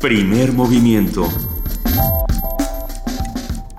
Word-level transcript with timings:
Primer 0.00 0.54
movimiento. 0.54 1.28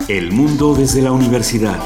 El 0.08 0.32
mundo 0.32 0.76
desde 0.76 1.02
la 1.02 1.12
universidad. 1.12 1.80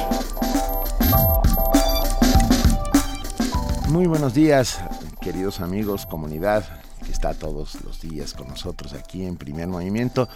Muy 3.87 4.07
buenos 4.07 4.33
días, 4.33 4.81
queridos 5.21 5.61
amigos, 5.61 6.05
comunidad 6.05 6.65
que 7.05 7.13
está 7.13 7.33
todos 7.33 7.81
los 7.85 8.01
días 8.01 8.33
con 8.33 8.49
nosotros 8.49 8.91
aquí 8.91 9.25
en 9.25 9.37
Primer 9.37 9.69
Movimiento. 9.69 10.27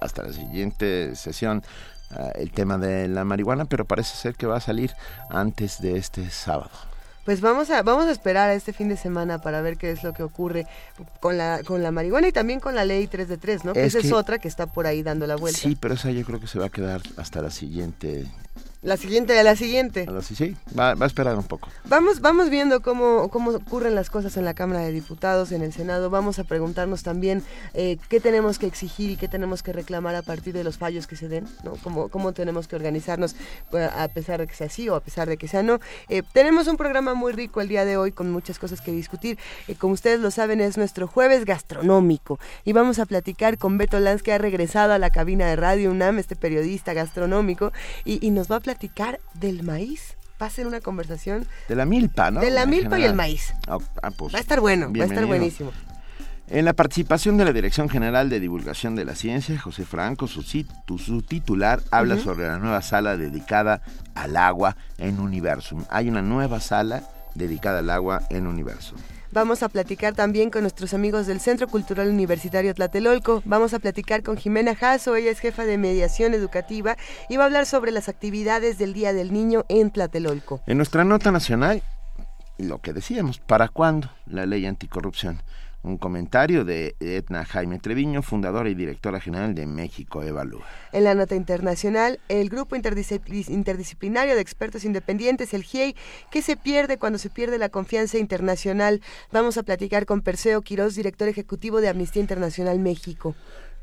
hasta 0.00 0.22
la 0.22 0.32
siguiente 0.32 1.14
sesión 1.16 1.62
ah, 2.10 2.30
el 2.34 2.52
tema 2.52 2.78
de 2.78 3.08
la 3.08 3.24
marihuana, 3.24 3.64
pero 3.64 3.84
parece 3.84 4.16
ser 4.16 4.34
que 4.34 4.46
va 4.46 4.56
a 4.56 4.60
salir 4.60 4.92
antes 5.28 5.80
de 5.80 5.96
este 5.96 6.30
sábado. 6.30 6.70
Pues 7.24 7.42
vamos 7.42 7.70
a 7.70 7.82
vamos 7.82 8.06
a 8.06 8.12
esperar 8.12 8.48
a 8.48 8.54
este 8.54 8.72
fin 8.72 8.88
de 8.88 8.96
semana 8.96 9.40
para 9.40 9.60
ver 9.60 9.76
qué 9.76 9.90
es 9.90 10.02
lo 10.02 10.14
que 10.14 10.22
ocurre 10.22 10.66
con 11.20 11.36
la 11.36 11.60
con 11.64 11.82
la 11.82 11.90
marihuana 11.90 12.28
y 12.28 12.32
también 12.32 12.60
con 12.60 12.74
la 12.74 12.84
ley 12.84 13.06
3 13.06 13.28
de 13.28 13.36
3, 13.36 13.64
¿no? 13.66 13.72
esa 13.72 13.98
es 13.98 14.10
otra 14.10 14.38
que 14.38 14.48
está 14.48 14.66
por 14.66 14.86
ahí 14.86 15.02
dando 15.02 15.26
la 15.26 15.36
vuelta. 15.36 15.60
Sí, 15.60 15.76
pero 15.78 15.94
esa 15.94 16.10
yo 16.10 16.24
creo 16.24 16.40
que 16.40 16.46
se 16.46 16.58
va 16.58 16.66
a 16.66 16.70
quedar 16.70 17.02
hasta 17.18 17.42
la 17.42 17.50
siguiente 17.50 18.26
la 18.82 18.96
siguiente 18.96 19.42
la 19.42 19.56
siguiente. 19.56 20.06
Sí, 20.22 20.56
va, 20.78 20.94
va, 20.94 21.04
a 21.04 21.06
esperar 21.06 21.36
un 21.36 21.44
poco. 21.44 21.68
Vamos, 21.84 22.20
vamos 22.20 22.48
viendo 22.48 22.80
cómo, 22.80 23.28
cómo 23.28 23.50
ocurren 23.50 23.94
las 23.94 24.08
cosas 24.08 24.38
en 24.38 24.46
la 24.46 24.54
Cámara 24.54 24.80
de 24.80 24.90
Diputados, 24.90 25.52
en 25.52 25.60
el 25.60 25.72
Senado. 25.74 26.08
Vamos 26.08 26.38
a 26.38 26.44
preguntarnos 26.44 27.02
también 27.02 27.42
eh, 27.74 27.98
qué 28.08 28.20
tenemos 28.20 28.58
que 28.58 28.66
exigir 28.66 29.10
y 29.10 29.16
qué 29.16 29.28
tenemos 29.28 29.62
que 29.62 29.74
reclamar 29.74 30.14
a 30.14 30.22
partir 30.22 30.54
de 30.54 30.64
los 30.64 30.78
fallos 30.78 31.06
que 31.06 31.16
se 31.16 31.28
den, 31.28 31.46
¿no? 31.62 31.72
Cómo, 31.82 32.08
cómo 32.08 32.32
tenemos 32.32 32.68
que 32.68 32.76
organizarnos 32.76 33.36
pues, 33.70 33.90
a 33.94 34.08
pesar 34.08 34.40
de 34.40 34.46
que 34.46 34.54
sea 34.54 34.70
sí 34.70 34.88
o 34.88 34.94
a 34.94 35.00
pesar 35.00 35.28
de 35.28 35.36
que 35.36 35.46
sea 35.46 35.62
no. 35.62 35.78
Eh, 36.08 36.22
tenemos 36.32 36.66
un 36.66 36.78
programa 36.78 37.12
muy 37.12 37.32
rico 37.32 37.60
el 37.60 37.68
día 37.68 37.84
de 37.84 37.98
hoy 37.98 38.12
con 38.12 38.30
muchas 38.32 38.58
cosas 38.58 38.80
que 38.80 38.92
discutir. 38.92 39.38
Eh, 39.68 39.74
como 39.74 39.92
ustedes 39.92 40.20
lo 40.20 40.30
saben, 40.30 40.62
es 40.62 40.78
nuestro 40.78 41.06
jueves 41.06 41.44
gastronómico 41.44 42.38
y 42.64 42.72
vamos 42.72 42.98
a 42.98 43.04
platicar 43.04 43.58
con 43.58 43.76
Beto 43.76 44.00
Lanz, 44.00 44.22
que 44.22 44.32
ha 44.32 44.38
regresado 44.38 44.94
a 44.94 44.98
la 44.98 45.10
cabina 45.10 45.46
de 45.48 45.56
Radio 45.56 45.90
UNAM, 45.90 46.18
este 46.18 46.34
periodista 46.34 46.94
gastronómico, 46.94 47.72
y, 48.06 48.26
y 48.26 48.30
nos 48.30 48.50
va 48.50 48.56
a 48.56 48.60
platicar 48.60 48.69
del 49.34 49.62
maíz. 49.62 50.16
Va 50.40 50.46
a 50.46 50.50
ser 50.50 50.66
una 50.66 50.80
conversación. 50.80 51.46
De 51.68 51.76
la 51.76 51.84
milpa, 51.84 52.30
¿no? 52.30 52.40
De 52.40 52.50
la 52.50 52.64
milpa 52.64 52.98
y 52.98 53.04
el 53.04 53.14
maíz. 53.14 53.52
Ah, 53.68 53.78
ah, 54.02 54.10
pues, 54.10 54.34
va 54.34 54.38
a 54.38 54.40
estar 54.40 54.60
bueno, 54.60 54.90
va 54.92 55.04
a 55.04 55.06
estar 55.06 55.26
buenísimo. 55.26 55.70
En 56.48 56.64
la 56.64 56.72
participación 56.72 57.36
de 57.36 57.44
la 57.44 57.52
Dirección 57.52 57.88
General 57.88 58.28
de 58.28 58.40
Divulgación 58.40 58.96
de 58.96 59.04
la 59.04 59.14
Ciencia, 59.14 59.56
José 59.56 59.84
Franco, 59.84 60.26
su, 60.26 60.42
su 60.42 61.22
titular, 61.22 61.80
habla 61.92 62.18
sobre 62.18 62.48
la 62.48 62.58
nueva 62.58 62.82
sala 62.82 63.16
dedicada 63.16 63.82
al 64.16 64.36
agua 64.36 64.76
en 64.98 65.20
Universum. 65.20 65.84
Hay 65.90 66.08
una 66.08 66.22
nueva 66.22 66.58
sala 66.58 67.04
dedicada 67.36 67.78
al 67.78 67.90
agua 67.90 68.22
en 68.30 68.48
Universum. 68.48 68.98
Vamos 69.32 69.62
a 69.62 69.68
platicar 69.68 70.14
también 70.14 70.50
con 70.50 70.62
nuestros 70.62 70.92
amigos 70.92 71.28
del 71.28 71.38
Centro 71.38 71.68
Cultural 71.68 72.08
Universitario 72.08 72.74
Tlatelolco. 72.74 73.42
Vamos 73.44 73.72
a 73.74 73.78
platicar 73.78 74.24
con 74.24 74.36
Jimena 74.36 74.74
Jasso, 74.74 75.14
ella 75.14 75.30
es 75.30 75.38
jefa 75.38 75.64
de 75.64 75.78
mediación 75.78 76.34
educativa 76.34 76.96
y 77.28 77.36
va 77.36 77.44
a 77.44 77.46
hablar 77.46 77.66
sobre 77.66 77.92
las 77.92 78.08
actividades 78.08 78.76
del 78.76 78.92
Día 78.92 79.12
del 79.12 79.32
Niño 79.32 79.64
en 79.68 79.92
Tlatelolco. 79.92 80.62
En 80.66 80.78
nuestra 80.78 81.04
nota 81.04 81.30
nacional, 81.30 81.80
lo 82.58 82.80
que 82.80 82.92
decíamos, 82.92 83.38
¿para 83.38 83.68
cuándo 83.68 84.10
la 84.26 84.46
ley 84.46 84.66
anticorrupción? 84.66 85.40
Un 85.82 85.96
comentario 85.96 86.66
de 86.66 86.94
Edna 87.00 87.46
Jaime 87.46 87.78
Treviño, 87.78 88.20
fundadora 88.20 88.68
y 88.68 88.74
directora 88.74 89.18
general 89.18 89.54
de 89.54 89.66
México 89.66 90.22
Evalúa. 90.22 90.66
En 90.92 91.04
la 91.04 91.14
nota 91.14 91.34
internacional, 91.34 92.20
el 92.28 92.50
Grupo 92.50 92.76
Interdisciplinario 92.76 94.34
de 94.34 94.40
Expertos 94.42 94.84
Independientes, 94.84 95.54
el 95.54 95.62
GIEI, 95.62 95.96
que 96.30 96.42
se 96.42 96.58
pierde 96.58 96.98
cuando 96.98 97.18
se 97.18 97.30
pierde 97.30 97.56
la 97.56 97.70
confianza 97.70 98.18
internacional. 98.18 99.00
Vamos 99.32 99.56
a 99.56 99.62
platicar 99.62 100.04
con 100.04 100.20
Perseo 100.20 100.60
Quirós, 100.60 100.94
director 100.96 101.28
ejecutivo 101.28 101.80
de 101.80 101.88
Amnistía 101.88 102.20
Internacional 102.20 102.78
México. 102.78 103.34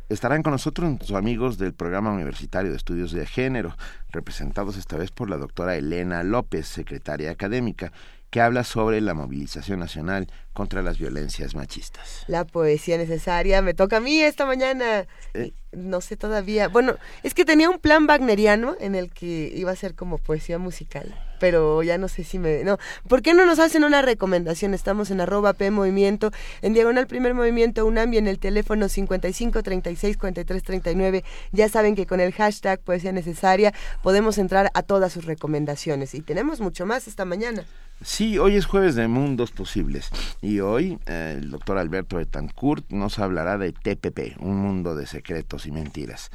Estarán 0.10 0.42
con 0.42 0.54
nosotros 0.54 0.88
nuestros 0.88 1.18
amigos 1.18 1.58
del 1.58 1.74
Programa 1.74 2.14
Universitario 2.14 2.72
de 2.72 2.78
Estudios 2.78 3.12
de 3.12 3.26
Género, 3.26 3.76
representados 4.10 4.78
esta 4.78 4.96
vez 4.96 5.12
por 5.12 5.30
la 5.30 5.36
doctora 5.36 5.76
Elena 5.76 6.24
López, 6.24 6.66
secretaria 6.66 7.30
académica, 7.30 7.92
que 8.30 8.42
habla 8.42 8.64
sobre 8.64 9.02
la 9.02 9.14
movilización 9.14 9.80
nacional 9.80 10.28
contra 10.54 10.82
las 10.82 10.98
violencias 10.98 11.56
machistas. 11.56 12.24
La 12.28 12.46
poesía 12.46 12.98
necesaria 12.98 13.62
me 13.62 13.74
toca 13.74 13.98
a 13.98 14.00
mí 14.00 14.22
esta 14.22 14.46
mañana. 14.46 15.08
Eh. 15.34 15.54
No 15.72 16.02
sé 16.02 16.18
todavía. 16.18 16.68
Bueno, 16.68 16.96
es 17.24 17.34
que 17.34 17.46
tenía 17.46 17.70
un 17.70 17.80
plan 17.80 18.08
wagneriano 18.08 18.76
en 18.80 18.96
el 18.96 19.12
que 19.12 19.52
iba 19.54 19.72
a 19.72 19.76
ser 19.76 19.96
como 19.96 20.18
poesía 20.18 20.58
musical, 20.58 21.16
pero 21.40 21.84
ya 21.84 21.98
no 21.98 22.08
sé 22.08 22.24
si 22.24 22.40
me... 22.40 22.64
No, 22.64 22.78
¿por 23.08 23.22
qué 23.22 23.34
no 23.34 23.46
nos 23.46 23.60
hacen 23.60 23.84
una 23.84 24.02
recomendación? 24.02 24.74
Estamos 24.74 25.12
en 25.12 25.22
arroba 25.22 25.54
P 25.54 25.72
Movimiento, 25.72 26.32
en 26.62 26.74
Diagonal 26.74 27.08
Primer 27.08 27.34
Movimiento 27.34 27.86
UNAM 27.86 28.14
y 28.14 28.18
en 28.18 28.28
el 28.28 28.40
teléfono 28.40 28.90
55 28.90 29.64
36 29.64 30.18
43 30.18 30.64
39. 30.64 31.24
Ya 31.52 31.70
saben 31.70 31.96
que 31.96 32.06
con 32.06 32.20
el 32.20 32.34
hashtag 32.34 32.80
poesía 32.80 33.12
necesaria 33.12 33.74
podemos 34.04 34.38
entrar 34.38 34.72
a 34.74 34.82
todas 34.84 35.14
sus 35.14 35.26
recomendaciones 35.26 36.14
y 36.14 36.22
tenemos 36.22 36.60
mucho 36.60 36.86
más 36.86 37.08
esta 37.08 37.26
mañana. 37.26 37.66
Sí, 38.04 38.38
hoy 38.38 38.56
es 38.56 38.68
jueves 38.68 38.94
de 38.94 39.08
mundos 39.08 39.52
posibles 39.52 40.10
y 40.42 40.60
hoy 40.60 41.00
eh, 41.08 41.36
el 41.38 41.50
doctor 41.50 41.80
Alberto 41.80 42.18
Betancourt 42.18 42.92
nos 42.92 43.18
hablará 43.18 43.58
de 43.58 43.72
TPP, 43.72 44.40
un 44.40 44.58
mundo 44.58 44.96
de 44.96 45.08
secretos 45.08 45.66
y 45.66 45.72
mentiras. 45.72 46.30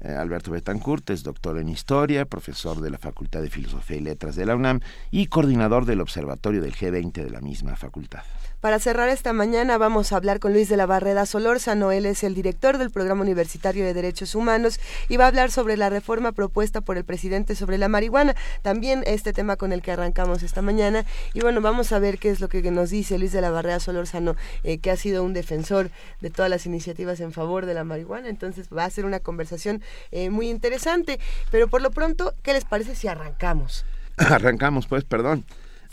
Eh, 0.00 0.12
Alberto 0.12 0.50
Betancourt 0.50 1.10
es 1.10 1.22
doctor 1.22 1.58
en 1.58 1.68
Historia, 1.68 2.24
profesor 2.24 2.80
de 2.80 2.90
la 2.90 2.98
Facultad 2.98 3.42
de 3.42 3.50
Filosofía 3.50 3.98
y 3.98 4.00
Letras 4.00 4.34
de 4.34 4.46
la 4.46 4.56
UNAM 4.56 4.80
y 5.10 5.26
coordinador 5.26 5.84
del 5.84 6.00
Observatorio 6.00 6.62
del 6.62 6.74
G20 6.74 7.12
de 7.12 7.30
la 7.30 7.40
misma 7.40 7.76
facultad. 7.76 8.22
Para 8.60 8.78
cerrar 8.78 9.08
esta 9.08 9.32
mañana 9.32 9.78
vamos 9.78 10.12
a 10.12 10.16
hablar 10.16 10.38
con 10.38 10.52
Luis 10.52 10.68
de 10.68 10.76
la 10.76 10.84
Barreda 10.84 11.24
Solórzano. 11.24 11.92
Él 11.92 12.04
es 12.04 12.22
el 12.24 12.34
director 12.34 12.76
del 12.76 12.90
Programa 12.90 13.22
Universitario 13.22 13.86
de 13.86 13.94
Derechos 13.94 14.34
Humanos 14.34 14.80
y 15.08 15.16
va 15.16 15.24
a 15.24 15.28
hablar 15.28 15.50
sobre 15.50 15.78
la 15.78 15.88
reforma 15.88 16.32
propuesta 16.32 16.82
por 16.82 16.98
el 16.98 17.04
presidente 17.04 17.54
sobre 17.54 17.78
la 17.78 17.88
marihuana. 17.88 18.36
También 18.60 19.02
este 19.06 19.32
tema 19.32 19.56
con 19.56 19.72
el 19.72 19.80
que 19.80 19.92
arrancamos 19.92 20.42
esta 20.42 20.60
mañana. 20.60 21.06
Y 21.32 21.40
bueno, 21.40 21.62
vamos 21.62 21.90
a 21.92 21.98
ver 22.00 22.18
qué 22.18 22.28
es 22.28 22.40
lo 22.40 22.50
que 22.50 22.60
nos 22.70 22.90
dice 22.90 23.18
Luis 23.18 23.32
de 23.32 23.40
la 23.40 23.50
Barreda 23.50 23.80
Solórzano, 23.80 24.36
eh, 24.62 24.76
que 24.76 24.90
ha 24.90 24.96
sido 24.96 25.24
un 25.24 25.32
defensor 25.32 25.90
de 26.20 26.28
todas 26.28 26.50
las 26.50 26.66
iniciativas 26.66 27.20
en 27.20 27.32
favor 27.32 27.64
de 27.64 27.72
la 27.72 27.84
marihuana. 27.84 28.28
Entonces 28.28 28.68
va 28.68 28.84
a 28.84 28.90
ser 28.90 29.06
una 29.06 29.20
conversación 29.20 29.80
eh, 30.10 30.28
muy 30.28 30.50
interesante. 30.50 31.18
Pero 31.50 31.68
por 31.68 31.80
lo 31.80 31.92
pronto, 31.92 32.34
¿qué 32.42 32.52
les 32.52 32.66
parece 32.66 32.94
si 32.94 33.08
arrancamos? 33.08 33.86
Arrancamos, 34.18 34.86
pues, 34.86 35.04
perdón. 35.04 35.46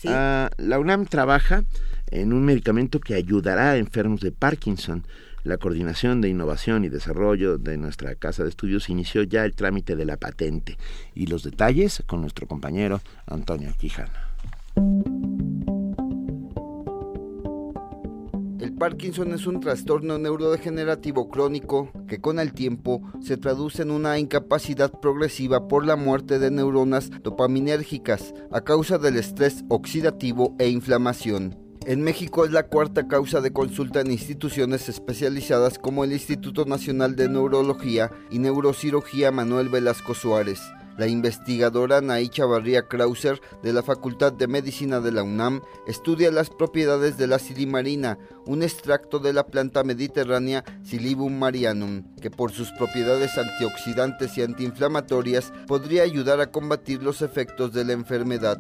Ah, 0.06 0.50
la 0.57 0.79
UNAM 0.79 1.06
trabaja 1.06 1.63
en 2.12 2.34
un 2.34 2.45
medicamento 2.45 3.00
que 3.00 3.16
ayudará 3.16 3.72
a 3.72 3.78
enfermos 3.78 4.22
de 4.22 4.31
Parkinson. 4.31 5.06
La 5.44 5.57
coordinación 5.57 6.19
de 6.19 6.29
innovación 6.29 6.84
y 6.84 6.90
desarrollo 6.90 7.57
de 7.57 7.78
nuestra 7.78 8.16
casa 8.16 8.44
de 8.44 8.50
estudios 8.50 8.90
inició 8.90 9.23
ya 9.23 9.45
el 9.45 9.53
trámite 9.53 9.95
de 9.95 10.06
la 10.06 10.18
patente 10.18 10.78
y 11.16 11.28
los 11.28 11.44
detalles 11.44 12.03
con 12.06 12.22
nuestro 12.22 12.47
compañero 12.47 13.01
Antonio 13.25 13.73
Quijano. 13.78 14.12
El 18.60 18.74
Parkinson 18.74 19.33
es 19.33 19.48
un 19.48 19.60
trastorno 19.60 20.18
neurodegenerativo 20.18 21.30
crónico 21.30 21.92
que 22.07 22.19
con 22.19 22.39
el 22.39 22.53
tiempo 22.53 23.01
se 23.21 23.38
traduce 23.38 23.83
en 23.83 23.92
una 23.92 24.19
incapacidad 24.19 24.92
progresiva 24.92 25.68
por 25.68 25.86
la 25.86 25.95
muerte 25.95 26.39
de 26.39 26.51
neuronas 26.51 27.10
dopaminérgicas 27.24 28.33
a 28.51 28.62
causa 28.62 28.98
del 28.98 29.18
estrés 29.18 29.63
oxidativo 29.69 30.56
e 30.60 30.69
inflamación. 30.69 31.66
En 31.88 32.04
México 32.04 32.44
es 32.44 32.51
la 32.51 32.63
cuarta 32.63 33.07
causa 33.07 33.39
de 33.39 33.54
consulta 33.54 34.01
en 34.01 34.12
instituciones 34.12 34.89
especializadas 34.89 35.80
como 35.80 36.04
el 36.04 36.12
Instituto 36.12 36.66
Nacional 36.66 37.16
de 37.16 37.30
Neurología 37.30 38.12
y 38.30 38.39
Neurocirugía 38.39 39.31
Manuel 39.31 39.69
Velasco 39.69 40.13
Suárez. 40.13 40.60
La 40.98 41.07
investigadora 41.07 42.01
Nay 42.01 42.28
Chavarría 42.28 42.89
Krauser 42.89 43.39
de 43.63 43.72
la 43.72 43.84
Facultad 43.84 44.34
de 44.34 44.48
Medicina 44.48 45.00
de 45.00 45.13
la 45.13 45.24
UNAM 45.24 45.62
estudia 45.88 46.30
las 46.30 46.50
propiedades 46.50 47.18
de 47.18 47.28
la 47.28 47.39
silimarina, 47.39 48.18
un 48.45 48.63
extracto 48.63 49.19
de 49.19 49.31
la 49.31 49.48
planta 49.48 49.86
mediterránea 49.86 50.66
Silibum 50.84 51.39
marianum, 51.39 52.04
que 52.22 52.30
por 52.30 52.51
sus 52.51 52.69
propiedades 52.74 53.38
antioxidantes 53.38 54.38
y 54.38 54.42
antiinflamatorias 54.42 55.54
podría 55.68 56.04
ayudar 56.04 56.42
a 56.42 56.51
combatir 56.51 57.01
los 57.01 57.22
efectos 57.22 57.72
de 57.72 57.86
la 57.86 57.94
enfermedad. 57.94 58.60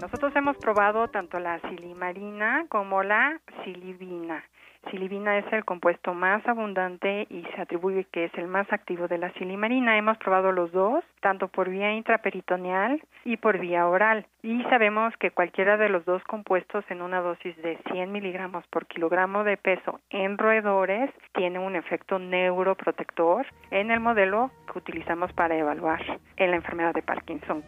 Nosotros 0.00 0.34
hemos 0.36 0.56
probado 0.58 1.08
tanto 1.08 1.38
la 1.38 1.60
silimarina 1.60 2.66
como 2.68 3.02
la 3.02 3.40
silibina. 3.64 4.44
Silibina 4.90 5.38
es 5.38 5.50
el 5.52 5.64
compuesto 5.64 6.14
más 6.14 6.46
abundante 6.46 7.26
y 7.30 7.42
se 7.54 7.60
atribuye 7.60 8.04
que 8.12 8.26
es 8.26 8.34
el 8.34 8.48
más 8.48 8.70
activo 8.72 9.08
de 9.08 9.18
la 9.18 9.32
silimarina. 9.32 9.96
Hemos 9.96 10.18
probado 10.18 10.52
los 10.52 10.72
dos, 10.72 11.02
tanto 11.20 11.48
por 11.48 11.70
vía 11.70 11.92
intraperitoneal 11.92 13.02
y 13.24 13.36
por 13.38 13.58
vía 13.58 13.86
oral. 13.86 14.26
Y 14.42 14.62
sabemos 14.64 15.14
que 15.18 15.30
cualquiera 15.30 15.76
de 15.76 15.88
los 15.88 16.04
dos 16.04 16.22
compuestos 16.24 16.84
en 16.90 17.00
una 17.00 17.20
dosis 17.20 17.56
de 17.62 17.78
100 17.90 18.12
miligramos 18.12 18.66
por 18.68 18.86
kilogramo 18.86 19.42
de 19.44 19.56
peso 19.56 20.00
en 20.10 20.36
roedores 20.36 21.10
tiene 21.32 21.58
un 21.58 21.76
efecto 21.76 22.18
neuroprotector 22.18 23.46
en 23.70 23.90
el 23.90 24.00
modelo 24.00 24.50
que 24.70 24.78
utilizamos 24.78 25.32
para 25.32 25.56
evaluar 25.56 26.02
en 26.36 26.50
la 26.50 26.56
enfermedad 26.56 26.92
de 26.92 27.02
Parkinson. 27.02 27.62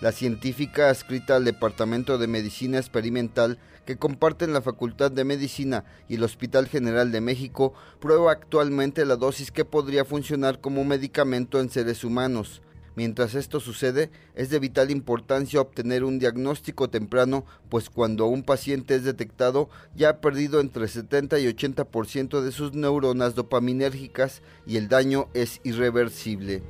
La 0.00 0.12
científica 0.12 0.90
adscrita 0.90 1.34
al 1.34 1.44
Departamento 1.44 2.18
de 2.18 2.28
Medicina 2.28 2.78
Experimental 2.78 3.58
que 3.84 3.96
comparten 3.96 4.52
la 4.52 4.62
Facultad 4.62 5.10
de 5.10 5.24
Medicina 5.24 5.84
y 6.08 6.14
el 6.14 6.22
Hospital 6.22 6.68
General 6.68 7.10
de 7.10 7.20
México 7.20 7.74
prueba 7.98 8.30
actualmente 8.30 9.04
la 9.04 9.16
dosis 9.16 9.50
que 9.50 9.64
podría 9.64 10.04
funcionar 10.04 10.60
como 10.60 10.84
medicamento 10.84 11.58
en 11.58 11.68
seres 11.68 12.04
humanos. 12.04 12.62
Mientras 12.94 13.34
esto 13.34 13.58
sucede, 13.58 14.10
es 14.36 14.50
de 14.50 14.60
vital 14.60 14.92
importancia 14.92 15.60
obtener 15.60 16.04
un 16.04 16.20
diagnóstico 16.20 16.88
temprano, 16.90 17.44
pues 17.68 17.90
cuando 17.90 18.26
un 18.26 18.44
paciente 18.44 18.94
es 18.94 19.02
detectado 19.02 19.68
ya 19.96 20.10
ha 20.10 20.20
perdido 20.20 20.60
entre 20.60 20.86
70 20.86 21.40
y 21.40 21.46
80% 21.46 22.40
de 22.40 22.52
sus 22.52 22.72
neuronas 22.72 23.34
dopaminérgicas 23.34 24.42
y 24.64 24.76
el 24.76 24.86
daño 24.88 25.28
es 25.34 25.60
irreversible 25.64 26.62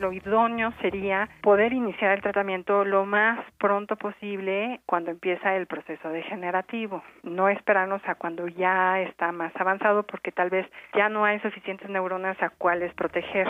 lo 0.00 0.12
idóneo 0.12 0.72
sería 0.80 1.28
poder 1.42 1.72
iniciar 1.72 2.12
el 2.12 2.22
tratamiento 2.22 2.84
lo 2.84 3.04
más 3.04 3.38
pronto 3.58 3.96
posible 3.96 4.80
cuando 4.86 5.10
empieza 5.10 5.54
el 5.54 5.66
proceso 5.66 6.08
degenerativo. 6.08 7.02
No 7.22 7.48
esperarnos 7.48 8.00
a 8.06 8.14
cuando 8.14 8.48
ya 8.48 9.00
está 9.00 9.30
más 9.30 9.52
avanzado 9.56 10.02
porque 10.04 10.32
tal 10.32 10.50
vez 10.50 10.66
ya 10.96 11.08
no 11.08 11.24
hay 11.24 11.38
suficientes 11.40 11.88
neuronas 11.90 12.42
a 12.42 12.48
cuales 12.50 12.92
proteger. 12.94 13.46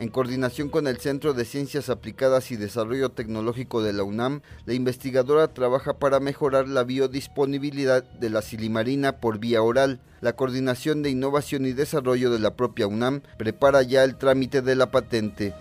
En 0.00 0.08
coordinación 0.08 0.70
con 0.70 0.86
el 0.86 0.96
Centro 0.96 1.34
de 1.34 1.44
Ciencias 1.44 1.90
Aplicadas 1.90 2.50
y 2.50 2.56
Desarrollo 2.56 3.10
Tecnológico 3.10 3.82
de 3.82 3.92
la 3.92 4.02
UNAM, 4.02 4.40
la 4.64 4.72
investigadora 4.72 5.52
trabaja 5.52 5.98
para 5.98 6.20
mejorar 6.20 6.68
la 6.68 6.84
biodisponibilidad 6.84 8.02
de 8.02 8.30
la 8.30 8.40
silimarina 8.40 9.18
por 9.18 9.38
vía 9.38 9.60
oral. 9.60 10.00
La 10.22 10.32
Coordinación 10.32 11.02
de 11.02 11.10
Innovación 11.10 11.66
y 11.66 11.72
Desarrollo 11.72 12.30
de 12.30 12.38
la 12.38 12.56
propia 12.56 12.86
UNAM 12.86 13.20
prepara 13.36 13.82
ya 13.82 14.02
el 14.02 14.16
trámite 14.16 14.62
de 14.62 14.74
la 14.74 14.90
patente. 14.90 15.52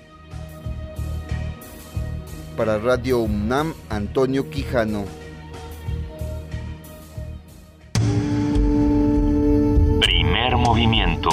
Para 2.55 2.77
Radio 2.77 3.19
UNAM, 3.19 3.73
Antonio 3.89 4.49
Quijano. 4.49 5.03
Primer 9.99 10.55
movimiento 10.55 11.29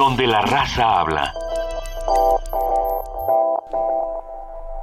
donde 0.00 0.26
la 0.26 0.40
raza 0.40 0.98
habla. 0.98 1.34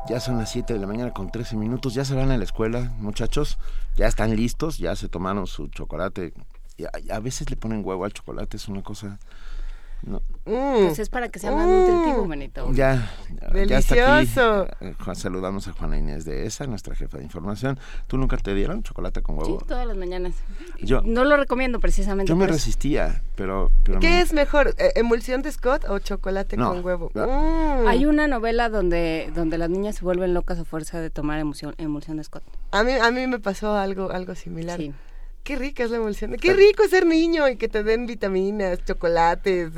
Ya 0.08 0.20
son 0.20 0.38
las 0.38 0.52
7 0.52 0.74
de 0.74 0.80
la 0.80 0.86
mañana 0.86 1.12
con 1.12 1.32
13 1.32 1.56
minutos. 1.56 1.96
Ya 1.96 2.06
se 2.06 2.14
van 2.14 2.30
a 2.30 2.38
la 2.38 2.44
escuela, 2.44 2.92
muchachos. 3.00 3.58
Ya 3.96 4.06
están 4.06 4.36
listos, 4.36 4.78
ya 4.78 4.96
se 4.96 5.10
tomaron 5.10 5.48
su 5.48 5.70
chocolate. 5.70 6.34
Y 6.78 6.86
a, 7.12 7.20
veces 7.20 7.50
le 7.50 7.56
ponen 7.56 7.82
huevo 7.84 8.06
al 8.06 8.14
chocolate, 8.14 8.58
es 8.58 8.68
una 8.68 8.84
cosa 8.84 9.18
no. 10.04 10.22
Mm. 10.46 10.86
Pues 10.86 11.00
es 11.00 11.10
para 11.10 11.28
que 11.30 11.40
sea 11.40 11.52
más 11.52 11.68
nutritivo, 11.68 12.26
Benito. 12.28 12.72
Ya, 12.72 13.12
Delicioso. 13.52 13.96
Ya 13.96 14.20
está 14.20 14.62
aquí. 15.12 15.20
saludamos 15.20 15.68
a 15.68 15.74
Juana 15.74 15.98
Inés 15.98 16.24
de 16.24 16.46
esa, 16.46 16.66
nuestra 16.68 16.96
jefa 16.96 17.18
de 17.18 17.24
información. 17.24 17.78
¿Tú 18.08 18.18
nunca 18.18 18.38
te 18.38 18.54
dieron 18.54 18.84
chocolate 18.84 19.22
con 19.22 19.38
huevo? 19.38 19.60
Sí, 19.60 19.66
todas 19.68 19.86
las 19.86 19.98
mañanas. 19.98 20.36
Yo, 20.82 21.02
no 21.04 21.26
lo 21.26 21.36
recomiendo 21.36 21.80
precisamente. 21.80 22.30
Yo 22.30 22.36
me 22.36 22.48
resistía, 22.48 23.24
pero... 23.36 23.72
¿Qué 24.00 24.22
es 24.22 24.32
mejor, 24.32 24.74
eh, 24.78 24.94
emulsión 24.96 25.42
de 25.42 25.52
Scott 25.52 25.86
o 25.90 26.00
chocolate 26.00 26.56
con 26.56 26.86
huevo? 26.86 27.12
Mm. 27.14 27.88
Hay 27.88 28.06
una 28.06 28.28
novela 28.28 28.70
donde, 28.70 29.32
donde 29.36 29.58
las 29.58 29.70
niñas 29.70 29.96
se 29.96 30.06
vuelven 30.06 30.34
locas 30.34 30.60
a 30.60 30.66
fuerza 30.66 31.02
de 31.02 31.10
tomar 31.10 31.40
emulsión, 31.40 31.76
emulsión 31.78 32.18
de 32.18 32.24
Scott. 32.24 32.44
A 32.72 32.84
mí, 32.84 32.94
a 32.94 33.12
mí 33.12 33.28
me 33.28 33.40
pasó 33.40 33.76
algo, 33.76 34.12
algo 34.12 34.36
similar. 34.36 34.80
Sí. 34.80 34.94
Qué 35.48 35.56
rica 35.56 35.86
es 35.86 35.92
la 35.92 35.96
emulsión. 35.96 36.34
Qué 36.34 36.54
rico 36.54 36.84
es 36.84 36.90
ser 36.90 37.06
niño 37.06 37.48
y 37.48 37.56
que 37.56 37.70
te 37.70 37.82
den 37.82 38.06
vitaminas, 38.06 38.84
chocolates, 38.84 39.72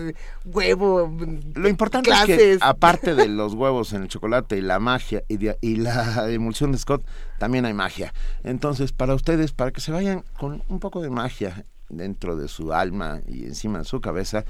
huevo. 0.44 1.16
Lo 1.54 1.70
importante 1.70 2.10
es 2.10 2.26
que 2.26 2.58
aparte 2.60 3.14
de 3.14 3.28
los 3.28 3.54
huevos 3.54 3.94
en 3.94 4.02
el 4.02 4.08
chocolate 4.08 4.58
y 4.58 4.62
la 4.62 4.80
magia 4.80 5.24
y, 5.28 5.38
y 5.62 5.76
la 5.76 6.28
emulsión 6.32 6.72
de 6.72 6.80
Scott, 6.80 7.06
también 7.38 7.66
hay 7.66 7.76
magia. 7.76 8.16
Entonces, 8.44 8.94
para 8.94 9.14
ustedes, 9.14 9.52
para 9.52 9.70
que 9.70 9.80
se 9.80 9.92
vayan 9.92 10.24
con 10.40 10.64
un 10.70 10.80
poco 10.80 11.02
de 11.02 11.12
magia 11.12 11.64
dentro 11.88 12.36
de 12.36 12.48
su 12.48 12.74
alma 12.74 13.22
y 13.28 13.44
encima 13.44 13.78
de 13.78 13.86
su 13.86 14.02
cabeza, 14.02 14.46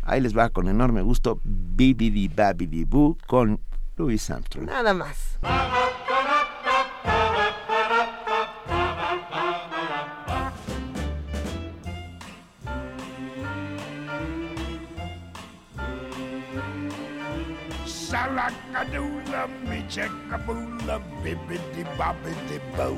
ahí 0.00 0.22
les 0.22 0.34
va 0.34 0.48
con 0.48 0.68
enorme 0.68 1.02
gusto 1.02 1.38
Bibidi 1.44 2.28
Babidi 2.28 2.84
Boo 2.84 3.18
con 3.26 3.60
Louis 3.98 4.30
Armstrong. 4.30 4.64
Nada 4.64 4.94
más. 4.94 5.38
Salakadoola, 18.32 19.46
me 19.68 19.84
checkaboola, 19.90 21.02
bibbidi 21.22 21.84
bobbidi 21.98 22.58
boo. 22.74 22.96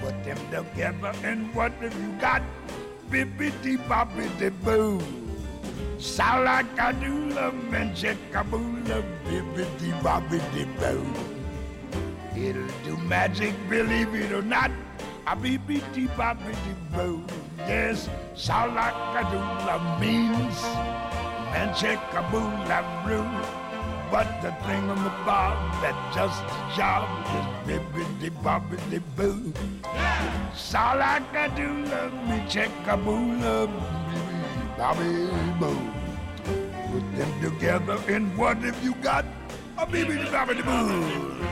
Put 0.00 0.24
them 0.24 0.38
together 0.50 1.12
and 1.22 1.54
what 1.54 1.70
have 1.74 1.94
you 2.02 2.10
got? 2.20 2.42
Bibbidi 3.10 3.76
bobbidi 3.86 4.50
boo. 4.64 4.98
Salakadoola, 5.98 7.52
me 7.70 7.78
checkaboola, 7.94 9.04
bibbidi 9.24 9.92
bobbidi 10.02 10.64
boo. 10.80 11.06
It'll 12.34 12.66
do 12.84 12.96
magic, 13.04 13.54
believe 13.68 14.12
it 14.16 14.32
or 14.32 14.42
not. 14.42 14.72
A 15.28 15.36
bibbidi 15.36 16.08
bobbidi 16.16 16.74
boo. 16.90 17.22
Yes, 17.58 18.08
salakadoola 18.34 20.00
means 20.00 20.58
and 21.54 21.76
check 21.76 22.00
a 22.14 22.22
boo 22.32 22.50
rule. 23.08 23.62
But 24.12 24.42
the 24.42 24.52
thing 24.66 24.90
on 24.90 25.02
the 25.04 25.14
bob 25.24 25.56
that 25.80 25.96
just 26.14 26.44
a 26.44 26.76
job 26.76 27.08
is 27.38 27.46
bibbidi 27.66 28.30
bobbidi 28.42 29.00
boo. 29.16 29.54
It's 30.52 30.74
all 30.74 31.00
I 31.00 31.22
can 31.32 31.54
do, 31.56 31.90
love 31.90 32.12
me, 32.28 32.44
check 32.46 32.70
a 32.88 32.98
boo, 32.98 33.36
love 33.36 33.70
me, 33.70 34.20
bobby 34.76 35.30
boo. 35.58 35.80
Put 36.92 37.16
them 37.16 37.32
together 37.40 37.98
and 38.06 38.36
what 38.36 38.58
have 38.58 38.84
you 38.84 38.94
got? 38.96 39.24
A 39.78 39.86
bibbidi 39.86 40.26
bobbidi 40.26 40.62
boo. 40.62 41.51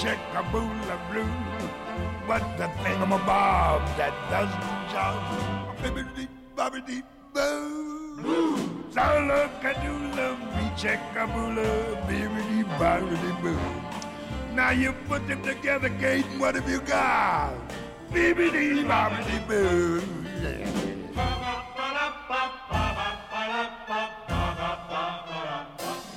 chickaboola 0.00 0.96
blue. 1.10 1.28
But 2.26 2.42
the 2.56 2.68
thingamabob 2.82 3.84
that 3.98 4.14
doesn't 4.32 4.90
shout, 4.90 5.20
bibbidi 5.82 6.26
bobbidi 6.56 7.02
boo. 7.34 8.56
Zalakadoola, 8.94 10.26
me 10.56 10.64
chickaboola, 10.80 11.68
bibbidi 12.06 12.64
bobbidi 12.78 13.32
boo. 13.42 13.58
Now 14.54 14.70
you 14.70 14.92
put 15.06 15.28
them 15.28 15.42
together, 15.42 15.90
Kate, 16.00 16.24
what 16.38 16.54
have 16.54 16.68
you 16.68 16.80
got? 16.80 17.52
Bibbidi 18.10 18.84
bobbidi 18.90 19.38
boo. 19.48 20.02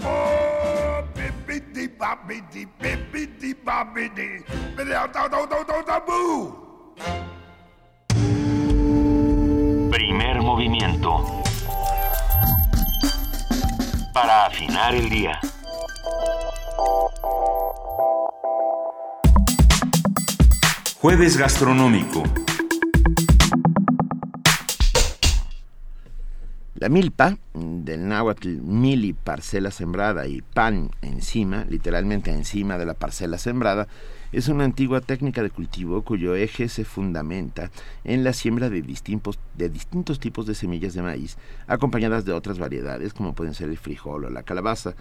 Oh, 0.06 1.04
bibbidi 1.16 1.88
bobbidi 1.98 2.66
boo. 2.80 3.03
bitty 3.28 3.56
Primer 9.92 10.42
movimiento. 10.42 11.44
Para 14.14 14.46
afinar 14.46 14.96
el 14.96 15.10
día. 15.10 15.40
Jueves 21.00 21.38
gastronómico. 21.38 22.24
La 26.84 26.90
milpa, 26.90 27.38
del 27.54 28.10
náhuatl 28.10 28.60
mili, 28.62 29.14
parcela 29.14 29.72
sembrada, 29.72 30.28
y 30.28 30.42
pan, 30.42 30.92
encima, 31.02 31.66
literalmente 31.70 32.30
encima 32.30 32.78
de 32.78 32.86
la 32.86 32.94
parcela 32.94 33.38
sembrada, 33.38 33.88
es 34.34 34.50
una 34.50 34.66
antigua 34.66 35.00
técnica 35.00 35.42
de 35.42 35.50
cultivo 35.50 36.02
cuyo 36.02 36.36
eje 36.36 36.68
se 36.68 36.84
fundamenta 36.84 37.72
en 38.04 38.26
la 38.26 38.34
siembra 38.34 38.70
de 38.70 38.82
de 38.82 39.70
distintos 39.70 40.20
tipos 40.20 40.46
de 40.46 40.56
semillas 40.56 40.94
de 40.94 41.04
maíz, 41.04 41.38
acompañadas 41.68 42.26
de 42.26 42.34
otras 42.34 42.60
variedades 42.60 43.14
como 43.14 43.34
pueden 43.34 43.54
ser 43.54 43.70
el 43.70 43.78
frijol 43.78 44.26
o 44.26 44.30
la 44.30 44.44
calabaza, 44.44 44.94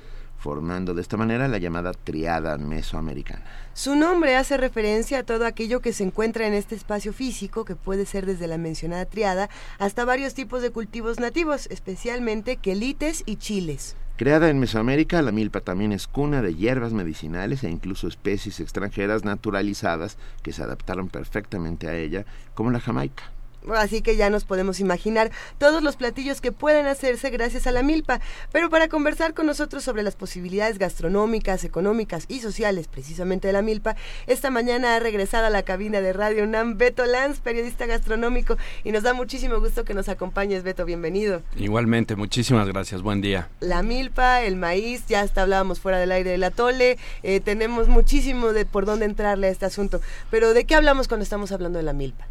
formando 0.43 0.93
de 0.93 1.03
esta 1.03 1.17
manera 1.17 1.47
la 1.47 1.59
llamada 1.59 1.93
triada 1.93 2.59
mesoamericana. 2.59 3.45
Su 3.75 3.95
nombre 3.95 4.35
hace 4.35 4.57
referencia 4.57 5.21
a 5.21 5.23
todo 5.23 5.47
aquello 5.47 5.81
que 5.81 5.93
se 5.93 6.03
encuentra 6.03 6.49
en 6.49 6.53
este 6.53 6.75
espacio 6.75 7.13
físico, 7.13 7.65
que 7.65 7.77
puede 7.77 8.07
ser 8.07 8.27
desde 8.27 8.49
la 8.49 8.59
mencionada 8.59 9.05
triada 9.05 9.49
hasta 9.79 10.05
varios 10.05 10.35
tipos 10.35 10.61
de 10.61 10.71
cultivos 10.71 11.21
nativos, 11.21 11.69
especialmente 11.71 12.57
quelites 12.57 13.23
y 13.25 13.37
chiles. 13.37 13.97
Creada 14.17 14.51
en 14.51 14.59
Mesoamérica, 14.59 15.23
la 15.23 15.33
milpa 15.33 15.61
también 15.61 15.93
es 15.93 16.09
cuna 16.09 16.43
de 16.43 16.55
hierbas 16.57 16.93
medicinales 16.93 17.63
e 17.63 17.71
incluso 17.71 18.09
especies 18.09 18.59
extranjeras 18.59 19.25
naturalizadas 19.25 20.19
que 20.43 20.53
se 20.53 20.63
adaptaron 20.65 21.09
perfectamente 21.09 21.89
a 21.89 21.95
ella, 21.95 22.27
como 22.55 22.73
la 22.73 22.81
jamaica. 22.81 23.31
Así 23.75 24.02
que 24.02 24.16
ya 24.16 24.31
nos 24.31 24.45
podemos 24.45 24.81
imaginar 24.81 25.31
todos 25.59 25.83
los 25.83 25.97
platillos 25.97 26.40
que 26.40 26.52
pueden 26.52 26.87
hacerse 26.87 27.31
gracias 27.31 27.66
a 27.66 27.73
la 27.73 27.83
milpa. 27.83 28.21
Pero 28.52 28.71
para 28.71 28.88
conversar 28.88 29.35
con 29.35 29.47
nosotros 29.47 29.85
sobre 29.85 30.02
las 30.02 30.16
posibilidades 30.16 30.78
gastronómicas, 30.78 31.64
económicas 31.64 32.26
y 32.28 32.40
sociales 32.40 32.88
precisamente 32.88 33.49
de 33.49 33.52
la 33.52 33.62
milpa, 33.62 33.97
esta 34.26 34.50
mañana 34.50 34.97
ha 34.97 34.99
regresado 35.00 35.47
a 35.47 35.50
la 35.50 35.62
cabina 35.62 36.00
de 36.00 36.12
Radio 36.12 36.45
UNAM 36.45 36.78
Beto 36.78 37.04
Lanz, 37.07 37.40
periodista 37.40 37.87
gastronómico, 37.87 38.57
y 38.85 38.92
nos 38.92 39.02
da 39.02 39.14
muchísimo 39.14 39.61
gusto 39.61 39.85
que 39.85 39.95
nos 39.95 40.09
acompañes, 40.09 40.62
Beto, 40.62 40.85
bienvenido. 40.85 41.42
Igualmente, 41.57 42.16
muchísimas 42.16 42.66
gracias, 42.69 43.02
buen 43.02 43.21
día. 43.21 43.49
La 43.61 43.83
milpa, 43.83 44.42
el 44.42 44.57
maíz, 44.57 45.07
ya 45.07 45.21
hasta 45.21 45.42
hablábamos 45.42 45.81
fuera 45.81 45.99
del 45.99 46.12
aire 46.12 46.31
del 46.31 46.45
atole, 46.45 46.99
eh, 47.23 47.40
tenemos 47.40 47.88
muchísimo 47.88 48.52
de 48.52 48.64
por 48.64 48.87
dónde 48.87 49.04
entrarle 49.04 49.49
a 49.49 49.50
este 49.50 49.66
asunto, 49.66 50.00
pero 50.31 50.54
¿de 50.54 50.64
qué 50.64 50.75
hablamos 50.75 51.09
cuando 51.09 51.25
estamos 51.25 51.52
hablando 51.52 51.78
de 51.78 51.85
la 51.85 51.92
milpa? 51.92 52.26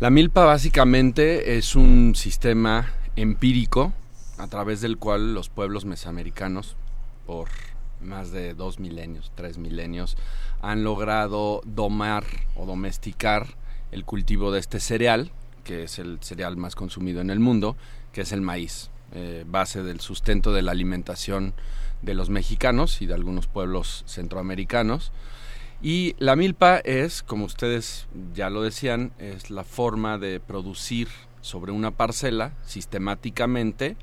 La 0.00 0.10
milpa 0.10 0.44
básicamente 0.44 1.58
es 1.58 1.74
un 1.74 2.14
sistema 2.14 2.92
empírico 3.16 3.92
a 4.38 4.46
través 4.46 4.80
del 4.80 4.96
cual 4.96 5.34
los 5.34 5.48
pueblos 5.48 5.86
mesoamericanos, 5.86 6.76
por 7.26 7.48
más 8.00 8.30
de 8.30 8.54
dos 8.54 8.78
milenios, 8.78 9.32
tres 9.34 9.58
milenios, 9.58 10.16
han 10.62 10.84
logrado 10.84 11.62
domar 11.64 12.24
o 12.54 12.64
domesticar 12.64 13.56
el 13.90 14.04
cultivo 14.04 14.52
de 14.52 14.60
este 14.60 14.78
cereal, 14.78 15.32
que 15.64 15.82
es 15.82 15.98
el 15.98 16.18
cereal 16.20 16.56
más 16.56 16.76
consumido 16.76 17.20
en 17.20 17.30
el 17.30 17.40
mundo, 17.40 17.76
que 18.12 18.20
es 18.20 18.30
el 18.30 18.40
maíz, 18.40 18.92
eh, 19.14 19.42
base 19.48 19.82
del 19.82 19.98
sustento 19.98 20.52
de 20.52 20.62
la 20.62 20.70
alimentación 20.70 21.54
de 22.02 22.14
los 22.14 22.30
mexicanos 22.30 23.02
y 23.02 23.06
de 23.06 23.14
algunos 23.14 23.48
pueblos 23.48 24.04
centroamericanos. 24.06 25.10
Y 25.80 26.16
la 26.18 26.34
milpa 26.34 26.78
es, 26.78 27.22
como 27.22 27.44
ustedes 27.44 28.08
ya 28.34 28.50
lo 28.50 28.62
decían, 28.62 29.12
es 29.18 29.50
la 29.50 29.62
forma 29.62 30.18
de 30.18 30.40
producir 30.40 31.08
sobre 31.40 31.70
una 31.70 31.92
parcela 31.92 32.52
sistemáticamente, 32.66 33.96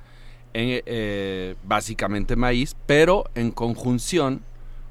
eh, 0.54 1.56
básicamente 1.66 2.38
maíz, 2.38 2.78
pero 2.86 3.26
en 3.36 3.52
conjunción 3.52 4.44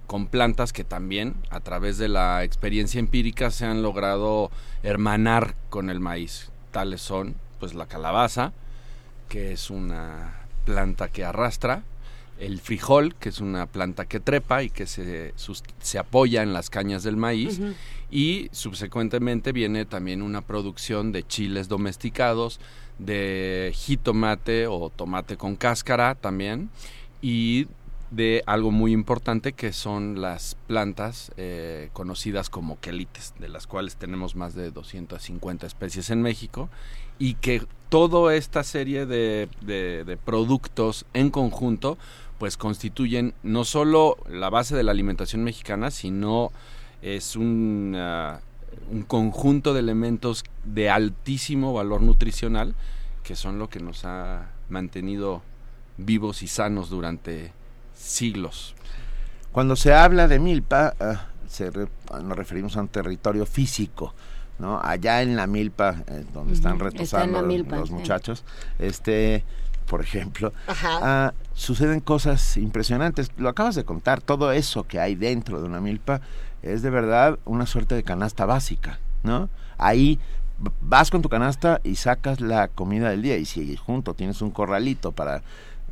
con 0.07 0.27
plantas 0.27 0.75
que 0.75 0.85
también 0.85 1.35
a 1.49 1.61
través 1.61 1.97
de 1.97 2.09
la 2.09 2.45
experiencia 2.45 2.99
empírica 2.99 3.51
se 3.51 3.65
han 3.65 3.83
logrado 3.83 4.51
hermanar 4.83 5.55
con 5.71 5.89
el 5.89 6.01
maíz. 6.01 6.51
Tales 6.71 7.01
son 7.01 7.37
pues 7.61 7.73
la 7.73 7.87
calabaza, 7.87 8.53
que 9.31 9.53
es 9.53 9.71
una 9.71 10.43
planta 10.67 11.09
que 11.09 11.25
arrastra, 11.25 11.83
el 12.39 12.61
frijol, 12.61 13.15
que 13.15 13.29
es 13.29 13.41
una 13.41 13.67
planta 13.67 14.07
que 14.07 14.21
trepa 14.21 14.63
y 14.63 14.71
que 14.71 14.87
se, 14.87 15.35
se 15.81 15.99
apoya 15.99 16.43
en 16.43 16.53
las 16.53 16.71
cañas 16.71 17.03
del 17.03 17.17
maíz, 17.17 17.61
y 18.11 18.49
subsecuentemente 18.53 19.53
viene 19.53 19.85
también 19.85 20.23
una 20.23 20.41
producción 20.41 21.13
de 21.13 21.23
chiles 21.27 21.69
domesticados, 21.69 22.61
de 22.99 23.73
jitomate 23.75 24.67
o 24.67 24.91
tomate 24.91 25.37
con 25.37 25.57
cáscara 25.57 26.15
también, 26.15 26.71
y 27.23 27.67
de 28.11 28.43
algo 28.47 28.71
muy 28.71 28.93
importante 28.93 29.53
que 29.53 29.73
son 29.73 30.21
las 30.21 30.57
plantas 30.67 31.33
eh, 31.37 31.91
conocidas 31.93 32.49
como 32.51 32.79
quelites, 32.79 33.35
de 33.39 33.49
las 33.49 33.67
cuales 33.67 33.97
tenemos 33.97 34.37
más 34.37 34.55
de 34.55 34.71
250 34.71 35.67
especies 35.67 36.11
en 36.11 36.23
México 36.23 36.69
y 37.19 37.35
que 37.35 37.67
toda 37.89 38.35
esta 38.35 38.63
serie 38.63 39.07
de, 39.07 39.49
de 39.63 40.19
productos 40.25 41.07
en 41.13 41.31
conjunto 41.31 41.97
pues 42.39 42.57
constituyen 42.57 43.35
no 43.43 43.65
solo 43.65 44.17
la 44.29 44.51
base 44.51 44.77
de 44.77 44.83
la 44.83 44.93
alimentación 44.93 45.45
mexicana, 45.45 45.91
sino 45.91 46.51
es 47.03 47.37
un, 47.37 47.97
un 48.91 49.03
conjunto 49.03 49.75
de 49.75 49.81
elementos 49.81 50.45
de 50.65 50.91
altísimo 50.91 51.73
valor 51.73 52.03
nutricional 52.03 52.75
que 53.25 53.35
son 53.35 53.59
lo 53.59 53.69
que 53.69 53.81
nos 53.81 54.05
ha 54.05 54.51
mantenido 54.69 55.43
vivos 55.97 56.43
y 56.43 56.49
sanos 56.49 56.91
durante 56.91 57.53
siglos. 57.95 58.75
Cuando 59.51 59.77
se 59.77 59.95
habla 59.95 60.29
de 60.29 60.39
milpa, 60.39 60.95
ah, 61.01 61.29
nos 62.23 62.37
referimos 62.37 62.77
a 62.77 62.81
un 62.81 62.89
territorio 62.89 63.47
físico, 63.47 64.15
¿no? 64.59 64.81
Allá 64.81 65.23
en 65.23 65.37
la 65.37 65.47
milpa, 65.47 66.03
eh, 66.07 66.25
donde 66.33 66.55
están 66.55 66.79
retosando 66.79 67.41
los 67.43 67.91
muchachos, 67.91 68.45
este 68.79 69.45
por 69.87 70.01
ejemplo, 70.01 70.53
ah, 70.83 71.33
suceden 71.53 72.01
cosas 72.01 72.57
impresionantes. 72.57 73.31
Lo 73.37 73.49
acabas 73.49 73.75
de 73.75 73.85
contar, 73.85 74.21
todo 74.21 74.53
eso 74.53 74.85
que 74.85 75.01
hay 75.01 75.15
dentro 75.15 75.61
de 75.61 75.67
una 75.67 75.81
milpa 75.81 76.21
es 76.63 76.83
de 76.83 76.91
verdad 76.91 77.39
una 77.45 77.67
suerte 77.67 77.95
de 77.95 78.03
canasta 78.03 78.47
básica, 78.47 78.99
¿no? 79.23 79.49
Ahí 79.77 80.19
vas 80.81 81.11
con 81.11 81.23
tu 81.23 81.29
canasta 81.29 81.81
y 81.85 81.97
sacas 81.97 82.41
la 82.41 82.69
comida 82.69 83.11
del 83.11 83.23
día 83.23 83.37
y 83.37 83.45
si 83.45 83.77
junto 83.77 84.15
tienes 84.15 84.41
un 84.41 84.51
corralito 84.51 85.13
para 85.13 85.43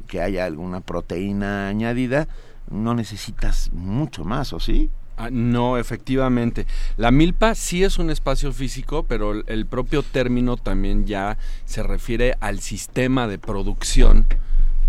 que 0.07 0.21
haya 0.21 0.45
alguna 0.45 0.81
proteína 0.81 1.69
añadida, 1.69 2.29
no 2.71 2.95
necesitas 2.95 3.71
mucho 3.73 4.25
más, 4.25 4.53
¿o 4.53 4.61
sí? 4.61 4.91
Ah, 5.17 5.29
no, 5.31 5.79
efectivamente. 5.79 6.67
La 6.97 7.11
milpa 7.11 7.55
sí 7.55 7.85
es 7.85 7.99
un 7.99 8.11
espacio 8.11 8.53
físico, 8.53 9.05
pero 9.05 9.47
el 9.47 9.67
propio 9.67 10.03
término 10.03 10.57
también 10.57 11.07
ya 11.07 11.39
se 11.65 11.83
refiere 11.83 12.35
al 12.41 12.61
sistema 12.61 13.29
de 13.29 13.39
producción 13.39 14.27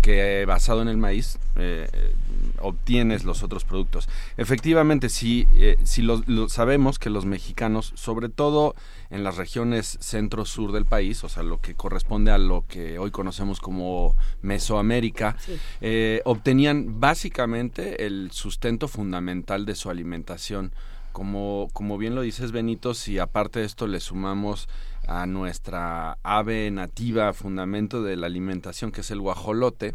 que 0.04 0.44
basado 0.44 0.82
en 0.82 0.88
el 0.88 0.98
maíz 0.98 1.38
eh, 1.56 1.88
obtienes 2.60 3.24
los 3.24 3.42
otros 3.42 3.64
productos. 3.64 4.06
Efectivamente, 4.36 5.08
sí, 5.08 5.46
eh, 5.54 5.76
sabemos 6.48 6.98
que 6.98 7.08
los 7.08 7.24
mexicanos, 7.24 7.92
sobre 7.94 8.28
todo 8.28 8.74
en 9.14 9.22
las 9.22 9.36
regiones 9.36 9.96
centro-sur 10.00 10.72
del 10.72 10.86
país, 10.86 11.22
o 11.22 11.28
sea, 11.28 11.44
lo 11.44 11.60
que 11.60 11.74
corresponde 11.74 12.32
a 12.32 12.38
lo 12.38 12.64
que 12.66 12.98
hoy 12.98 13.12
conocemos 13.12 13.60
como 13.60 14.16
Mesoamérica, 14.42 15.36
eh, 15.80 16.20
obtenían 16.24 16.98
básicamente 16.98 18.06
el 18.06 18.32
sustento 18.32 18.88
fundamental 18.88 19.66
de 19.66 19.76
su 19.76 19.88
alimentación. 19.88 20.72
Como, 21.12 21.68
como 21.72 21.96
bien 21.96 22.16
lo 22.16 22.22
dices, 22.22 22.50
Benito, 22.50 22.92
si 22.92 23.20
aparte 23.20 23.60
de 23.60 23.66
esto 23.66 23.86
le 23.86 24.00
sumamos 24.00 24.68
a 25.06 25.26
nuestra 25.26 26.18
ave 26.24 26.68
nativa, 26.72 27.32
fundamento 27.34 28.02
de 28.02 28.16
la 28.16 28.26
alimentación, 28.26 28.90
que 28.90 29.02
es 29.02 29.12
el 29.12 29.20
guajolote 29.20 29.94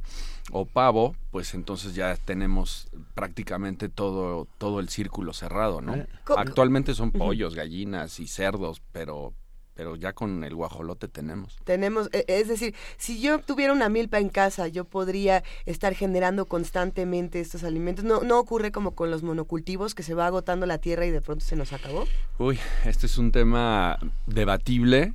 o 0.52 0.66
pavo, 0.66 1.16
pues 1.32 1.54
entonces 1.54 1.96
ya 1.96 2.16
tenemos 2.16 2.90
prácticamente 3.14 3.90
todo, 3.90 4.48
todo 4.58 4.80
el 4.80 4.90
círculo 4.90 5.34
cerrado, 5.34 5.82
¿no? 5.82 5.96
Eh, 5.96 6.08
Actualmente 6.38 6.94
son 6.94 7.12
pollos, 7.12 7.56
gallinas 7.56 8.20
y 8.20 8.28
cerdos, 8.28 8.82
pero 8.92 9.34
pero 9.80 9.96
ya 9.96 10.12
con 10.12 10.44
el 10.44 10.56
guajolote 10.56 11.08
tenemos. 11.08 11.56
Tenemos, 11.64 12.10
e, 12.12 12.26
es 12.28 12.50
decir, 12.50 12.76
si 12.98 13.22
yo 13.22 13.40
tuviera 13.40 13.72
una 13.72 13.88
milpa 13.88 14.20
en 14.20 14.28
casa, 14.28 14.68
yo 14.68 14.84
podría 14.84 15.42
estar 15.66 15.94
generando 15.94 16.48
constantemente 16.48 17.40
estos 17.40 17.64
alimentos. 17.64 18.04
No, 18.04 18.20
no 18.20 18.40
ocurre 18.40 18.74
como 18.74 18.92
con 18.92 19.10
los 19.10 19.24
monocultivos 19.24 19.96
que 19.96 20.04
se 20.04 20.14
va 20.14 20.28
agotando 20.28 20.66
la 20.66 20.80
tierra 20.80 21.06
y 21.06 21.12
de 21.12 21.22
pronto 21.22 21.46
se 21.46 21.56
nos 21.56 21.72
acabó. 21.72 22.06
Uy, 22.40 22.60
este 22.84 23.06
es 23.06 23.18
un 23.18 23.32
tema 23.32 23.98
debatible. 24.26 25.14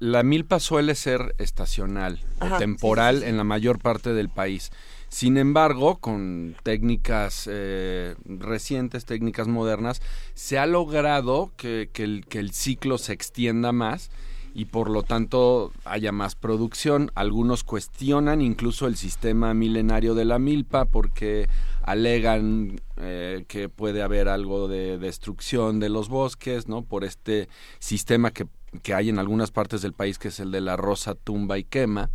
la 0.00 0.22
milpa 0.22 0.60
suele 0.60 0.96
ser 0.96 1.34
estacional 1.38 2.20
o 2.42 2.58
temporal 2.58 3.22
en 3.22 3.38
la 3.38 3.44
mayor 3.44 3.78
parte 3.78 4.12
del 4.12 4.28
país. 4.28 4.70
Sin 5.14 5.36
embargo, 5.36 5.98
con 5.98 6.56
técnicas 6.64 7.48
eh, 7.48 8.16
recientes, 8.26 9.04
técnicas 9.04 9.46
modernas, 9.46 10.02
se 10.34 10.58
ha 10.58 10.66
logrado 10.66 11.52
que, 11.56 11.88
el, 11.94 12.50
ciclo 12.50 12.98
se 12.98 13.12
extienda 13.12 13.70
más 13.70 14.10
y 14.56 14.64
por 14.64 14.90
lo 14.90 15.04
tanto 15.04 15.70
haya 15.84 16.10
más 16.10 16.34
producción. 16.34 17.12
Algunos 17.14 17.62
cuestionan 17.62 18.40
incluso 18.40 18.88
el 18.88 18.96
sistema 18.96 19.54
milenario 19.54 20.16
de 20.16 20.24
la 20.24 20.40
milpa 20.40 20.84
porque 20.84 21.48
alegan 21.82 22.80
eh, 22.96 23.44
que 23.46 23.68
puede 23.68 24.02
haber 24.02 24.28
algo 24.28 24.66
de 24.66 24.98
destrucción 24.98 25.78
de 25.78 25.90
los 25.90 26.08
bosques, 26.08 26.66
¿no? 26.66 26.82
Por 26.82 27.04
este 27.04 27.48
sistema 27.78 28.32
que, 28.32 28.48
que 28.82 28.94
hay 28.94 29.10
en 29.10 29.20
algunas 29.20 29.52
partes 29.52 29.80
del 29.80 29.92
país 29.92 30.18
que 30.18 30.26
es 30.26 30.40
el 30.40 30.50
de 30.50 30.60
la 30.60 30.76
rosa 30.76 31.14
tumba 31.14 31.56
y 31.56 31.62
quema. 31.62 32.10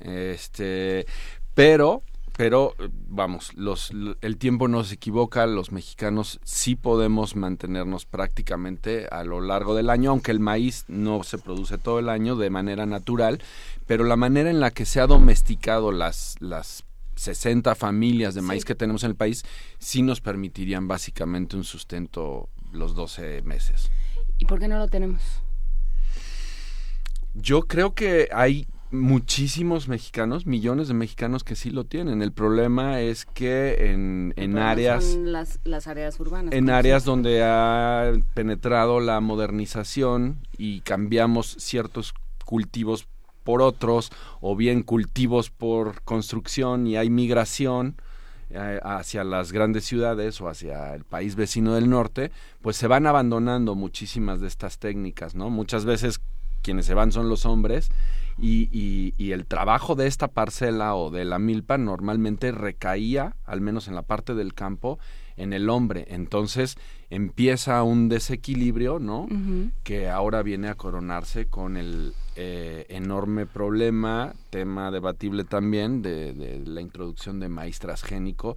Este, 0.00 1.04
pero 1.52 2.02
pero 2.40 2.74
vamos, 3.06 3.52
los, 3.52 3.92
el 4.22 4.38
tiempo 4.38 4.66
no 4.66 4.82
se 4.82 4.94
equivoca, 4.94 5.44
los 5.46 5.72
mexicanos 5.72 6.40
sí 6.42 6.74
podemos 6.74 7.36
mantenernos 7.36 8.06
prácticamente 8.06 9.06
a 9.10 9.24
lo 9.24 9.42
largo 9.42 9.74
del 9.74 9.90
año, 9.90 10.08
aunque 10.08 10.30
el 10.30 10.40
maíz 10.40 10.86
no 10.88 11.22
se 11.22 11.36
produce 11.36 11.76
todo 11.76 11.98
el 11.98 12.08
año 12.08 12.36
de 12.36 12.48
manera 12.48 12.86
natural, 12.86 13.42
pero 13.86 14.04
la 14.04 14.16
manera 14.16 14.48
en 14.48 14.58
la 14.58 14.70
que 14.70 14.86
se 14.86 15.00
ha 15.00 15.06
domesticado 15.06 15.92
las, 15.92 16.36
las 16.40 16.84
60 17.16 17.74
familias 17.74 18.34
de 18.34 18.40
maíz 18.40 18.64
que 18.64 18.74
tenemos 18.74 19.04
en 19.04 19.10
el 19.10 19.16
país 19.16 19.44
sí 19.78 20.00
nos 20.00 20.22
permitirían 20.22 20.88
básicamente 20.88 21.58
un 21.58 21.64
sustento 21.64 22.48
los 22.72 22.94
12 22.94 23.42
meses. 23.42 23.90
¿Y 24.38 24.46
por 24.46 24.60
qué 24.60 24.66
no 24.66 24.78
lo 24.78 24.88
tenemos? 24.88 25.20
Yo 27.34 27.64
creo 27.64 27.92
que 27.92 28.30
hay 28.32 28.66
muchísimos 28.90 29.88
mexicanos, 29.88 30.46
millones 30.46 30.88
de 30.88 30.94
mexicanos 30.94 31.44
que 31.44 31.56
sí 31.56 31.70
lo 31.70 31.84
tienen. 31.84 32.22
El 32.22 32.32
problema 32.32 33.00
es 33.00 33.24
que 33.24 33.90
en, 33.90 34.34
en 34.36 34.58
áreas... 34.58 35.04
Son 35.04 35.32
las, 35.32 35.60
las 35.64 35.86
áreas 35.86 36.18
urbanas. 36.18 36.52
En 36.54 36.70
áreas 36.70 37.04
donde 37.04 37.42
ha 37.44 38.12
penetrado 38.34 39.00
la 39.00 39.20
modernización 39.20 40.38
y 40.56 40.80
cambiamos 40.80 41.56
ciertos 41.58 42.14
cultivos 42.44 43.06
por 43.44 43.62
otros 43.62 44.10
o 44.40 44.56
bien 44.56 44.82
cultivos 44.82 45.50
por 45.50 46.02
construcción 46.02 46.86
y 46.86 46.96
hay 46.96 47.10
migración 47.10 47.96
eh, 48.50 48.80
hacia 48.82 49.24
las 49.24 49.52
grandes 49.52 49.84
ciudades 49.84 50.40
o 50.40 50.48
hacia 50.48 50.94
el 50.94 51.04
país 51.04 51.36
vecino 51.36 51.74
del 51.74 51.88
norte, 51.88 52.32
pues 52.60 52.76
se 52.76 52.88
van 52.88 53.06
abandonando 53.06 53.76
muchísimas 53.76 54.40
de 54.40 54.48
estas 54.48 54.78
técnicas, 54.78 55.34
¿no? 55.34 55.50
Muchas 55.50 55.84
veces 55.84 56.20
quienes 56.62 56.86
se 56.86 56.94
van 56.94 57.12
son 57.12 57.28
los 57.28 57.46
hombres 57.46 57.90
y, 58.40 59.14
y, 59.16 59.32
el 59.32 59.46
trabajo 59.46 59.94
de 59.94 60.06
esta 60.06 60.28
parcela 60.28 60.94
o 60.94 61.10
de 61.10 61.24
la 61.24 61.38
milpa 61.38 61.78
normalmente 61.78 62.52
recaía, 62.52 63.36
al 63.44 63.60
menos 63.60 63.88
en 63.88 63.94
la 63.94 64.02
parte 64.02 64.34
del 64.34 64.54
campo, 64.54 64.98
en 65.36 65.52
el 65.52 65.68
hombre. 65.68 66.06
Entonces 66.08 66.76
empieza 67.10 67.82
un 67.82 68.08
desequilibrio, 68.08 68.98
¿no? 68.98 69.28
Que 69.82 70.08
ahora 70.08 70.42
viene 70.42 70.68
a 70.68 70.74
coronarse 70.74 71.46
con 71.46 71.76
el 71.76 72.14
eh, 72.36 72.86
enorme 72.88 73.46
problema, 73.46 74.34
tema 74.50 74.90
debatible 74.90 75.44
también, 75.44 76.02
de, 76.02 76.32
de 76.32 76.60
la 76.64 76.80
introducción 76.80 77.40
de 77.40 77.48
maíz 77.48 77.78
transgénico 77.78 78.56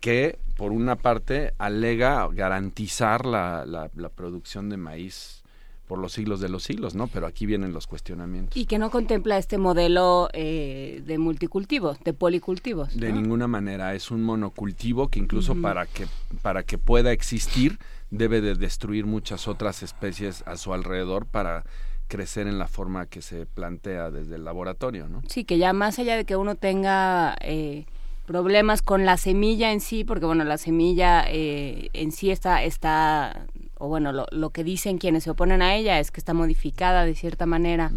que 0.00 0.38
por 0.54 0.70
una 0.70 0.96
parte 0.96 1.54
alega 1.56 2.28
garantizar 2.30 3.24
la, 3.24 3.64
la, 3.64 3.90
la 3.94 4.10
producción 4.10 4.68
de 4.68 4.76
maíz 4.76 5.43
por 5.86 5.98
los 5.98 6.12
siglos 6.12 6.40
de 6.40 6.48
los 6.48 6.62
siglos, 6.62 6.94
¿no? 6.94 7.08
Pero 7.08 7.26
aquí 7.26 7.46
vienen 7.46 7.72
los 7.72 7.86
cuestionamientos. 7.86 8.56
Y 8.56 8.66
que 8.66 8.78
no 8.78 8.90
contempla 8.90 9.36
este 9.36 9.58
modelo 9.58 10.28
eh, 10.32 11.02
de 11.04 11.18
multicultivo, 11.18 11.96
de 12.04 12.12
policultivos. 12.14 12.96
De 12.98 13.12
ninguna 13.12 13.46
manera, 13.46 13.94
es 13.94 14.10
un 14.10 14.22
monocultivo 14.22 15.08
que 15.08 15.18
incluso 15.18 15.54
para 15.60 15.86
que 15.86 16.06
para 16.42 16.62
que 16.62 16.78
pueda 16.78 17.12
existir 17.12 17.78
debe 18.10 18.40
de 18.40 18.54
destruir 18.54 19.06
muchas 19.06 19.48
otras 19.48 19.82
especies 19.82 20.42
a 20.46 20.56
su 20.56 20.72
alrededor 20.72 21.26
para 21.26 21.64
crecer 22.08 22.46
en 22.46 22.58
la 22.58 22.68
forma 22.68 23.06
que 23.06 23.22
se 23.22 23.46
plantea 23.46 24.10
desde 24.10 24.36
el 24.36 24.44
laboratorio, 24.44 25.08
¿no? 25.08 25.22
Sí, 25.28 25.44
que 25.44 25.58
ya 25.58 25.72
más 25.72 25.98
allá 25.98 26.16
de 26.16 26.24
que 26.24 26.36
uno 26.36 26.54
tenga 26.54 27.36
eh, 27.40 27.86
problemas 28.26 28.82
con 28.82 29.04
la 29.04 29.16
semilla 29.16 29.72
en 29.72 29.80
sí, 29.80 30.04
porque 30.04 30.26
bueno, 30.26 30.44
la 30.44 30.58
semilla 30.58 31.24
eh, 31.28 31.90
en 31.92 32.12
sí 32.12 32.30
está, 32.30 32.62
está 32.62 33.46
o 33.84 33.88
bueno, 33.88 34.12
lo, 34.12 34.26
lo, 34.30 34.50
que 34.50 34.64
dicen 34.64 34.98
quienes 34.98 35.24
se 35.24 35.30
oponen 35.30 35.62
a 35.62 35.74
ella 35.74 36.00
es 36.00 36.10
que 36.10 36.20
está 36.20 36.34
modificada 36.34 37.04
de 37.04 37.14
cierta 37.14 37.46
manera 37.46 37.90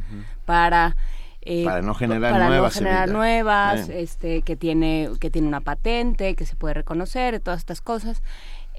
para... 0.45 0.95
Eh, 1.41 1.63
para 1.63 1.81
no 1.81 1.93
generar 1.93 2.33
para 2.33 2.49
nuevas, 2.49 2.75
no 2.75 2.79
generar 2.79 3.09
nuevas 3.09 3.87
este, 3.87 4.41
que 4.41 4.57
tiene 4.57 5.09
que 5.21 5.29
tiene 5.29 5.47
una 5.47 5.61
patente, 5.61 6.35
que 6.35 6.45
se 6.45 6.57
puede 6.57 6.73
reconocer, 6.73 7.39
todas 7.39 7.59
estas 7.59 7.79
cosas. 7.79 8.21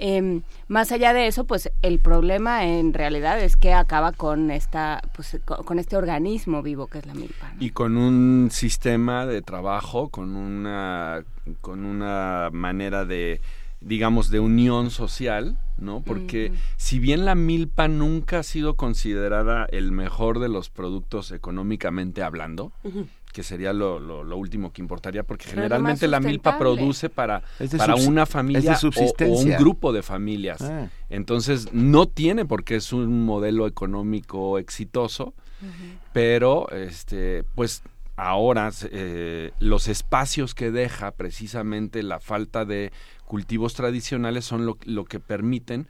Eh, 0.00 0.42
más 0.68 0.92
allá 0.92 1.12
de 1.12 1.26
eso, 1.26 1.44
pues 1.44 1.70
el 1.82 1.98
problema 1.98 2.64
en 2.64 2.92
realidad 2.94 3.40
es 3.40 3.56
que 3.56 3.72
acaba 3.72 4.12
con 4.12 4.50
esta, 4.50 5.02
pues, 5.14 5.38
con 5.44 5.78
este 5.78 5.96
organismo 5.96 6.62
vivo 6.62 6.86
que 6.86 6.98
es 6.98 7.06
la 7.06 7.14
milpa. 7.14 7.52
¿no? 7.54 7.62
Y 7.64 7.70
con 7.70 7.96
un 7.96 8.50
sistema 8.52 9.26
de 9.26 9.42
trabajo, 9.42 10.08
con 10.08 10.36
una, 10.36 11.24
con 11.60 11.84
una 11.84 12.50
manera 12.52 13.04
de, 13.04 13.40
digamos, 13.80 14.30
de 14.30 14.38
unión 14.38 14.90
social, 14.90 15.56
¿no? 15.78 16.02
Porque 16.02 16.50
uh 16.50 16.54
-huh. 16.54 16.58
si 16.76 16.98
bien 16.98 17.24
la 17.24 17.34
milpa 17.34 17.88
nunca 17.88 18.40
ha 18.40 18.42
sido 18.42 18.76
considerada 18.76 19.66
el 19.70 19.92
mejor 19.92 20.38
de 20.38 20.48
los 20.48 20.70
productos 20.70 21.30
económicamente 21.32 22.22
hablando, 22.22 22.72
uh 22.84 22.88
-huh 22.88 23.06
que 23.32 23.42
sería 23.42 23.72
lo, 23.72 23.98
lo, 23.98 24.24
lo, 24.24 24.36
último 24.36 24.72
que 24.72 24.82
importaría, 24.82 25.22
porque 25.22 25.44
Pero 25.44 25.56
generalmente 25.62 26.08
la 26.08 26.20
milpa 26.20 26.58
produce 26.58 27.08
para, 27.08 27.42
para 27.76 27.94
una 27.94 28.26
familia 28.26 28.76
o, 28.82 29.24
o, 29.24 29.38
un 29.38 29.50
grupo 29.50 29.92
de 29.92 30.02
familias. 30.02 30.62
Ah. 30.62 30.88
Entonces, 31.10 31.72
no 31.72 32.06
tiene 32.06 32.44
porque 32.44 32.76
es 32.76 32.92
un 32.92 33.24
modelo 33.24 33.66
económico 33.66 34.58
exitoso, 34.58 35.34
uh 35.60 35.66
-huh. 35.66 35.98
pero 36.12 36.70
este, 36.70 37.44
pues 37.54 37.82
ahora 38.16 38.72
eh, 38.90 39.52
los 39.60 39.86
espacios 39.86 40.54
que 40.54 40.72
deja 40.72 41.12
precisamente 41.12 42.02
la 42.02 42.18
falta 42.18 42.64
de 42.64 42.90
cultivos 43.28 43.74
tradicionales 43.74 44.44
son 44.46 44.64
lo, 44.66 45.04
que 45.04 45.20
permiten 45.20 45.86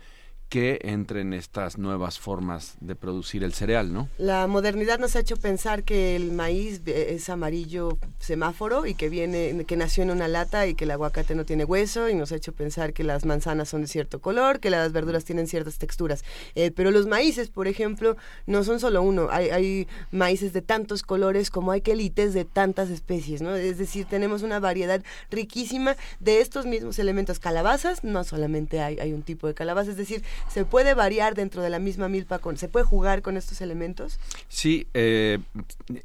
que 0.48 0.78
entren 0.82 1.34
estas 1.34 1.76
nuevas 1.76 2.18
formas 2.18 2.76
de 2.80 2.94
producir 2.94 3.44
el 3.44 3.52
cereal, 3.52 3.92
¿no? 3.92 4.08
La 4.16 4.46
modernidad 4.46 4.98
nos 4.98 5.14
ha 5.16 5.20
hecho 5.20 5.37
pensar 5.37 5.84
que 5.84 6.16
el 6.16 6.32
maíz 6.32 6.80
es 6.87 7.28
amarillo 7.28 7.98
semáforo 8.18 8.87
y 8.87 8.94
que 8.94 9.08
viene, 9.08 9.64
que 9.66 9.76
nació 9.76 10.04
en 10.04 10.11
una 10.11 10.26
lata 10.26 10.66
y 10.66 10.74
que 10.74 10.84
el 10.84 10.90
aguacate 10.92 11.34
no 11.34 11.44
tiene 11.44 11.64
hueso 11.64 12.08
y 12.08 12.14
nos 12.14 12.32
ha 12.32 12.37
hecho 12.37 12.52
pensar 12.52 12.92
que 12.92 13.04
las 13.04 13.26
manzanas 13.26 13.68
son 13.68 13.82
de 13.82 13.88
cierto 13.88 14.20
color, 14.20 14.61
que 14.61 14.70
las 14.70 14.92
verduras 14.92 15.24
tienen 15.24 15.46
ciertas 15.46 15.78
texturas. 15.78 16.24
Eh, 16.54 16.70
pero 16.70 16.90
los 16.90 17.06
maíces, 17.06 17.50
por 17.50 17.68
ejemplo, 17.68 18.16
no 18.46 18.64
son 18.64 18.80
solo 18.80 19.02
uno. 19.02 19.28
Hay, 19.30 19.50
hay 19.50 19.88
maíces 20.12 20.52
de 20.52 20.62
tantos 20.62 21.02
colores 21.02 21.50
como 21.50 21.72
hay 21.72 21.82
quelites 21.82 22.32
de 22.32 22.44
tantas 22.44 22.88
especies, 22.88 23.42
¿no? 23.42 23.54
Es 23.54 23.76
decir, 23.76 24.06
tenemos 24.06 24.42
una 24.42 24.61
variedad 24.61 25.02
riquísima 25.30 25.96
de 26.20 26.40
estos 26.40 26.64
mismos 26.64 26.98
elementos. 26.98 27.38
Calabazas, 27.38 28.02
no 28.02 28.24
solamente 28.24 28.80
hay, 28.80 28.98
hay 28.98 29.12
un 29.12 29.22
tipo 29.22 29.46
de 29.46 29.54
calabaza, 29.54 29.90
es 29.90 29.96
decir, 29.96 30.22
¿Se 30.48 30.64
puede 30.64 30.94
variar 30.94 31.35
dentro 31.35 31.62
de 31.62 31.70
la 31.70 31.79
misma 31.79 32.09
milpa? 32.09 32.38
Con, 32.38 32.57
¿Se 32.57 32.68
puede 32.68 32.85
jugar 32.85 33.22
con 33.22 33.37
estos 33.37 33.61
elementos? 33.61 34.18
Sí, 34.48 34.87
eh, 34.94 35.38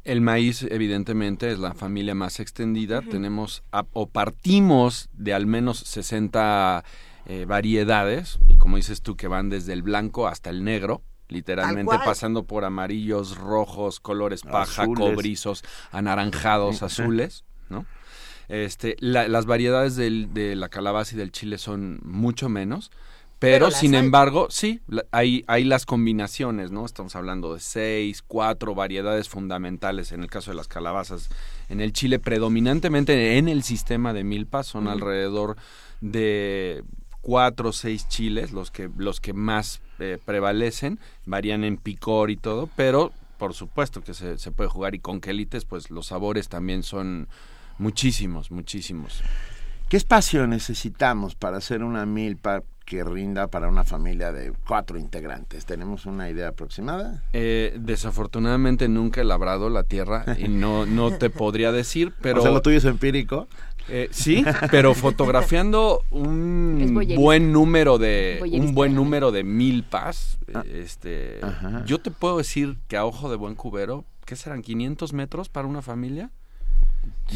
el 0.03 0.21
maíz 0.21 0.63
evidentemente 0.63 1.51
es 1.51 1.59
la 1.59 1.73
familia 1.73 2.15
más 2.15 2.39
extendida. 2.39 2.99
Uh 2.99 3.03
-huh. 3.03 3.11
Tenemos 3.11 3.63
a, 3.71 3.85
o 3.93 4.07
partimos 4.07 5.09
de 5.13 5.33
al 5.33 5.45
menos 5.45 5.79
60 5.79 6.83
eh, 7.25 7.45
variedades, 7.47 8.39
y 8.49 8.57
como 8.57 8.77
dices 8.77 9.01
tú, 9.01 9.15
que 9.15 9.27
van 9.27 9.49
desde 9.49 9.73
el 9.73 9.81
blanco 9.81 10.27
hasta 10.27 10.49
el 10.49 10.63
negro 10.63 11.01
literalmente 11.29 11.95
pasando 12.05 12.43
por 12.43 12.63
amarillos, 12.63 13.37
rojos, 13.37 13.99
colores 13.99 14.43
paja, 14.43 14.83
azules. 14.83 14.99
cobrizos, 14.99 15.63
anaranjados, 15.91 16.83
azules, 16.83 17.43
¿no? 17.69 17.85
Este, 18.49 18.95
la, 18.99 19.27
las 19.27 19.45
variedades 19.45 19.95
del, 19.95 20.33
de 20.33 20.55
la 20.55 20.69
calabaza 20.69 21.15
y 21.15 21.17
del 21.17 21.31
chile 21.31 21.57
son 21.57 21.99
mucho 22.03 22.49
menos. 22.49 22.91
Pero, 23.43 23.65
Pero 23.65 23.77
sin 23.77 23.93
hay. 23.93 23.99
embargo, 23.99 24.47
sí, 24.49 24.79
hay, 25.11 25.43
hay 25.47 25.65
las 25.65 25.85
combinaciones, 25.85 26.71
¿no? 26.71 26.85
Estamos 26.85 27.13
hablando 27.17 27.53
de 27.53 27.59
seis, 27.59 28.23
cuatro 28.25 28.73
variedades 28.73 29.27
fundamentales 29.27 30.13
en 30.13 30.21
el 30.23 30.29
caso 30.29 30.51
de 30.51 30.55
las 30.55 30.69
calabazas. 30.69 31.27
En 31.67 31.81
el 31.81 31.91
Chile, 31.91 32.19
predominantemente 32.19 33.37
en 33.37 33.49
el 33.49 33.63
sistema 33.63 34.13
de 34.13 34.23
milpa, 34.23 34.63
son 34.63 34.87
uh 34.87 34.91
-huh. 34.91 34.93
alrededor 34.93 35.57
de 35.99 36.85
cuatro 37.19 37.69
o 37.69 37.73
seis 37.73 38.07
chiles 38.07 38.53
los 38.53 38.71
que, 38.71 38.89
los 38.95 39.19
que 39.19 39.33
más 39.33 39.81
eh, 39.99 40.19
prevalecen, 40.23 40.97
varían 41.25 41.65
en 41.65 41.75
picor 41.75 42.31
y 42.31 42.37
todo, 42.37 42.69
pero 42.77 43.11
por 43.37 43.53
supuesto 43.53 44.01
que 44.01 44.13
se, 44.13 44.37
se 44.37 44.51
puede 44.51 44.69
jugar 44.69 44.95
y 44.95 44.99
con 44.99 45.19
quelites, 45.19 45.65
pues 45.65 45.91
los 45.91 46.07
sabores 46.07 46.47
también 46.47 46.81
son 46.81 47.27
muchísimos, 47.77 48.51
muchísimos. 48.51 49.21
¿Qué 49.89 49.97
espacio 49.97 50.47
necesitamos 50.47 51.35
para 51.35 51.57
hacer 51.57 51.83
una 51.83 52.05
milpa 52.05 52.63
que 52.93 53.03
rinda 53.03 53.47
para 53.47 53.69
una 53.69 53.83
familia 53.83 54.31
de 54.31 54.53
cuatro 54.67 54.99
integrantes. 54.99 55.65
¿Tenemos 55.65 56.05
una 56.05 56.29
idea 56.29 56.49
aproximada? 56.49 57.23
Eh, 57.33 57.75
desafortunadamente 57.79 58.87
nunca 58.87 59.21
he 59.21 59.23
labrado 59.23 59.71
la 59.71 59.81
tierra 59.81 60.25
y 60.37 60.47
no, 60.47 60.85
no 60.85 61.17
te 61.17 61.31
podría 61.31 61.71
decir, 61.71 62.13
pero... 62.21 62.39
O 62.39 62.43
sea, 62.43 62.51
lo 62.51 62.61
tuyo 62.61 62.77
es 62.77 62.85
empírico. 62.85 63.47
Eh, 63.89 64.09
sí, 64.11 64.45
pero 64.69 64.93
fotografiando 64.93 66.03
un 66.11 67.03
buen 67.15 67.51
número 67.51 67.97
de 67.97 68.39
un 68.41 68.73
buen 68.73 68.95
número 68.95 69.33
de 69.33 69.43
milpas, 69.43 70.37
ah, 70.53 70.63
este, 70.71 71.41
yo 71.85 71.99
te 71.99 72.09
puedo 72.09 72.37
decir 72.37 72.77
que 72.87 72.95
a 72.95 73.05
ojo 73.05 73.29
de 73.29 73.35
buen 73.35 73.55
cubero, 73.55 74.05
¿qué 74.23 74.37
serán 74.37 74.61
500 74.61 75.11
metros 75.11 75.49
para 75.49 75.67
una 75.67 75.81
familia? 75.81 76.29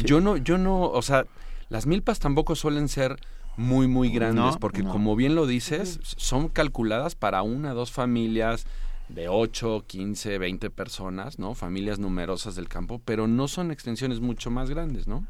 Yo 0.04 0.22
no, 0.22 0.38
yo 0.38 0.56
no, 0.56 0.84
o 0.84 1.02
sea, 1.02 1.26
las 1.68 1.86
milpas 1.86 2.18
tampoco 2.18 2.54
suelen 2.54 2.88
ser 2.88 3.18
muy 3.58 3.88
muy 3.88 4.10
grandes 4.10 4.56
porque 4.56 4.84
como 4.84 5.16
bien 5.16 5.34
lo 5.34 5.46
dices, 5.46 5.98
son 6.02 6.48
calculadas 6.48 7.14
para 7.14 7.42
una 7.42 7.74
dos 7.74 7.90
familias 7.90 8.66
de 9.08 9.28
8, 9.28 9.84
15, 9.86 10.38
20 10.38 10.70
personas, 10.70 11.38
¿no? 11.38 11.54
Familias 11.54 11.98
numerosas 11.98 12.54
del 12.54 12.68
campo, 12.68 13.00
pero 13.04 13.26
no 13.26 13.48
son 13.48 13.70
extensiones 13.70 14.20
mucho 14.20 14.50
más 14.50 14.70
grandes, 14.70 15.08
¿no? 15.08 15.26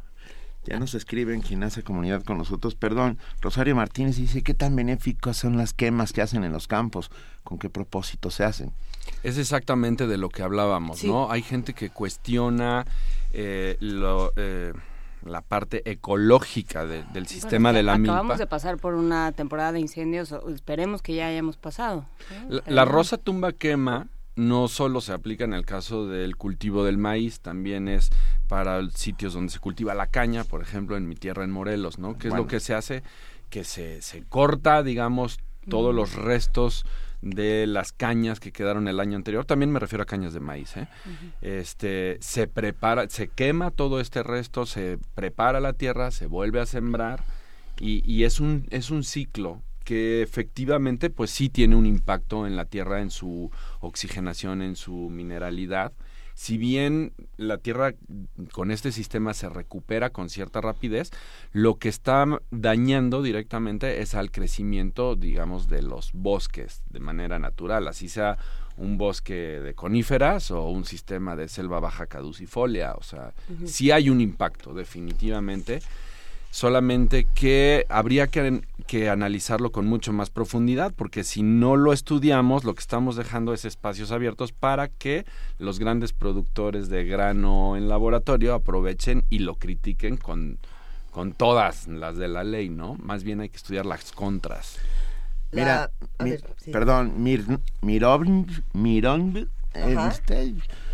Ya 0.66 0.78
nos 0.78 0.94
escriben 0.94 1.40
quien 1.40 1.62
hace 1.62 1.82
comunidad 1.82 2.22
con 2.22 2.36
nosotros. 2.36 2.74
Perdón, 2.74 3.18
Rosario 3.40 3.74
Martínez 3.74 4.16
dice, 4.16 4.42
¿qué 4.42 4.52
tan 4.52 4.76
benéficas 4.76 5.36
son 5.38 5.56
las 5.56 5.72
quemas 5.72 6.12
que 6.12 6.20
hacen 6.20 6.44
en 6.44 6.52
los 6.52 6.66
campos? 6.66 7.10
¿Con 7.42 7.58
qué 7.58 7.70
propósito 7.70 8.30
se 8.30 8.44
hacen? 8.44 8.72
Es 9.22 9.38
exactamente 9.38 10.06
de 10.06 10.18
lo 10.18 10.28
que 10.28 10.42
hablábamos, 10.42 11.02
¿no? 11.04 11.30
Hay 11.30 11.42
gente 11.42 11.72
que 11.72 11.88
cuestiona 11.88 12.84
eh, 13.32 13.78
lo... 13.80 14.32
Eh, 14.36 14.74
la 15.24 15.42
parte 15.42 15.88
ecológica 15.90 16.87
del 16.87 17.26
sistema 17.26 17.72
de 17.72 17.83
la 17.83 17.92
acabamos 17.92 18.00
milpa. 18.00 18.12
Acabamos 18.14 18.38
de 18.38 18.46
pasar 18.46 18.76
por 18.78 18.94
una 18.94 19.33
temporada 19.33 19.72
de 19.72 19.81
incendios, 19.81 20.35
esperemos 20.54 21.02
que 21.02 21.14
ya 21.14 21.26
hayamos 21.26 21.57
pasado. 21.57 22.07
La, 22.66 22.85
rosa 22.85 23.18
tumba 23.18 23.52
quema 23.52 24.09
no 24.37 24.68
solo 24.68 25.00
se 25.00 25.12
aplica 25.12 25.44
en 25.44 25.52
el 25.52 25.64
caso 25.64 26.07
del 26.07 26.37
cultivo 26.37 26.85
del 26.85 26.98
maíz, 26.98 27.40
también 27.40 27.88
es 27.88 28.11
para 28.46 28.88
sitios 28.90 29.35
donde 29.35 29.52
se 29.52 29.59
cultiva 29.59 29.94
la 29.94 30.07
caña, 30.07 30.44
por 30.44 30.62
ejemplo, 30.62 30.96
en 30.96 31.09
mi 31.09 31.16
tierra 31.16 31.44
en 31.44 31.50
Morelos, 31.50 31.98
¿no? 31.98 32.16
Que 32.16 32.28
es 32.28 32.35
lo 32.35 32.46
que 32.46 32.61
se 32.61 32.74
hace? 32.74 33.02
Que 33.50 33.64
se, 33.64 34.00
se 34.02 34.22
corta, 34.22 34.83
digamos, 34.83 35.40
todos 35.68 35.94
los 35.94 36.14
restos 36.14 36.87
de 37.20 37.66
las 37.66 37.92
cañas 37.92 38.40
que 38.40 38.52
quedaron 38.52 38.88
el 38.88 39.00
año 39.00 39.16
anterior, 39.16 39.44
también 39.44 39.72
me 39.72 39.81
refiero 39.81 40.02
a 40.02 40.07
cañas 40.07 40.33
de 40.33 40.40
maíz, 40.40 40.76
¿eh? 40.76 40.88
este, 41.40 42.18
se 42.20 42.46
prepara, 42.46 43.09
se 43.09 43.28
quema 43.28 43.70
todo 43.70 44.00
este 44.00 44.22
resto, 44.22 44.66
se 44.66 44.98
prepara 45.14 45.61
la 45.61 45.72
tierra, 45.72 46.11
se 46.11 46.26
vuelve 46.26 46.61
a 46.61 46.66
sembrar 46.66 47.24
y, 47.81 48.02
y 48.11 48.24
es, 48.24 48.40
un, 48.40 48.66
es 48.70 48.90
un 48.90 49.02
ciclo 49.02 49.62
que 49.85 50.22
efectivamente 50.22 51.09
pues 51.11 51.31
sí 51.31 51.48
tiene 51.48 51.74
un 51.74 51.87
impacto 51.87 52.46
en 52.46 52.57
la 52.57 52.66
tierra, 52.66 53.00
en 53.00 53.11
su 53.11 53.50
oxigenación, 53.81 54.62
en 54.62 54.76
su 54.76 55.09
mineralidad 55.11 55.92
si 56.38 56.57
bien 56.57 57.14
la 57.37 57.59
Tierra 57.59 57.96
con 58.53 58.70
este 58.70 58.92
sistema 58.92 59.35
se 59.35 59.48
recupera 59.48 60.11
con 60.11 60.31
cierta 60.31 60.61
rapidez, 60.61 61.11
lo 61.51 61.79
que 61.79 61.88
está 61.88 62.27
dañando 62.53 63.22
directamente 63.22 64.03
es 64.03 64.14
al 64.14 64.31
crecimiento, 64.31 65.16
digamos, 65.16 65.66
de 65.66 65.83
los 65.83 66.12
bosques 66.12 66.85
de 66.90 67.01
manera 67.01 67.40
natural, 67.40 67.88
así 67.88 68.09
sea 68.09 68.38
un 68.77 68.98
bosque 68.98 69.35
de 69.35 69.74
coníferas 69.74 70.53
o 70.53 70.68
un 70.68 70.85
sistema 70.85 71.35
de 71.35 71.48
selva 71.48 71.81
baja 71.81 72.07
caducifolia, 72.07 72.92
o 72.92 73.03
sea, 73.03 73.35
sí 73.64 73.90
hay 73.90 74.09
un 74.09 74.20
impacto 74.20 74.74
definitivamente 74.74 75.81
solamente 76.50 77.26
que 77.34 77.87
habría 77.88 78.26
que, 78.28 78.62
que, 78.87 79.08
analizarlo 79.08 79.70
con 79.70 79.87
mucho 79.87 80.12
más 80.12 80.30
profundidad, 80.30 80.92
porque 80.94 81.24
si 81.24 81.42
no 81.42 81.76
lo 81.76 81.92
estudiamos, 81.92 82.64
lo 82.64 82.74
que 82.74 82.80
estamos 82.80 83.16
dejando 83.16 83.52
es 83.52 83.64
espacios 83.64 84.12
abiertos 84.12 84.52
para 84.52 84.88
que 84.88 85.24
los 85.58 85.78
grandes 85.78 86.12
productores 86.12 86.88
de 86.88 87.04
grano 87.04 87.76
en 87.76 87.88
laboratorio 87.88 88.54
aprovechen 88.54 89.24
y 89.30 89.40
lo 89.40 89.56
critiquen 89.56 90.16
con, 90.16 90.58
con 91.11 91.32
todas 91.32 91.87
las 91.88 92.16
de 92.16 92.28
la 92.28 92.44
ley, 92.44 92.68
¿no? 92.68 92.94
Más 92.94 93.24
bien 93.24 93.40
hay 93.40 93.48
que 93.48 93.56
estudiar 93.56 93.87
las 93.87 94.12
contras. 94.12 94.78
Mira, 95.50 95.90
perdón, 96.70 97.22
Mir, 97.22 97.44
Mirón, 97.80 98.46
Mirón, 98.74 99.48
eh, 99.72 99.96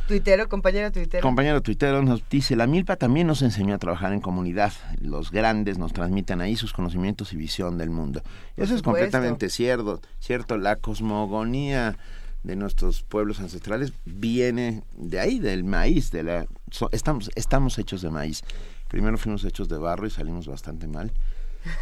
Tuitero, 0.07 0.49
compañero 0.49 0.93
tuitero. 0.93 1.23
Compañero 1.23 1.62
tuitero 1.62 2.03
nos 2.03 2.29
dice, 2.29 2.57
la 2.57 2.67
milpa 2.67 2.97
también 2.97 3.27
nos 3.27 3.40
enseñó 3.40 3.75
a 3.75 3.79
trabajar 3.79 4.12
en 4.12 4.21
comunidad. 4.21 4.73
Los 5.01 5.31
grandes 5.31 5.79
nos 5.79 5.95
transmiten 5.95 6.43
ahí 6.43 6.57
sus 6.57 6.75
conocimientos 6.75 7.33
y 7.33 7.37
visión 7.37 7.79
del 7.79 7.88
mundo. 7.88 8.23
Eso 8.57 8.75
es 8.75 8.83
completamente 8.83 9.49
cierto, 9.49 10.03
cierto. 10.21 10.59
La 10.59 10.77
cosmogonía 10.77 11.97
de 12.43 12.57
nuestros 12.57 13.03
pueblos 13.03 13.40
ancestrales 13.40 13.95
viene 14.05 14.83
de 14.95 15.21
ahí, 15.21 15.38
del 15.38 15.64
maíz, 15.64 16.11
de 16.11 16.23
la 16.23 16.47
estamos 16.93 17.31
estamos 17.35 17.79
hechos 17.79 18.03
de 18.03 18.11
maíz. 18.11 18.43
Primero 18.88 19.17
fuimos 19.17 19.43
hechos 19.45 19.69
de 19.69 19.79
barro 19.79 20.07
y 20.07 20.11
salimos 20.11 20.47
bastante 20.47 20.87
mal. 20.87 21.12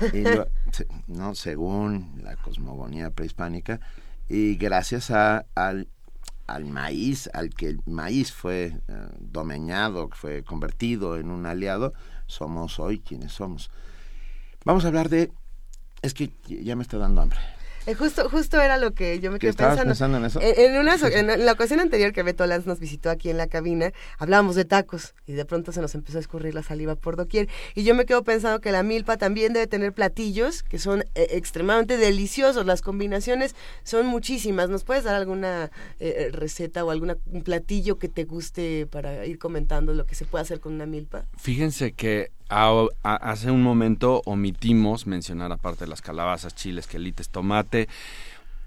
no, 1.08 1.34
según 1.34 2.20
la 2.22 2.36
cosmogonía 2.36 3.10
prehispánica 3.10 3.80
y 4.28 4.54
gracias 4.54 5.10
a, 5.10 5.44
al 5.56 5.88
al 6.46 6.64
maíz, 6.64 7.28
al 7.32 7.50
que 7.50 7.68
el 7.68 7.80
maíz 7.86 8.32
fue 8.32 8.80
eh, 8.88 9.08
domeñado, 9.18 10.10
fue 10.12 10.42
convertido 10.42 11.16
en 11.16 11.30
un 11.30 11.46
aliado, 11.46 11.92
somos 12.26 12.78
hoy 12.78 13.00
quienes 13.00 13.32
somos. 13.32 13.70
Vamos 14.64 14.84
a 14.84 14.88
hablar 14.88 15.08
de... 15.08 15.32
Es 16.02 16.14
que 16.14 16.32
ya 16.46 16.76
me 16.76 16.82
está 16.82 16.98
dando 16.98 17.22
hambre. 17.22 17.38
Eh, 17.86 17.94
justo, 17.94 18.28
justo 18.28 18.60
era 18.60 18.76
lo 18.76 18.92
que 18.92 19.18
yo 19.18 19.32
me 19.32 19.38
quedé 19.38 19.52
pensando. 19.52 20.16
en 20.16 20.24
eso? 20.24 20.40
En, 20.40 20.78
una, 20.78 20.94
en, 20.94 21.44
la 21.44 21.52
ocasión 21.52 21.80
anterior 21.80 22.12
que 22.12 22.22
Beto 22.22 22.46
Lanz 22.46 22.66
nos 22.66 22.78
visitó 22.78 23.10
aquí 23.10 23.28
en 23.28 23.36
la 23.36 23.48
cabina, 23.48 23.92
hablábamos 24.18 24.54
de 24.54 24.64
tacos 24.64 25.14
y 25.26 25.32
de 25.32 25.44
pronto 25.44 25.72
se 25.72 25.80
nos 25.80 25.94
empezó 25.94 26.18
a 26.18 26.20
escurrir 26.20 26.54
la 26.54 26.62
saliva 26.62 26.94
por 26.94 27.16
doquier. 27.16 27.48
Y 27.74 27.82
yo 27.82 27.94
me 27.94 28.04
quedo 28.04 28.22
pensando 28.22 28.60
que 28.60 28.70
la 28.70 28.82
milpa 28.82 29.16
también 29.16 29.52
debe 29.52 29.66
tener 29.66 29.92
platillos 29.92 30.62
que 30.62 30.78
son 30.78 31.02
eh, 31.14 31.28
extremadamente 31.30 31.96
deliciosos. 31.96 32.66
Las 32.66 32.82
combinaciones 32.82 33.56
son 33.82 34.06
muchísimas. 34.06 34.68
¿Nos 34.68 34.84
puedes 34.84 35.02
dar 35.02 35.16
alguna 35.16 35.70
eh, 35.98 36.30
receta 36.32 36.84
o 36.84 36.90
algún 36.90 37.16
platillo 37.44 37.98
que 37.98 38.08
te 38.08 38.24
guste 38.24 38.86
para 38.86 39.26
ir 39.26 39.38
comentando 39.38 39.92
lo 39.92 40.06
que 40.06 40.14
se 40.14 40.24
puede 40.24 40.42
hacer 40.42 40.60
con 40.60 40.74
una 40.74 40.86
milpa? 40.86 41.24
Fíjense 41.36 41.92
que 41.92 42.30
hace 42.48 43.50
un 43.50 43.62
momento 43.62 44.22
omitimos 44.24 45.06
mencionar, 45.06 45.52
aparte 45.52 45.84
de 45.84 45.90
las 45.90 46.02
calabazas, 46.02 46.54
chiles, 46.54 46.86
quelites, 46.86 47.28
tomate, 47.28 47.88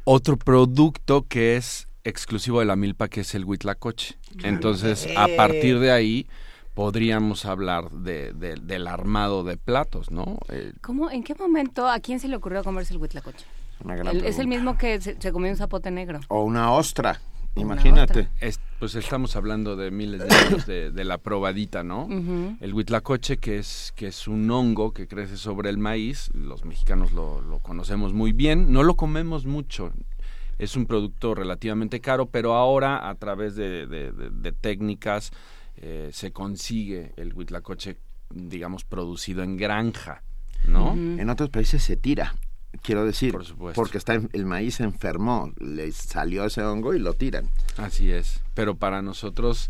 otro 0.04 0.38
producto 0.38 1.26
que 1.28 1.56
es 1.56 1.88
exclusivo 2.04 2.60
de 2.60 2.66
la 2.66 2.76
milpa, 2.76 3.08
que 3.08 3.22
es 3.22 3.36
el 3.36 3.46
huitlacoche. 3.46 4.16
Entonces, 4.44 5.08
a 5.18 5.28
partir 5.36 5.80
de 5.80 5.92
ahí 5.92 6.28
podríamos 6.74 7.46
hablar 7.46 7.90
de, 7.90 8.34
del 8.34 8.88
armado 8.88 9.44
de 9.44 9.58
platos, 9.58 10.12
¿no? 10.12 10.38
Eh, 10.50 10.74
¿Cómo, 10.82 11.10
¿En 11.10 11.24
qué 11.24 11.34
momento 11.34 11.90
a 11.90 12.00
quién 12.00 12.20
se 12.20 12.28
le 12.28 12.36
ocurrió 12.36 12.64
comerse 12.64 12.94
el 12.94 13.00
huitlacoche? 13.00 13.46
es 14.24 14.40
el 14.40 14.48
mismo 14.48 14.78
que 14.78 15.02
se, 15.02 15.20
se, 15.20 15.32
comió 15.32 15.52
un 15.52 15.58
zapote 15.58 15.92
negro. 15.92 16.22
O 16.30 16.44
una 16.44 16.72
ostra. 16.72 17.20
Imagínate. 17.56 18.30
pues 18.80 18.96
estamos 18.96 19.36
hablando 19.36 19.76
de 19.76 19.90
miles 19.90 20.28
de 20.28 20.36
años 20.36 20.66
de, 20.66 21.04
la 21.06 21.18
probadita, 21.18 21.84
¿no? 21.84 22.08
El 22.60 22.74
huitlacoche, 22.74 23.38
que 23.38 23.58
es, 23.58 23.94
que 23.96 24.08
es 24.08 24.28
un 24.28 24.50
hongo 24.52 24.94
que 24.94 25.08
crece 25.08 25.38
sobre 25.38 25.70
el 25.70 25.78
maíz, 25.78 26.30
los 26.34 26.66
mexicanos 26.66 27.12
lo, 27.12 27.42
lo 27.42 27.60
conocemos 27.60 28.14
muy 28.14 28.34
bien, 28.34 28.72
no 28.72 28.84
lo 28.84 28.96
comemos 28.96 29.46
mucho, 29.46 29.94
es 30.58 30.76
un 30.76 30.86
producto 30.86 31.36
relativamente 31.36 32.02
caro, 32.02 32.28
pero 32.28 32.56
ahora 32.56 33.10
a 33.10 33.16
través 33.16 33.56
de, 33.56 33.88
de, 33.88 34.52
técnicas 34.52 35.32
eh, 35.78 36.10
se 36.12 36.32
consigue 36.32 37.14
el 37.18 37.34
huitlacoche, 37.34 37.98
digamos, 38.30 38.84
producido 38.84 39.44
en 39.44 39.58
granja, 39.58 40.24
¿no? 40.68 40.94
En 40.94 41.30
otros 41.30 41.50
países 41.50 41.84
se 41.84 41.96
tira 41.96 42.36
quiero 42.82 43.06
decir, 43.06 43.36
porque 43.74 43.98
está 43.98 44.14
el 44.14 44.46
maíz 44.46 44.76
se 44.76 44.84
enfermó, 44.84 45.52
le 45.60 45.92
salió 45.92 46.46
ese 46.46 46.62
hongo 46.64 46.94
y 46.94 47.00
lo 47.00 47.14
tiran. 47.14 47.50
Así 47.78 48.12
es, 48.12 48.42
pero 48.54 48.76
para 48.76 49.02
nosotros 49.02 49.70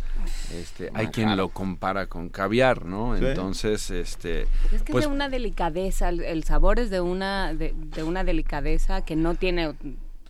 este 0.53 0.91
hay 0.93 1.07
quien 1.07 1.35
lo 1.37 1.49
compara 1.49 2.07
con 2.07 2.29
caviar, 2.29 2.85
¿no? 2.85 3.15
Entonces, 3.15 3.89
este 3.91 4.43
es 4.71 4.83
que 4.83 4.91
es 4.91 4.91
pues 4.91 5.05
de 5.05 5.11
una 5.11 5.29
delicadeza, 5.29 6.09
el, 6.09 6.43
sabor 6.43 6.79
es 6.79 6.89
de 6.89 7.01
una 7.01 7.53
de, 7.53 7.73
de 7.75 8.03
una 8.03 8.23
delicadeza 8.23 9.03
que 9.03 9.15
no 9.15 9.35
tiene 9.35 9.73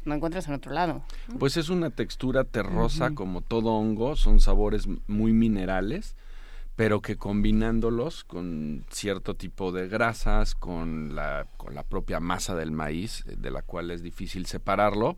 no 0.05 0.13
encuentras 0.13 0.47
en 0.47 0.53
otro 0.53 0.71
lado. 0.71 1.01
Pues 1.39 1.57
es 1.57 1.69
una 1.69 1.89
textura 1.89 2.43
terrosa 2.43 3.11
como 3.11 3.41
todo 3.41 3.73
hongo, 3.73 4.15
son 4.15 4.39
sabores 4.39 4.87
muy 5.07 5.33
minerales 5.33 6.15
pero 6.75 7.01
que 7.01 7.15
combinándolos 7.15 8.23
con 8.23 8.85
cierto 8.89 9.35
tipo 9.35 9.71
de 9.71 9.87
grasas, 9.87 10.55
con 10.55 11.15
la, 11.15 11.47
con 11.57 11.73
la 11.73 11.83
propia 11.83 12.19
masa 12.19 12.55
del 12.55 12.71
maíz, 12.71 13.23
eh, 13.27 13.35
de 13.37 13.51
la 13.51 13.61
cual 13.61 13.91
es 13.91 14.03
difícil 14.03 14.45
separarlo, 14.45 15.15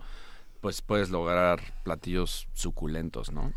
pues 0.62 0.82
puedes 0.82 1.10
lograr 1.10 1.62
platillos 1.84 2.48
suculentos, 2.54 3.32
¿no? 3.32 3.54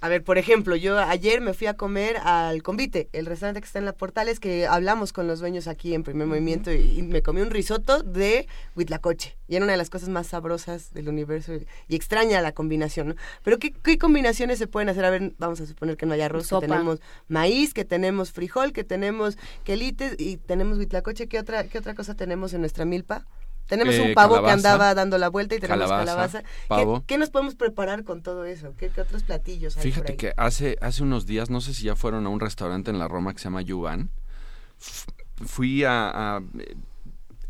A, 0.00 0.08
ver, 0.08 0.22
por 0.22 0.38
ejemplo, 0.38 0.76
yo 0.76 0.98
ayer 0.98 1.40
me 1.40 1.54
fui 1.54 1.66
a 1.66 1.74
comer 1.74 2.16
al 2.18 2.62
Convite, 2.62 3.08
el 3.12 3.26
restaurante 3.26 3.60
que 3.60 3.66
está 3.66 3.78
en 3.78 3.84
la 3.84 3.92
Portales, 3.92 4.40
que 4.40 4.66
hablamos 4.66 5.12
con 5.12 5.26
los 5.26 5.40
dueños 5.40 5.66
aquí 5.66 5.94
en 5.94 6.02
Primer 6.02 6.26
Movimiento 6.26 6.72
y, 6.72 7.02
me 7.02 7.22
comí 7.22 7.40
un 7.40 7.50
risotto 7.50 8.02
de 8.02 8.46
huitlacoche. 8.74 9.36
Y 9.48 9.56
era 9.56 9.64
una 9.64 9.72
de 9.72 9.78
las 9.78 9.90
cosas 9.90 10.08
más 10.08 10.26
sabrosas 10.26 10.92
del 10.92 11.08
universo 11.08 11.52
y 11.88 11.96
extraña 11.96 12.40
la 12.40 12.52
combinación, 12.52 13.08
¿no? 13.08 13.14
Pero 13.42 13.58
¿qué, 13.58 13.98
combinaciones 13.98 14.58
se 14.58 14.66
pueden 14.66 14.88
hacer? 14.88 15.04
A 15.04 15.10
ver, 15.10 15.34
vamos 15.38 15.60
a 15.60 15.66
suponer 15.66 15.96
que 15.96 16.06
no 16.06 16.14
haya 16.14 16.26
arroz, 16.26 16.48
que 16.48 16.58
tenemos 16.60 17.00
maíz, 17.28 17.74
que 17.74 17.84
tenemos 17.84 18.32
frijol, 18.32 18.72
que 18.72 18.84
tenemos 18.84 19.38
quelites 19.64 20.16
y 20.18 20.36
tenemos 20.38 20.78
huitlacoche. 20.78 21.28
¿Qué 21.28 21.38
otra, 21.38 21.68
qué 21.68 21.78
otra 21.78 21.94
cosa 21.94 22.14
tenemos 22.14 22.54
en 22.54 22.60
nuestra 22.60 22.84
milpa? 22.84 23.26
Tenemos 23.66 23.96
un 23.96 24.08
eh, 24.08 24.14
pavo 24.14 24.42
que 24.42 24.50
andaba 24.50 24.94
dando 24.94 25.18
la 25.18 25.28
vuelta 25.28 25.54
y 25.54 25.60
tenemos 25.60 25.88
calabaza. 25.88 26.42
¿Qué, 27.06 27.18
nos 27.18 27.30
podemos 27.30 27.54
preparar 27.54 28.04
con 28.04 28.22
todo 28.22 28.44
eso? 28.44 28.74
¿Qué, 28.76 28.90
otros 29.00 29.24
platillos 29.24 29.76
hay 29.76 29.82
Fíjate 29.82 30.16
que 30.16 30.32
hace, 30.36 30.76
hace 30.80 31.02
unos 31.02 31.26
días, 31.26 31.50
no 31.50 31.60
sé 31.60 31.74
si 31.74 31.84
ya 31.84 31.96
fueron 31.96 32.26
a 32.26 32.28
un 32.28 32.40
restaurante 32.40 32.90
en 32.90 32.98
la 32.98 33.08
Roma 33.08 33.32
que 33.32 33.38
se 33.38 33.44
llama 33.44 33.62
Yuvan. 33.62 34.10
Fui 35.44 35.84
a, 35.84 36.40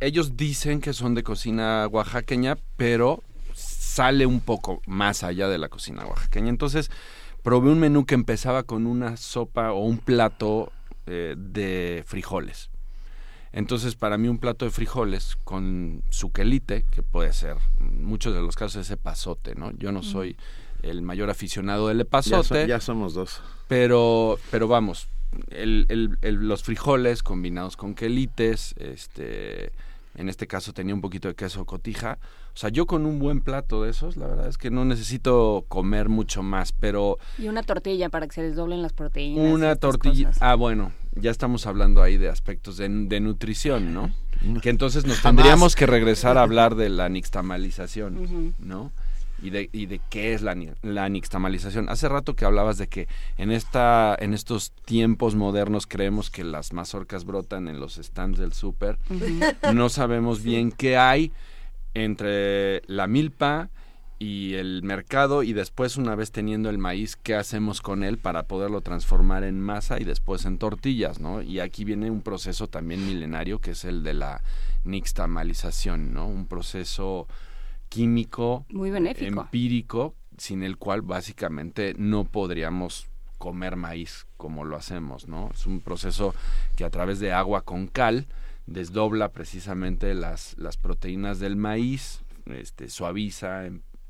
Ellos 0.00 0.36
dicen 0.36 0.80
que 0.80 0.92
son 0.92 1.14
de 1.14 1.22
cocina 1.22 1.86
oaxaqueña, 1.90 2.56
pero 2.76 3.22
sale 3.54 4.26
un 4.26 4.40
poco 4.40 4.80
más 4.86 5.22
allá 5.22 5.48
de 5.48 5.58
la 5.58 5.68
cocina 5.68 6.06
oaxaqueña. 6.06 6.48
Entonces, 6.48 6.90
probé 7.42 7.70
un 7.70 7.78
menú 7.78 8.06
que 8.06 8.14
empezaba 8.14 8.62
con 8.62 8.86
una 8.86 9.16
sopa 9.16 9.72
o 9.72 9.84
un 9.84 9.98
plato 9.98 10.72
eh, 11.06 11.34
de 11.36 12.04
frijoles 12.06 12.70
entonces, 13.56 13.94
para 13.94 14.18
mí 14.18 14.28
un 14.28 14.36
plato 14.36 14.66
de 14.66 14.70
frijoles 14.70 15.34
con 15.44 16.02
su 16.10 16.30
quelite, 16.30 16.84
que 16.90 17.02
puede 17.02 17.32
ser, 17.32 17.56
en 17.80 18.04
muchos 18.04 18.34
de 18.34 18.42
los 18.42 18.54
casos 18.54 18.82
ese 18.82 18.98
pasote, 18.98 19.54
¿no? 19.54 19.70
Yo 19.78 19.92
no 19.92 20.02
soy 20.02 20.36
el 20.82 21.00
mayor 21.00 21.30
aficionado 21.30 21.88
del 21.88 22.04
pasote. 22.04 22.66
Ya, 22.66 22.80
somos 22.80 23.14
dos. 23.14 23.40
Pero, 23.66 24.38
pero 24.50 24.68
vamos, 24.68 25.08
el, 25.48 26.18
los 26.20 26.64
frijoles 26.64 27.22
combinados 27.22 27.78
con 27.78 27.94
quelites, 27.94 28.74
este, 28.76 29.72
en 30.16 30.28
este 30.28 30.46
caso 30.46 30.74
tenía 30.74 30.94
un 30.94 31.00
poquito 31.00 31.28
de 31.28 31.34
queso 31.34 31.64
cotija. 31.64 32.18
O 32.52 32.58
sea, 32.58 32.68
yo 32.68 32.84
con 32.84 33.06
un 33.06 33.18
buen 33.18 33.40
plato 33.40 33.84
de 33.84 33.90
esos, 33.90 34.18
la 34.18 34.26
verdad 34.26 34.48
es 34.48 34.58
que 34.58 34.70
no 34.70 34.84
necesito 34.84 35.64
comer 35.68 36.10
mucho 36.10 36.42
más, 36.42 36.72
pero... 36.72 37.16
Y 37.38 37.48
una 37.48 37.62
tortilla 37.62 38.10
para 38.10 38.26
que 38.26 38.34
se 38.34 38.42
desdoblen 38.42 38.82
las 38.82 38.92
proteínas. 38.92 39.50
Una 39.50 39.76
tortilla... 39.76 40.32
Ah, 40.40 40.56
bueno, 40.56 40.92
ya 41.16 41.30
estamos 41.30 41.66
hablando 41.66 42.02
ahí 42.02 42.16
de 42.16 42.28
aspectos 42.28 42.76
de, 42.76 42.88
nutrición, 42.88 43.94
¿no? 43.94 44.10
Que 44.60 44.70
entonces 44.70 45.06
nos 45.06 45.22
tendríamos 45.22 45.74
que 45.74 45.86
regresar 45.86 46.38
a 46.38 46.42
hablar 46.42 46.74
de 46.74 46.88
la 46.88 47.08
nixtamalización, 47.08 48.54
¿no? 48.58 48.92
Y 49.42 49.50
de, 49.50 49.68
y 49.72 49.84
de 49.84 50.00
qué 50.08 50.32
es 50.32 50.40
la, 50.40 50.56
la 50.82 51.08
nixtamalización. 51.08 51.90
Hace 51.90 52.08
rato 52.08 52.34
que 52.34 52.46
hablabas 52.46 52.78
de 52.78 52.88
que 52.88 53.06
en, 53.36 53.50
esta, 53.50 54.16
en 54.18 54.32
estos 54.32 54.72
tiempos 54.84 55.34
modernos 55.34 55.86
creemos 55.86 56.30
que 56.30 56.42
las 56.42 56.72
mazorcas 56.72 57.24
brotan 57.24 57.68
en 57.68 57.78
los 57.78 57.96
stands 57.96 58.38
del 58.38 58.52
súper. 58.54 58.98
No 59.74 59.88
sabemos 59.90 60.42
bien 60.42 60.72
qué 60.72 60.96
hay 60.96 61.32
entre 61.92 62.82
la 62.86 63.06
milpa 63.06 63.70
y 64.18 64.54
el 64.54 64.82
mercado 64.82 65.42
y 65.42 65.52
después 65.52 65.96
una 65.96 66.14
vez 66.14 66.32
teniendo 66.32 66.70
el 66.70 66.78
maíz, 66.78 67.16
¿qué 67.16 67.34
hacemos 67.34 67.82
con 67.82 68.02
él 68.02 68.18
para 68.18 68.44
poderlo 68.44 68.80
transformar 68.80 69.44
en 69.44 69.60
masa 69.60 70.00
y 70.00 70.04
después 70.04 70.46
en 70.46 70.58
tortillas, 70.58 71.20
¿no? 71.20 71.42
Y 71.42 71.60
aquí 71.60 71.84
viene 71.84 72.10
un 72.10 72.22
proceso 72.22 72.66
también 72.66 73.06
milenario 73.06 73.60
que 73.60 73.72
es 73.72 73.84
el 73.84 74.02
de 74.02 74.14
la 74.14 74.42
nixtamalización, 74.84 76.14
¿no? 76.14 76.26
Un 76.26 76.46
proceso 76.46 77.26
químico, 77.90 78.64
muy 78.70 78.90
benéfico, 78.90 79.42
empírico, 79.42 80.14
sin 80.38 80.62
el 80.62 80.78
cual 80.78 81.02
básicamente 81.02 81.94
no 81.98 82.24
podríamos 82.24 83.08
comer 83.36 83.76
maíz 83.76 84.26
como 84.38 84.64
lo 84.64 84.76
hacemos, 84.76 85.28
¿no? 85.28 85.50
Es 85.52 85.66
un 85.66 85.80
proceso 85.80 86.34
que 86.74 86.84
a 86.84 86.90
través 86.90 87.20
de 87.20 87.32
agua 87.32 87.62
con 87.62 87.86
cal 87.86 88.26
desdobla 88.66 89.30
precisamente 89.30 90.14
las, 90.14 90.56
las 90.56 90.78
proteínas 90.78 91.38
del 91.38 91.56
maíz, 91.56 92.22
este, 92.46 92.88
suaviza 92.88 93.66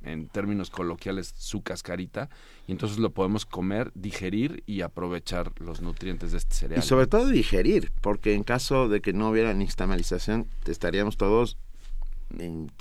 en, 0.07 0.29
términos 0.29 0.71
coloquiales 0.71 1.35
su 1.37 1.62
cascarita 1.62 2.29
y 2.66 2.73
entonces 2.73 2.99
lo 2.99 3.11
podemos 3.11 3.47
comer, 3.47 3.92
digerir 3.95 4.62
y 4.66 4.81
aprovechar 4.81 5.53
los 5.59 5.81
nutrientes 5.81 6.33
de 6.33 6.38
este 6.38 6.55
cereal. 6.55 6.83
Y 6.83 6.87
sobre 6.87 7.07
todo 7.07 7.29
digerir, 7.29 7.92
porque 8.01 8.35
en 8.35 8.45
caso 8.45 8.88
de 8.88 9.01
que 9.01 9.12
no 9.12 9.31
hubiera 9.31 9.53
nixtamalización 9.55 10.47
estaríamos 10.66 11.16
todos 11.16 11.59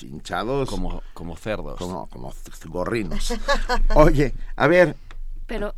hinchados 0.01 0.67
como 0.67 1.03
como 1.13 1.35
cerdos 1.37 1.77
como 1.77 2.07
como 2.07 2.33
gorrinos 2.65 3.31
oye 3.95 4.33
a 4.55 4.65
ver 4.65 4.95
pero 5.45 5.75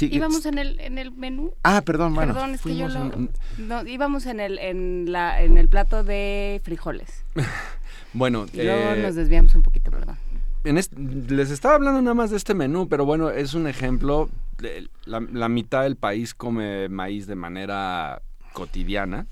íbamos 0.00 0.46
en 0.46 0.58
el 0.58 0.80
en 0.80 0.98
el 0.98 1.12
menú. 1.12 1.52
Ah, 1.62 1.82
perdón, 1.82 2.14
bueno. 2.14 2.34
Perdón, 2.34 2.54
es 2.54 2.62
que 2.62 2.76
yo 2.76 2.88
lo, 2.88 3.10
no, 3.58 3.86
íbamos 3.86 4.26
en 4.26 4.40
el 4.40 4.58
en 4.58 5.12
la 5.12 5.42
en 5.42 5.58
el 5.58 5.68
plato 5.68 6.04
de 6.04 6.60
frijoles. 6.64 7.24
bueno, 8.12 8.46
y 8.52 8.62
luego 8.62 8.92
eh, 8.92 9.02
nos 9.02 9.14
desviamos 9.14 9.54
un 9.54 9.62
poquito, 9.62 9.90
perdón. 9.90 10.16
En 10.64 10.76
les 10.76 11.50
estaba 11.50 11.74
hablando 11.74 12.00
nada 12.02 12.14
más 12.14 12.30
de 12.30 12.36
este 12.36 12.54
menú, 12.54 12.88
pero 12.88 13.04
bueno, 13.04 13.30
es 13.30 13.54
un 13.54 13.66
ejemplo. 13.66 14.30
De 14.58 14.88
la, 15.06 15.20
la 15.20 15.48
mitad 15.48 15.82
del 15.82 15.96
país 15.96 16.34
come 16.34 16.88
maíz 16.88 17.26
de 17.26 17.34
manera 17.34 18.22
cotidiana, 18.52 19.26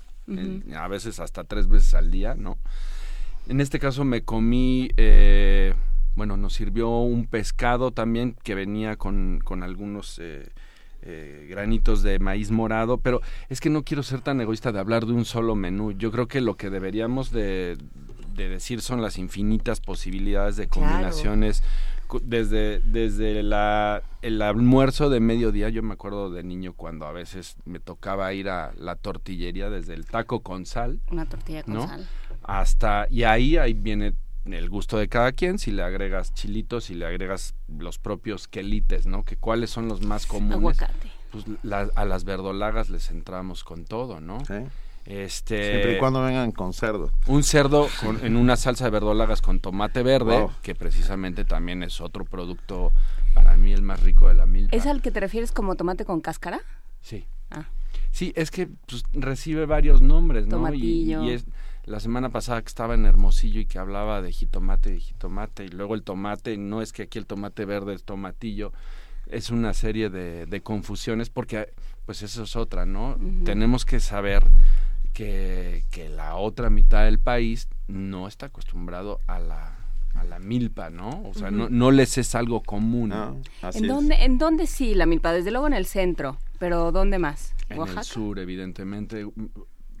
a 0.75 0.87
veces 0.89 1.21
hasta 1.21 1.45
tres 1.45 1.67
veces 1.67 1.93
al 1.93 2.11
día, 2.11 2.35
¿no? 2.35 2.57
En 3.47 3.61
este 3.61 3.79
caso 3.79 4.03
me 4.03 4.23
comí 4.23 4.89
eh, 4.97 5.73
bueno, 6.15 6.37
nos 6.37 6.53
sirvió 6.53 6.89
un 6.99 7.25
pescado 7.25 7.91
también 7.91 8.35
que 8.43 8.55
venía 8.55 8.97
con, 8.97 9.39
con 9.43 9.63
algunos 9.63 10.19
eh, 10.19 10.49
eh, 11.01 11.47
granitos 11.49 12.03
de 12.03 12.19
maíz 12.19 12.51
morado, 12.51 12.97
pero 12.97 13.21
es 13.49 13.61
que 13.61 13.69
no 13.69 13.83
quiero 13.83 14.03
ser 14.03 14.21
tan 14.21 14.41
egoísta 14.41 14.71
de 14.71 14.79
hablar 14.79 15.05
de 15.05 15.13
un 15.13 15.25
solo 15.25 15.55
menú. 15.55 15.93
Yo 15.93 16.11
creo 16.11 16.27
que 16.27 16.41
lo 16.41 16.57
que 16.57 16.69
deberíamos 16.69 17.31
de, 17.31 17.77
decir 18.31 18.81
son 18.81 19.01
las 19.01 19.17
infinitas 19.17 19.81
posibilidades 19.81 20.55
de 20.55 20.67
combinaciones. 20.67 21.63
Desde, 22.23 22.79
desde 22.79 23.41
la, 23.41 24.03
el 24.21 24.41
almuerzo 24.41 25.09
de 25.09 25.21
mediodía, 25.21 25.69
yo 25.69 25.81
me 25.81 25.93
acuerdo 25.93 26.29
de 26.29 26.43
niño 26.43 26.73
cuando 26.73 27.05
a 27.05 27.13
veces 27.13 27.55
me 27.63 27.79
tocaba 27.79 28.33
ir 28.33 28.49
a 28.49 28.73
la 28.77 28.97
tortillería 28.97 29.69
desde 29.69 29.93
el 29.93 30.05
taco 30.05 30.41
con 30.41 30.65
sal. 30.65 30.99
Una 31.09 31.25
tortilla 31.25 31.63
con 31.63 31.87
sal. 31.87 32.09
Hasta, 32.43 33.07
y 33.09 33.23
ahí, 33.23 33.55
ahí 33.55 33.73
viene 33.73 34.13
el 34.43 34.69
gusto 34.69 34.97
de 34.97 35.07
cada 35.07 35.31
quien, 35.31 35.57
si 35.57 35.71
le 35.71 35.83
agregas 35.83 36.33
chilitos, 36.33 36.85
si 36.85 36.95
le 36.95 37.05
agregas 37.05 37.55
los 37.69 37.97
propios 37.97 38.49
quelites, 38.49 39.05
¿no? 39.05 39.23
Que 39.23 39.37
cuáles 39.37 39.69
son 39.69 39.87
los 39.87 40.01
más 40.05 40.25
comunes. 40.25 40.57
Aguacate. 40.57 41.11
Pues 41.31 41.45
a 41.95 42.03
las 42.03 42.25
verdolagas 42.25 42.89
les 42.89 43.09
entramos 43.09 43.63
con 43.63 43.85
todo, 43.85 44.19
¿no? 44.19 44.43
Sí. 44.43 44.55
Este, 45.05 45.71
Siempre 45.71 45.95
y 45.95 45.99
cuando 45.99 46.21
vengan 46.21 46.51
con 46.51 46.73
cerdo. 46.73 47.11
Un 47.27 47.43
cerdo 47.43 47.87
en 48.21 48.35
una 48.35 48.55
salsa 48.55 48.85
de 48.85 48.91
verdolagas 48.91 49.41
con 49.41 49.59
tomate 49.59 50.03
verde, 50.03 50.47
que 50.61 50.75
precisamente 50.75 51.43
también 51.45 51.83
es 51.83 52.01
otro 52.01 52.25
producto 52.25 52.91
para 53.33 53.57
mí 53.57 53.73
el 53.73 53.81
más 53.81 54.01
rico 54.03 54.27
de 54.27 54.35
la 54.35 54.45
milpa. 54.45 54.75
¿Es 54.75 54.85
al 54.85 55.01
que 55.01 55.11
te 55.11 55.19
refieres 55.19 55.51
como 55.51 55.75
tomate 55.75 56.05
con 56.05 56.21
cáscara? 56.21 56.61
Sí. 57.01 57.25
Ah. 57.49 57.65
Sí, 58.11 58.33
es 58.35 58.51
que 58.51 58.67
pues, 58.87 59.03
recibe 59.13 59.65
varios 59.65 60.01
nombres, 60.01 60.45
¿no? 60.45 60.57
Tomatillo. 60.57 61.23
Y, 61.23 61.29
y 61.29 61.31
es, 61.33 61.45
la 61.85 61.99
semana 61.99 62.29
pasada 62.29 62.61
que 62.61 62.67
estaba 62.67 62.93
en 62.93 63.05
Hermosillo 63.05 63.59
y 63.59 63.65
que 63.65 63.79
hablaba 63.79 64.21
de 64.21 64.31
jitomate 64.31 64.95
y 64.95 64.99
jitomate 64.99 65.65
y 65.65 65.69
luego 65.69 65.95
el 65.95 66.03
tomate, 66.03 66.57
no 66.57 66.81
es 66.81 66.93
que 66.93 67.03
aquí 67.03 67.17
el 67.17 67.25
tomate 67.25 67.65
verde 67.65 67.95
es 67.95 68.03
tomatillo, 68.03 68.71
es 69.27 69.49
una 69.49 69.73
serie 69.73 70.09
de, 70.09 70.45
de 70.45 70.61
confusiones 70.61 71.29
porque 71.29 71.73
pues 72.05 72.21
eso 72.21 72.43
es 72.43 72.55
otra, 72.55 72.85
¿no? 72.85 73.17
Tenemos 73.45 73.85
que 73.85 73.99
saber 73.99 74.43
que, 75.13 75.85
que 75.91 76.09
la 76.09 76.35
otra 76.35 76.69
mitad 76.69 77.05
del 77.05 77.19
país 77.19 77.67
no 77.87 78.27
está 78.27 78.47
acostumbrado 78.47 79.19
a 79.27 79.39
la 79.39 79.77
a 80.15 80.23
la 80.23 80.39
milpa, 80.39 80.89
¿no? 80.89 81.23
O 81.25 81.33
sea, 81.33 81.51
no, 81.51 81.69
no 81.69 81.91
les 81.91 82.17
es 82.17 82.35
algo 82.35 82.61
común. 82.61 83.13
¿En, 83.61 83.87
dónde, 83.87 84.15
¿En 84.15 84.37
dónde 84.37 84.67
sí 84.67 84.93
la 84.93 85.05
milpa? 85.05 85.31
Desde 85.31 85.51
luego 85.51 85.67
en 85.67 85.73
el 85.73 85.85
centro, 85.85 86.37
pero 86.59 86.91
¿dónde 86.91 87.19
más? 87.19 87.53
En 87.69 87.81
el 87.81 88.03
sur, 88.03 88.37
evidentemente. 88.39 89.25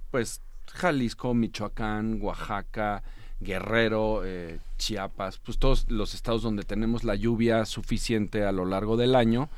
Pues 0.09 0.41
Jalisco, 0.67 1.33
Michoacán, 1.33 2.19
Oaxaca, 2.21 3.03
Guerrero, 3.39 4.23
eh, 4.25 4.59
Chiapas, 4.77 5.37
pues 5.39 5.57
todos 5.57 5.89
los 5.89 6.13
estados 6.13 6.43
donde 6.43 6.63
tenemos 6.63 7.03
la 7.03 7.15
lluvia 7.15 7.65
suficiente 7.65 8.43
a 8.43 8.51
lo 8.51 8.65
largo 8.65 8.97
del 8.97 9.15
año 9.15 9.49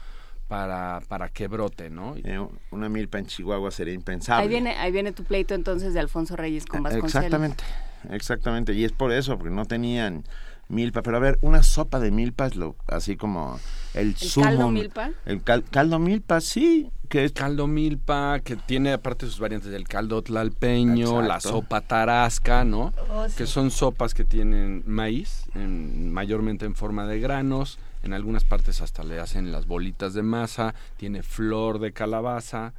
para, 0.57 1.01
para 1.07 1.29
que 1.29 1.47
brote, 1.47 1.89
¿no? 1.89 2.13
Eh, 2.15 2.39
una 2.69 2.87
milpa 2.87 3.17
en 3.17 3.25
Chihuahua 3.25 3.71
sería 3.71 3.95
impensable. 3.95 4.43
Ahí 4.43 4.49
viene, 4.49 4.75
ahí 4.77 4.91
viene 4.91 5.11
tu 5.11 5.23
pleito 5.23 5.55
entonces 5.55 5.95
de 5.95 5.99
Alfonso 5.99 6.35
Reyes 6.35 6.67
con 6.67 6.83
Vasconcelos. 6.83 7.15
Exactamente, 7.15 7.63
exactamente, 8.11 8.73
y 8.73 8.83
es 8.83 8.91
por 8.91 9.11
eso, 9.11 9.35
porque 9.35 9.49
no 9.51 9.65
tenían 9.65 10.25
milpa. 10.67 11.01
Pero 11.01 11.17
a 11.17 11.19
ver, 11.19 11.39
una 11.41 11.63
sopa 11.63 11.99
de 11.99 12.11
milpa 12.11 12.45
es 12.45 12.55
lo, 12.55 12.75
así 12.87 13.15
como 13.17 13.59
el, 13.95 14.09
¿El 14.09 14.15
zumo. 14.15 14.45
caldo 14.45 14.69
milpa? 14.69 15.09
El 15.25 15.41
cal- 15.41 15.63
caldo 15.63 15.97
milpa, 15.97 16.39
sí. 16.39 16.91
Que 17.09 17.25
es 17.25 17.31
Caldo 17.31 17.67
milpa, 17.67 18.39
que 18.43 18.55
tiene 18.55 18.91
aparte 18.93 19.25
sus 19.27 19.39
variantes 19.39 19.69
del 19.71 19.87
caldo 19.87 20.21
tlalpeño, 20.23 21.21
la 21.21 21.35
Exacto. 21.35 21.49
sopa 21.49 21.81
tarasca, 21.81 22.63
¿no? 22.63 22.91
Oh, 23.11 23.27
sí. 23.27 23.35
Que 23.37 23.45
son 23.47 23.69
sopas 23.71 24.13
que 24.15 24.23
tienen 24.23 24.83
maíz, 24.85 25.45
en- 25.55 26.11
mayormente 26.11 26.65
en 26.65 26.75
forma 26.75 27.05
de 27.07 27.19
granos. 27.19 27.77
En 28.03 28.13
algunas 28.13 28.43
partes 28.43 28.81
hasta 28.81 29.03
le 29.03 29.19
hacen 29.19 29.51
las 29.51 29.65
bolitas 29.65 30.13
de 30.13 30.23
masa. 30.23 30.75
Tiene 30.97 31.23
flor 31.23 31.79
de 31.79 31.91
calabaza. 31.93 32.73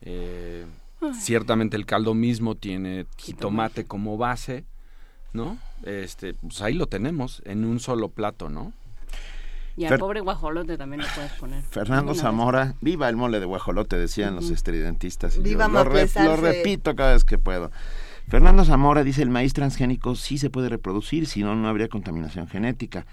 eh, 0.00 0.64
ciertamente 1.20 1.76
el 1.76 1.86
caldo 1.86 2.14
mismo 2.14 2.54
tiene 2.56 3.06
jitomate 3.16 3.84
como 3.84 4.16
base, 4.16 4.64
¿no? 5.32 5.56
Este, 5.84 6.34
pues 6.34 6.60
ahí 6.62 6.74
lo 6.74 6.86
tenemos 6.86 7.40
en 7.44 7.64
un 7.64 7.78
solo 7.80 8.08
plato, 8.08 8.48
¿no? 8.48 8.72
Y 9.76 9.84
al 9.84 9.92
Fer- 9.92 9.98
pobre 10.00 10.20
guajolote 10.22 10.76
también 10.76 11.02
lo 11.02 11.08
puedes 11.14 11.32
poner. 11.34 11.62
Fernando. 11.62 12.14
Zamora, 12.16 12.74
viva 12.80 13.08
el 13.08 13.14
mole 13.16 13.38
de 13.38 13.46
guajolote, 13.46 13.96
decían 13.96 14.34
los 14.34 14.50
estridentistas. 14.50 15.36
y 15.36 15.40
Viva 15.40 15.66
yo 15.68 15.72
lo, 15.72 15.84
re- 15.84 16.08
lo 16.24 16.36
repito 16.36 16.96
cada 16.96 17.12
vez 17.12 17.24
que 17.24 17.38
puedo. 17.38 17.70
Fernando 18.28 18.64
Zamora 18.64 19.04
dice 19.04 19.22
el 19.22 19.30
maíz 19.30 19.52
transgénico 19.54 20.16
sí 20.16 20.36
se 20.38 20.50
puede 20.50 20.68
reproducir, 20.68 21.26
si 21.28 21.42
no, 21.44 21.54
no 21.54 21.68
habría 21.68 21.88
contaminación 21.88 22.48
genética. 22.48 23.06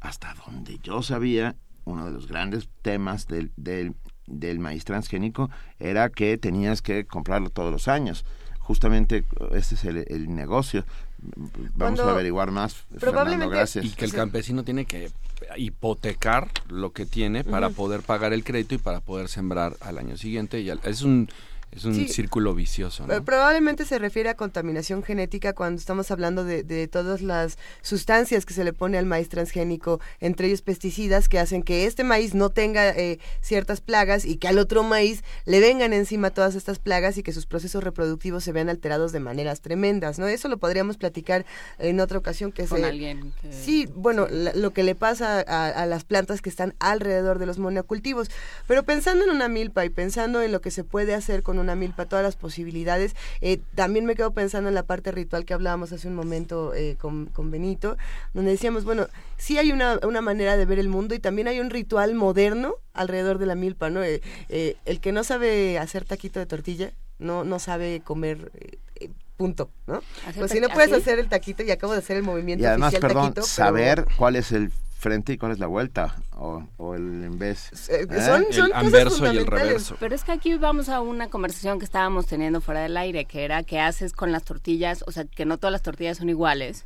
Hasta 0.00 0.34
donde 0.46 0.78
yo 0.82 1.02
sabía, 1.02 1.56
uno 1.84 2.06
de 2.06 2.12
los 2.12 2.26
grandes 2.28 2.68
temas 2.82 3.26
del, 3.26 3.50
del, 3.56 3.94
del 4.26 4.58
maíz 4.58 4.84
transgénico 4.84 5.50
era 5.78 6.08
que 6.10 6.36
tenías 6.38 6.82
que 6.82 7.06
comprarlo 7.06 7.50
todos 7.50 7.72
los 7.72 7.88
años. 7.88 8.24
Justamente 8.58 9.24
este 9.52 9.76
es 9.76 9.84
el, 9.84 10.04
el 10.08 10.34
negocio. 10.34 10.84
Vamos 11.18 11.70
Cuando- 11.78 12.08
a 12.08 12.12
averiguar 12.12 12.50
más. 12.50 12.74
Fernando, 12.74 12.98
probablemente- 13.00 13.54
gracias. 13.54 13.84
Y 13.84 13.90
que 13.90 14.04
el 14.04 14.12
campesino 14.12 14.64
tiene 14.64 14.84
que 14.84 15.10
hipotecar 15.56 16.48
lo 16.68 16.92
que 16.92 17.06
tiene 17.06 17.44
para 17.44 17.70
poder 17.70 18.02
pagar 18.02 18.32
el 18.32 18.44
crédito 18.44 18.74
y 18.74 18.78
para 18.78 19.00
poder 19.00 19.28
sembrar 19.28 19.76
al 19.80 19.98
año 19.98 20.16
siguiente. 20.16 20.60
Y 20.60 20.70
al- 20.70 20.80
es 20.84 21.02
un, 21.02 21.28
es 21.76 21.84
un 21.84 21.94
Sí. 21.94 22.08
círculo 22.08 22.54
vicioso. 22.54 23.06
¿no? 23.06 23.14
Eh, 23.14 23.20
Probablemente 23.20 23.84
se 23.84 23.98
refiere 23.98 24.28
a 24.30 24.34
contaminación 24.36 25.02
genética 25.02 25.52
cuando 25.52 25.78
estamos 25.78 26.10
hablando 26.10 26.44
de, 26.44 26.62
de 26.62 26.88
todas 26.88 27.20
las 27.22 27.58
sustancias 27.82 28.46
que 28.46 28.54
se 28.54 28.64
le 28.64 28.72
pone 28.72 28.98
al 28.98 29.06
maíz 29.06 29.28
transgénico, 29.28 30.00
entre 30.20 30.46
ellos 30.48 30.62
pesticidas 30.62 31.28
que 31.28 31.38
hacen 31.38 31.62
que 31.62 31.86
este 31.86 32.02
maíz 32.04 32.34
no 32.34 32.50
tenga 32.50 32.88
eh, 32.90 33.18
ciertas 33.40 33.80
plagas 33.80 34.24
y 34.24 34.36
que 34.36 34.48
al 34.48 34.58
otro 34.58 34.82
maíz 34.82 35.22
le 35.44 35.60
vengan 35.60 35.92
encima 35.92 36.30
todas 36.30 36.54
estas 36.54 36.78
plagas 36.78 37.18
y 37.18 37.22
que 37.22 37.32
sus 37.32 37.46
procesos 37.46 37.84
reproductivos 37.84 38.44
se 38.44 38.52
vean 38.52 38.68
alterados 38.68 39.12
de 39.12 39.20
maneras 39.20 39.60
tremendas, 39.60 40.18
¿no? 40.18 40.26
Eso 40.28 40.48
lo 40.48 40.58
podríamos 40.58 40.96
platicar 40.96 41.44
en 41.78 42.00
otra 42.00 42.18
ocasión 42.18 42.52
que 42.52 42.64
Con 42.66 42.78
se... 42.80 42.84
alguien 42.86 43.32
que- 43.42 43.52
Sí, 43.52 43.88
bueno, 43.94 44.26
la- 44.30 44.52
lo 44.54 44.72
que 44.72 44.82
le 44.82 44.94
pasa 44.94 45.40
a, 45.46 45.66
a 45.68 45.86
las 45.86 46.04
plantas 46.04 46.40
que 46.40 46.48
están 46.48 46.74
alrededor 46.78 47.38
de 47.38 47.46
los 47.46 47.58
monocultivos. 47.58 48.30
Pero 48.66 48.84
pensando 48.84 49.24
en 49.24 49.30
una 49.30 49.48
milpa 49.48 49.84
y 49.84 49.90
pensando 49.90 50.42
en 50.42 50.52
lo 50.52 50.60
que 50.60 50.70
se 50.70 50.84
puede 50.84 51.14
hacer 51.14 51.42
con 51.42 51.58
una 51.58 51.65
milpa, 51.74 52.06
todas 52.06 52.22
las 52.24 52.36
posibilidades, 52.36 53.16
eh, 53.40 53.60
también 53.74 54.04
me 54.04 54.14
quedo 54.14 54.32
pensando 54.32 54.68
en 54.68 54.74
la 54.74 54.84
parte 54.84 55.10
ritual 55.10 55.44
que 55.44 55.54
hablábamos 55.54 55.92
hace 55.92 56.06
un 56.06 56.14
momento 56.14 56.74
eh, 56.74 56.96
con, 57.00 57.26
con 57.26 57.50
Benito, 57.50 57.96
donde 58.34 58.52
decíamos, 58.52 58.84
bueno, 58.84 59.08
sí 59.38 59.58
hay 59.58 59.72
una, 59.72 59.98
una 60.06 60.20
manera 60.20 60.56
de 60.56 60.64
ver 60.66 60.78
el 60.78 60.88
mundo 60.88 61.14
y 61.14 61.18
también 61.18 61.48
hay 61.48 61.58
un 61.60 61.70
ritual 61.70 62.14
moderno 62.14 62.74
alrededor 62.94 63.38
de 63.38 63.46
la 63.46 63.54
milpa, 63.54 63.90
¿no? 63.90 64.02
Eh, 64.04 64.20
eh, 64.48 64.76
el 64.84 65.00
que 65.00 65.12
no 65.12 65.24
sabe 65.24 65.78
hacer 65.78 66.04
taquito 66.04 66.38
de 66.38 66.46
tortilla, 66.46 66.92
no, 67.18 67.42
no 67.44 67.58
sabe 67.58 68.00
comer... 68.04 68.50
eh, 68.54 68.78
eh, 69.00 69.10
Punto, 69.36 69.68
¿no? 69.86 70.00
Pues 70.38 70.50
si 70.50 70.60
no 70.60 70.70
puedes 70.70 70.90
¿así? 70.90 71.02
hacer 71.02 71.18
el 71.18 71.28
taquito 71.28 71.62
y 71.62 71.70
acabo 71.70 71.92
de 71.92 71.98
hacer 71.98 72.16
el 72.16 72.22
movimiento 72.22 72.62
Y 72.62 72.66
además, 72.66 72.94
oficial 72.94 73.02
perdón, 73.02 73.22
taquito, 73.34 73.42
pero- 73.42 73.46
saber 73.46 74.06
cuál 74.16 74.34
es 74.36 74.50
el 74.50 74.72
frente 74.98 75.34
y 75.34 75.38
cuál 75.38 75.52
es 75.52 75.58
la 75.58 75.66
vuelta, 75.66 76.16
o, 76.36 76.64
o 76.78 76.94
el 76.94 77.02
en 77.24 77.38
vez. 77.38 77.70
Eh, 77.90 78.06
¿Eh? 78.10 78.20
son, 78.24 78.44
El 78.44 78.52
son 78.54 78.68
cosas 78.70 78.84
anverso 78.84 79.08
y 79.08 79.12
el 79.12 79.16
fundamentales. 79.18 79.50
reverso. 79.68 79.96
Pero 80.00 80.14
es 80.14 80.24
que 80.24 80.32
aquí 80.32 80.54
vamos 80.56 80.88
a 80.88 81.00
una 81.00 81.28
conversación 81.28 81.78
que 81.78 81.84
estábamos 81.84 82.26
teniendo 82.26 82.60
fuera 82.60 82.80
del 82.80 82.96
aire, 82.96 83.24
que 83.26 83.44
era 83.44 83.62
qué 83.62 83.78
haces 83.80 84.12
con 84.12 84.32
las 84.32 84.42
tortillas, 84.44 85.04
o 85.06 85.12
sea, 85.12 85.24
que 85.24 85.44
no 85.44 85.58
todas 85.58 85.72
las 85.72 85.82
tortillas 85.82 86.18
son 86.18 86.28
iguales. 86.30 86.84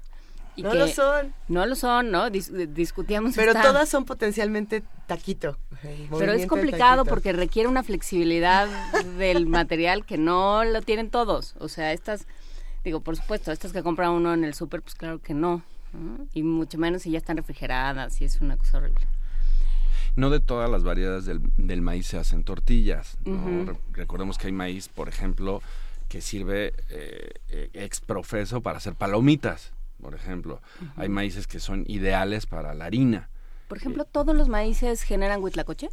Y 0.56 0.62
No 0.64 0.72
que 0.72 0.78
lo 0.78 0.88
son, 0.88 1.32
No 1.46 1.64
lo 1.64 1.76
son, 1.76 2.10
¿no? 2.10 2.28
Dis- 2.28 2.50
discutíamos 2.74 3.36
pero 3.36 3.52
esta- 3.52 3.62
todas 3.62 3.88
son 3.88 4.04
potencialmente 4.04 4.82
taquito. 5.06 5.56
Pero 6.18 6.32
es 6.32 6.46
complicado 6.48 6.96
taquito. 7.04 7.14
porque 7.14 7.32
requiere 7.32 7.68
una 7.68 7.84
flexibilidad 7.84 8.66
del 9.16 9.46
material 9.46 10.04
que 10.04 10.18
no 10.18 10.64
lo 10.64 10.82
tienen 10.82 11.08
todos. 11.10 11.54
O 11.60 11.68
sea, 11.68 11.92
estas, 11.92 12.26
digo, 12.84 13.00
por 13.00 13.16
supuesto, 13.16 13.52
estas 13.52 13.72
que 13.72 13.82
compra 13.84 14.10
uno 14.10 14.34
en 14.34 14.42
el 14.44 14.52
súper, 14.54 14.82
pues 14.82 14.96
claro 14.96 15.20
que 15.20 15.32
no. 15.34 15.62
¿No? 15.92 16.26
Y 16.34 16.42
mucho 16.42 16.78
menos 16.78 17.02
si 17.02 17.10
ya 17.10 17.18
están 17.18 17.36
refrigeradas 17.36 18.20
y 18.20 18.24
es 18.24 18.40
una 18.40 18.56
cosa 18.56 18.78
horrible. 18.78 19.00
No 20.16 20.30
de 20.30 20.40
todas 20.40 20.68
las 20.68 20.82
variedades 20.82 21.24
del, 21.24 21.40
del 21.56 21.82
maíz 21.82 22.06
se 22.08 22.18
hacen 22.18 22.42
tortillas. 22.44 23.16
¿no? 23.24 23.64
Re- 23.64 23.78
Recordemos 23.92 24.38
que 24.38 24.48
hay 24.48 24.52
maíz, 24.52 24.88
por 24.88 25.08
ejemplo, 25.08 25.62
que 26.08 26.20
sirve 26.20 26.72
eh, 26.88 27.30
eh, 27.48 27.70
ex 27.74 28.00
profeso 28.00 28.60
para 28.60 28.78
hacer 28.78 28.94
palomitas, 28.94 29.72
por 30.02 30.14
ejemplo. 30.14 30.60
Hay 30.96 31.08
maíces 31.08 31.46
que 31.46 31.60
son 31.60 31.84
ideales 31.86 32.46
para 32.46 32.74
la 32.74 32.86
harina. 32.86 33.30
Por 33.68 33.78
ejemplo, 33.78 34.04
¿todos 34.04 34.34
los 34.34 34.48
maíces 34.48 35.02
generan 35.04 35.40
huitlacoche? 35.42 35.88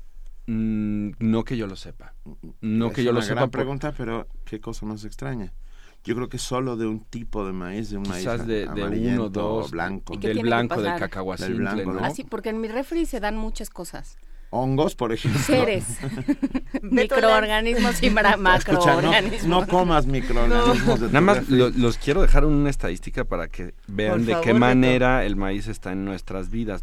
Mm, 0.48 1.12
no 1.20 1.44
que 1.44 1.56
yo 1.58 1.68
lo 1.68 1.76
sepa. 1.76 2.14
No 2.62 2.88
es 2.88 2.94
que 2.94 3.04
yo 3.04 3.12
una 3.12 3.20
lo 3.20 3.22
sepa. 3.26 3.36
gran 3.42 3.50
por- 3.52 3.60
pregunta, 3.60 3.94
pero 3.96 4.28
qué 4.46 4.60
cosa 4.60 4.86
más 4.88 5.04
extraña. 5.06 5.54
Yo 6.04 6.16
creo 6.16 6.30
que 6.30 6.38
solo 6.38 6.78
de 6.78 6.86
un 6.88 7.02
tipo 7.02 7.46
de 7.46 7.52
maíz, 7.52 7.90
de 7.90 7.98
un 7.98 8.04
Quizás 8.04 8.38
maíz 8.40 8.46
de- 8.48 8.66
de 8.68 9.10
uno, 9.14 9.28
dos, 9.30 9.68
o 9.68 9.70
blanco. 9.72 10.14
¿Y 10.14 10.20
qué 10.20 10.30
del 10.30 10.40
blanco, 10.40 10.82
del 10.82 10.96
cacahuacintle, 10.96 11.54
Del 11.56 11.62
blanco, 11.62 11.94
¿no? 11.94 12.00
¿no? 12.00 12.06
Ah, 12.06 12.12
sí, 12.12 12.24
porque 12.24 12.50
en 12.50 12.62
mi 12.62 12.68
refri 12.70 13.06
se 13.06 13.20
dan 13.20 13.36
muchas 13.36 13.70
cosas. 13.70 14.18
Hongos, 14.50 14.96
por 14.96 15.12
ejemplo. 15.12 15.42
Seres, 15.42 15.84
microorganismos 16.82 18.02
y 18.02 18.10
no, 18.10 18.22
macroorganismos. 18.38 19.46
no 19.46 19.68
comas 19.68 20.06
microorganismos. 20.06 21.00
de 21.02 21.08
tu 21.08 21.14
Nada 21.14 21.22
más 21.22 21.50
lo- 21.50 21.70
los 21.70 21.98
quiero 21.98 22.22
dejar 22.22 22.46
una 22.46 22.70
estadística 22.70 23.26
para 23.26 23.48
que 23.50 23.74
vean 23.88 24.12
Por 24.14 24.22
de 24.22 24.32
favor, 24.34 24.46
qué 24.46 24.54
manera 24.54 25.26
el 25.26 25.36
maíz 25.36 25.68
está 25.68 25.92
en 25.92 26.06
nuestras 26.06 26.50
vidas. 26.50 26.82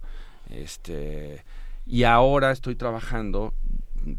este 0.50 1.44
y 1.86 2.02
ahora 2.04 2.50
estoy 2.52 2.74
trabajando, 2.76 3.54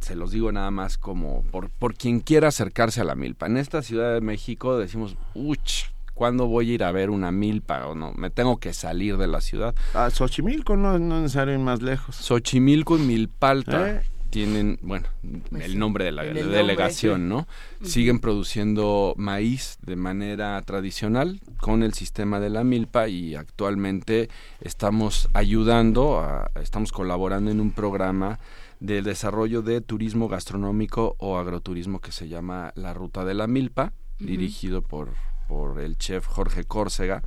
se 0.02 0.16
los 0.16 0.32
digo 0.32 0.52
nada 0.52 0.72
más 0.72 0.98
como 0.98 1.44
por, 1.52 1.70
por 1.70 1.96
quien 1.96 2.20
quiera 2.20 2.50
acercarse 2.50 3.02
a 3.02 3.04
la 3.04 3.16
milpa. 3.16 3.48
En 3.48 3.58
esta 3.58 3.82
Ciudad 3.82 4.14
de 4.14 4.22
México 4.22 4.78
decimos, 4.78 5.16
uch, 5.34 5.86
¿cuándo 6.14 6.48
voy 6.48 6.72
a 6.72 6.74
ir 6.76 6.84
a 6.84 6.92
ver 6.92 7.10
una 7.10 7.32
milpa 7.32 7.88
o 7.88 7.96
no? 7.96 8.12
Me 8.14 8.30
tengo 8.30 8.58
que 8.58 8.74
salir 8.74 9.18
de 9.18 9.28
la 9.28 9.42
ciudad. 9.42 9.74
Ah, 9.94 10.10
Xochimilco 10.10 10.76
no, 10.78 11.00
no 11.00 11.16
es 11.18 11.22
necesario 11.24 11.54
ir 11.54 11.60
más 11.60 11.82
lejos. 11.82 12.16
Xochimilco 12.16 12.98
y 12.98 13.02
Milpalta. 13.02 13.90
¿Eh? 13.90 14.02
tienen, 14.30 14.78
bueno, 14.84 15.08
Pues 15.50 15.64
el 15.66 15.80
nombre 15.80 16.06
de 16.06 16.12
la 16.12 16.24
delegación, 16.24 17.30
nombre, 17.30 17.48
¿no? 17.82 17.88
Siguen 17.90 18.20
produciendo 18.20 19.16
maíz 19.18 19.80
de 19.82 19.96
manera 19.96 20.62
tradicional 20.62 21.42
con 21.60 21.82
el 21.82 21.96
sistema 21.96 22.40
de 22.40 22.52
la 22.52 22.64
milpa 22.64 23.08
y 23.08 23.34
actualmente 23.34 24.30
estamos 24.62 25.30
ayudando, 25.34 26.20
a- 26.20 26.52
estamos 26.62 26.92
colaborando 26.92 27.50
en 27.50 27.60
un 27.60 27.72
programa 27.72 28.38
de 28.80 29.02
desarrollo 29.02 29.62
de 29.62 29.82
turismo 29.82 30.28
gastronómico 30.28 31.16
o 31.20 31.38
agroturismo 31.38 32.00
que 32.00 32.12
se 32.12 32.28
llama 32.28 32.72
La 32.76 32.94
Ruta 32.94 33.26
de 33.26 33.34
la 33.34 33.48
Milpa, 33.48 33.94
dirigido 34.20 34.82
por, 34.82 35.10
por 35.48 35.80
el 35.80 35.98
chef 35.98 36.26
Jorge 36.26 36.64
Córcega. 36.64 37.24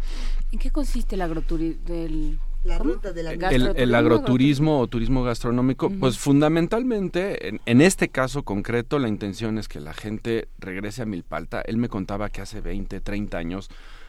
¿En 0.51 0.59
qué 0.59 0.71
consiste 0.71 1.15
el 1.15 1.23
agroturismo? 1.23 1.83
Del... 1.85 2.39
La 2.65 2.79
¿Cómo? 2.79 2.93
ruta 2.93 3.13
de 3.13 3.25
la 3.25 3.33
El 3.33 3.39
milpa. 3.39 3.71
El, 3.77 3.95
agroturismo 3.97 4.79
o 4.79 4.87
turismo 4.87 5.25
gastronómico, 5.25 5.91
pues 5.91 6.17
fundamentalmente, 6.17 7.49
en, 7.49 7.61
en 7.67 7.81
este 7.81 8.09
caso 8.09 8.45
concreto, 8.45 9.01
la 9.01 9.09
intención 9.09 9.59
es 9.59 9.67
que 9.67 9.81
la 9.81 9.93
gente 9.93 10.47
regrese 10.59 11.03
a 11.03 11.07
Milpalta. 11.07 11.61
Él 11.63 11.77
me 11.77 11.89
contaba 11.89 12.29
que 12.29 12.41
hace 12.41 12.61
20, 12.61 13.01
30 13.01 13.37
años, 13.37 13.69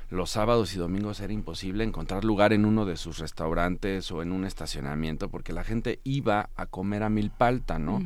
los 0.10 0.30
sábados 0.30 0.74
y 0.76 0.78
domingos 0.78 1.20
era 1.20 1.34
imposible 1.34 1.84
encontrar 1.84 2.24
lugar 2.24 2.54
en 2.54 2.66
uno 2.66 2.86
de 2.86 2.98
sus 2.98 3.18
restaurantes 3.18 4.12
o 4.12 4.22
en 4.22 4.32
un 4.32 4.46
estacionamiento, 4.46 5.30
porque 5.30 5.54
la 5.54 5.64
gente 5.64 6.00
iba 6.04 6.50
a 6.56 6.66
comer 6.66 7.04
a 7.04 7.10
Milpalta, 7.10 7.80
¿no? 7.80 8.02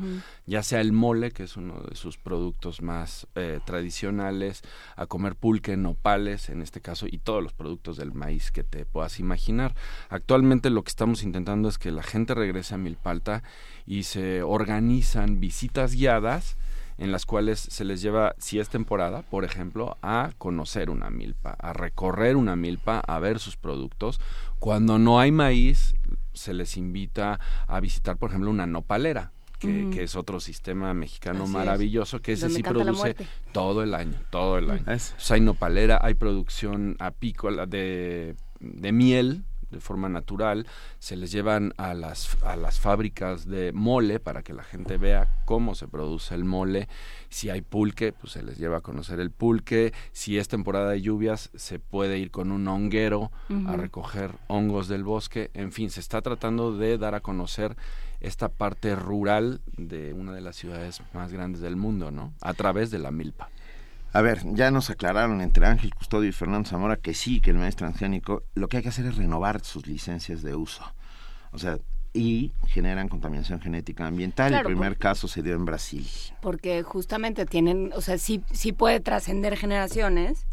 Ya 0.46 0.62
sea 0.62 0.80
el 0.80 0.92
mole, 0.92 1.30
que 1.32 1.44
es 1.44 1.56
uno 1.56 1.80
de 1.82 1.96
sus 1.96 2.16
productos 2.16 2.82
más 2.82 3.26
eh, 3.34 3.60
tradicionales, 3.64 4.62
a 4.96 5.06
comer 5.06 5.34
pulque, 5.36 5.76
nopales, 5.76 6.48
en 6.48 6.62
este 6.62 6.80
caso, 6.80 7.06
y 7.06 7.18
todos 7.18 7.42
los 7.42 7.52
productos 7.52 7.96
del 7.96 8.12
maíz 8.12 8.50
que 8.50 8.64
te 8.64 8.84
puedas 8.84 9.20
imaginar. 9.20 9.74
Actualmente 10.08 10.70
lo 10.70 10.82
que 10.82 10.90
estamos 10.90 11.22
intentando 11.22 11.68
es 11.68 11.78
que 11.78 11.90
la 11.90 12.02
gente 12.02 12.34
regrese 12.34 12.74
a 12.74 12.78
Milpalta 12.78 13.42
y 13.86 14.04
se 14.04 14.42
organizan 14.42 15.40
visitas 15.40 15.94
guiadas 15.94 16.56
en 16.98 17.12
las 17.12 17.24
cuales 17.26 17.60
se 17.60 17.84
les 17.84 18.02
lleva, 18.02 18.34
si 18.38 18.58
es 18.58 18.68
temporada, 18.68 19.22
por 19.22 19.44
ejemplo, 19.44 19.96
a 20.02 20.32
conocer 20.36 20.90
una 20.90 21.10
milpa, 21.10 21.50
a 21.58 21.72
recorrer 21.72 22.36
una 22.36 22.56
milpa, 22.56 23.00
a 23.06 23.18
ver 23.20 23.38
sus 23.38 23.56
productos. 23.56 24.20
Cuando 24.58 24.98
no 24.98 25.20
hay 25.20 25.30
maíz, 25.32 25.94
se 26.32 26.52
les 26.54 26.76
invita 26.76 27.38
a 27.66 27.80
visitar, 27.80 28.16
por 28.16 28.30
ejemplo, 28.30 28.50
una 28.50 28.66
nopalera, 28.66 29.30
que, 29.60 29.90
que 29.92 30.04
es 30.04 30.14
otro 30.14 30.38
sistema 30.38 30.94
mexicano 30.94 31.40
Así 31.44 31.50
es. 31.50 31.58
maravilloso, 31.58 32.20
que 32.20 32.32
ese 32.32 32.48
sí 32.48 32.62
produce 32.62 33.16
todo 33.52 33.82
el 33.82 33.92
año, 33.94 34.14
todo 34.30 34.58
el 34.58 34.70
año. 34.70 34.84
Es- 34.92 35.12
Pues 35.16 35.30
hay 35.32 35.40
nopalera, 35.40 35.98
hay 36.00 36.14
producción 36.14 36.94
apícola 37.00 37.66
de, 37.66 38.36
de 38.60 38.92
miel 38.92 39.44
de 39.70 39.80
forma 39.80 40.08
natural, 40.08 40.66
se 40.98 41.16
les 41.16 41.32
llevan 41.32 41.72
a 41.76 41.94
las, 41.94 42.36
a 42.42 42.56
las 42.56 42.80
fábricas 42.80 43.46
de 43.46 43.72
mole 43.72 44.20
para 44.20 44.42
que 44.42 44.52
la 44.52 44.64
gente 44.64 44.96
vea 44.96 45.28
cómo 45.44 45.74
se 45.74 45.88
produce 45.88 46.34
el 46.34 46.44
mole, 46.44 46.88
si 47.28 47.50
hay 47.50 47.60
pulque, 47.60 48.12
pues 48.12 48.32
se 48.32 48.42
les 48.42 48.58
lleva 48.58 48.78
a 48.78 48.80
conocer 48.80 49.20
el 49.20 49.30
pulque, 49.30 49.92
si 50.12 50.38
es 50.38 50.48
temporada 50.48 50.90
de 50.90 51.02
lluvias, 51.02 51.50
se 51.54 51.78
puede 51.78 52.18
ir 52.18 52.30
con 52.30 52.52
un 52.52 52.66
honguero 52.68 53.30
a 53.66 53.76
recoger 53.76 54.32
hongos 54.46 54.88
del 54.88 55.04
bosque, 55.04 55.50
en 55.54 55.72
fin, 55.72 55.90
se 55.90 56.00
está 56.00 56.22
tratando 56.22 56.76
de 56.76 56.98
dar 56.98 57.14
a 57.14 57.20
conocer 57.20 57.76
esta 58.20 58.48
parte 58.48 58.96
rural 58.96 59.60
de 59.76 60.12
una 60.12 60.32
de 60.32 60.40
las 60.40 60.56
ciudades 60.56 61.02
más 61.12 61.32
grandes 61.32 61.60
del 61.60 61.76
mundo, 61.76 62.10
¿no? 62.10 62.32
A 62.40 62.54
través 62.54 62.90
de 62.90 62.98
la 62.98 63.10
milpa. 63.10 63.48
A 64.12 64.22
ver, 64.22 64.40
ya 64.54 64.70
nos 64.70 64.90
aclararon 64.90 65.40
entre 65.40 65.66
Ángel 65.66 65.94
Custodio 65.94 66.28
y 66.28 66.32
Fernando 66.32 66.68
Zamora 66.68 66.96
que 66.96 67.14
sí, 67.14 67.40
que 67.40 67.50
el 67.50 67.58
maíz 67.58 67.76
transgénico, 67.76 68.42
lo 68.54 68.68
que 68.68 68.78
hay 68.78 68.82
que 68.82 68.88
hacer 68.88 69.06
es 69.06 69.16
renovar 69.16 69.62
sus 69.64 69.86
licencias 69.86 70.42
de 70.42 70.54
uso. 70.54 70.82
O 71.52 71.58
sea, 71.58 71.78
y 72.14 72.52
generan 72.66 73.08
contaminación 73.08 73.60
genética 73.60 74.06
ambiental. 74.06 74.48
Claro, 74.50 74.68
el 74.68 74.74
primer 74.74 74.92
por- 74.94 74.98
caso 74.98 75.28
se 75.28 75.42
dio 75.42 75.54
en 75.54 75.64
Brasil. 75.66 76.06
Porque 76.40 76.82
justamente 76.82 77.44
tienen, 77.44 77.92
o 77.94 78.00
sea, 78.00 78.16
sí, 78.18 78.42
sí 78.50 78.72
puede 78.72 79.00
trascender 79.00 79.56
generaciones, 79.56 80.46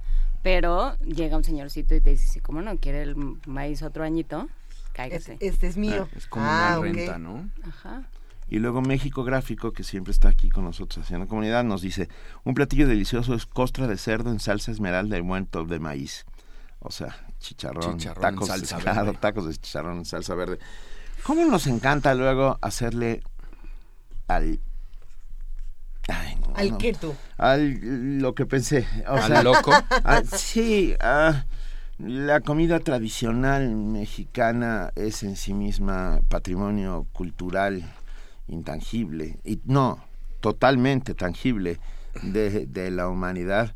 pero 0.44 0.98
llega 1.00 1.38
un 1.38 1.44
señorcito 1.46 1.96
y 1.96 2.02
te 2.02 2.12
dice, 2.12 2.28
sí, 2.28 2.40
¿cómo 2.42 2.62
no? 2.62 2.78
¿Quiere 2.78 3.02
el 3.04 3.16
maíz 3.48 3.82
otro 3.84 4.04
añito? 4.04 4.48
Cáigase. 4.94 5.34
Este, 5.34 5.48
este 5.48 5.68
es 5.68 5.78
mío. 5.78 6.08
Es 6.16 6.28
como 6.28 6.46
Ah, 6.46 6.78
una 6.78 6.78
ok. 6.80 6.84
renta, 6.84 7.18
¿no? 7.18 7.50
Ajá. 7.64 8.04
Y 8.48 8.60
luego 8.60 8.82
México 8.82 9.24
Gráfico, 9.24 9.74
que 9.74 9.84
siempre 9.84 10.12
está 10.12 10.30
aquí 10.30 10.50
con 10.50 10.66
nosotros 10.66 11.04
haciendo 11.04 11.28
comunidad, 11.28 11.64
nos 11.64 11.82
dice, 11.82 12.10
un 12.44 12.54
platillo 12.54 12.88
delicioso 12.88 13.34
es 13.34 13.46
costra 13.46 13.88
de 13.88 13.98
cerdo 13.98 14.30
en 14.32 14.40
salsa 14.40 14.72
esmeralda 14.72 15.18
y 15.18 15.22
buen 15.22 15.48
top 15.48 15.68
de 15.68 15.80
maíz. 15.80 16.26
O 16.80 16.92
sea, 16.92 17.16
chicharrón, 17.40 17.98
Chicharrón 17.98 18.24
en 18.26 18.36
tacos, 18.36 18.48
salsa 18.48 18.78
claro, 18.78 19.06
verde. 19.06 19.18
tacos 19.20 19.48
de 19.48 19.56
chicharrón 19.56 19.98
en 20.00 20.06
salsa 20.06 20.36
verde. 20.36 20.60
¿Cómo 21.24 21.44
nos 21.46 21.66
encanta 21.66 22.14
luego 22.14 22.60
hacerle 22.62 23.24
al... 24.28 24.60
Ay, 26.08 26.36
no, 26.36 26.56
¿Al 26.56 26.72
no. 26.72 26.78
tú? 27.00 27.16
Al 27.38 28.20
lo 28.20 28.36
que 28.36 28.46
pensé. 28.46 28.88
O 29.08 29.16
Al 29.16 29.28
sea, 29.28 29.42
loco. 29.42 29.72
sí, 30.38 30.94
ah, 31.00 31.46
la 31.98 32.42
comida 32.42 32.80
tradicional 32.80 33.76
mexicana 33.76 34.92
es 34.96 35.24
en 35.24 35.36
sí 35.36 35.56
misma 35.56 36.20
patrimonio 36.30 37.08
cultural 37.12 37.84
intangible, 38.48 39.40
y 39.44 39.60
no, 39.66 40.04
totalmente 40.40 41.14
tangible 41.14 41.80
de, 42.22 42.66
de 42.66 42.92
la 42.92 43.08
humanidad. 43.08 43.76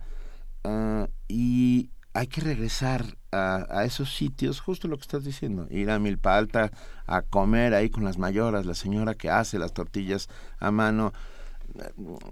ah, 0.63 1.07
y 1.27 1.89
hay 2.13 2.27
que 2.27 2.41
regresar 2.41 3.05
a, 3.31 3.67
a 3.69 3.85
esos 3.85 4.15
sitios, 4.15 4.59
justo 4.59 4.87
lo 4.87 4.97
que 4.97 5.03
estás 5.03 5.23
diciendo, 5.23 5.67
ir 5.69 5.91
a 5.91 5.99
Milpa 5.99 6.37
Alta 6.37 6.71
a 7.05 7.21
comer 7.21 7.73
ahí 7.73 7.89
con 7.89 8.03
las 8.03 8.17
mayoras, 8.17 8.65
la 8.65 8.73
señora 8.73 9.13
que 9.13 9.29
hace 9.29 9.59
las 9.59 9.73
tortillas 9.73 10.27
a 10.59 10.71
mano. 10.71 11.13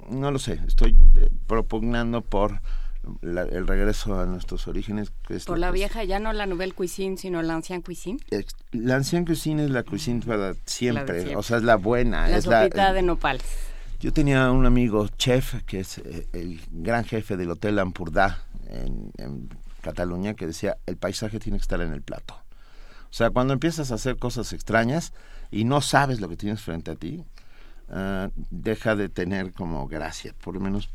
No 0.09 0.31
lo 0.31 0.39
sé, 0.39 0.59
estoy 0.67 0.97
eh, 1.15 1.29
propugnando 1.45 2.21
por 2.21 2.59
la- 3.21 3.43
el 3.43 3.67
regreso 3.67 4.19
a 4.19 4.25
nuestros 4.25 4.67
orígenes. 4.67 5.11
es 5.29 5.45
Por 5.45 5.59
la 5.59 5.71
vieja, 5.71 6.03
ya 6.03 6.19
no 6.19 6.33
la 6.33 6.45
nouvelle 6.45 6.73
cuisine, 6.73 7.17
sino 7.17 7.41
la 7.41 7.53
ancienne 7.55 7.83
cuisine. 7.83 8.19
ex- 8.31 8.55
La 8.71 8.95
ancienne 8.95 9.25
cuisine 9.25 9.65
es 9.65 9.69
la 9.71 9.83
cuisine 9.83 10.21
para 10.25 10.53
siempre, 10.65 11.15
siempre. 11.21 11.35
o 11.35 11.43
sea, 11.43 11.57
es 11.57 11.63
la 11.63 11.75
buena. 11.75 12.27
La 12.27 12.37
es 12.37 12.45
la, 12.45 12.63
sopita 12.63 12.93
de 12.93 13.01
nopales. 13.01 13.43
Yo 13.99 14.13
tenía 14.13 14.51
un 14.51 14.65
amigo 14.65 15.07
chef 15.17 15.63
que 15.65 15.79
es 15.79 15.97
eh, 15.97 16.27
el 16.33 16.61
gran 16.71 17.03
jefe 17.03 17.35
del 17.37 17.49
Hotel 17.51 17.79
Ampurdá 17.79 18.43
en, 18.69 19.11
en 19.17 19.49
Cataluña 19.81 20.33
que 20.35 20.45
decía 20.45 20.77
el 20.85 20.97
paisaje 20.97 21.39
tiene 21.39 21.57
que 21.57 21.63
estar 21.63 21.81
en 21.81 21.93
el 21.93 22.01
plato. 22.01 22.35
O 23.09 23.13
sea, 23.13 23.29
cuando 23.31 23.53
empiezas 23.53 23.91
a 23.91 23.95
hacer 23.95 24.17
cosas 24.17 24.51
extrañas 24.53 25.13
y 25.49 25.63
no 25.63 25.81
sabes 25.81 26.19
lo 26.19 26.27
que 26.29 26.35
tienes 26.35 26.61
frente 26.61 26.91
a 26.91 26.95
ti, 26.95 27.23
ah, 27.89 28.29
deja 28.51 28.95
de 28.95 29.09
tener 29.09 29.53
como 29.53 29.87
gracia, 29.87 30.35
por 30.43 30.53
lo 30.53 30.59
menos, 30.59 30.89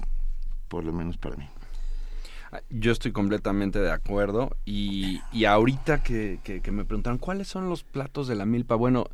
por 0.69 0.85
lo 0.85 0.93
menos 0.93 1.17
para 1.17 1.37
mí. 1.37 1.49
Yo 2.71 2.93
estoy 2.93 3.13
completamente 3.13 3.79
de 3.81 3.91
acuerdo. 3.91 4.57
Y, 4.65 5.21
y 5.33 5.45
ahorita 5.47 6.03
que, 6.03 6.39
que- 6.45 6.61
que 6.61 6.71
me 6.73 6.85
preguntaron 6.85 7.19
cuáles 7.19 7.49
son 7.49 7.69
los 7.69 7.83
platos 7.83 8.29
de 8.29 8.35
la 8.35 8.45
milpa, 8.47 8.75
bueno, 8.75 9.07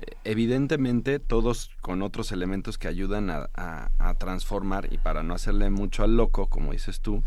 eh, 0.00 0.14
evidentemente 0.24 1.18
todos 1.20 1.70
con 1.80 2.02
otros 2.02 2.32
elementos 2.32 2.76
que 2.78 2.88
ayudan 2.88 3.30
a, 3.30 3.48
a- 3.54 3.90
a 3.98 4.14
transformar 4.14 4.92
y 4.92 4.98
para 4.98 5.22
no 5.22 5.34
hacerle 5.34 5.70
mucho 5.70 6.02
al 6.02 6.16
loco, 6.16 6.46
como 6.48 6.72
dices 6.72 7.00
tú, 7.00 7.22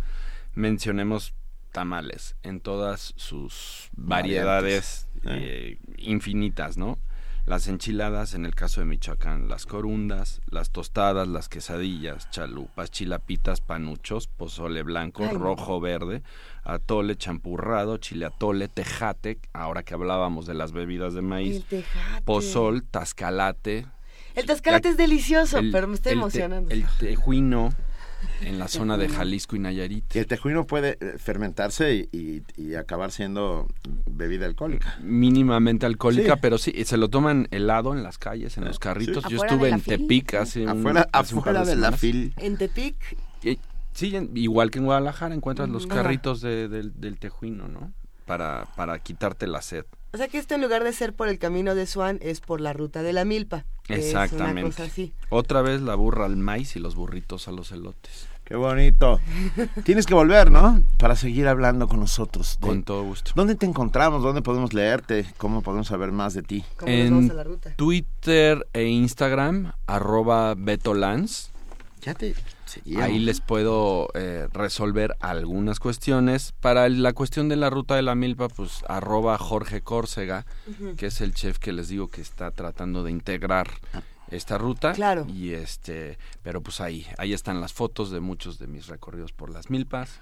mencionemos 0.55 1.33
tamales 1.71 2.35
en 2.43 2.59
todas 2.59 3.13
sus 3.15 3.89
variedades 3.95 5.07
eh, 5.25 5.77
infinitas, 5.97 6.77
¿no? 6.77 6.97
Las 7.45 7.67
enchiladas, 7.67 8.35
en 8.35 8.45
el 8.45 8.53
caso 8.53 8.79
de 8.79 8.85
Michoacán, 8.85 9.47
las 9.49 9.65
corundas, 9.65 10.39
las 10.51 10.69
tostadas, 10.69 11.27
las 11.27 11.49
quesadillas, 11.49 12.29
chalupas, 12.29 12.91
chilapitas, 12.91 13.59
panuchos, 13.59 14.27
pozole 14.27 14.83
blanco, 14.83 15.23
Ay, 15.23 15.33
no. 15.33 15.39
rojo, 15.39 15.79
verde, 15.79 16.21
atole, 16.63 17.15
champurrado, 17.15 17.97
chile 17.97 18.25
atole, 18.27 18.67
tejate, 18.67 19.39
ahora 19.51 19.81
que 19.81 19.95
hablábamos 19.95 20.45
de 20.45 20.53
las 20.53 20.73
bebidas 20.73 21.13
de 21.13 21.21
El 21.21 21.25
maíz, 21.25 21.65
tejate. 21.65 22.21
pozol, 22.23 22.83
tascalate, 22.83 23.87
El 24.35 24.45
tascalate 24.45 24.89
La- 24.89 24.91
es 24.91 24.97
delicioso, 24.97 25.57
el- 25.57 25.71
pero 25.71 25.87
me 25.87 25.95
el 25.95 26.01
te- 26.01 26.11
emocionando. 26.11 26.69
el 26.69 26.85
tejuino 26.99 27.73
en 28.41 28.59
la 28.59 28.67
zona 28.67 28.97
de 28.97 29.09
Jalisco 29.09 29.55
y 29.55 29.59
Nayarit. 29.59 30.15
Y 30.15 30.19
el 30.19 30.27
tejuino 30.27 30.65
puede 30.65 30.97
eh, 31.01 31.15
fermentarse 31.17 31.93
y, 32.11 32.17
y- 32.17 32.43
y 32.61 32.75
acabar 32.75 33.11
siendo 33.11 33.67
bebida 34.05 34.45
alcohólica. 34.45 34.97
mínimamente 35.01 35.85
alcohólica, 35.85 36.33
Sí. 36.35 36.39
pero 36.41 36.57
sí, 36.57 36.73
se 36.85 36.97
lo 36.97 37.09
toman 37.09 37.47
helado 37.51 37.93
en 37.93 38.03
las 38.03 38.17
calles, 38.17 38.57
en 38.57 38.65
los 38.65 38.79
carritos. 38.79 39.23
Yo 39.29 39.43
estuve 39.43 39.69
en 39.69 39.81
fil. 39.81 39.97
Tepic 39.97 40.33
hace 40.35 40.63
un, 40.63 40.69
Afuera, 40.79 41.07
hace 41.11 41.35
un 41.35 41.41
par 41.43 41.57
afuera 41.57 41.69
de 41.69 41.75
la 41.75 41.91
fil. 41.91 42.33
En 42.37 42.57
Tepic, 42.57 42.95
Y- 43.43 43.57
Sí, 43.93 44.15
en- 44.15 44.31
igual 44.35 44.71
que 44.71 44.79
en 44.79 44.85
Guadalajara 44.85 45.33
encuentras 45.35 45.67
los 45.67 45.85
carritos 45.87 46.39
de- 46.41 46.69
del, 46.69 46.99
del 47.01 47.17
tejuino, 47.17 47.67
¿no? 47.67 47.91
Para, 48.25 48.67
para 48.75 48.99
quitarte 48.99 49.45
la 49.47 49.61
sed. 49.61 49.83
O 50.13 50.17
sea 50.17 50.27
que 50.27 50.37
esto 50.37 50.55
en 50.55 50.61
lugar 50.61 50.83
de 50.83 50.93
ser 50.93 51.13
por 51.13 51.27
el 51.27 51.37
camino 51.39 51.75
de 51.75 51.85
Swan 51.85 52.19
es 52.21 52.39
por 52.41 52.61
la 52.61 52.73
ruta 52.73 53.03
de 53.03 53.13
la 53.13 53.25
milpa. 53.25 53.65
que 53.83 53.95
Es 53.95 54.11
una 54.11 54.25
Exactamente. 54.25 54.61
cosa 54.63 54.83
así. 54.83 55.13
Otra 55.29 55.61
vez 55.61 55.81
la 55.81 55.95
burra 55.95 56.25
al 56.25 56.37
maíz 56.37 56.75
y 56.75 56.79
los 56.79 56.95
burritos 56.95 57.47
a 57.47 57.51
los 57.51 57.71
elotes. 57.71 58.27
Qué 58.43 58.55
bonito. 58.55 59.19
Tienes 59.83 60.07
que 60.07 60.15
volver, 60.15 60.49
¿no? 60.49 60.81
Para 60.97 61.15
seguir 61.15 61.47
hablando 61.47 61.87
con 61.87 61.99
nosotros. 61.99 62.57
Con 62.59 62.81
todo 62.81 63.03
gusto. 63.03 63.31
¿Dónde 63.35 63.53
te 63.53 63.67
encontramos? 63.67 64.23
¿Dónde 64.23 64.41
podemos 64.41 64.73
leerte? 64.73 65.27
¿Cómo 65.37 65.61
podemos 65.61 65.87
saber 65.87 66.11
más 66.11 66.33
de 66.33 66.41
ti? 66.41 66.65
en 66.85 67.31
Twitter 67.75 68.67
e 68.73 68.85
Instagram, 68.85 69.73
arroba 69.85 70.55
betolans. 70.55 71.51
Ya 72.01 72.15
te 72.15 72.33
Ahí 73.01 73.19
les 73.19 73.41
puedo 73.41 74.09
eh, 74.13 74.47
resolver 74.51 75.15
algunas 75.19 75.79
cuestiones. 75.79 76.53
Para 76.59 76.87
la 76.89 77.13
cuestión 77.13 77.49
de 77.49 77.55
la 77.55 77.69
ruta 77.69 77.95
de 77.95 78.01
la 78.01 78.15
milpa, 78.15 78.49
pues 78.49 78.83
arroba 78.87 79.37
Jorge 79.37 79.81
Córcega, 79.81 80.45
que 80.97 81.07
es 81.07 81.21
el 81.21 81.33
chef 81.33 81.59
que 81.59 81.73
les 81.73 81.87
digo 81.89 82.07
que 82.07 82.21
está 82.21 82.51
tratando 82.51 83.03
de 83.03 83.11
integrar 83.11 83.69
ah. 83.93 84.01
esta 84.29 84.57
ruta. 84.57 84.93
Claro. 84.93 85.25
Y 85.27 85.53
este, 85.53 86.17
pero 86.43 86.61
pues 86.61 86.81
ahí, 86.81 87.05
ahí 87.17 87.33
están 87.33 87.61
las 87.61 87.73
fotos 87.73 88.11
de 88.11 88.19
muchos 88.19 88.59
de 88.59 88.67
mis 88.67 88.87
recorridos 88.87 89.31
por 89.31 89.49
las 89.49 89.69
milpas. 89.69 90.19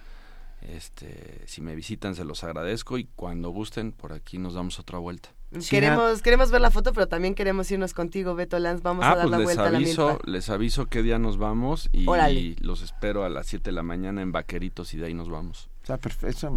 Este, 0.61 1.43
si 1.45 1.61
me 1.61 1.75
visitan 1.75 2.15
se 2.15 2.25
los 2.25 2.43
agradezco 2.43 2.97
y 2.97 3.05
cuando 3.15 3.49
gusten 3.49 3.91
por 3.91 4.13
aquí 4.13 4.37
nos 4.37 4.55
damos 4.55 4.79
otra 4.79 4.97
vuelta. 4.97 5.29
Queremos 5.69 6.21
queremos 6.21 6.51
ver 6.51 6.61
la 6.61 6.71
foto, 6.71 6.93
pero 6.93 7.07
también 7.07 7.35
queremos 7.35 7.69
irnos 7.71 7.93
contigo, 7.93 8.35
Beto 8.35 8.59
Lanz. 8.59 8.81
Vamos 8.81 9.05
ah, 9.05 9.11
a 9.11 9.15
dar 9.15 9.27
pues 9.27 9.31
la 9.31 9.43
vuelta 9.43 9.67
aviso, 9.67 10.09
a 10.09 10.13
la 10.13 10.19
Les 10.25 10.49
aviso 10.49 10.85
qué 10.87 11.03
día 11.03 11.19
nos 11.19 11.37
vamos 11.37 11.89
y, 11.91 12.05
los 12.61 12.81
espero 12.81 13.23
a 13.23 13.29
las 13.29 13.47
7 13.47 13.69
de 13.69 13.71
la 13.71 13.83
mañana 13.83 14.21
en 14.21 14.31
Vaqueritos 14.31 14.93
y 14.93 14.97
de 14.97 15.07
ahí 15.07 15.13
nos 15.13 15.29
vamos. 15.29 15.69
Está 15.88 15.97
perfecto. 15.97 16.53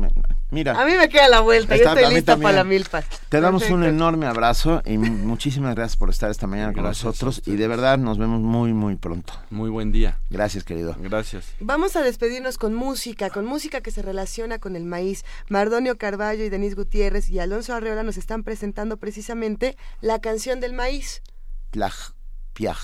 Mira. 0.51 0.73
A 0.73 0.85
mí 0.85 0.95
me 0.95 1.09
queda 1.09 1.29
la 1.29 1.39
vuelta, 1.39 1.77
yo 1.77 1.85
estoy 1.85 2.13
lista 2.13 2.37
para 2.37 2.57
la 2.57 2.65
milpa. 2.65 3.05
Te 3.29 3.41
damos 3.41 3.71
un 3.71 3.85
enorme 3.85 4.27
abrazo 4.27 4.83
y 4.85 4.99
muchísimas 4.99 5.77
gracias 5.77 5.97
por 5.97 6.11
estar 6.11 6.33
esta 6.33 6.49
mañana 6.49 6.73
con 6.73 6.83
nosotros 6.83 7.41
y 7.47 7.55
de 7.55 7.69
verdad 7.69 7.97
nos 7.97 8.19
vemos 8.19 8.41
muy 8.41 8.73
muy 8.73 8.97
pronto. 8.97 9.35
Muy 9.51 9.71
buen 9.71 9.93
día. 9.93 10.19
Gracias, 10.31 10.65
querido. 10.65 10.97
Gracias. 10.99 11.45
Vamos 11.61 11.95
a 11.95 12.03
despedirnos 12.03 12.59
con 12.59 12.75
música, 12.75 13.31
con 13.31 13.47
música 13.47 13.83
que 13.83 13.93
se 13.93 14.03
relaciona 14.03 14.59
con 14.59 14.75
el 14.75 14.85
maíz. 14.85 15.25
Mardonio 15.49 15.97
Carballo 15.97 16.43
y 16.43 16.49
Denis 16.49 16.75
Gutiérrez 16.75 17.31
y 17.31 17.39
Alonso 17.39 17.73
Arreola 17.73 18.03
nos 18.03 18.17
están 18.17 18.43
presentando 18.43 18.97
precisamente 18.97 19.77
la 20.01 20.19
canción 20.19 20.59
del 20.59 20.73
maíz. 20.73 21.23
Tlajpiaquetl. 21.71 22.81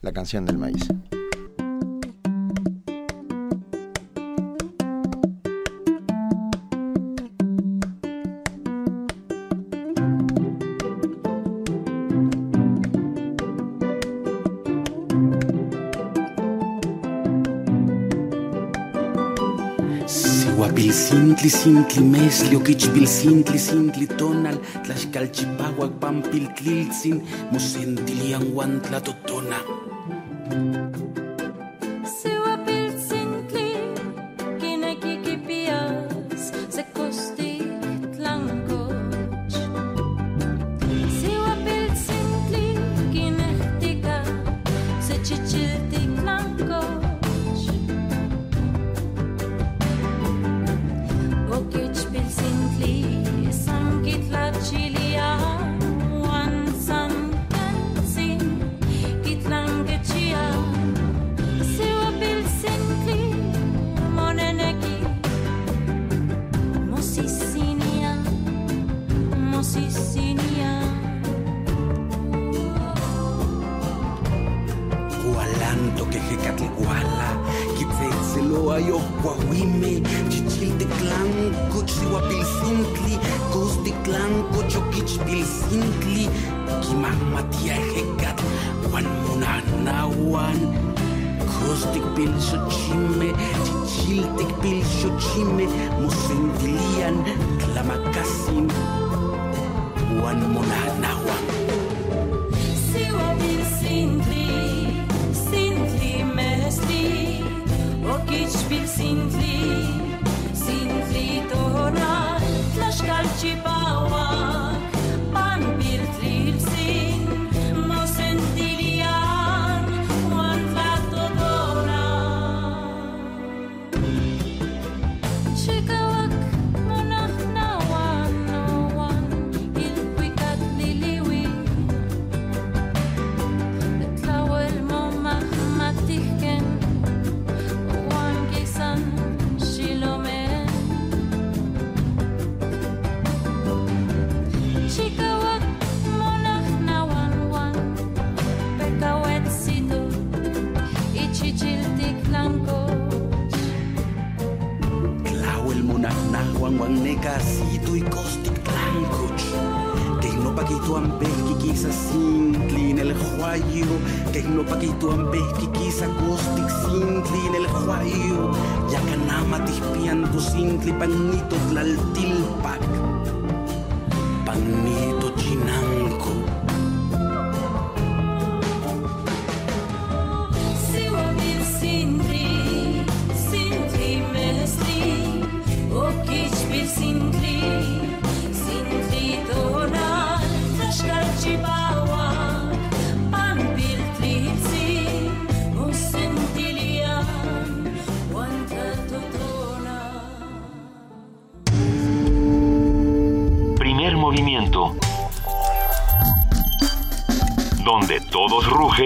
la 0.00 0.12
canción 0.12 0.44
del 0.44 0.58
maíz. 0.58 0.88
Sintli, 20.90 21.48
sintli, 21.48 22.02
mesli, 22.02 22.56
oquichpil, 22.56 23.06
sintli, 23.06 23.58
sintli, 23.58 24.06
tonal, 24.18 24.58
tlaxcalchipahuac, 24.82 25.92
pampil, 26.02 26.48
tliltzin, 26.58 27.22
mosentilian, 27.52 28.42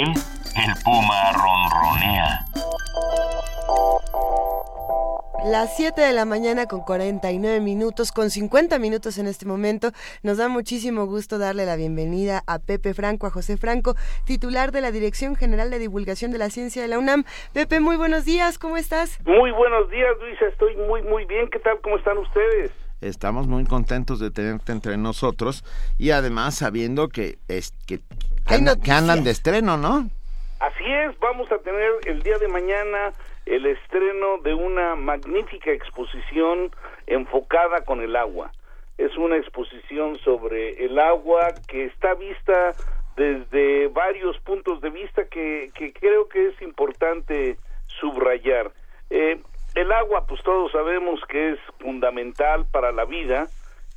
el 0.02 0.74
puma 0.84 1.32
ronronea. 1.32 2.44
Las 5.44 5.76
7 5.76 6.00
de 6.00 6.12
la 6.12 6.24
mañana 6.24 6.66
con 6.66 6.80
49 6.80 7.60
minutos, 7.60 8.10
con 8.10 8.30
50 8.30 8.78
minutos 8.80 9.18
en 9.18 9.28
este 9.28 9.46
momento. 9.46 9.92
Nos 10.24 10.38
da 10.38 10.48
muchísimo 10.48 11.06
gusto 11.06 11.38
darle 11.38 11.64
la 11.64 11.76
bienvenida 11.76 12.42
a 12.48 12.58
Pepe 12.58 12.92
Franco, 12.92 13.28
a 13.28 13.30
José 13.30 13.56
Franco, 13.56 13.94
titular 14.26 14.72
de 14.72 14.80
la 14.80 14.90
Dirección 14.90 15.36
General 15.36 15.70
de 15.70 15.78
Divulgación 15.78 16.32
de 16.32 16.38
la 16.38 16.50
Ciencia 16.50 16.82
de 16.82 16.88
la 16.88 16.98
UNAM. 16.98 17.24
Pepe, 17.52 17.78
muy 17.78 17.96
buenos 17.96 18.24
días, 18.24 18.58
¿cómo 18.58 18.76
estás? 18.76 19.20
Muy 19.24 19.52
buenos 19.52 19.88
días, 19.90 20.10
Luisa, 20.20 20.46
estoy 20.46 20.76
muy, 20.76 21.02
muy 21.02 21.24
bien. 21.26 21.48
¿Qué 21.50 21.60
tal? 21.60 21.80
¿Cómo 21.82 21.98
están 21.98 22.18
ustedes? 22.18 22.72
Estamos 23.04 23.46
muy 23.46 23.64
contentos 23.66 24.18
de 24.18 24.30
tenerte 24.30 24.72
entre 24.72 24.96
nosotros 24.96 25.62
y 25.98 26.10
además 26.10 26.54
sabiendo 26.54 27.08
que, 27.08 27.36
es, 27.48 27.72
que, 27.86 28.00
que 28.48 28.90
andan 28.90 29.24
de 29.24 29.30
estreno, 29.30 29.76
¿no? 29.76 30.08
Así 30.60 30.84
es, 30.86 31.18
vamos 31.20 31.52
a 31.52 31.58
tener 31.58 31.90
el 32.06 32.22
día 32.22 32.38
de 32.38 32.48
mañana 32.48 33.12
el 33.44 33.66
estreno 33.66 34.38
de 34.42 34.54
una 34.54 34.94
magnífica 34.94 35.70
exposición 35.70 36.70
enfocada 37.06 37.84
con 37.84 38.00
el 38.00 38.16
agua. 38.16 38.50
Es 38.96 39.14
una 39.18 39.36
exposición 39.36 40.16
sobre 40.20 40.82
el 40.82 40.98
agua 40.98 41.52
que 41.68 41.84
está 41.84 42.14
vista 42.14 42.72
desde 43.16 43.88
varios 43.88 44.38
puntos 44.38 44.80
de 44.80 44.88
vista 44.88 45.26
que, 45.26 45.70
que 45.74 45.92
creo 45.92 46.26
que 46.28 46.48
es 46.48 46.62
importante 46.62 47.58
subrayar. 48.00 48.72
Eh, 49.10 49.40
el 49.74 49.92
agua, 49.92 50.26
pues 50.26 50.42
todos 50.42 50.72
sabemos 50.72 51.20
que 51.28 51.52
es 51.52 51.58
fundamental 51.80 52.66
para 52.70 52.92
la 52.92 53.04
vida 53.04 53.48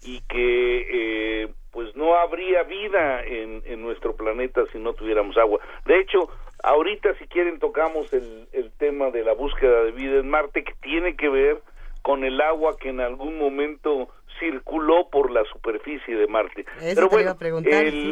y 0.04 0.22
que 0.22 1.44
eh, 1.44 1.54
pues 1.72 1.96
no 1.96 2.16
habría 2.16 2.64
vida 2.64 3.24
en, 3.24 3.62
en 3.66 3.82
nuestro 3.82 4.16
planeta 4.16 4.62
si 4.72 4.80
no 4.80 4.94
tuviéramos 4.94 5.38
agua. 5.38 5.60
De 5.86 6.00
hecho, 6.00 6.30
Ahorita, 6.64 7.14
si 7.20 7.28
quieren, 7.28 7.60
tocamos 7.60 8.12
el, 8.14 8.48
el 8.52 8.72
tema 8.72 9.12
de 9.12 9.24
la 9.24 9.34
búsqueda 9.34 9.84
de 9.84 9.92
vida 9.92 10.20
en 10.20 10.30
Marte, 10.30 10.64
que 10.64 10.74
tiene 10.82 11.16
que 11.16 11.30
ver 11.30 11.62
con 12.02 12.24
el 12.24 12.42
agua 12.42 12.78
que 12.80 12.90
en 12.90 13.00
algún 13.00 13.38
momento 13.38 14.10
circuló 14.40 15.10
por 15.10 15.32
la 15.32 15.44
superficie 15.46 16.16
de 16.16 16.28
Marte. 16.28 16.66
Pero 16.80 17.10
bueno, 17.10 17.36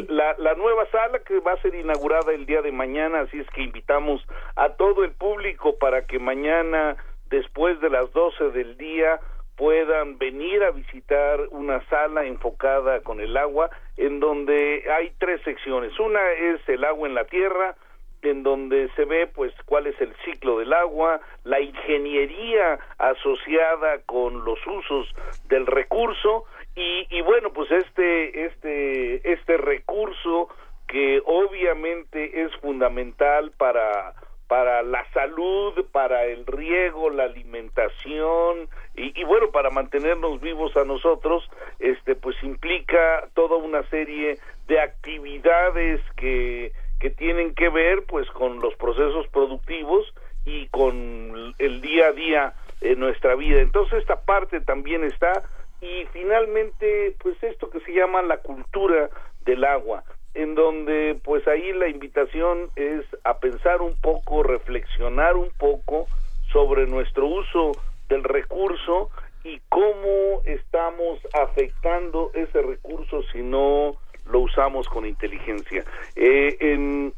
la, 0.08 0.34
la 0.38 0.54
nueva 0.54 0.86
sala 0.90 1.20
que 1.20 1.38
va 1.40 1.52
a 1.52 1.62
ser 1.62 1.74
inaugurada 1.74 2.32
el 2.32 2.46
día 2.46 2.62
de 2.62 2.72
mañana, 2.72 3.20
así 3.20 3.38
es 3.38 3.46
que 3.50 3.62
invitamos 3.62 4.24
a 4.54 4.70
todo 4.70 5.04
el 5.04 5.12
público 5.12 5.76
para 5.78 6.06
que 6.06 6.18
mañana, 6.18 6.96
después 7.30 7.80
de 7.80 7.90
las 7.90 8.12
12 8.12 8.50
del 8.50 8.76
día, 8.76 9.20
puedan 9.56 10.18
venir 10.18 10.62
a 10.62 10.70
visitar 10.70 11.40
una 11.50 11.82
sala 11.88 12.24
enfocada 12.24 13.00
con 13.00 13.20
el 13.20 13.36
agua, 13.36 13.70
en 13.96 14.20
donde 14.20 14.84
hay 14.92 15.12
tres 15.18 15.40
secciones. 15.42 15.98
Una 15.98 16.32
es 16.32 16.60
el 16.68 16.84
agua 16.84 17.08
en 17.08 17.14
la 17.14 17.24
Tierra, 17.24 17.74
en 18.22 18.42
donde 18.42 18.88
se 18.96 19.04
ve 19.04 19.26
pues 19.26 19.52
cuál 19.64 19.86
es 19.86 20.00
el 20.00 20.14
ciclo 20.24 20.58
del 20.58 20.72
agua, 20.72 21.20
la 21.44 21.60
ingeniería 21.60 22.78
asociada 22.98 24.00
con 24.06 24.44
los 24.44 24.58
usos 24.66 25.14
del 25.48 25.66
recurso 25.66 26.44
y, 26.74 27.06
y 27.10 27.20
bueno 27.22 27.52
pues 27.52 27.70
este 27.70 28.46
este 28.46 29.32
este 29.32 29.56
recurso 29.56 30.48
que 30.88 31.22
obviamente 31.24 32.42
es 32.42 32.54
fundamental 32.56 33.52
para 33.56 34.14
para 34.48 34.82
la 34.82 35.04
salud, 35.12 35.72
para 35.92 36.24
el 36.24 36.46
riego, 36.46 37.10
la 37.10 37.24
alimentación 37.24 38.68
y, 38.94 39.24
bueno, 39.24 39.50
para 39.50 39.70
mantenernos 39.70 40.40
vivos 40.40 40.76
a 40.76 40.84
nosotros, 40.84 41.48
este 41.78 42.14
pues 42.14 42.36
implica 42.42 43.28
toda 43.34 43.56
una 43.56 43.82
serie 43.90 44.38
de 44.68 44.80
actividades 44.80 46.00
que 46.16 46.72
que 47.00 47.10
tienen 47.10 47.54
que 47.54 47.68
ver 47.68 48.04
pues 48.06 48.28
con 48.30 48.60
los 48.60 48.74
procesos 48.76 49.26
productivos 49.28 50.14
y 50.44 50.66
con 50.68 51.54
el 51.58 51.80
día 51.82 52.06
a 52.06 52.12
día 52.12 52.54
en 52.80 53.00
nuestra 53.00 53.34
vida. 53.34 53.60
Entonces 53.60 53.98
esta 53.98 54.22
parte 54.22 54.60
también 54.60 55.04
está 55.04 55.42
y 55.80 56.06
finalmente 56.12 57.14
pues 57.22 57.36
esto 57.42 57.68
que 57.68 57.80
se 57.80 57.92
llama 57.92 58.22
la 58.22 58.38
cultura 58.38 59.10
del 59.44 59.64
agua 59.64 60.04
en 60.36 60.54
donde 60.54 61.18
pues 61.24 61.46
ahí 61.48 61.72
la 61.72 61.88
invitación 61.88 62.68
es 62.76 63.04
a 63.24 63.38
pensar 63.38 63.80
un 63.80 63.96
poco, 64.00 64.42
reflexionar 64.42 65.36
un 65.36 65.50
poco 65.58 66.06
sobre 66.52 66.86
nuestro 66.86 67.26
uso 67.26 67.72
del 68.08 68.22
recurso 68.22 69.10
y 69.44 69.60
cómo 69.70 70.42
estamos 70.44 71.18
afectando 71.32 72.30
ese 72.34 72.60
recurso 72.60 73.22
si 73.32 73.42
no 73.42 73.96
lo 74.26 74.40
usamos 74.40 74.88
con 74.88 75.06
inteligencia. 75.06 75.84
Eh, 76.16 76.56
en, 76.60 77.14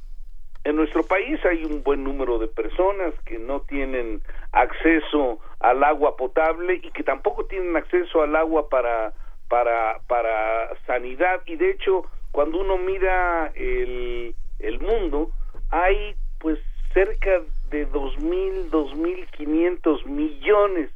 en 0.63 0.77
nuestro 0.77 1.03
país 1.03 1.45
hay 1.45 1.65
un 1.65 1.83
buen 1.83 2.05
número 2.05 2.39
de 2.39 2.47
personas 2.47 3.15
que 3.25 3.39
no 3.39 3.63
tienen 3.63 4.23
acceso 4.53 5.41
al 5.59 5.83
agua 5.83 6.17
potable 6.17 6.81
y 6.83 6.91
que 6.93 7.03
tampoco 7.03 7.47
tienen 7.47 7.77
acceso 7.77 8.23
al 8.23 8.37
agua 8.37 8.69
para 8.69 9.13
para 9.49 9.99
para 10.07 10.77
sanidad 10.87 11.41
y 11.47 11.57
de 11.57 11.71
hecho 11.71 12.05
cuando 12.33 12.61
uno 12.61 12.79
mira 12.79 13.53
el, 13.55 14.35
el 14.59 14.81
mundo 14.81 15.31
hay 15.71 16.15
pues 16.39 16.59
cerca 16.93 17.43
de 17.71 17.87
dos 17.87 18.19
mil 18.19 18.71
dos 18.71 18.95
mil 18.95 19.27
quinientos 19.27 20.05
millones 20.07 20.91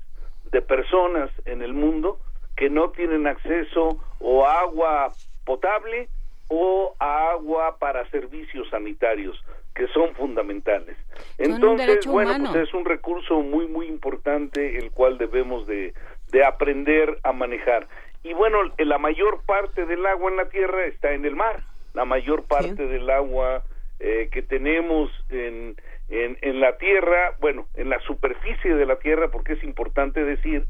de 0.50 0.62
personas 0.62 1.30
en 1.44 1.62
el 1.62 1.72
mundo 1.72 2.18
que 2.56 2.70
no 2.70 2.90
tienen 2.90 3.26
acceso 3.26 3.98
o 4.20 4.46
agua 4.46 5.12
potable 5.44 6.08
o 6.48 6.94
agua 6.98 7.78
para 7.78 8.08
servicios 8.10 8.68
sanitarios 8.70 9.42
que 9.74 9.86
son 9.88 10.14
fundamentales. 10.14 10.96
Entonces, 11.38 12.06
bueno, 12.06 12.34
pues 12.38 12.68
es 12.68 12.74
un 12.74 12.84
recurso 12.84 13.40
muy 13.40 13.66
muy 13.66 13.86
importante 13.86 14.76
el 14.76 14.90
cual 14.90 15.16
debemos 15.16 15.66
de, 15.66 15.94
de 16.30 16.44
aprender 16.44 17.18
a 17.22 17.32
manejar. 17.32 17.88
Y 18.22 18.34
bueno, 18.34 18.58
la 18.78 18.98
mayor 18.98 19.42
parte 19.44 19.84
del 19.86 20.06
agua 20.06 20.30
en 20.30 20.36
la 20.36 20.48
Tierra 20.48 20.84
está 20.86 21.12
en 21.12 21.24
el 21.24 21.34
mar. 21.34 21.60
La 21.94 22.04
mayor 22.04 22.44
parte 22.44 22.86
del 22.86 23.10
agua 23.10 23.62
eh, 23.98 24.28
que 24.32 24.42
tenemos 24.42 25.10
en, 25.28 25.76
en, 26.08 26.38
en 26.40 26.60
la 26.60 26.76
Tierra, 26.78 27.36
bueno, 27.40 27.66
en 27.74 27.90
la 27.90 28.00
superficie 28.00 28.74
de 28.74 28.86
la 28.86 28.96
Tierra, 28.96 29.30
porque 29.30 29.54
es 29.54 29.64
importante 29.64 30.24
decir 30.24 30.64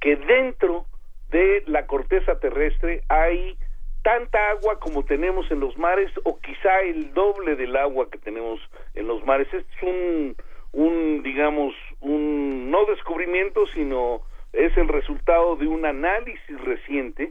que 0.00 0.16
dentro 0.16 0.86
de 1.30 1.62
la 1.66 1.86
corteza 1.86 2.38
terrestre 2.38 3.02
hay 3.08 3.56
tanta 4.02 4.50
agua 4.50 4.78
como 4.78 5.04
tenemos 5.04 5.50
en 5.50 5.58
los 5.58 5.76
mares 5.76 6.12
o 6.22 6.38
quizá 6.38 6.80
el 6.82 7.12
doble 7.12 7.56
del 7.56 7.74
agua 7.76 8.08
que 8.10 8.18
tenemos 8.18 8.60
en 8.94 9.08
los 9.08 9.24
mares. 9.24 9.48
Es 9.52 9.64
un, 9.82 10.36
un 10.72 11.22
digamos, 11.22 11.74
un 12.00 12.70
no 12.70 12.84
descubrimiento, 12.84 13.66
sino 13.74 14.22
es 14.56 14.76
el 14.76 14.88
resultado 14.88 15.56
de 15.56 15.66
un 15.66 15.84
análisis 15.84 16.60
reciente 16.64 17.28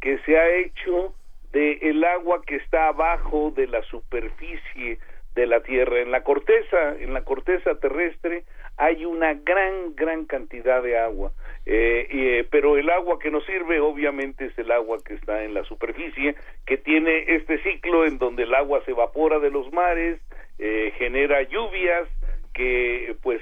que 0.00 0.18
se 0.20 0.38
ha 0.38 0.48
hecho 0.56 1.14
de 1.52 1.72
el 1.82 2.04
agua 2.04 2.42
que 2.46 2.56
está 2.56 2.88
abajo 2.88 3.52
de 3.54 3.66
la 3.66 3.82
superficie 3.82 4.98
de 5.34 5.46
la 5.46 5.60
Tierra. 5.60 6.00
En 6.00 6.10
la 6.10 6.22
corteza, 6.22 6.96
en 6.98 7.12
la 7.12 7.24
corteza 7.24 7.74
terrestre 7.80 8.44
hay 8.76 9.04
una 9.04 9.34
gran, 9.34 9.96
gran 9.96 10.24
cantidad 10.26 10.82
de 10.82 10.98
agua. 10.98 11.32
Eh, 11.66 12.06
eh, 12.10 12.46
pero 12.50 12.78
el 12.78 12.88
agua 12.90 13.18
que 13.18 13.30
nos 13.30 13.44
sirve 13.44 13.80
obviamente 13.80 14.46
es 14.46 14.58
el 14.58 14.70
agua 14.70 14.98
que 15.04 15.14
está 15.14 15.42
en 15.42 15.54
la 15.54 15.64
superficie, 15.64 16.36
que 16.64 16.78
tiene 16.78 17.24
este 17.34 17.60
ciclo 17.62 18.06
en 18.06 18.18
donde 18.18 18.44
el 18.44 18.54
agua 18.54 18.82
se 18.84 18.92
evapora 18.92 19.40
de 19.40 19.50
los 19.50 19.72
mares, 19.72 20.20
eh, 20.58 20.92
genera 20.96 21.42
lluvias 21.42 22.08
que 22.54 23.16
pues 23.22 23.40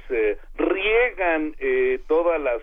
riegan 0.57 1.55
todas 2.07 2.39
las, 2.39 2.61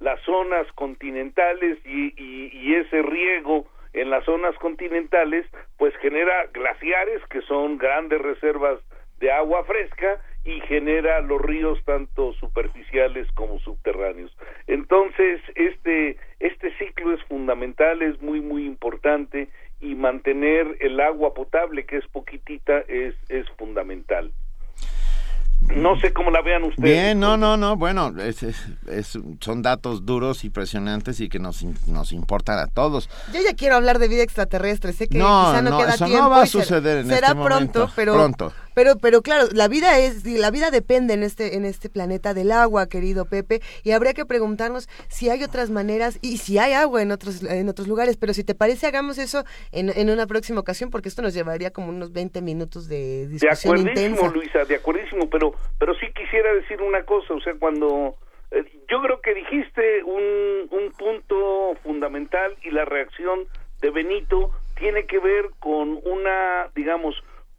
las 0.00 0.20
zonas 0.22 0.66
continentales 0.72 1.78
y, 1.84 2.12
y 2.16 2.74
ese 2.74 3.02
riego 3.02 3.66
en 3.92 4.10
las 4.10 4.24
zonas 4.24 4.54
continentales 4.56 5.46
pues 5.78 5.94
genera 5.96 6.46
glaciares 6.52 7.22
que 7.30 7.40
son 7.42 7.78
grandes 7.78 8.20
reservas 8.20 8.80
de 9.20 9.32
agua 9.32 9.64
fresca 9.64 10.20
y 10.44 10.60
genera 10.60 11.20
los 11.22 11.40
ríos 11.40 11.82
tanto 11.84 12.32
superficiales 12.34 13.26
como 13.32 13.58
subterráneos. 13.60 14.36
Entonces, 14.68 15.40
este, 15.56 16.18
este 16.38 16.72
ciclo 16.78 17.12
es 17.14 17.22
fundamental, 17.24 18.00
es 18.02 18.20
muy, 18.22 18.40
muy 18.40 18.64
importante 18.64 19.48
y 19.80 19.94
mantener 19.94 20.76
el 20.80 21.00
agua 21.00 21.34
potable, 21.34 21.84
que 21.84 21.96
es 21.96 22.06
poquitita, 22.08 22.78
es, 22.86 23.14
es 23.28 23.48
fundamental. 23.58 24.30
No 25.60 25.98
sé 26.00 26.12
cómo 26.12 26.30
la 26.30 26.42
vean 26.42 26.62
ustedes. 26.64 26.90
Bien, 26.90 27.18
no, 27.18 27.36
no, 27.36 27.56
no, 27.56 27.76
bueno, 27.76 28.12
es, 28.20 28.42
es, 28.42 29.18
son 29.40 29.62
datos 29.62 30.06
duros 30.06 30.44
y 30.44 30.50
presionantes 30.50 31.20
y 31.20 31.28
que 31.28 31.38
nos, 31.38 31.64
nos 31.88 32.12
importan 32.12 32.58
a 32.58 32.66
todos. 32.68 33.08
Yo 33.32 33.40
ya 33.42 33.54
quiero 33.54 33.76
hablar 33.76 33.98
de 33.98 34.08
vida 34.08 34.22
extraterrestre, 34.22 34.92
sé 34.92 35.08
que 35.08 35.18
no, 35.18 35.24
quizá 35.50 35.62
no, 35.62 35.70
no 35.70 35.78
queda 35.78 35.94
eso 35.94 36.04
tiempo. 36.04 36.24
no 36.24 36.30
va 36.30 36.42
a 36.42 36.46
suceder 36.46 36.98
en 36.98 37.06
será 37.08 37.28
este 37.28 37.34
pronto, 37.42 37.48
momento. 37.80 37.90
pero 37.96 38.14
Pronto. 38.14 38.52
Pero, 38.76 38.98
pero 39.00 39.22
claro, 39.22 39.46
la 39.52 39.68
vida 39.68 39.98
es, 39.98 40.26
la 40.26 40.50
vida 40.50 40.70
depende 40.70 41.14
en 41.14 41.22
este, 41.22 41.56
en 41.56 41.64
este 41.64 41.88
planeta 41.88 42.34
del 42.34 42.52
agua, 42.52 42.90
querido 42.90 43.24
Pepe, 43.24 43.62
y 43.84 43.92
habría 43.92 44.12
que 44.12 44.26
preguntarnos 44.26 44.86
si 45.08 45.30
hay 45.30 45.42
otras 45.42 45.70
maneras 45.70 46.18
y 46.20 46.36
si 46.36 46.58
hay 46.58 46.74
agua 46.74 47.00
en 47.00 47.10
otros, 47.10 47.42
en 47.42 47.70
otros 47.70 47.88
lugares. 47.88 48.18
Pero 48.18 48.34
si 48.34 48.44
te 48.44 48.54
parece, 48.54 48.86
hagamos 48.86 49.16
eso 49.16 49.44
en, 49.72 49.90
en 49.96 50.10
una 50.10 50.26
próxima 50.26 50.60
ocasión, 50.60 50.90
porque 50.90 51.08
esto 51.08 51.22
nos 51.22 51.32
llevaría 51.32 51.70
como 51.70 51.88
unos 51.88 52.12
20 52.12 52.42
minutos 52.42 52.86
de 52.86 53.26
discusión 53.28 53.76
de 53.76 53.80
acuerdísimo, 53.80 54.08
intensa. 54.08 54.34
Luisa, 54.34 54.64
de 54.66 54.74
acuerdísimo, 54.74 55.30
pero, 55.30 55.54
pero 55.78 55.94
sí 55.94 56.08
quisiera 56.14 56.52
decir 56.52 56.82
una 56.82 57.02
cosa, 57.04 57.32
o 57.32 57.40
sea, 57.40 57.54
cuando 57.58 58.14
Eh, 58.50 58.62
yo 58.88 59.00
creo 59.02 59.20
que 59.22 59.34
dijiste 59.34 60.04
un, 60.04 60.68
un 60.70 60.92
punto 60.92 61.74
fundamental 61.82 62.54
y 62.62 62.70
la 62.70 62.84
reacción 62.84 63.46
de 63.80 63.90
Benito 63.90 64.52
tiene 64.78 65.04
que 65.06 65.18
ver 65.18 65.50
con 65.58 65.98
una, 66.04 66.68
digamos, 66.76 67.16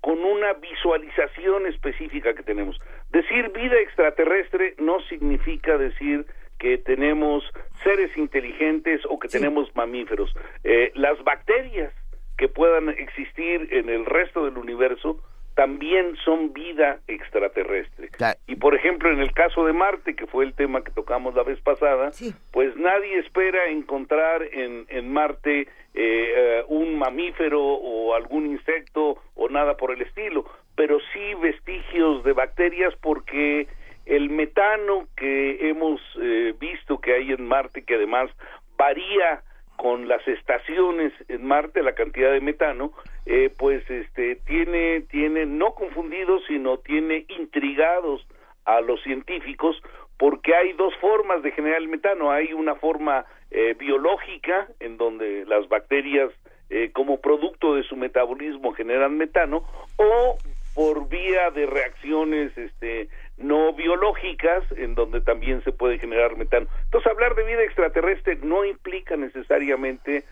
con 0.08 0.24
una 0.24 0.54
visualización 0.54 1.66
específica 1.66 2.34
que 2.34 2.42
tenemos. 2.42 2.80
Decir 3.10 3.50
vida 3.50 3.78
extraterrestre 3.82 4.74
no 4.78 5.02
significa 5.02 5.78
decir 5.78 6.26
que 6.60 6.78
tenemos 6.78 7.44
seres 7.84 8.16
inteligentes 8.16 9.02
o 9.10 9.20
que 9.20 9.28
tenemos 9.28 9.76
mamíferos. 9.76 10.34
Eh, 10.64 10.94
las 10.96 11.22
bacterias 11.26 11.92
que 12.38 12.48
puedan 12.48 12.88
existir 12.88 13.68
en 13.70 13.90
el 13.90 14.06
resto 14.06 14.46
del 14.46 14.58
universo 14.58 15.22
también 15.58 16.16
son 16.24 16.54
vida 16.54 17.00
extraterrestre. 17.08 18.12
Y 18.46 18.58
por 18.58 18.76
ejemplo, 18.76 19.12
en 19.12 19.20
el 19.20 19.32
caso 19.32 19.66
de 19.66 19.74
Marte, 19.74 20.16
que 20.16 20.28
fue 20.28 20.46
el 20.46 20.54
tema 20.54 20.84
que 20.84 20.92
tocamos 20.92 21.34
la 21.34 21.42
vez 21.42 21.60
pasada, 21.62 22.12
pues 22.52 22.76
nadie 22.76 23.18
espera 23.18 23.68
encontrar 23.68 24.44
en, 24.44 24.86
en 24.88 25.12
Marte 25.12 25.62
eh, 25.62 25.68
eh, 25.96 26.64
un 26.68 27.00
mamífero 27.00 27.60
o 27.60 28.14
algún 28.14 28.46
insecto 28.46 29.18
o 29.34 29.50
nada 29.50 29.78
por 29.78 29.92
el 29.92 30.04
estilo, 30.04 30.46
pero 30.76 31.00
sí 31.12 31.34
vestigios 31.42 32.24
de 32.24 32.34
bacterias 32.34 32.94
porque 33.02 33.68
el 34.06 34.30
metano 34.30 35.08
que 35.18 35.70
hemos 35.70 36.00
eh, 36.22 36.54
visto 36.60 37.00
que 37.00 37.16
hay 37.16 37.32
en 37.32 37.48
Marte, 37.48 37.82
que 37.82 37.96
además 37.96 38.30
varía 38.78 39.42
con 39.78 40.08
las 40.08 40.28
estaciones 40.28 41.14
en 41.30 41.46
Marte 41.46 41.82
la 41.82 41.94
cantidad 41.94 42.32
de 42.32 42.42
metano 42.42 42.92
eh, 43.26 43.54
pues 43.58 43.90
este 43.90 44.36
tiene 44.46 45.02
tiene 45.02 45.46
no 45.46 45.74
confundidos 45.76 46.44
sino 46.48 46.78
tiene 46.80 47.26
intrigados 47.30 48.28
a 48.66 48.82
los 48.82 49.02
científicos 49.04 49.82
porque 50.18 50.56
hay 50.56 50.74
dos 50.74 50.94
formas 51.00 51.44
de 51.44 51.52
generar 51.52 51.82
el 51.82 51.88
metano. 51.88 52.32
Hay 52.32 52.54
una 52.54 52.76
forma 52.76 53.26
eh, 53.52 53.76
biológica 53.78 54.68
en 54.80 54.98
donde 54.98 55.46
las 55.46 55.68
bacterias 55.70 56.32
eh, 56.70 56.92
como 56.92 57.22
producto 57.22 57.76
de 57.76 57.84
su 57.84 57.96
metabolismo 57.96 58.74
generan 58.74 59.18
metano 59.18 59.64
o 59.98 60.38
por 60.76 61.08
vía 61.08 61.50
de 61.52 61.66
reacciones 61.66 62.56
este 62.58 63.10
no 63.38 63.74
biológicas 63.74 64.64
en 64.76 64.96
donde 64.96 65.22
también 65.22 65.64
se 65.64 65.72
puede 65.72 66.00
generar 66.00 66.36
metano. 66.38 66.68
Entonces 66.86 67.12
hablar 67.12 67.36
de 67.36 67.44
vida 67.44 67.64
extraterrestre 67.64 68.38
no 68.42 68.66
implica 68.66 69.16
necesariamente 69.16 70.26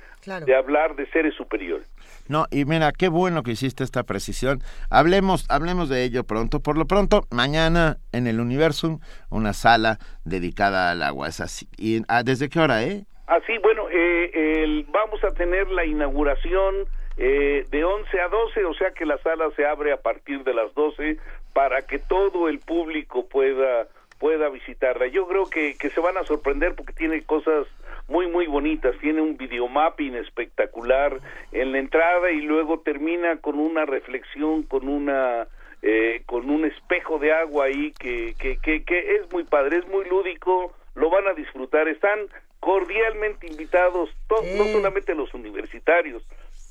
de 0.46 0.56
hablar 0.56 0.96
de 0.96 1.06
seres 1.12 1.36
superiores. 1.36 1.88
No, 2.28 2.48
y 2.50 2.66
mira, 2.66 2.92
qué 2.92 3.10
bueno 3.10 3.44
que 3.44 3.52
hiciste 3.52 3.84
esta 3.84 4.04
precisión. 4.04 4.60
Hablemos, 4.90 5.46
hablemos 5.50 5.90
de 5.90 6.04
ello 6.04 6.24
pronto. 6.24 6.60
Por 6.62 6.78
lo 6.78 6.86
pronto, 6.86 7.26
mañana 7.30 7.98
en 8.12 8.26
el 8.26 8.40
Universum, 8.40 9.00
una 9.30 9.54
sala 9.54 10.00
dedicada 10.24 10.92
al 10.92 11.04
agua. 11.04 11.28
Es 11.28 11.40
así. 11.42 11.68
¿Y 11.78 12.02
ah, 12.08 12.24
desde 12.24 12.50
qué 12.50 12.60
hora, 12.60 12.84
eh? 12.84 13.06
Así, 13.28 13.58
bueno, 13.60 13.88
eh, 13.92 14.86
vamos 14.92 15.24
a 15.24 15.32
tener 15.32 15.70
la 15.70 15.86
inauguración 15.86 16.88
eh, 17.18 17.66
de 17.70 17.84
11 17.84 18.20
a 18.20 18.28
12, 18.28 18.66
o 18.66 18.74
sea 18.74 18.92
que 18.92 19.06
la 19.06 19.18
sala 19.20 19.50
se 19.56 19.66
abre 19.66 19.94
a 19.94 20.02
partir 20.02 20.44
de 20.44 20.54
las 20.54 20.74
12 20.74 21.18
para 21.54 21.84
que 21.84 22.00
todo 22.00 22.50
el 22.50 22.60
público 22.60 23.28
pueda 23.28 23.88
pueda 24.20 24.50
visitarla. 24.50 25.08
Yo 25.08 25.28
creo 25.28 25.50
que, 25.50 25.76
que 25.78 25.90
se 25.90 26.00
van 26.00 26.18
a 26.18 26.24
sorprender 26.24 26.74
porque 26.74 26.94
tiene 26.94 27.24
cosas 27.24 27.68
muy 28.08 28.28
muy 28.28 28.48
bonitas, 28.48 28.96
tiene 29.00 29.22
un 29.22 29.38
videomapping 29.38 30.16
espectacular 30.16 31.20
en 31.52 31.72
la 31.72 31.80
entrada 31.80 32.32
y 32.32 32.42
luego 32.42 32.80
termina 32.80 33.38
con 33.38 33.60
una 33.60 33.86
reflexión, 33.86 34.64
con 34.64 34.88
una 34.88 35.48
eh, 35.82 36.24
con 36.26 36.50
un 36.50 36.66
espejo 36.66 37.20
de 37.20 37.34
agua 37.34 37.66
ahí 37.66 37.94
que, 38.00 38.36
que, 38.40 38.58
que, 38.58 38.84
que 38.84 39.16
es 39.18 39.32
muy 39.32 39.44
padre, 39.44 39.78
es 39.78 39.88
muy 39.88 40.06
lúdico, 40.06 40.74
lo 40.96 41.10
van 41.10 41.28
a 41.28 41.34
disfrutar, 41.34 41.88
están 41.88 42.20
cordialmente 42.60 43.46
invitados, 43.46 44.10
no 44.58 44.64
solamente 44.66 45.14
los 45.14 45.32
universitarios, 45.36 46.26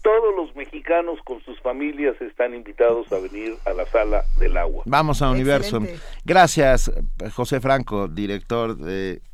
todos 0.04 0.36
los 0.36 0.54
mexicanos 0.54 1.18
con 1.24 1.40
sus 1.40 1.58
familias 1.62 2.14
están 2.20 2.54
invitados 2.54 3.10
a 3.10 3.18
venir 3.18 3.56
a 3.64 3.72
la 3.72 3.86
sala 3.86 4.22
del 4.38 4.54
agua. 4.58 4.82
Vamos 4.84 5.22
a 5.22 5.30
Universo. 5.30 5.80
Gracias, 6.26 6.92
José 7.34 7.58
Franco, 7.60 8.06
director 8.06 8.76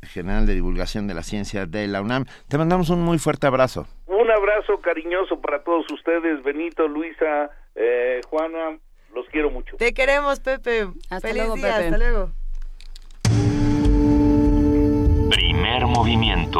general 0.01 0.45
de 0.45 0.53
divulgación 0.53 1.07
de 1.07 1.13
la 1.13 1.23
ciencia 1.23 1.65
de 1.65 1.87
la 1.89 2.01
UNAM. 2.01 2.25
Te 2.47 2.57
mandamos 2.57 2.89
un 2.89 3.01
muy 3.01 3.19
fuerte 3.19 3.47
abrazo. 3.47 3.85
Un 4.07 4.31
abrazo 4.31 4.79
cariñoso 4.79 5.41
para 5.41 5.61
todos 5.61 5.91
ustedes, 5.91 6.41
Benito, 6.41 6.87
Luisa, 6.87 7.49
eh, 7.75 8.21
Juana, 8.29 8.77
los 9.13 9.27
quiero 9.27 9.51
mucho. 9.51 9.75
Te 9.75 9.93
queremos, 9.93 10.39
Pepe. 10.39 10.87
Hasta 11.09 11.27
Feliz 11.27 11.43
luego, 11.43 11.55
día, 11.55 11.77
Hasta 11.77 11.97
luego. 11.97 12.31
Primer 15.29 15.85
movimiento 15.85 16.59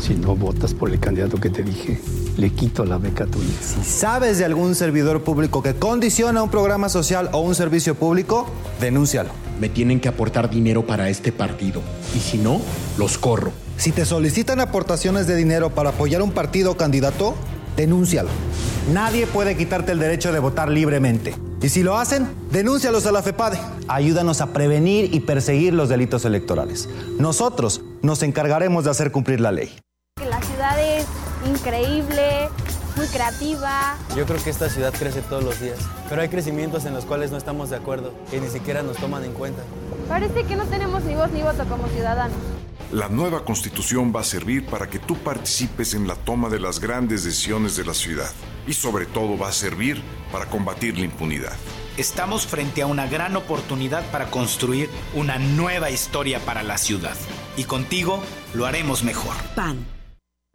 Si 0.00 0.14
no 0.14 0.36
votas 0.36 0.74
por 0.74 0.90
el 0.90 1.00
candidato 1.00 1.38
que 1.38 1.50
te 1.50 1.62
dije, 1.62 2.00
le 2.36 2.50
quito 2.50 2.84
la 2.84 2.98
beca 2.98 3.24
a 3.24 3.26
tu. 3.26 3.38
Si 3.40 3.82
sabes 3.82 4.38
de 4.38 4.44
algún 4.44 4.74
servidor 4.74 5.22
público 5.22 5.62
que 5.62 5.74
condiciona 5.74 6.42
un 6.42 6.50
programa 6.50 6.88
social 6.88 7.30
o 7.32 7.40
un 7.40 7.54
servicio 7.54 7.94
público, 7.94 8.46
denúncialo. 8.80 9.30
Me 9.60 9.68
tienen 9.68 10.00
que 10.00 10.08
aportar 10.08 10.50
dinero 10.50 10.86
para 10.86 11.08
este 11.08 11.32
partido. 11.32 11.80
Y 12.14 12.20
si 12.20 12.38
no, 12.38 12.60
los 12.98 13.16
corro. 13.18 13.52
Si 13.78 13.92
te 13.92 14.04
solicitan 14.04 14.60
aportaciones 14.60 15.26
de 15.26 15.36
dinero 15.36 15.70
para 15.70 15.90
apoyar 15.90 16.22
un 16.22 16.32
partido 16.32 16.72
o 16.72 16.76
candidato, 16.76 17.34
denúncialo. 17.76 18.28
Nadie 18.92 19.26
puede 19.26 19.56
quitarte 19.56 19.92
el 19.92 19.98
derecho 19.98 20.32
de 20.32 20.38
votar 20.38 20.70
libremente. 20.70 21.34
Y 21.66 21.68
si 21.68 21.82
lo 21.82 21.96
hacen, 21.96 22.28
denúncialos 22.52 23.06
a 23.06 23.10
la 23.10 23.22
FEPADE. 23.24 23.58
Ayúdanos 23.88 24.40
a 24.40 24.52
prevenir 24.52 25.12
y 25.12 25.18
perseguir 25.18 25.74
los 25.74 25.88
delitos 25.88 26.24
electorales. 26.24 26.88
Nosotros 27.18 27.80
nos 28.02 28.22
encargaremos 28.22 28.84
de 28.84 28.92
hacer 28.92 29.10
cumplir 29.10 29.40
la 29.40 29.50
ley. 29.50 29.76
La 30.30 30.40
ciudad 30.42 30.78
es 30.78 31.06
increíble, 31.44 32.50
muy 32.94 33.08
creativa. 33.08 33.98
Yo 34.14 34.26
creo 34.26 34.40
que 34.40 34.50
esta 34.50 34.70
ciudad 34.70 34.94
crece 34.96 35.22
todos 35.22 35.42
los 35.42 35.58
días, 35.60 35.78
pero 36.08 36.22
hay 36.22 36.28
crecimientos 36.28 36.84
en 36.84 36.94
los 36.94 37.04
cuales 37.04 37.32
no 37.32 37.36
estamos 37.36 37.68
de 37.68 37.74
acuerdo 37.74 38.14
y 38.32 38.36
ni 38.36 38.46
siquiera 38.46 38.84
nos 38.84 38.96
toman 38.98 39.24
en 39.24 39.32
cuenta. 39.32 39.64
Parece 40.08 40.44
que 40.44 40.54
no 40.54 40.66
tenemos 40.66 41.02
ni 41.02 41.16
voz 41.16 41.32
ni 41.32 41.42
voto 41.42 41.64
como 41.68 41.88
ciudadanos. 41.88 42.55
La 42.92 43.08
nueva 43.08 43.44
constitución 43.44 44.12
va 44.14 44.20
a 44.20 44.24
servir 44.24 44.64
para 44.64 44.88
que 44.88 45.00
tú 45.00 45.16
participes 45.16 45.94
en 45.94 46.06
la 46.06 46.14
toma 46.14 46.48
de 46.48 46.60
las 46.60 46.78
grandes 46.78 47.24
decisiones 47.24 47.76
de 47.76 47.84
la 47.84 47.94
ciudad 47.94 48.30
y 48.64 48.74
sobre 48.74 49.06
todo 49.06 49.36
va 49.36 49.48
a 49.48 49.52
servir 49.52 50.00
para 50.30 50.46
combatir 50.46 50.96
la 50.96 51.04
impunidad. 51.04 51.56
Estamos 51.96 52.46
frente 52.46 52.82
a 52.82 52.86
una 52.86 53.08
gran 53.08 53.34
oportunidad 53.34 54.08
para 54.12 54.30
construir 54.30 54.88
una 55.14 55.38
nueva 55.38 55.90
historia 55.90 56.38
para 56.38 56.62
la 56.62 56.78
ciudad 56.78 57.16
y 57.56 57.64
contigo 57.64 58.22
lo 58.54 58.66
haremos 58.66 59.02
mejor. 59.02 59.34
PAN 59.56 59.95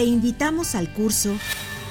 Te 0.00 0.06
invitamos 0.06 0.76
al 0.76 0.90
curso 0.94 1.36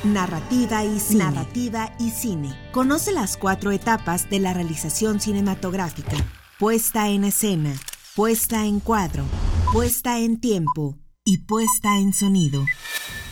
Narrativa 0.03 0.83
y 0.83 0.99
Cine. 0.99 1.25
Narrativa 1.25 1.95
y 1.99 2.09
Cine. 2.09 2.57
Conoce 2.71 3.11
las 3.11 3.37
cuatro 3.37 3.69
etapas 3.69 4.31
de 4.31 4.39
la 4.39 4.51
realización 4.51 5.19
cinematográfica. 5.19 6.17
Puesta 6.57 7.07
en 7.09 7.23
escena, 7.23 7.71
puesta 8.15 8.65
en 8.65 8.79
cuadro, 8.79 9.25
puesta 9.71 10.17
en 10.17 10.39
tiempo 10.39 10.97
y 11.23 11.45
puesta 11.45 11.99
en 11.99 12.11
sonido. 12.13 12.65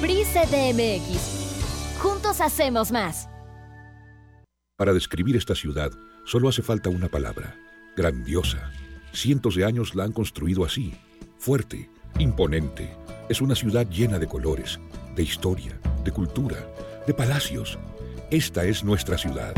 PRI 0.00 0.24
CDMX. 0.24 1.98
Juntos 2.00 2.40
hacemos 2.40 2.90
más. 2.90 3.29
Para 4.80 4.94
describir 4.94 5.36
esta 5.36 5.54
ciudad 5.54 5.92
solo 6.24 6.48
hace 6.48 6.62
falta 6.62 6.88
una 6.88 7.08
palabra, 7.08 7.54
grandiosa. 7.98 8.72
Cientos 9.12 9.54
de 9.54 9.66
años 9.66 9.94
la 9.94 10.04
han 10.04 10.12
construido 10.12 10.64
así, 10.64 10.94
fuerte, 11.36 11.90
imponente. 12.18 12.96
Es 13.28 13.42
una 13.42 13.54
ciudad 13.54 13.86
llena 13.90 14.18
de 14.18 14.26
colores, 14.26 14.80
de 15.14 15.22
historia, 15.22 15.78
de 16.02 16.10
cultura, 16.12 16.56
de 17.06 17.12
palacios. 17.12 17.78
Esta 18.30 18.64
es 18.64 18.82
nuestra 18.82 19.18
ciudad. 19.18 19.52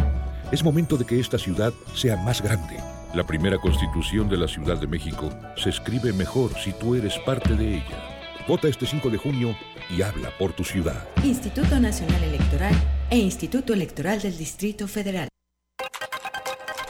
Es 0.50 0.64
momento 0.64 0.96
de 0.96 1.04
que 1.04 1.20
esta 1.20 1.38
ciudad 1.38 1.72
sea 1.94 2.16
más 2.16 2.42
grande. 2.42 2.78
La 3.14 3.24
primera 3.24 3.58
constitución 3.58 4.28
de 4.28 4.38
la 4.38 4.48
Ciudad 4.48 4.80
de 4.80 4.88
México 4.88 5.30
se 5.56 5.68
escribe 5.68 6.12
mejor 6.12 6.50
si 6.54 6.72
tú 6.72 6.96
eres 6.96 7.16
parte 7.20 7.54
de 7.54 7.76
ella. 7.76 8.42
Vota 8.48 8.66
este 8.66 8.86
5 8.86 9.08
de 9.08 9.18
junio 9.18 9.56
y 9.88 10.02
habla 10.02 10.36
por 10.36 10.52
tu 10.52 10.64
ciudad. 10.64 11.06
Instituto 11.22 11.78
Nacional 11.78 12.24
Electoral 12.24 12.74
e 13.12 13.18
Instituto 13.18 13.74
Electoral 13.74 14.22
del 14.22 14.38
Distrito 14.38 14.88
Federal. 14.88 15.28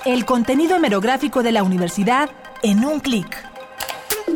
El 0.05 0.25
contenido 0.25 0.77
hemerográfico 0.77 1.43
de 1.43 1.51
la 1.51 1.65
universidad 1.65 2.31
en 2.63 2.85
un 2.85 3.01
clic. 3.01 3.45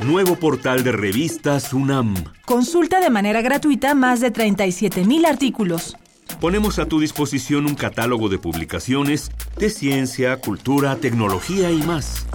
Nuevo 0.03 0.35
portal 0.35 0.83
de 0.83 0.91
revistas 0.91 1.73
UNAM. 1.73 2.17
Consulta 2.45 2.99
de 2.99 3.09
manera 3.09 3.41
gratuita 3.41 3.95
más 3.95 4.21
de 4.21 4.33
37.000 4.33 5.29
artículos. 5.29 5.97
Ponemos 6.41 6.81
a 6.81 6.87
tu 6.87 6.99
disposición 6.99 7.67
un 7.67 7.77
catálogo 7.77 8.29
de 8.29 8.39
publicaciones 8.39 9.31
de 9.57 9.71
ciencia, 9.71 10.41
cultura, 10.41 10.97
tecnología 10.97 11.71
y 11.71 11.81
más. 11.83 12.27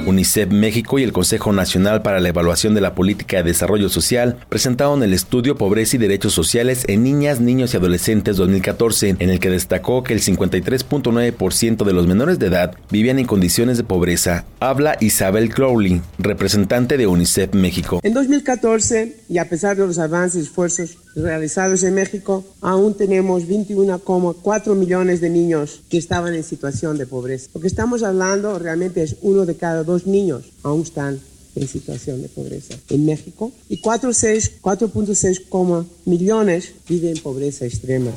UNICEF 0.05 0.49
México 0.49 0.99
y 0.99 1.03
el 1.03 1.11
Consejo 1.11 1.51
Nacional 1.51 2.01
para 2.01 2.22
la 2.22 2.30
Evaluación 2.30 2.74
de 2.74 2.82
la 2.82 2.95
Política 2.95 3.38
de 3.38 3.43
Desarrollo 3.43 3.89
Social 3.89 4.38
presentaron 4.47 5.03
el 5.03 5.13
estudio 5.13 5.57
Pobreza 5.57 5.97
y 5.97 5.99
Derechos 5.99 6.34
Sociales 6.34 6.86
en 6.88 7.03
Niñas, 7.03 7.41
Niños 7.41 7.74
y 7.74 7.78
Adolescentes 7.78 8.38
2014, 8.38 9.18
en 9.20 9.30
el 9.30 9.39
que 9.39 9.49
destacó 9.49 10.03
que 10.03 10.13
el 10.13 10.22
53.9% 10.22 11.57
de 11.60 11.93
los 11.93 12.05
menores 12.05 12.38
de 12.38 12.45
edad 12.45 12.76
vivían 12.91 13.18
en 13.18 13.26
condiciones 13.26 13.78
de 13.78 13.84
pobreza. 13.84 14.45
Habla 14.60 14.95
Isabel 14.99 15.51
Crowley, 15.51 16.01
representante 16.20 16.97
de 16.97 17.08
UNICEF 17.08 17.55
México. 17.55 17.99
En 18.03 18.14
2014, 18.14 19.16
y 19.28 19.39
a 19.39 19.49
pesar 19.49 19.76
de 19.76 19.88
los 19.88 19.97
avances 19.97 20.39
y 20.39 20.43
esfuerzos 20.43 20.99
realizados 21.16 21.82
en 21.82 21.95
México, 21.95 22.45
aún 22.62 22.93
tenemos 22.93 23.47
21,4 23.47 24.76
millones 24.76 25.20
de 25.20 25.32
niños 25.32 25.82
que 25.89 25.97
estaban 25.97 26.36
en 26.36 26.43
situación 26.43 26.99
de 26.99 27.08
pobreza. 27.08 27.49
Lo 27.55 27.62
que 27.62 27.68
estamos 27.68 28.03
hablando 28.03 28.60
realmente 28.60 29.01
es 29.01 29.16
uno 29.22 29.47
de 29.47 29.55
cada 29.55 29.84
dos 29.84 30.05
niños 30.05 30.51
aún 30.62 30.82
están 30.84 31.20
en 31.60 31.68
situación 31.68 32.22
de 32.22 32.30
pobreza 32.30 32.76
en 32.89 33.05
México 33.05 33.51
y 33.70 33.82
4.6 33.82 35.86
millones 36.05 36.74
viven 36.88 37.18
en 37.18 37.22
pobreza 37.22 37.66
extrema. 37.66 38.12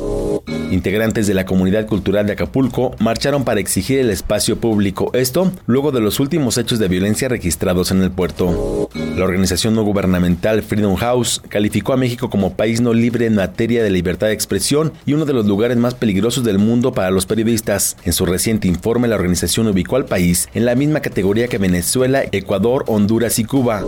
Integrantes 0.70 1.26
de 1.26 1.34
la 1.34 1.44
comunidad 1.44 1.86
cultural 1.86 2.26
de 2.26 2.32
Acapulco 2.32 2.94
marcharon 2.98 3.44
para 3.44 3.60
exigir 3.60 3.98
el 3.98 4.10
espacio 4.10 4.60
público, 4.60 5.10
esto 5.14 5.52
luego 5.66 5.90
de 5.90 6.00
los 6.00 6.20
últimos 6.20 6.58
hechos 6.58 6.78
de 6.78 6.88
violencia 6.88 7.28
registrados 7.28 7.90
en 7.90 8.02
el 8.02 8.10
puerto. 8.10 8.88
La 9.16 9.24
organización 9.24 9.74
no 9.74 9.82
gubernamental 9.82 10.62
Freedom 10.62 10.94
House 10.96 11.42
calificó 11.48 11.92
a 11.92 11.96
México 11.96 12.30
como 12.30 12.54
país 12.54 12.80
no 12.80 12.94
libre 12.94 13.26
en 13.26 13.34
materia 13.34 13.82
de 13.82 13.90
libertad 13.90 14.28
de 14.28 14.34
expresión 14.34 14.92
y 15.06 15.14
uno 15.14 15.24
de 15.24 15.32
los 15.32 15.46
lugares 15.46 15.76
más 15.76 15.94
peligrosos 15.94 16.44
del 16.44 16.58
mundo 16.58 16.92
para 16.92 17.10
los 17.10 17.26
periodistas. 17.26 17.96
En 18.04 18.12
su 18.12 18.26
reciente 18.26 18.68
informe, 18.68 19.08
la 19.08 19.16
organización 19.16 19.68
ubicó 19.68 19.96
al 19.96 20.06
país 20.06 20.48
en 20.54 20.64
la 20.64 20.74
misma 20.74 21.00
categoría 21.00 21.48
que 21.48 21.58
Venezuela, 21.58 22.24
Ecuador, 22.32 22.84
Honduras 22.86 23.29
y 23.38 23.44
Cuba. 23.44 23.84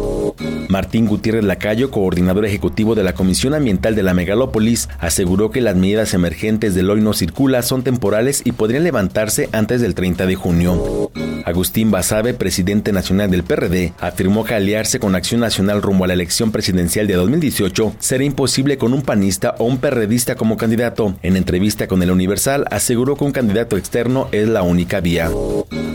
Martín 0.69 1.07
Gutiérrez 1.07 1.45
Lacayo, 1.45 1.91
coordinador 1.91 2.47
ejecutivo 2.47 2.95
de 2.95 3.03
la 3.03 3.15
Comisión 3.15 3.55
Ambiental 3.55 3.95
de 3.95 4.03
la 4.03 4.15
Megalópolis, 4.15 4.89
aseguró 5.01 5.51
que 5.51 5.61
las 5.61 5.77
medidas 5.77 6.15
emergentes 6.15 6.75
del 6.75 6.91
hoy 6.91 7.01
no 7.01 7.13
circula 7.13 7.63
son 7.63 7.83
temporales 7.83 8.43
y 8.45 8.53
podrían 8.53 8.85
levantarse 8.85 9.49
antes 9.53 9.81
del 9.81 9.95
30 9.95 10.27
de 10.27 10.35
junio. 10.35 11.11
Agustín 11.45 11.91
Basabe, 11.91 12.35
presidente 12.35 12.93
nacional 12.93 13.31
del 13.31 13.43
PRD, 13.43 13.93
afirmó 13.99 14.45
que 14.45 14.55
aliarse 14.55 15.01
con 15.01 15.15
Acción 15.15 15.41
Nacional 15.41 15.83
rumbo 15.83 16.05
a 16.05 16.07
la 16.07 16.15
elección 16.15 16.53
presidencial 16.53 17.07
de 17.07 17.15
2018 17.15 17.97
será 17.99 18.25
imposible 18.25 18.79
con 18.79 18.93
un 18.93 19.03
panista 19.03 19.57
o 19.59 19.65
un 19.65 19.79
perredista 19.79 20.37
como 20.37 20.57
candidato. 20.57 21.15
En 21.23 21.37
entrevista 21.37 21.89
con 21.89 22.03
el 22.03 22.11
Universal, 22.11 22.67
aseguró 22.71 23.17
que 23.17 23.25
un 23.25 23.33
candidato 23.33 23.77
externo 23.77 24.29
es 24.33 24.49
la 24.49 24.63
única 24.63 25.01
vía. 25.01 25.31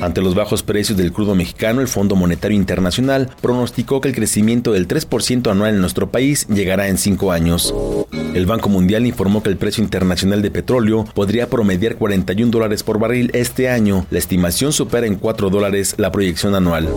Ante 0.01 0.21
los 0.21 0.35
bajos 0.35 0.63
precios 0.63 0.97
del 0.97 1.11
crudo 1.11 1.33
mexicano, 1.33 1.81
el 1.81 1.87
Fondo 1.87 2.15
Monetario 2.15 2.55
Internacional 2.55 3.26
pronosticó 3.41 4.01
que 4.01 4.09
el 4.09 4.15
crecimiento 4.15 4.73
del 4.73 4.87
3% 4.87 5.51
anual 5.51 5.75
en 5.75 5.81
nuestro 5.81 6.11
país 6.11 6.47
llegará 6.47 6.87
en 6.87 6.97
cinco 6.97 7.31
años. 7.31 7.73
El 8.33 8.45
Banco 8.45 8.69
Mundial 8.69 9.05
informó 9.05 9.41
que 9.41 9.49
el 9.49 9.57
precio 9.57 9.83
internacional 9.83 10.41
de 10.41 10.51
petróleo 10.51 11.05
podría 11.15 11.49
promediar 11.49 11.95
41 11.95 12.51
dólares 12.51 12.83
por 12.83 12.99
barril 12.99 13.31
este 13.33 13.69
año. 13.69 14.05
La 14.11 14.19
estimación 14.19 14.73
supera 14.73 15.07
en 15.07 15.15
4 15.15 15.49
dólares 15.49 15.95
la 15.97 16.11
proyección 16.11 16.55
anual. 16.55 16.87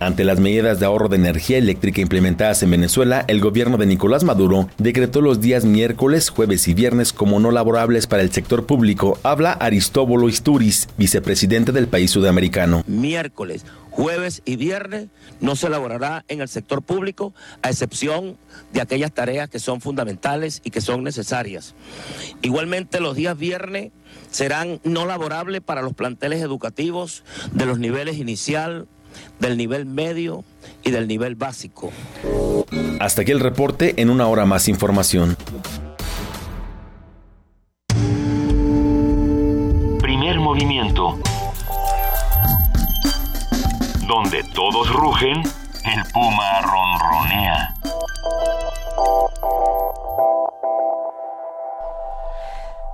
Ante 0.00 0.24
las 0.24 0.40
medidas 0.40 0.78
de 0.78 0.86
ahorro 0.86 1.08
de 1.08 1.16
energía 1.16 1.58
eléctrica 1.58 2.00
implementadas 2.00 2.62
en 2.62 2.70
Venezuela, 2.70 3.24
el 3.28 3.40
gobierno 3.40 3.78
de 3.78 3.86
Nicolás 3.86 4.24
Maduro 4.24 4.68
decretó 4.78 5.20
los 5.20 5.40
días 5.40 5.64
miércoles, 5.64 6.28
jueves 6.28 6.68
y 6.68 6.74
viernes 6.74 7.12
como 7.12 7.40
no 7.40 7.50
laborables 7.50 8.06
para 8.06 8.22
el 8.22 8.30
sector 8.30 8.66
público. 8.66 9.18
Habla 9.22 9.52
Aristóbulo 9.52 10.28
Isturiz, 10.28 10.88
vicepresidente 10.98 11.72
del 11.72 11.88
país 11.88 12.10
sudamericano. 12.10 12.84
Miércoles, 12.86 13.64
jueves 13.96 14.42
y 14.44 14.56
viernes 14.56 15.08
no 15.40 15.56
se 15.56 15.68
elaborará 15.68 16.24
en 16.28 16.42
el 16.42 16.48
sector 16.48 16.82
público, 16.82 17.32
a 17.62 17.70
excepción 17.70 18.36
de 18.72 18.82
aquellas 18.82 19.12
tareas 19.12 19.48
que 19.48 19.58
son 19.58 19.80
fundamentales 19.80 20.60
y 20.64 20.70
que 20.70 20.82
son 20.82 21.02
necesarias. 21.02 21.74
Igualmente 22.42 23.00
los 23.00 23.16
días 23.16 23.36
viernes 23.38 23.92
serán 24.30 24.80
no 24.84 25.06
laborables 25.06 25.62
para 25.62 25.80
los 25.80 25.94
planteles 25.94 26.42
educativos 26.42 27.24
de 27.52 27.64
los 27.64 27.78
niveles 27.78 28.18
inicial, 28.18 28.86
del 29.40 29.56
nivel 29.56 29.86
medio 29.86 30.44
y 30.82 30.90
del 30.90 31.08
nivel 31.08 31.34
básico. 31.34 31.90
Hasta 33.00 33.22
aquí 33.22 33.32
el 33.32 33.40
reporte, 33.40 33.94
en 33.96 34.10
una 34.10 34.26
hora 34.26 34.44
más 34.44 34.68
información. 34.68 35.38
Primer 40.00 40.38
movimiento. 40.38 41.18
Donde 44.06 44.44
todos 44.54 44.92
rugen, 44.92 45.42
el 45.84 46.04
puma 46.12 46.60
ronronea. 46.60 47.74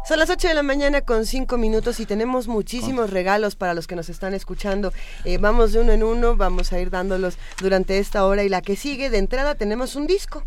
Son 0.09 0.19
las 0.19 0.31
8 0.31 0.49
de 0.49 0.55
la 0.55 0.63
mañana 0.63 1.03
con 1.03 1.27
5 1.27 1.59
minutos 1.59 2.01
y 2.01 2.07
tenemos 2.07 2.49
muchísimos 2.49 3.11
regalos 3.11 3.57
para 3.57 3.75
los 3.75 3.87
que 3.87 3.95
nos 3.95 4.09
están 4.09 4.33
escuchando. 4.33 4.93
Eh, 5.25 5.39
vamos 5.39 5.73
de 5.73 5.81
uno 5.81 5.93
en 5.93 6.03
uno, 6.03 6.37
vamos 6.37 6.73
a 6.73 6.81
ir 6.81 6.91
dándolos 6.91 7.37
durante 7.61 7.99
esta 7.99 8.25
hora 8.25 8.43
y 8.43 8.49
la 8.49 8.63
que 8.63 8.77
sigue. 8.77 9.11
De 9.11 9.19
entrada 9.19 9.55
tenemos 9.55 9.97
un 9.97 10.07
disco. 10.07 10.45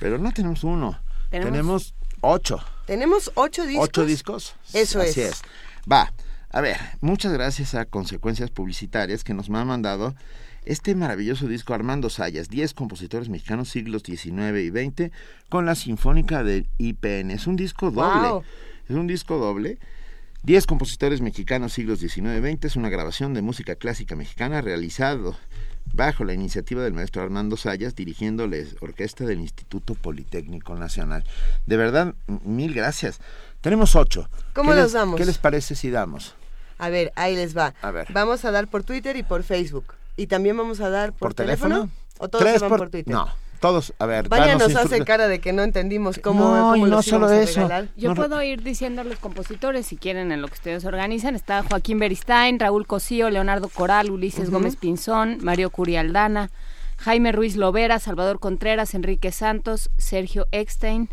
Pero 0.00 0.18
no 0.18 0.32
tenemos 0.32 0.64
uno, 0.64 1.00
tenemos, 1.30 1.94
ocho. 2.20 2.60
Tenemos 2.86 3.32
ocho 3.34 3.64
discos. 3.64 3.88
¿Ocho 3.88 4.04
discos? 4.04 4.54
Eso 4.72 5.00
Así 5.00 5.22
es. 5.22 5.30
es. 5.30 5.42
Va, 5.90 6.12
a 6.54 6.60
ver, 6.60 6.76
muchas 7.00 7.32
gracias 7.32 7.74
a 7.74 7.84
Consecuencias 7.84 8.48
Publicitarias 8.48 9.24
que 9.24 9.34
nos 9.34 9.50
han 9.50 9.66
mandado 9.66 10.14
este 10.64 10.94
maravilloso 10.94 11.48
disco 11.48 11.74
Armando 11.74 12.10
Sayas, 12.10 12.48
10 12.48 12.74
compositores 12.74 13.28
mexicanos 13.28 13.70
siglos 13.70 14.04
XIX 14.04 14.60
y 14.60 14.68
XX, 14.70 15.10
con 15.48 15.66
la 15.66 15.74
Sinfónica 15.74 16.44
del 16.44 16.68
IPN. 16.78 17.32
Es 17.32 17.48
un 17.48 17.56
disco 17.56 17.90
doble. 17.90 18.28
Wow. 18.28 18.44
Es 18.88 18.94
un 18.94 19.08
disco 19.08 19.36
doble. 19.38 19.78
10 20.44 20.66
compositores 20.66 21.22
mexicanos 21.22 21.72
siglos 21.72 21.98
XIX 21.98 22.38
y 22.38 22.52
XX 22.52 22.66
es 22.66 22.76
una 22.76 22.88
grabación 22.88 23.34
de 23.34 23.42
música 23.42 23.74
clásica 23.74 24.14
mexicana 24.14 24.60
realizado 24.60 25.36
bajo 25.92 26.22
la 26.22 26.34
iniciativa 26.34 26.84
del 26.84 26.92
maestro 26.92 27.22
Armando 27.22 27.56
Sayas, 27.56 27.96
dirigiendo 27.96 28.46
la 28.46 28.58
orquesta 28.78 29.24
del 29.24 29.40
Instituto 29.40 29.96
Politécnico 29.96 30.76
Nacional. 30.76 31.24
De 31.66 31.76
verdad, 31.76 32.14
mil 32.44 32.74
gracias. 32.74 33.18
Tenemos 33.60 33.96
ocho. 33.96 34.28
¿Cómo 34.52 34.70
¿Qué 34.70 34.76
los 34.76 34.92
damos? 34.92 35.16
¿Qué 35.16 35.26
les 35.26 35.38
parece 35.38 35.74
si 35.74 35.90
damos? 35.90 36.36
A 36.78 36.88
ver, 36.88 37.12
ahí 37.16 37.36
les 37.36 37.56
va. 37.56 37.74
A 37.82 37.90
ver. 37.90 38.06
Vamos 38.12 38.44
a 38.44 38.50
dar 38.50 38.68
por 38.68 38.84
Twitter 38.84 39.16
y 39.16 39.22
por 39.22 39.42
Facebook. 39.42 39.94
Y 40.16 40.26
también 40.26 40.56
vamos 40.56 40.80
a 40.80 40.90
dar 40.90 41.12
por, 41.12 41.18
¿Por 41.18 41.34
teléfono? 41.34 41.90
¿O 42.18 42.28
todos 42.28 42.44
Tres 42.44 42.60
se 42.60 42.68
van 42.68 42.78
por, 42.78 42.90
Twitter? 42.90 43.12
No, 43.12 43.28
todos, 43.60 43.92
a 43.98 44.06
ver. 44.06 44.28
Vaya 44.28 44.56
nos 44.56 44.74
hace 44.76 45.04
cara 45.04 45.26
de 45.26 45.40
que 45.40 45.52
no 45.52 45.62
entendimos 45.62 46.18
cómo, 46.18 46.44
No, 46.44 46.70
cómo 46.72 46.76
y 46.76 46.80
no 46.90 46.96
los 46.96 47.06
solo 47.06 47.30
eso. 47.30 47.68
Yo 47.96 48.10
No, 48.10 48.14
puedo 48.14 48.42
ir 48.42 48.62
diciendo 48.62 49.00
a 49.00 49.04
los 49.04 49.18
compositores, 49.18 49.86
si 49.86 49.96
quieren, 49.96 50.30
en 50.30 50.40
lo 50.40 50.48
que 50.48 50.54
ustedes 50.54 50.84
organizan. 50.84 51.34
Está 51.34 51.62
Joaquín 51.62 51.98
Beristain, 51.98 52.60
Raúl 52.60 52.86
Cosío, 52.86 53.30
Leonardo 53.30 53.68
Coral, 53.68 54.10
Ulises. 54.10 54.50
Gómez 54.50 54.76
Pinzón, 54.76 55.38
Mario 55.42 55.70
Curialdana, 55.70 56.50
Jaime 56.98 57.32
Ruiz 57.32 57.56
Lovera, 57.56 57.98
Salvador 57.98 58.38
Contreras, 58.38 58.94
Enrique 58.94 59.32
Santos, 59.32 59.90
Sergio 59.98 60.46
Eckstein 60.52 61.08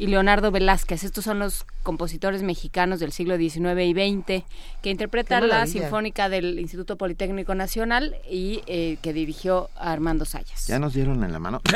y 0.00 0.06
Leonardo 0.06 0.50
Velázquez. 0.50 1.04
Estos 1.04 1.24
son 1.24 1.38
los 1.38 1.66
compositores 1.82 2.42
mexicanos 2.42 3.00
del 3.00 3.12
siglo 3.12 3.36
XIX 3.36 3.82
y 3.82 3.92
XX 3.92 4.44
que 4.80 4.90
interpretan 4.90 5.46
la. 5.46 5.66
Sinfónica 5.66 6.30
del 6.30 6.58
Instituto 6.58 6.96
Politécnico 6.96 7.54
Nacional 7.54 8.16
y 8.28 8.62
eh, 8.66 8.96
que 9.02 9.12
dirigió 9.12 9.68
a 9.76 9.92
Armando 9.92 10.24
Sayas. 10.24 10.68
Ya 10.68 10.78
nos 10.78 10.94
dieron 10.94 11.22
en 11.22 11.32
la 11.32 11.38
mano. 11.38 11.60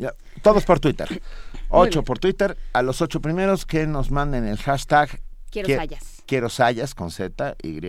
Ya, 0.00 0.14
todos 0.42 0.64
por 0.64 0.78
Twitter. 0.78 1.20
Ocho 1.68 2.04
por 2.04 2.20
Twitter. 2.20 2.56
A 2.72 2.82
los 2.82 3.02
ocho 3.02 3.20
primeros 3.20 3.66
que 3.66 3.84
nos 3.84 4.12
manden 4.12 4.46
el 4.46 4.56
hashtag. 4.58 5.20
Quiero 5.50 5.68
qui- 5.68 5.76
Sayas. 5.76 6.22
Quiero 6.24 6.48
Sayas 6.48 6.94
con 6.94 7.10
Z, 7.10 7.56
Y. 7.64 7.80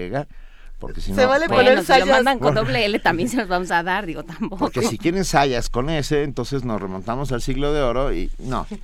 Porque 0.79 1.01
si 1.01 1.13
Se 1.13 1.21
no. 1.21 1.27
vale 1.27 1.47
bueno, 1.47 1.63
Bueno, 1.63 1.81
si 1.81 1.87
Sayas. 1.87 2.07
lo 2.07 2.13
mandan 2.13 2.39
con 2.39 2.55
doble 2.55 2.85
L 2.85 2.97
también 2.99 3.27
se 3.29 3.37
los 3.37 3.47
vamos 3.47 3.69
a 3.71 3.83
dar, 3.83 4.05
digo, 4.05 4.23
tampoco. 4.23 4.57
Porque 4.57 4.81
si 4.81 4.97
quieren 4.97 5.25
Sayas 5.25 5.69
con 5.69 5.89
ese, 5.89 6.23
entonces 6.23 6.63
nos 6.63 6.81
remontamos 6.81 7.31
al 7.31 7.41
siglo 7.41 7.73
de 7.73 7.81
oro 7.81 8.13
y 8.13 8.29
no. 8.39 8.65
Pero, 8.69 8.79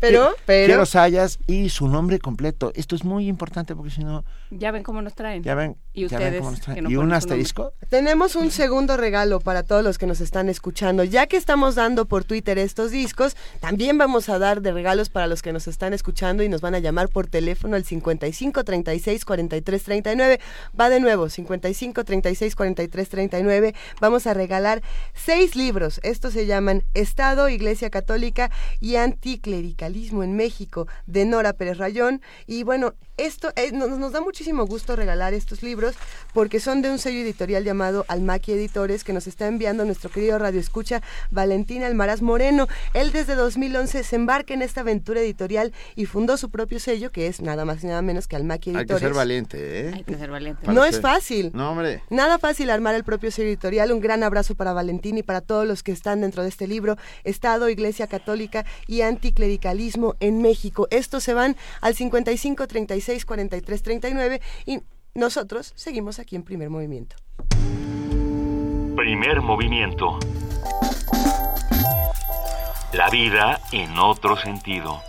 Quiero- 0.00 0.34
pero- 0.46 0.66
Quiero 0.66 0.86
Sayas 0.86 1.38
y 1.46 1.70
su 1.70 1.88
nombre 1.88 2.18
completo. 2.18 2.70
Esto 2.74 2.94
es 2.94 3.04
muy 3.04 3.26
importante 3.28 3.74
porque 3.74 3.90
si 3.90 4.04
no, 4.04 4.24
Ya 4.50 4.70
ven 4.70 4.82
cómo 4.82 5.00
nos 5.02 5.14
traen. 5.14 5.42
ya 5.42 5.54
ven. 5.54 5.76
Y 5.94 6.06
ya 6.06 6.18
ven 6.18 6.26
ustedes 6.28 6.38
cómo 6.40 6.50
nos 6.52 6.60
traen. 6.60 6.84
no 6.84 6.90
y 6.90 6.96
un 6.96 7.12
asterisco. 7.12 7.72
Tenemos 7.88 8.36
un 8.36 8.50
segundo 8.50 8.96
regalo 8.96 9.40
para 9.40 9.62
todos 9.62 9.82
los 9.82 9.98
que 9.98 10.06
nos 10.06 10.20
están 10.20 10.48
escuchando. 10.48 11.02
Ya 11.04 11.26
que 11.26 11.36
estamos 11.36 11.74
dando 11.74 12.04
por 12.04 12.24
Twitter 12.24 12.58
estos 12.58 12.90
discos, 12.90 13.36
también 13.60 13.96
vamos 13.98 14.28
a 14.28 14.38
dar 14.38 14.60
de 14.60 14.72
regalos 14.72 15.08
para 15.08 15.26
los 15.26 15.42
que 15.42 15.52
nos 15.52 15.66
están 15.66 15.92
escuchando 15.94 16.42
y 16.42 16.48
nos 16.48 16.60
van 16.60 16.74
a 16.74 16.78
llamar 16.78 17.08
por 17.08 17.26
teléfono 17.26 17.74
al 17.76 17.84
55 17.84 18.64
36 18.64 19.24
43 19.24 19.82
39. 19.82 20.40
Va 20.78 20.88
de 20.88 21.00
nuevo, 21.00 21.28
55 21.38 22.04
36 22.04 22.56
43 22.56 23.08
39. 23.08 23.74
Vamos 24.00 24.26
a 24.26 24.34
regalar 24.34 24.82
seis 25.14 25.54
libros. 25.54 26.00
Estos 26.02 26.32
se 26.32 26.46
llaman 26.46 26.82
Estado, 26.94 27.48
Iglesia 27.48 27.90
Católica 27.90 28.50
y 28.80 28.96
Anticlericalismo 28.96 30.24
en 30.24 30.34
México, 30.34 30.88
de 31.06 31.24
Nora 31.26 31.52
Pérez 31.52 31.78
Rayón. 31.78 32.20
Y 32.46 32.64
bueno, 32.64 32.94
esto 33.18 33.52
eh, 33.56 33.72
nos, 33.72 33.90
nos 33.98 34.12
da 34.12 34.20
muchísimo 34.20 34.66
gusto 34.66 34.96
regalar 34.96 35.34
estos 35.34 35.62
libros 35.62 35.94
porque 36.32 36.60
son 36.60 36.82
de 36.82 36.90
un 36.90 36.98
sello 36.98 37.20
editorial 37.20 37.64
llamado 37.64 38.04
Almaqui 38.08 38.52
Editores 38.52 39.04
que 39.04 39.12
nos 39.12 39.26
está 39.26 39.46
enviando 39.46 39.84
nuestro 39.84 40.10
querido 40.10 40.38
Radio 40.38 40.60
Escucha 40.60 41.02
Valentín 41.30 41.82
Almaraz 41.82 42.22
Moreno. 42.22 42.68
Él 42.94 43.12
desde 43.12 43.34
2011 43.34 44.04
se 44.04 44.16
embarca 44.16 44.54
en 44.54 44.62
esta 44.62 44.80
aventura 44.80 45.20
editorial 45.20 45.72
y 45.96 46.06
fundó 46.06 46.36
su 46.36 46.50
propio 46.50 46.80
sello 46.80 47.10
que 47.12 47.26
es 47.26 47.40
nada 47.40 47.64
más 47.64 47.82
y 47.84 47.88
nada 47.88 48.02
menos 48.02 48.28
que 48.28 48.36
Almaqui 48.36 48.70
Hay 48.70 48.76
que 48.76 48.80
Editores. 48.82 49.02
ser 49.02 49.14
valiente, 49.14 49.80
¿eh? 49.80 49.92
Hay 49.94 50.04
que 50.04 50.14
ser 50.16 50.30
valiente. 50.30 50.72
No 50.72 50.84
es 50.84 51.00
fácil. 51.00 51.50
No, 51.54 51.72
hombre. 51.72 52.02
Nada 52.10 52.38
fácil 52.38 52.70
armar 52.70 52.94
el 52.94 53.04
propio 53.04 53.30
sello 53.30 53.48
editorial. 53.48 53.92
Un 53.92 54.00
gran 54.00 54.22
abrazo 54.22 54.54
para 54.54 54.72
Valentín 54.72 55.18
y 55.18 55.22
para 55.22 55.40
todos 55.40 55.66
los 55.66 55.82
que 55.82 55.92
están 55.92 56.20
dentro 56.20 56.42
de 56.42 56.48
este 56.48 56.66
libro, 56.66 56.96
Estado, 57.24 57.68
Iglesia 57.68 58.06
Católica 58.06 58.64
y 58.86 59.02
Anticlericalismo 59.02 60.14
en 60.20 60.40
México. 60.42 60.86
Estos 60.90 61.24
se 61.24 61.34
van 61.34 61.56
al 61.80 61.94
55 61.94 62.66
36 63.08 63.24
43 63.24 63.82
39 63.82 64.40
y 64.66 64.80
nosotros 65.14 65.72
seguimos 65.76 66.18
aquí 66.18 66.36
en 66.36 66.42
primer 66.42 66.68
movimiento. 66.68 67.16
Primer 68.96 69.40
movimiento. 69.40 70.18
La 72.92 73.08
vida 73.10 73.60
en 73.72 73.96
otro 73.98 74.36
sentido. 74.36 75.00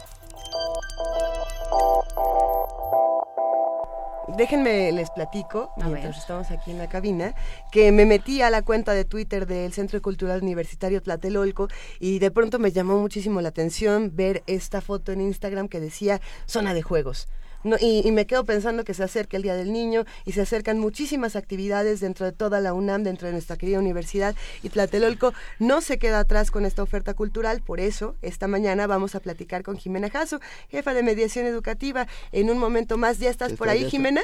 Déjenme 4.37 4.91
les 4.93 5.09
platico, 5.09 5.73
mientras 5.75 6.17
estamos 6.17 6.49
aquí 6.51 6.71
en 6.71 6.77
la 6.77 6.87
cabina, 6.87 7.33
que 7.71 7.91
me 7.91 8.05
metí 8.05 8.41
a 8.41 8.49
la 8.49 8.61
cuenta 8.61 8.93
de 8.93 9.03
Twitter 9.03 9.45
del 9.45 9.73
Centro 9.73 10.01
Cultural 10.01 10.41
Universitario 10.41 11.01
Tlatelolco 11.01 11.67
y 11.99 12.19
de 12.19 12.31
pronto 12.31 12.59
me 12.59 12.71
llamó 12.71 12.99
muchísimo 12.99 13.41
la 13.41 13.49
atención 13.49 14.15
ver 14.15 14.43
esta 14.47 14.79
foto 14.79 15.11
en 15.11 15.19
Instagram 15.19 15.67
que 15.67 15.81
decía 15.81 16.21
zona 16.45 16.73
de 16.73 16.83
juegos. 16.83 17.27
No, 17.63 17.75
y, 17.79 18.07
y 18.07 18.11
me 18.11 18.25
quedo 18.25 18.45
pensando 18.45 18.83
que 18.83 18.93
se 18.93 19.03
acerca 19.03 19.37
el 19.37 19.43
Día 19.43 19.55
del 19.55 19.73
Niño 19.73 20.05
y 20.25 20.31
se 20.31 20.41
acercan 20.41 20.79
muchísimas 20.79 21.35
actividades 21.35 21.99
dentro 21.99 22.25
de 22.25 22.31
toda 22.31 22.61
la 22.61 22.73
UNAM, 22.73 23.03
dentro 23.03 23.27
de 23.27 23.33
nuestra 23.33 23.57
querida 23.57 23.79
universidad. 23.79 24.35
Y 24.63 24.69
Tlatelolco 24.69 25.33
no 25.59 25.81
se 25.81 25.99
queda 25.99 26.19
atrás 26.19 26.51
con 26.51 26.65
esta 26.65 26.83
oferta 26.83 27.13
cultural. 27.13 27.61
Por 27.61 27.79
eso, 27.79 28.15
esta 28.21 28.47
mañana 28.47 28.87
vamos 28.87 29.15
a 29.15 29.19
platicar 29.19 29.63
con 29.63 29.77
Jimena 29.77 30.09
Jasso, 30.09 30.39
jefa 30.69 30.93
de 30.93 31.03
mediación 31.03 31.45
educativa. 31.45 32.07
En 32.31 32.49
un 32.49 32.57
momento 32.57 32.97
más, 32.97 33.19
¿ya 33.19 33.29
estás 33.29 33.53
por 33.53 33.69
ahí. 33.69 33.89
Jimena? 33.89 34.21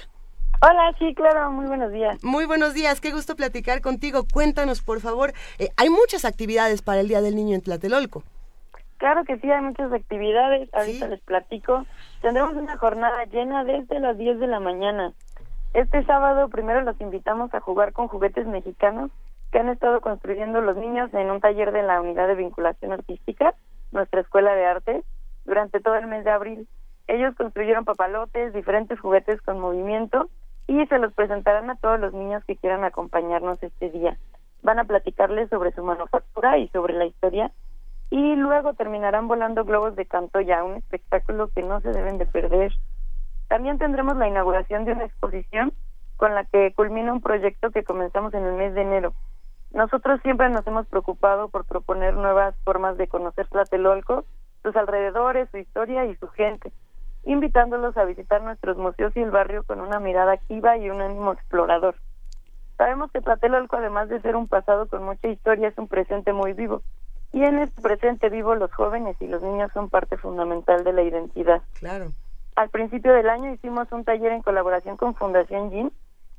Hola, 0.62 0.96
sí, 0.98 1.14
claro, 1.14 1.52
muy 1.52 1.66
buenos 1.66 1.92
días. 1.92 2.24
Muy 2.24 2.46
buenos 2.46 2.74
días, 2.74 3.02
qué 3.02 3.12
gusto 3.12 3.36
platicar 3.36 3.82
contigo. 3.82 4.26
Cuéntanos, 4.32 4.82
por 4.82 5.02
favor, 5.02 5.34
eh, 5.60 5.70
hay 5.76 5.90
muchas 5.90 6.24
actividades 6.26 6.82
para 6.82 7.02
el 7.02 7.08
Día 7.08 7.22
del 7.22 7.36
Niño 7.36 7.56
en 7.56 7.62
Tlatelolco. 7.62 8.24
Claro 8.98 9.26
que 9.26 9.38
sí, 9.40 9.52
hay 9.52 9.62
muchas 9.62 9.92
actividades, 9.92 10.74
ahorita 10.74 11.08
les 11.08 11.20
platico. 11.22 11.86
Tendremos 12.22 12.56
una 12.56 12.78
jornada 12.78 13.26
llena 13.26 13.64
desde 13.64 14.00
las 14.00 14.18
10 14.18 14.40
de 14.40 14.48
la 14.48 14.60
mañana. 14.60 15.14
Este 15.74 16.06
sábado 16.06 16.48
primero 16.48 16.82
los 16.82 17.00
invitamos 17.02 17.54
a 17.54 17.60
jugar 17.60 17.92
con 17.92 18.08
juguetes 18.08 18.48
mexicanos 18.48 19.12
que 19.52 19.60
han 19.60 19.68
estado 19.68 20.00
construyendo 20.00 20.62
los 20.62 20.78
niños 20.78 21.14
en 21.14 21.30
un 21.30 21.42
taller 21.42 21.74
de 21.74 21.84
la 21.84 22.00
Unidad 22.00 22.28
de 22.28 22.36
Vinculación 22.36 22.94
Artística, 22.94 23.54
nuestra 23.92 24.22
Escuela 24.22 24.56
de 24.56 24.66
Arte. 24.66 25.04
durante 25.44 25.80
todo 25.80 25.96
el 25.96 26.08
mes 26.08 26.24
de 26.24 26.32
abril. 26.32 26.68
Ellos 27.08 27.36
construyeron 27.36 27.86
papalotes, 27.86 28.52
diferentes 28.54 29.00
juguetes 29.00 29.40
con 29.42 29.60
movimiento 29.60 30.30
y 30.66 30.84
se 30.88 30.98
los 30.98 31.14
presentarán 31.14 31.70
a 31.70 31.76
todos 31.76 32.00
los 32.00 32.14
niños 32.14 32.44
que 32.46 32.56
quieran 32.56 32.84
acompañarnos 32.84 33.62
este 33.62 33.92
día. 33.92 34.18
Van 34.64 34.80
a 34.80 34.86
platicarles 34.86 35.50
sobre 35.50 35.72
su 35.74 35.84
manufactura 35.84 36.58
y 36.58 36.68
sobre 36.70 36.96
la 36.96 37.06
historia 37.06 37.52
y 38.10 38.36
luego 38.36 38.74
terminarán 38.74 39.28
volando 39.28 39.66
globos 39.66 39.96
de 39.96 40.06
canto 40.06 40.40
ya, 40.42 40.64
un 40.64 40.76
espectáculo 40.76 41.50
que 41.50 41.64
no 41.64 41.82
se 41.82 41.92
deben 41.92 42.18
de 42.18 42.26
perder. 42.26 42.74
También 43.48 43.78
tendremos 43.78 44.18
la 44.18 44.28
inauguración 44.28 44.86
de 44.86 44.94
una 44.94 45.06
exposición 45.06 45.74
con 46.18 46.34
la 46.34 46.46
que 46.46 46.74
culmina 46.74 47.12
un 47.12 47.22
proyecto 47.22 47.72
que 47.72 47.84
comenzamos 47.84 48.34
en 48.34 48.46
el 48.46 48.54
mes 48.54 48.74
de 48.74 48.82
enero. 48.82 49.14
Nosotros 49.72 50.22
siempre 50.22 50.50
nos 50.50 50.66
hemos 50.68 50.88
preocupado 50.88 51.50
por 51.50 51.66
proponer 51.66 52.14
nuevas 52.14 52.56
formas 52.64 52.98
de 52.98 53.08
conocer 53.08 53.48
Tlatelolco, 53.48 54.26
sus 54.64 54.76
alrededores, 54.76 55.50
su 55.52 55.58
historia 55.58 56.06
y 56.06 56.16
su 56.16 56.28
gente, 56.30 56.72
invitándolos 57.26 57.98
a 57.98 58.06
visitar 58.06 58.42
nuestros 58.42 58.78
museos 58.78 59.16
y 59.16 59.22
el 59.22 59.32
barrio 59.32 59.64
con 59.64 59.82
una 59.82 60.00
mirada 60.00 60.34
activa 60.34 60.78
y 60.78 60.90
un 60.90 61.02
ánimo 61.02 61.34
explorador. 61.34 61.96
Sabemos 62.78 63.12
que 63.12 63.22
Tlatelolco, 63.22 63.76
además 63.76 64.10
de 64.10 64.22
ser 64.22 64.36
un 64.36 64.48
pasado 64.48 64.88
con 64.88 65.04
mucha 65.04 65.28
historia, 65.28 65.68
es 65.68 65.78
un 65.78 65.88
presente 65.88 66.34
muy 66.34 66.54
vivo. 66.54 66.82
Y 67.36 67.44
en 67.44 67.60
este 67.60 67.82
presente 67.82 68.30
vivo 68.30 68.56
los 68.56 68.74
jóvenes 68.74 69.18
y 69.20 69.28
los 69.28 69.42
niños 69.42 69.70
son 69.74 69.90
parte 69.90 70.16
fundamental 70.16 70.86
de 70.86 70.94
la 70.94 71.04
identidad. 71.04 71.62
Claro. 71.78 72.14
Al 72.56 72.70
principio 72.70 73.14
del 73.14 73.28
año 73.28 73.52
hicimos 73.52 73.92
un 73.92 74.06
taller 74.06 74.32
en 74.32 74.42
colaboración 74.42 74.96
con 74.96 75.16
Fundación 75.16 75.70
GIN 75.70 75.92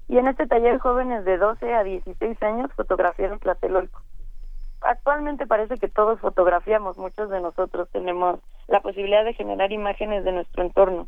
y 0.09 0.17
en 0.17 0.27
este 0.27 0.47
taller 0.47 0.79
jóvenes 0.79 1.27
de 1.27 1.37
12 1.37 1.75
a 1.75 1.83
16 1.83 2.43
años 2.43 2.73
fotografiaron 2.73 3.39
Tlatelolco. 3.41 4.01
Actualmente 4.81 5.47
parece 5.47 5.77
que 5.77 5.89
todos 5.89 6.19
fotografiamos, 6.19 6.97
muchos 6.97 7.29
de 7.29 7.43
nosotros 7.43 7.91
tenemos 7.91 8.41
la 8.67 8.81
posibilidad 8.81 9.23
de 9.23 9.35
generar 9.35 9.73
imágenes 9.73 10.25
de 10.25 10.33
nuestro 10.33 10.63
entorno. 10.63 11.05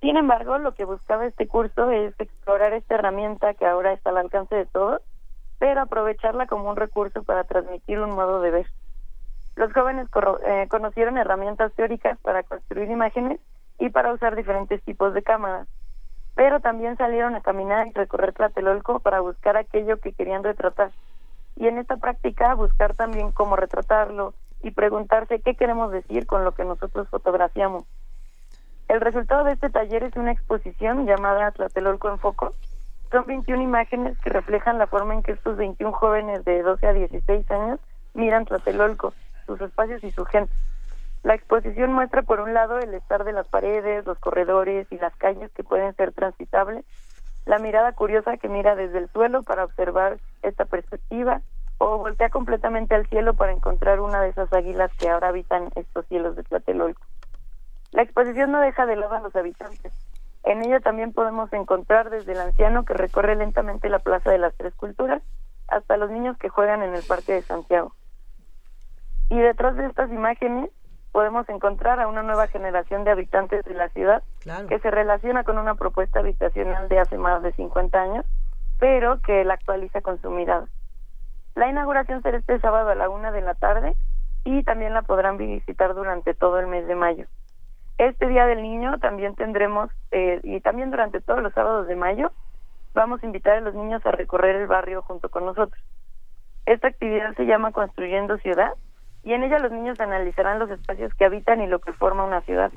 Sin 0.00 0.16
embargo, 0.16 0.58
lo 0.58 0.74
que 0.74 0.84
buscaba 0.84 1.24
este 1.24 1.46
curso 1.46 1.88
es 1.92 2.18
explorar 2.18 2.72
esta 2.72 2.96
herramienta 2.96 3.54
que 3.54 3.64
ahora 3.64 3.92
está 3.92 4.10
al 4.10 4.18
alcance 4.18 4.56
de 4.56 4.66
todos, 4.66 5.02
pero 5.60 5.82
aprovecharla 5.82 6.48
como 6.48 6.68
un 6.68 6.74
recurso 6.74 7.22
para 7.22 7.44
transmitir 7.44 8.00
un 8.00 8.10
modo 8.10 8.40
de 8.40 8.50
ver. 8.50 8.66
Los 9.56 9.72
jóvenes 9.72 10.08
eh, 10.46 10.66
conocieron 10.70 11.18
herramientas 11.18 11.72
teóricas 11.74 12.18
para 12.20 12.42
construir 12.42 12.90
imágenes 12.90 13.40
y 13.78 13.90
para 13.90 14.12
usar 14.12 14.36
diferentes 14.36 14.82
tipos 14.82 15.14
de 15.14 15.22
cámaras, 15.22 15.66
pero 16.34 16.60
también 16.60 16.96
salieron 16.96 17.34
a 17.34 17.40
caminar 17.40 17.86
y 17.86 17.92
recorrer 17.92 18.32
Tlatelolco 18.32 19.00
para 19.00 19.20
buscar 19.20 19.56
aquello 19.56 19.98
que 19.98 20.12
querían 20.12 20.44
retratar. 20.44 20.90
Y 21.56 21.66
en 21.66 21.78
esta 21.78 21.96
práctica 21.96 22.54
buscar 22.54 22.94
también 22.94 23.32
cómo 23.32 23.56
retratarlo 23.56 24.34
y 24.62 24.70
preguntarse 24.70 25.40
qué 25.40 25.54
queremos 25.54 25.90
decir 25.90 26.26
con 26.26 26.44
lo 26.44 26.52
que 26.52 26.64
nosotros 26.64 27.08
fotografiamos. 27.08 27.84
El 28.88 29.00
resultado 29.00 29.44
de 29.44 29.52
este 29.52 29.70
taller 29.70 30.04
es 30.04 30.16
una 30.16 30.32
exposición 30.32 31.06
llamada 31.06 31.50
Tlatelolco 31.52 32.08
en 32.08 32.18
Foco. 32.18 32.54
Son 33.10 33.24
21 33.26 33.62
imágenes 33.62 34.18
que 34.18 34.30
reflejan 34.30 34.78
la 34.78 34.86
forma 34.86 35.14
en 35.14 35.22
que 35.22 35.32
estos 35.32 35.56
21 35.56 35.92
jóvenes 35.92 36.44
de 36.44 36.62
12 36.62 36.86
a 36.86 36.92
16 36.92 37.50
años 37.50 37.80
miran 38.14 38.44
Tlatelolco 38.44 39.12
sus 39.50 39.60
espacios 39.62 40.04
y 40.04 40.12
su 40.12 40.24
gente. 40.24 40.52
La 41.24 41.34
exposición 41.34 41.92
muestra 41.92 42.22
por 42.22 42.40
un 42.40 42.54
lado 42.54 42.78
el 42.78 42.94
estar 42.94 43.24
de 43.24 43.32
las 43.32 43.48
paredes, 43.48 44.06
los 44.06 44.18
corredores 44.18 44.86
y 44.90 44.98
las 44.98 45.14
calles 45.16 45.50
que 45.52 45.64
pueden 45.64 45.94
ser 45.96 46.12
transitables, 46.12 46.84
la 47.46 47.58
mirada 47.58 47.92
curiosa 47.92 48.36
que 48.36 48.48
mira 48.48 48.76
desde 48.76 48.98
el 48.98 49.10
suelo 49.10 49.42
para 49.42 49.64
observar 49.64 50.18
esta 50.42 50.66
perspectiva 50.66 51.40
o 51.78 51.98
voltea 51.98 52.28
completamente 52.30 52.94
al 52.94 53.06
cielo 53.08 53.34
para 53.34 53.52
encontrar 53.52 54.00
una 54.00 54.20
de 54.20 54.28
esas 54.28 54.52
águilas 54.52 54.92
que 54.98 55.08
ahora 55.08 55.28
habitan 55.28 55.70
estos 55.74 56.06
cielos 56.06 56.36
de 56.36 56.44
Tlatelolco. 56.44 57.02
La 57.90 58.02
exposición 58.02 58.52
no 58.52 58.60
deja 58.60 58.86
de 58.86 58.96
lado 58.96 59.14
a 59.14 59.20
los 59.20 59.34
habitantes. 59.34 59.92
En 60.44 60.64
ella 60.64 60.80
también 60.80 61.12
podemos 61.12 61.52
encontrar 61.52 62.08
desde 62.08 62.32
el 62.32 62.40
anciano 62.40 62.84
que 62.84 62.94
recorre 62.94 63.34
lentamente 63.34 63.88
la 63.88 63.98
Plaza 63.98 64.30
de 64.30 64.38
las 64.38 64.54
Tres 64.54 64.74
Culturas 64.74 65.22
hasta 65.68 65.96
los 65.96 66.10
niños 66.10 66.36
que 66.38 66.48
juegan 66.48 66.82
en 66.82 66.94
el 66.94 67.02
Parque 67.02 67.32
de 67.32 67.42
Santiago. 67.42 67.94
Y 69.30 69.38
detrás 69.38 69.76
de 69.76 69.86
estas 69.86 70.10
imágenes 70.10 70.70
podemos 71.12 71.48
encontrar 71.48 72.00
a 72.00 72.08
una 72.08 72.22
nueva 72.22 72.48
generación 72.48 73.04
de 73.04 73.12
habitantes 73.12 73.64
de 73.64 73.74
la 73.74 73.88
ciudad 73.90 74.22
que 74.68 74.78
se 74.80 74.90
relaciona 74.90 75.44
con 75.44 75.58
una 75.58 75.74
propuesta 75.74 76.20
habitacional 76.20 76.88
de 76.88 76.98
hace 76.98 77.16
más 77.16 77.42
de 77.42 77.52
50 77.52 78.00
años, 78.00 78.26
pero 78.78 79.20
que 79.20 79.44
la 79.44 79.54
actualiza 79.54 80.00
con 80.00 80.20
su 80.20 80.30
mirada. 80.30 80.66
La 81.54 81.68
inauguración 81.68 82.22
será 82.22 82.38
este 82.38 82.60
sábado 82.60 82.90
a 82.90 82.94
la 82.94 83.08
una 83.08 83.32
de 83.32 83.40
la 83.40 83.54
tarde 83.54 83.94
y 84.44 84.62
también 84.62 84.94
la 84.94 85.02
podrán 85.02 85.36
visitar 85.36 85.94
durante 85.94 86.34
todo 86.34 86.58
el 86.58 86.66
mes 86.66 86.86
de 86.86 86.94
mayo. 86.94 87.26
Este 87.98 88.26
Día 88.28 88.46
del 88.46 88.62
Niño 88.62 88.98
también 88.98 89.34
tendremos, 89.34 89.90
eh, 90.10 90.40
y 90.42 90.60
también 90.60 90.90
durante 90.90 91.20
todos 91.20 91.42
los 91.42 91.52
sábados 91.52 91.86
de 91.86 91.96
mayo, 91.96 92.32
vamos 92.94 93.22
a 93.22 93.26
invitar 93.26 93.58
a 93.58 93.60
los 93.60 93.74
niños 93.74 94.04
a 94.06 94.12
recorrer 94.12 94.56
el 94.56 94.66
barrio 94.66 95.02
junto 95.02 95.28
con 95.28 95.44
nosotros. 95.44 95.82
Esta 96.66 96.88
actividad 96.88 97.34
se 97.34 97.44
llama 97.44 97.72
Construyendo 97.72 98.38
Ciudad 98.38 98.72
y 99.22 99.32
en 99.32 99.42
ella 99.42 99.58
los 99.58 99.72
niños 99.72 100.00
analizarán 100.00 100.58
los 100.58 100.70
espacios 100.70 101.14
que 101.14 101.24
habitan 101.24 101.60
y 101.60 101.66
lo 101.66 101.78
que 101.80 101.92
forma 101.92 102.24
una 102.24 102.40
ciudad. 102.42 102.72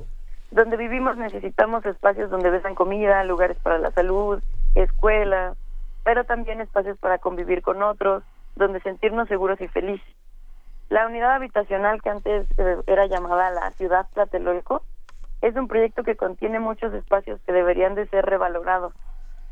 Donde 0.51 0.77
vivimos 0.77 1.17
necesitamos 1.17 1.85
espacios 1.85 2.29
donde 2.29 2.49
besan 2.49 2.75
comida, 2.75 3.23
lugares 3.23 3.57
para 3.63 3.79
la 3.79 3.91
salud, 3.91 4.41
escuelas, 4.75 5.57
pero 6.03 6.25
también 6.25 6.61
espacios 6.61 6.97
para 6.99 7.17
convivir 7.17 7.61
con 7.61 7.81
otros, 7.81 8.23
donde 8.55 8.81
sentirnos 8.81 9.27
seguros 9.29 9.59
y 9.61 9.67
felices. 9.67 10.15
La 10.89 11.07
unidad 11.07 11.33
habitacional 11.33 12.01
que 12.01 12.09
antes 12.09 12.45
eh, 12.57 12.77
era 12.85 13.07
llamada 13.07 13.49
la 13.51 13.71
ciudad 13.71 14.05
Tlatelolco 14.13 14.83
es 15.41 15.55
un 15.55 15.67
proyecto 15.67 16.03
que 16.03 16.15
contiene 16.15 16.59
muchos 16.59 16.93
espacios 16.93 17.39
que 17.45 17.53
deberían 17.53 17.95
de 17.95 18.07
ser 18.07 18.25
revalorados. 18.25 18.93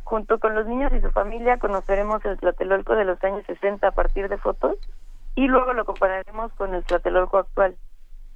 Junto 0.04 0.40
con 0.40 0.56
los 0.56 0.68
niños 0.68 0.92
y 0.94 1.02
su 1.02 1.10
familia 1.12 1.58
conoceremos 1.58 2.24
el 2.26 2.38
Tlatelolco 2.38 2.96
de 2.96 3.06
los 3.06 3.24
años 3.24 3.44
60 3.48 3.88
a 3.88 3.92
partir 3.92 4.30
de 4.30 4.38
fotos 4.38 4.76
y 5.36 5.48
luego 5.48 5.74
lo 5.74 5.86
compararemos 5.86 6.52
con 6.54 6.74
el 6.74 6.84
Tlatelolco 6.84 7.38
actual. 7.38 7.76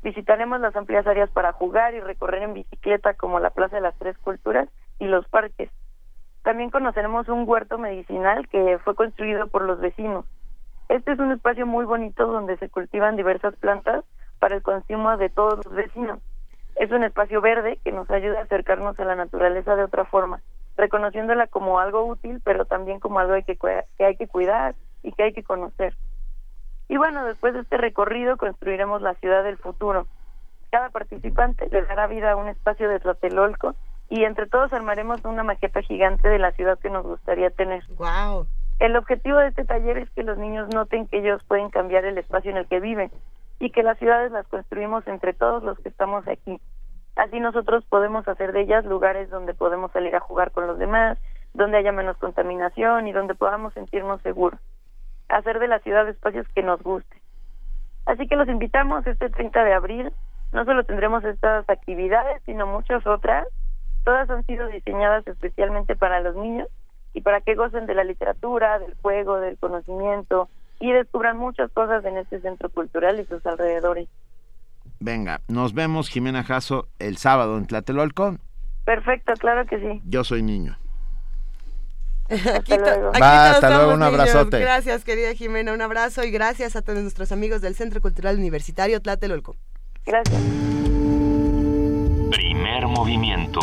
Visitaremos 0.03 0.59
las 0.61 0.75
amplias 0.75 1.07
áreas 1.07 1.29
para 1.31 1.51
jugar 1.53 1.93
y 1.93 1.99
recorrer 1.99 2.43
en 2.43 2.53
bicicleta 2.53 3.15
como 3.15 3.39
la 3.39 3.49
Plaza 3.49 3.77
de 3.77 3.81
las 3.81 3.97
Tres 3.97 4.17
Culturas 4.19 4.69
y 4.99 5.05
los 5.05 5.27
parques. 5.27 5.69
También 6.43 6.69
conoceremos 6.69 7.27
un 7.27 7.47
huerto 7.47 7.77
medicinal 7.79 8.47
que 8.49 8.77
fue 8.83 8.93
construido 8.93 9.47
por 9.47 9.63
los 9.63 9.79
vecinos. 9.79 10.25
Este 10.89 11.13
es 11.13 11.19
un 11.19 11.31
espacio 11.31 11.65
muy 11.65 11.85
bonito 11.85 12.27
donde 12.27 12.57
se 12.57 12.69
cultivan 12.69 13.15
diversas 13.15 13.55
plantas 13.55 14.05
para 14.39 14.55
el 14.55 14.61
consumo 14.61 15.17
de 15.17 15.29
todos 15.29 15.65
los 15.65 15.73
vecinos. 15.73 16.19
Es 16.75 16.91
un 16.91 17.03
espacio 17.03 17.41
verde 17.41 17.79
que 17.83 17.91
nos 17.91 18.09
ayuda 18.11 18.39
a 18.39 18.43
acercarnos 18.43 18.99
a 18.99 19.05
la 19.05 19.15
naturaleza 19.15 19.75
de 19.75 19.85
otra 19.85 20.05
forma, 20.05 20.41
reconociéndola 20.77 21.47
como 21.47 21.79
algo 21.79 22.05
útil, 22.05 22.41
pero 22.43 22.65
también 22.65 22.99
como 22.99 23.17
algo 23.17 23.33
que, 23.43 23.57
hay 24.03 24.15
que 24.15 24.27
cuidar 24.27 24.75
y 25.01 25.13
que 25.13 25.23
hay 25.23 25.33
que 25.33 25.43
conocer. 25.43 25.95
Y 26.87 26.97
bueno, 26.97 27.25
después 27.25 27.53
de 27.53 27.61
este 27.61 27.77
recorrido 27.77 28.37
construiremos 28.37 29.01
la 29.01 29.15
ciudad 29.15 29.43
del 29.43 29.57
futuro. 29.57 30.07
Cada 30.71 30.89
participante 30.89 31.67
le 31.71 31.83
dará 31.83 32.07
vida 32.07 32.31
a 32.31 32.35
un 32.35 32.47
espacio 32.47 32.89
de 32.89 32.99
Tlatelolco 32.99 33.75
y 34.09 34.23
entre 34.23 34.45
todos 34.45 34.71
armaremos 34.71 35.23
una 35.25 35.43
maqueta 35.43 35.81
gigante 35.81 36.27
de 36.27 36.37
la 36.37 36.51
ciudad 36.51 36.77
que 36.77 36.89
nos 36.89 37.03
gustaría 37.03 37.49
tener. 37.49 37.83
Wow. 37.97 38.47
El 38.79 38.95
objetivo 38.97 39.37
de 39.39 39.47
este 39.47 39.65
taller 39.65 39.97
es 39.97 40.09
que 40.11 40.23
los 40.23 40.37
niños 40.37 40.69
noten 40.73 41.07
que 41.07 41.19
ellos 41.19 41.41
pueden 41.47 41.69
cambiar 41.69 42.05
el 42.05 42.17
espacio 42.17 42.51
en 42.51 42.57
el 42.57 42.67
que 42.67 42.79
viven 42.79 43.09
y 43.59 43.71
que 43.71 43.83
las 43.83 43.97
ciudades 43.97 44.31
las 44.31 44.45
construimos 44.47 45.07
entre 45.07 45.33
todos 45.33 45.63
los 45.63 45.79
que 45.79 45.89
estamos 45.89 46.27
aquí. 46.27 46.59
Así 47.15 47.39
nosotros 47.39 47.85
podemos 47.85 48.27
hacer 48.27 48.51
de 48.51 48.61
ellas 48.61 48.85
lugares 48.85 49.29
donde 49.29 49.53
podemos 49.53 49.91
salir 49.91 50.13
a 50.15 50.19
jugar 50.19 50.51
con 50.51 50.67
los 50.67 50.77
demás, 50.77 51.17
donde 51.53 51.77
haya 51.77 51.93
menos 51.93 52.17
contaminación 52.17 53.07
y 53.07 53.13
donde 53.13 53.33
podamos 53.33 53.73
sentirnos 53.73 54.21
seguros 54.21 54.59
hacer 55.29 55.59
de 55.59 55.67
la 55.67 55.79
ciudad 55.79 56.07
espacios 56.07 56.47
que 56.55 56.63
nos 56.63 56.81
guste. 56.81 57.21
Así 58.05 58.27
que 58.27 58.35
los 58.35 58.47
invitamos 58.47 59.05
este 59.07 59.29
30 59.29 59.63
de 59.63 59.73
abril. 59.73 60.13
No 60.53 60.65
solo 60.65 60.83
tendremos 60.83 61.23
estas 61.23 61.67
actividades, 61.69 62.41
sino 62.45 62.67
muchas 62.67 63.05
otras. 63.07 63.47
Todas 64.03 64.29
han 64.29 64.45
sido 64.45 64.67
diseñadas 64.67 65.25
especialmente 65.27 65.95
para 65.95 66.21
los 66.21 66.35
niños 66.35 66.67
y 67.13 67.21
para 67.21 67.41
que 67.41 67.55
gocen 67.55 67.87
de 67.87 67.95
la 67.95 68.03
literatura, 68.03 68.77
del 68.79 68.93
juego, 69.01 69.39
del 69.39 69.57
conocimiento 69.57 70.49
y 70.79 70.91
descubran 70.91 71.37
muchas 71.37 71.71
cosas 71.71 72.03
en 72.05 72.17
este 72.17 72.41
centro 72.41 72.69
cultural 72.69 73.19
y 73.19 73.25
sus 73.25 73.45
alrededores. 73.45 74.07
Venga, 74.99 75.41
nos 75.47 75.73
vemos 75.73 76.09
Jimena 76.09 76.43
Jasso 76.43 76.87
el 76.99 77.17
sábado 77.17 77.57
en 77.57 77.67
Tlatelolco. 77.67 78.37
Perfecto, 78.85 79.33
claro 79.33 79.65
que 79.65 79.79
sí. 79.79 80.01
Yo 80.05 80.23
soy 80.23 80.43
niño. 80.43 80.77
Aquí, 82.29 82.73
Va, 83.21 83.51
hasta 83.51 83.69
luego, 83.69 83.93
un 83.93 84.01
abrazote. 84.03 84.59
Gracias, 84.59 85.03
querida 85.03 85.33
Jimena, 85.33 85.73
un 85.73 85.81
abrazo 85.81 86.23
y 86.23 86.31
gracias 86.31 86.75
a 86.75 86.81
todos 86.81 86.99
nuestros 86.99 87.31
amigos 87.31 87.61
del 87.61 87.75
Centro 87.75 88.01
Cultural 88.01 88.37
Universitario 88.37 88.99
Tlatelolco. 89.01 89.55
Gracias. 90.05 90.41
Primer 92.31 92.87
movimiento. 92.87 93.59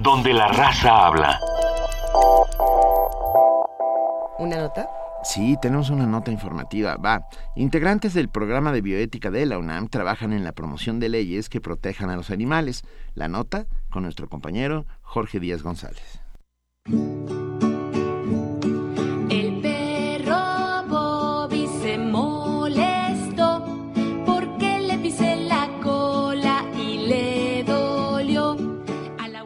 Donde 0.00 0.32
la 0.32 0.48
raza 0.48 1.06
habla. 1.06 1.38
¿Una 4.38 4.56
nota? 4.56 4.88
Sí, 5.22 5.56
tenemos 5.62 5.90
una 5.90 6.06
nota 6.06 6.32
informativa. 6.32 6.96
Va. 6.96 7.28
Integrantes 7.54 8.12
del 8.12 8.28
programa 8.28 8.72
de 8.72 8.80
bioética 8.80 9.30
de 9.30 9.46
la 9.46 9.58
UNAM 9.58 9.88
trabajan 9.88 10.32
en 10.32 10.42
la 10.42 10.50
promoción 10.50 10.98
de 10.98 11.08
leyes 11.08 11.48
que 11.48 11.60
protejan 11.60 12.10
a 12.10 12.16
los 12.16 12.30
animales. 12.30 12.82
La 13.14 13.28
nota 13.28 13.66
con 13.90 14.02
nuestro 14.02 14.28
compañero 14.28 14.84
Jorge 15.12 15.38
Díaz 15.38 15.62
González. 15.62 16.22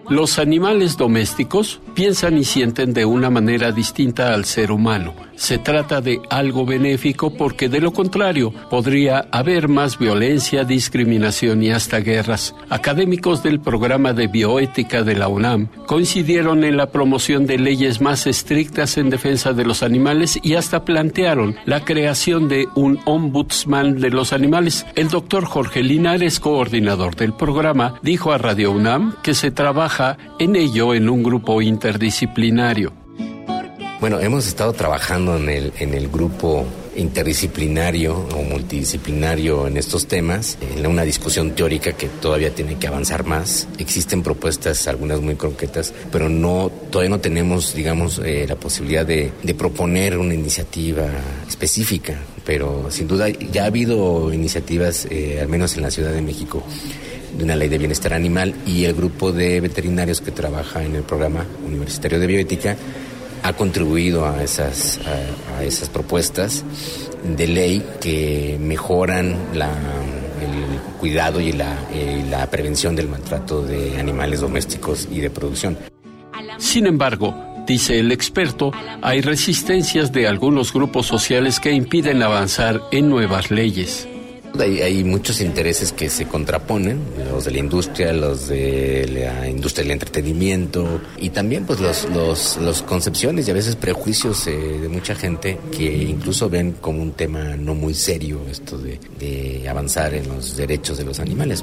Los 0.08 0.38
animales 0.38 0.96
domésticos 0.96 1.80
piensan 1.94 2.38
y 2.38 2.44
sienten 2.44 2.94
de 2.94 3.04
una 3.04 3.28
manera 3.28 3.72
distinta 3.72 4.32
al 4.34 4.44
ser 4.44 4.70
humano. 4.70 5.14
Se 5.36 5.58
trata 5.58 6.00
de 6.00 6.20
algo 6.30 6.64
benéfico 6.66 7.30
porque 7.30 7.68
de 7.68 7.80
lo 7.80 7.92
contrario 7.92 8.52
podría 8.70 9.28
haber 9.30 9.68
más 9.68 9.98
violencia, 9.98 10.64
discriminación 10.64 11.62
y 11.62 11.70
hasta 11.70 11.98
guerras. 11.98 12.54
Académicos 12.70 13.42
del 13.42 13.60
programa 13.60 14.12
de 14.12 14.26
bioética 14.26 15.02
de 15.02 15.14
la 15.14 15.28
UNAM 15.28 15.68
coincidieron 15.86 16.64
en 16.64 16.76
la 16.76 16.90
promoción 16.90 17.46
de 17.46 17.58
leyes 17.58 18.00
más 18.00 18.26
estrictas 18.26 18.96
en 18.96 19.10
defensa 19.10 19.52
de 19.52 19.64
los 19.64 19.82
animales 19.82 20.38
y 20.42 20.54
hasta 20.54 20.84
plantearon 20.84 21.56
la 21.66 21.84
creación 21.84 22.48
de 22.48 22.66
un 22.74 22.98
ombudsman 23.04 24.00
de 24.00 24.10
los 24.10 24.32
animales. 24.32 24.86
El 24.94 25.08
doctor 25.08 25.44
Jorge 25.44 25.82
Linares, 25.82 26.40
coordinador 26.40 27.14
del 27.14 27.34
programa, 27.34 27.98
dijo 28.02 28.32
a 28.32 28.38
Radio 28.38 28.72
UNAM 28.72 29.14
que 29.22 29.34
se 29.34 29.50
trabaja 29.50 30.16
en 30.38 30.56
ello 30.56 30.94
en 30.94 31.08
un 31.08 31.22
grupo 31.22 31.60
interdisciplinario. 31.60 33.05
Bueno, 33.98 34.20
hemos 34.20 34.46
estado 34.46 34.74
trabajando 34.74 35.38
en 35.38 35.48
el, 35.48 35.72
en 35.78 35.94
el 35.94 36.08
grupo 36.08 36.66
interdisciplinario 36.96 38.14
o 38.14 38.42
multidisciplinario 38.42 39.66
en 39.66 39.78
estos 39.78 40.06
temas, 40.06 40.58
en 40.76 40.86
una 40.86 41.02
discusión 41.02 41.52
teórica 41.52 41.94
que 41.94 42.08
todavía 42.08 42.54
tiene 42.54 42.76
que 42.78 42.86
avanzar 42.88 43.24
más. 43.24 43.66
Existen 43.78 44.22
propuestas, 44.22 44.86
algunas 44.86 45.22
muy 45.22 45.36
concretas, 45.36 45.94
pero 46.12 46.28
no 46.28 46.70
todavía 46.90 47.08
no 47.08 47.20
tenemos, 47.20 47.74
digamos, 47.74 48.20
eh, 48.22 48.44
la 48.46 48.56
posibilidad 48.56 49.06
de, 49.06 49.32
proponer 49.56 50.18
una 50.18 50.34
iniciativa 50.34 51.06
específica, 51.48 52.18
pero 52.44 52.90
sin 52.90 53.08
duda 53.08 53.30
ya 53.30 53.62
ha 53.62 53.66
habido 53.66 54.30
iniciativas, 54.30 55.06
eh, 55.10 55.38
al 55.40 55.48
menos 55.48 55.74
en 55.76 55.82
la 55.82 55.90
Ciudad 55.90 56.12
de 56.12 56.20
México, 56.20 56.62
de 57.36 57.44
una 57.44 57.56
ley 57.56 57.70
de 57.70 57.78
bienestar 57.78 58.12
animal 58.12 58.54
y 58.66 58.84
el 58.84 58.92
grupo 58.92 59.32
de 59.32 59.60
veterinarios 59.62 60.20
que 60.20 60.32
trabaja 60.32 60.84
en 60.84 60.96
el 60.96 61.02
programa 61.02 61.46
universitario 61.66 62.20
de 62.20 62.26
bioética 62.26 62.76
ha 63.46 63.52
contribuido 63.52 64.26
a 64.26 64.42
esas, 64.42 64.98
a, 65.56 65.62
esas 65.62 65.88
propuestas 65.88 66.64
de 67.22 67.46
ley 67.46 67.86
que 68.00 68.56
mejoran 68.60 69.36
el 69.54 70.80
cuidado 70.98 71.40
y 71.40 71.48
y 71.48 71.52
la 71.52 72.50
prevención 72.50 72.96
del 72.96 73.08
maltrato 73.08 73.62
de 73.62 73.98
animales 73.98 74.40
domésticos 74.40 75.08
y 75.10 75.20
de 75.20 75.30
producción. 75.30 75.78
Sin 76.58 76.86
embargo, 76.86 77.34
dice 77.66 78.00
el 78.00 78.10
experto, 78.10 78.72
hay 79.02 79.20
resistencias 79.20 80.12
de 80.12 80.26
algunos 80.26 80.72
grupos 80.72 81.06
sociales 81.06 81.60
que 81.60 81.70
impiden 81.70 82.22
avanzar 82.22 82.82
en 82.90 83.08
nuevas 83.08 83.50
leyes. 83.50 84.08
Hay, 84.58 85.04
muchos 85.04 85.40
intereses 85.40 85.92
que 85.92 86.08
se 86.08 86.26
contraponen, 86.26 87.00
los 87.30 87.44
de 87.44 87.50
la 87.50 87.58
industria, 87.58 88.12
los 88.12 88.48
de 88.48 89.06
la 89.08 89.48
industria 89.48 89.84
del 89.84 89.92
entretenimiento 89.92 91.00
y 91.18 91.30
también 91.30 91.64
pues 91.64 91.80
los, 91.80 92.08
los, 92.10 92.56
los 92.58 92.82
concepciones 92.82 93.46
y 93.46 93.50
a 93.50 93.54
veces 93.54 93.76
prejuicios 93.76 94.46
eh, 94.46 94.56
de 94.56 94.88
mucha 94.88 95.14
gente 95.14 95.58
que 95.70 95.84
incluso 95.84 96.48
ven 96.48 96.72
como 96.80 97.02
un 97.02 97.12
tema 97.12 97.56
no 97.56 97.74
muy 97.74 97.94
serio 97.94 98.40
esto 98.50 98.78
de, 98.78 98.98
de 99.18 99.68
avanzar 99.68 100.14
en 100.14 100.28
los 100.28 100.56
derechos 100.56 100.98
de 100.98 101.04
los 101.04 101.20
animales. 101.20 101.62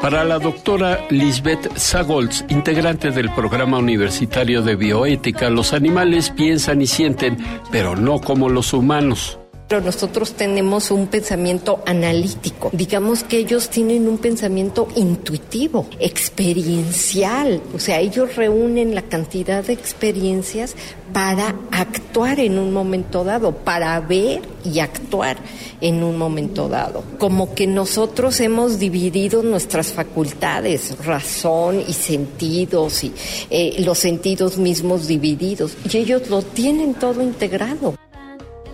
Para 0.00 0.24
la 0.24 0.38
doctora 0.38 1.00
Lisbeth 1.10 1.76
Sagolz, 1.76 2.44
integrante 2.48 3.10
del 3.10 3.30
programa 3.30 3.78
universitario 3.78 4.62
de 4.62 4.76
bioética, 4.76 5.50
los 5.50 5.72
animales 5.72 6.30
piensan 6.30 6.80
y 6.80 6.86
sienten, 6.86 7.36
pero 7.72 7.96
no 7.96 8.20
como 8.20 8.48
los 8.48 8.72
humanos. 8.72 9.40
Pero 9.68 9.82
nosotros 9.82 10.32
tenemos 10.32 10.90
un 10.90 11.08
pensamiento 11.08 11.82
analítico. 11.84 12.70
Digamos 12.72 13.22
que 13.22 13.36
ellos 13.36 13.68
tienen 13.68 14.08
un 14.08 14.16
pensamiento 14.16 14.88
intuitivo, 14.96 15.86
experiencial. 16.00 17.60
O 17.74 17.78
sea, 17.78 18.00
ellos 18.00 18.34
reúnen 18.34 18.94
la 18.94 19.02
cantidad 19.02 19.62
de 19.62 19.74
experiencias 19.74 20.74
para 21.12 21.54
actuar 21.70 22.40
en 22.40 22.58
un 22.58 22.72
momento 22.72 23.24
dado, 23.24 23.52
para 23.52 24.00
ver 24.00 24.40
y 24.64 24.78
actuar 24.78 25.36
en 25.82 26.02
un 26.02 26.16
momento 26.16 26.70
dado. 26.70 27.04
Como 27.18 27.54
que 27.54 27.66
nosotros 27.66 28.40
hemos 28.40 28.78
dividido 28.78 29.42
nuestras 29.42 29.92
facultades, 29.92 30.96
razón 31.04 31.82
y 31.86 31.92
sentidos, 31.92 33.04
y 33.04 33.12
eh, 33.50 33.76
los 33.80 33.98
sentidos 33.98 34.56
mismos 34.56 35.06
divididos. 35.06 35.76
Y 35.92 35.98
ellos 35.98 36.30
lo 36.30 36.40
tienen 36.40 36.94
todo 36.94 37.22
integrado 37.22 37.97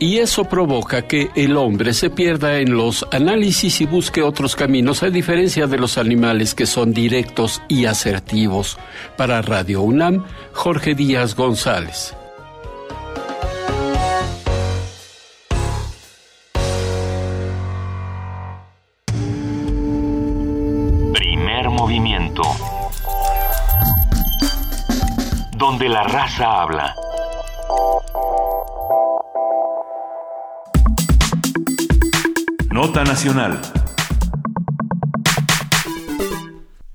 y 0.05 0.19
eso 0.19 0.45
provoca 0.45 1.09
que 1.09 1.31
el 1.35 1.57
hombre 1.57 1.95
se 1.95 2.11
pierda 2.11 2.59
en 2.59 2.77
los 2.77 3.07
análisis 3.11 3.81
y 3.81 3.87
busque 3.87 4.21
otros 4.21 4.55
caminos, 4.55 5.03
a 5.03 5.09
diferencia 5.09 5.67
de 5.67 5.79
los 5.79 5.97
animales 5.97 6.55
que 6.55 6.67
son 6.67 6.93
directos 6.93 7.63
y 7.69 7.87
asertivos. 7.87 8.77
Para 9.17 9.41
Radio 9.41 9.81
UNAM, 9.81 10.27
Jorge 10.53 10.95
Díaz 10.95 11.35
González. 11.35 12.15
Primer 21.15 21.71
movimiento. 21.71 22.43
Donde 25.57 25.89
la 25.89 26.03
raza 26.03 26.61
habla. 26.61 26.95
Nota 32.75 33.05
Nacional. 33.05 33.61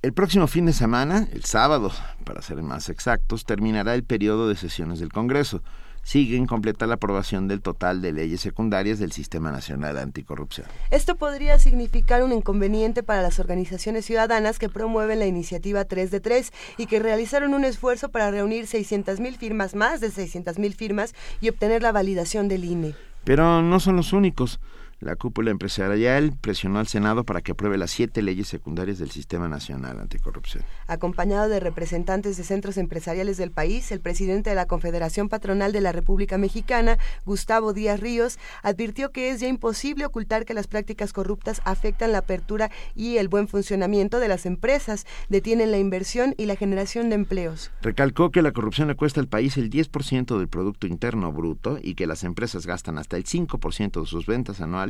El 0.01 0.11
próximo 0.11 0.47
fin 0.47 0.65
de 0.65 0.73
semana, 0.73 1.30
el 1.31 1.45
sábado, 1.45 1.93
para 2.26 2.41
ser 2.41 2.61
más 2.61 2.89
exactos, 2.89 3.45
terminará 3.45 3.95
el 3.95 4.03
periodo 4.03 4.49
de 4.49 4.57
sesiones 4.57 4.99
del 4.99 5.14
Congreso. 5.14 5.64
Sigue 6.03 6.35
incompleta 6.35 6.85
la 6.85 6.95
aprobación 6.95 7.47
del 7.47 7.61
total 7.61 8.01
de 8.01 8.11
leyes 8.11 8.41
secundarias 8.41 8.99
del 8.99 9.14
Sistema 9.14 9.53
Nacional 9.53 9.97
Anticorrupción. 9.97 10.68
Esto 10.91 11.15
podría 11.15 11.57
significar 11.60 12.23
un 12.23 12.34
inconveniente 12.34 13.01
para 13.01 13.22
las 13.22 13.39
organizaciones 13.39 14.03
ciudadanas 14.03 14.60
que 14.60 14.68
promueven 14.68 15.19
la 15.19 15.27
iniciativa 15.27 15.85
3 15.85 16.11
de 16.11 16.19
3 16.19 16.51
y 16.77 16.88
que 16.88 16.99
realizaron 16.99 17.53
un 17.53 17.64
esfuerzo 17.64 18.10
para 18.10 18.31
reunir 18.31 18.65
600.000 18.65 19.38
firmas, 19.38 19.76
más 19.76 20.01
de 20.01 20.10
600.000 20.10 20.73
firmas, 20.73 21.15
y 21.39 21.47
obtener 21.47 21.81
la 21.84 21.93
validación 21.93 22.49
del 22.49 22.65
INE. 22.65 22.95
Pero 23.23 23.61
no 23.61 23.80
son 23.80 23.95
los 23.95 24.11
únicos. 24.11 24.60
La 25.01 25.15
cúpula 25.15 25.49
empresarial 25.49 26.34
presionó 26.41 26.80
al 26.80 26.88
Senado 26.88 27.23
para 27.23 27.39
que 27.39 27.53
apruebe 27.53 27.77
las 27.77 27.89
siete 27.89 28.21
leyes 28.21 28.49
secundarias 28.49 28.99
del 28.99 29.11
Sistema 29.11 29.47
Nacional 29.47 29.97
Anticorrupción. 29.97 30.65
Acompañado 30.88 31.47
de 31.47 31.61
representantes 31.61 32.35
de 32.35 32.43
centros 32.43 32.76
empresariales 32.76 33.38
del 33.38 33.51
país, 33.51 33.93
el 33.93 34.01
presidente 34.01 34.49
de 34.49 34.57
la 34.57 34.65
Confederación 34.65 35.30
Patronal 35.30 35.71
de 35.71 35.80
la 35.80 35.93
República 35.93 36.38
Mexicana, 36.38 36.97
Gustavo 37.26 37.71
Díaz 37.71 38.01
Ríos, 38.01 38.39
advirtió 38.61 39.13
que 39.13 39.30
es 39.30 39.39
ya 39.39 39.47
imposible 39.47 40.05
ocultar 40.05 40.43
que 40.43 40.53
las 40.53 40.67
prácticas 40.67 41.13
corruptas 41.13 41.61
afectan 41.63 42.11
la 42.11 42.17
apertura 42.17 42.69
y 42.93 43.19
el 43.19 43.30
buen 43.30 43.47
funcionamiento 43.47 44.19
de 44.19 44.27
las 44.27 44.45
empresas, 44.45 45.05
detienen 45.30 45.71
la 45.71 45.77
inversión 45.77 46.35
y 46.38 46.45
la 46.45 46.57
generación 46.57 47.07
de 47.07 47.15
empleos. 47.15 47.71
Recalcó 47.81 48.31
que 48.31 48.41
la 48.41 48.51
corrupción 48.51 48.89
le 48.89 48.95
cuesta 48.95 49.21
al 49.21 49.30
país 49.30 49.55
el 49.55 49.69
10% 49.69 50.38
del 50.38 50.49
Producto 50.49 50.88
Interno 50.88 51.31
Bruto 51.31 51.80
y 51.81 51.95
que 51.95 52.05
las 52.05 52.26
empresas 52.26 52.65
gastan 52.67 52.97
hasta 52.97 53.15
el 53.15 53.23
5% 53.23 54.01
de 54.01 54.05
sus 54.05 54.26
ventas 54.26 54.59
anuales 54.59 54.89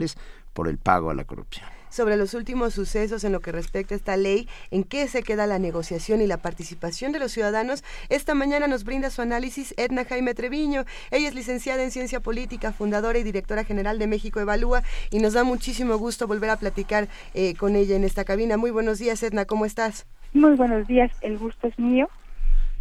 por 0.54 0.68
el 0.68 0.78
pago 0.78 1.10
a 1.10 1.14
la 1.14 1.24
corrupción. 1.24 1.68
Sobre 1.90 2.18
los 2.18 2.36
últimos 2.36 2.76
sucesos 2.76 3.24
en 3.24 3.32
lo 3.32 3.40
que 3.40 3.52
respecta 3.52 3.96
a 3.96 3.98
esta 3.98 4.16
ley, 4.16 4.48
en 4.70 4.84
qué 4.84 5.08
se 5.08 5.24
queda 5.24 5.48
la 5.48 5.58
negociación 5.58 6.22
y 6.22 6.28
la 6.28 6.38
participación 6.38 7.12
de 7.12 7.20
los 7.20 7.32
ciudadanos, 7.32 7.84
esta 8.10 8.36
mañana 8.36 8.68
nos 8.68 8.84
brinda 8.84 9.10
su 9.10 9.24
análisis 9.24 9.74
Edna 9.76 10.06
Jaime 10.06 10.36
Treviño. 10.36 10.86
Ella 11.10 11.28
es 11.28 11.34
licenciada 11.34 11.84
en 11.84 11.90
Ciencia 11.90 12.20
Política, 12.20 12.74
fundadora 12.74 13.18
y 13.18 13.24
directora 13.24 13.64
general 13.64 13.98
de 13.98 14.06
México 14.06 14.40
Evalúa 14.40 14.84
y 15.10 15.20
nos 15.20 15.34
da 15.34 15.44
muchísimo 15.44 15.98
gusto 15.98 16.28
volver 16.28 16.52
a 16.52 16.58
platicar 16.58 17.08
eh, 17.34 17.56
con 17.56 17.76
ella 17.76 17.96
en 17.96 18.04
esta 18.04 18.24
cabina. 18.24 18.56
Muy 18.56 18.70
buenos 18.70 19.00
días, 19.00 19.24
Edna, 19.24 19.46
¿cómo 19.46 19.66
estás? 19.66 20.06
Muy 20.34 20.56
buenos 20.56 20.88
días, 20.88 21.12
el 21.22 21.40
gusto 21.40 21.68
es 21.68 21.80
mío. 21.80 22.08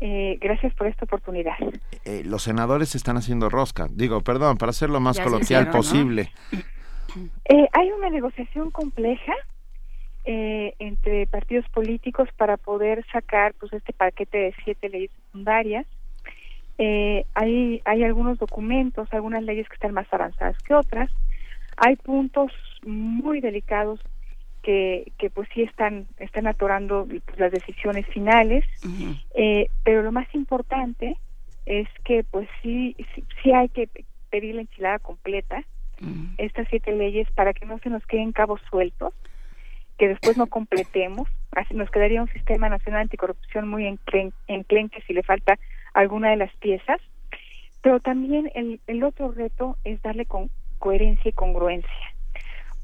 Eh, 0.01 0.39
gracias 0.41 0.75
por 0.75 0.87
esta 0.87 1.07
oportunidad. 1.07 1.57
Eh, 2.05 2.23
los 2.25 2.43
senadores 2.43 2.95
están 2.95 3.17
haciendo 3.17 3.49
rosca. 3.49 3.89
Digo, 3.91 4.21
perdón, 4.21 4.59
para 4.59 4.71
hacer 4.71 4.91
lo 4.91 5.01
más 5.01 5.19
coloquial 5.19 5.71
posible. 5.71 6.31
Eh, 7.45 7.69
hay 7.73 7.91
una 7.93 8.11
negociación 8.11 8.71
compleja. 8.71 9.35
eh, 10.31 10.75
entre 10.79 11.27
partidos 11.27 11.67
políticos 11.71 12.29
para 12.37 12.59
poder 12.59 13.03
sacar 13.11 13.55
pues 13.55 13.73
este 13.73 13.95
paquete 13.95 14.37
de 14.37 14.55
siete 14.63 14.91
leyes 14.91 15.11
secundarias. 15.25 15.87
Eh, 16.77 17.25
hay, 17.35 17.81
hay 17.87 18.05
algunos 18.05 18.39
documentos, 18.39 19.09
algunas 19.11 19.43
leyes 19.43 19.67
que 19.69 19.75
están 19.75 19.95
más 19.95 20.07
avanzadas 20.13 20.59
que 20.65 20.75
otras. 20.75 21.11
Hay 21.79 21.97
puntos 21.97 22.53
muy 22.85 23.41
delicados 23.41 24.01
que, 24.63 25.13
que 25.19 25.31
pues 25.31 25.49
sí 25.55 25.63
están, 25.63 26.07
están 26.19 26.47
atorando 26.47 27.07
pues, 27.07 27.39
las 27.39 27.51
decisiones 27.51 28.07
finales, 28.09 28.67
eh, 29.35 29.71
pero 29.83 30.03
lo 30.03 30.13
más 30.13 30.29
importante 30.35 31.17
es 31.65 31.89
que 32.05 32.23
pues 32.25 32.49
sí, 32.63 32.95
sí, 33.15 33.25
sí 33.43 33.53
hay 33.53 33.71
que 33.71 33.89
pedir 34.29 34.57
la 34.57 34.61
enchilada 34.61 34.99
completa, 34.99 35.65
estas 36.39 36.69
siete 36.69 36.93
leyes, 36.93 37.29
para 37.33 37.53
que 37.53 37.67
no 37.67 37.79
se 37.79 37.91
nos 37.91 38.05
queden 38.07 38.33
cabos 38.33 38.61
sueltos, 38.71 39.13
que 39.99 40.09
después 40.09 40.37
no 40.37 40.47
completemos, 40.47 41.29
así 41.53 41.75
nos 41.75 41.91
quedaría 41.91 42.23
un 42.23 42.29
sistema 42.29 42.69
nacional 42.69 43.03
anticorrupción 43.03 43.69
muy 43.69 43.87
enclen 43.87 44.33
enclenque 44.47 45.03
si 45.07 45.13
le 45.13 45.25
falta 45.25 45.59
alguna 45.93 46.31
de 46.31 46.37
las 46.37 46.55
piezas, 46.57 47.01
pero 47.83 48.01
también 48.01 48.51
el, 48.55 48.81
el 48.87 49.03
otro 49.03 49.33
reto 49.33 49.77
es 49.85 50.01
darle 50.03 50.27
coherencia 50.79 51.29
y 51.29 51.33
congruencia, 51.33 52.15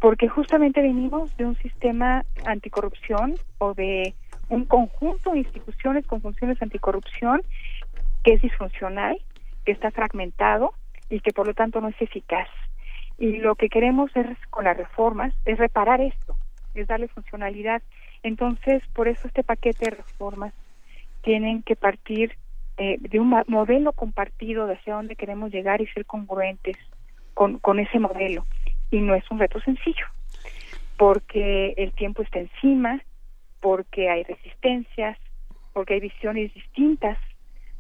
porque 0.01 0.29
justamente 0.29 0.83
venimos 0.83 1.37
de 1.37 1.47
un 1.47 1.57
sistema 1.59 2.25
anticorrupción 2.45 3.35
o 3.59 3.75
de 3.75 4.15
un 4.49 4.65
conjunto 4.65 5.33
de 5.33 5.39
instituciones 5.39 6.07
con 6.07 6.21
funciones 6.21 6.61
anticorrupción 6.61 7.43
que 8.25 8.35
es 8.35 8.43
disfuncional, 8.43 9.19
que 9.65 9.73
está 9.73 9.91
fragmentado 9.91 10.75
y 11.11 11.21
que 11.21 11.33
por 11.33 11.47
lo 11.47 11.55
tanto 11.55 11.81
no 11.81 11.89
es 11.89 12.01
eficaz. 12.01 12.49
Y 13.19 13.39
lo 13.39 13.55
que 13.55 13.69
queremos 13.69 14.11
es, 14.17 14.27
con 14.51 14.65
las 14.65 14.77
reformas 14.77 15.35
es 15.45 15.59
reparar 15.59 16.01
esto, 16.01 16.37
es 16.75 16.87
darle 16.87 17.09
funcionalidad. 17.09 17.83
Entonces, 18.23 18.83
por 18.93 19.09
eso 19.09 19.29
este 19.29 19.45
paquete 19.45 19.91
de 19.91 19.97
reformas 19.97 20.53
tienen 21.23 21.63
que 21.63 21.77
partir 21.77 22.37
eh, 22.77 22.97
de 22.99 23.21
un 23.21 23.35
modelo 23.47 23.93
compartido 23.93 24.67
de 24.67 24.75
hacia 24.75 24.95
dónde 24.95 25.17
queremos 25.17 25.53
llegar 25.53 25.81
y 25.81 25.87
ser 25.87 26.07
congruentes 26.07 26.77
con, 27.33 27.59
con 27.59 27.79
ese 27.79 27.99
modelo. 27.99 28.45
Y 28.91 29.01
no 29.01 29.15
es 29.15 29.29
un 29.31 29.39
reto 29.39 29.61
sencillo, 29.61 30.07
porque 30.97 31.75
el 31.77 31.93
tiempo 31.93 32.23
está 32.23 32.41
encima, 32.41 33.01
porque 33.61 34.11
hay 34.11 34.25
resistencias, 34.25 35.19
porque 35.73 35.95
hay 35.95 36.01
visiones 36.01 36.53
distintas 36.53 37.19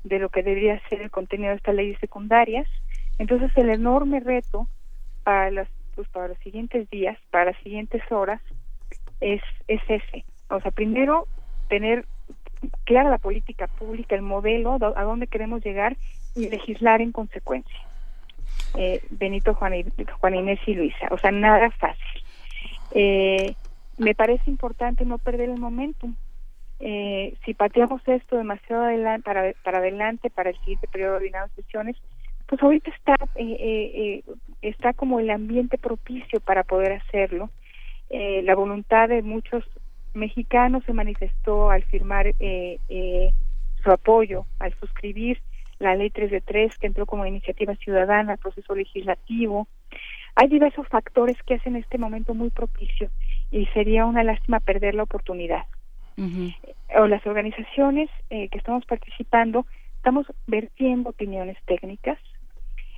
de 0.04 0.18
lo 0.18 0.28
que 0.28 0.42
debería 0.42 0.80
ser 0.88 1.02
el 1.02 1.10
contenido 1.10 1.50
de 1.50 1.56
estas 1.56 1.74
leyes 1.74 1.98
secundarias. 1.98 2.68
Entonces, 3.18 3.50
el 3.56 3.70
enorme 3.70 4.20
reto 4.20 4.68
para 5.24 5.50
las 5.50 5.68
pues 5.94 6.08
para 6.08 6.28
los 6.28 6.38
siguientes 6.38 6.90
días, 6.90 7.18
para 7.30 7.46
las 7.46 7.56
siguientes 7.62 8.02
horas, 8.10 8.40
es, 9.20 9.40
es 9.68 9.80
ese. 9.88 10.24
O 10.50 10.60
sea, 10.60 10.70
primero 10.70 11.26
tener 11.68 12.04
clara 12.84 13.10
la 13.10 13.18
política 13.18 13.66
pública, 13.66 14.14
el 14.14 14.22
modelo, 14.22 14.78
a 14.96 15.02
dónde 15.02 15.26
queremos 15.26 15.64
llegar 15.64 15.96
y 16.34 16.48
legislar 16.48 17.00
en 17.00 17.12
consecuencia. 17.12 17.78
Eh, 18.76 19.00
Benito, 19.10 19.54
Juan, 19.54 19.72
Juan, 20.18 20.34
Inés 20.34 20.60
y 20.66 20.74
Luisa. 20.74 21.08
O 21.10 21.18
sea, 21.18 21.30
nada 21.30 21.70
fácil. 21.70 22.22
Eh, 22.92 23.54
me 23.98 24.14
parece 24.14 24.50
importante 24.50 25.04
no 25.04 25.18
perder 25.18 25.50
el 25.50 25.60
momentum. 25.60 26.16
Eh, 26.80 27.36
si 27.44 27.54
pateamos 27.54 28.02
esto 28.06 28.36
demasiado 28.36 28.82
adelante, 28.82 29.24
para, 29.24 29.52
para 29.62 29.78
adelante, 29.78 30.28
para 30.30 30.50
el 30.50 30.58
siguiente 30.58 30.88
periodo 30.88 31.20
de 31.20 31.30
sesiones, 31.54 31.96
pues 32.46 32.62
ahorita 32.62 32.90
está, 32.90 33.14
eh, 33.36 33.56
eh, 33.60 34.22
está 34.62 34.92
como 34.92 35.20
el 35.20 35.30
ambiente 35.30 35.78
propicio 35.78 36.40
para 36.40 36.62
poder 36.64 36.92
hacerlo. 36.92 37.50
la 38.10 38.54
voluntad 38.54 39.08
de 39.08 39.22
muchos 39.22 39.64
mexicanos 40.12 40.84
se 40.84 40.92
manifestó 40.92 41.70
al 41.70 41.82
firmar 41.84 42.32
su 43.82 43.90
apoyo, 43.90 44.46
al 44.60 44.72
suscribir 44.78 45.40
la 45.78 45.94
ley 45.94 46.10
3 46.10 46.30
de 46.30 46.40
3 46.40 46.78
que 46.78 46.86
entró 46.86 47.06
como 47.06 47.26
iniciativa 47.26 47.74
ciudadana 47.76 48.32
al 48.32 48.38
proceso 48.38 48.74
legislativo. 48.74 49.68
Hay 50.36 50.48
diversos 50.48 50.86
factores 50.88 51.36
que 51.44 51.54
hacen 51.54 51.76
este 51.76 51.98
momento 51.98 52.34
muy 52.34 52.50
propicio 52.50 53.10
y 53.50 53.66
sería 53.66 54.04
una 54.04 54.24
lástima 54.24 54.60
perder 54.60 54.94
la 54.94 55.04
oportunidad. 55.04 55.64
O 56.96 57.08
las 57.08 57.26
organizaciones 57.26 58.08
eh, 58.30 58.48
que 58.48 58.58
estamos 58.58 58.84
participando 58.86 59.66
estamos 59.96 60.26
vertiendo 60.46 61.10
opiniones 61.10 61.56
técnicas. 61.66 62.18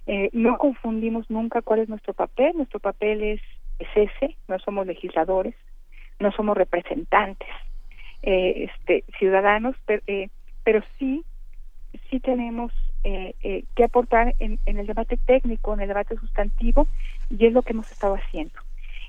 Eh, 0.06 0.30
no 0.32 0.58
confundimos 0.58 1.28
nunca 1.30 1.62
cuál 1.62 1.80
es 1.80 1.88
nuestro 1.88 2.14
papel. 2.14 2.56
Nuestro 2.56 2.80
papel 2.80 3.22
es, 3.22 3.40
es 3.78 3.88
ese. 3.94 4.36
No 4.48 4.58
somos 4.60 4.86
legisladores, 4.86 5.54
no 6.20 6.32
somos 6.32 6.56
representantes, 6.56 7.48
eh, 8.22 8.68
este, 8.70 9.04
ciudadanos, 9.18 9.76
pero, 9.84 10.02
pero 10.64 10.82
sí 10.98 11.24
sí 12.10 12.20
tenemos 12.20 12.72
eh, 13.04 13.34
eh, 13.42 13.64
que 13.74 13.84
aportar 13.84 14.34
en, 14.38 14.58
el 14.64 14.86
debate 14.86 15.16
técnico, 15.16 15.74
en 15.74 15.80
el 15.80 15.88
debate 15.88 16.16
sustantivo, 16.16 16.88
y 17.30 17.46
es 17.46 17.52
lo 17.52 17.62
que 17.62 17.72
hemos 17.72 17.90
estado 17.90 18.14
haciendo. 18.14 18.58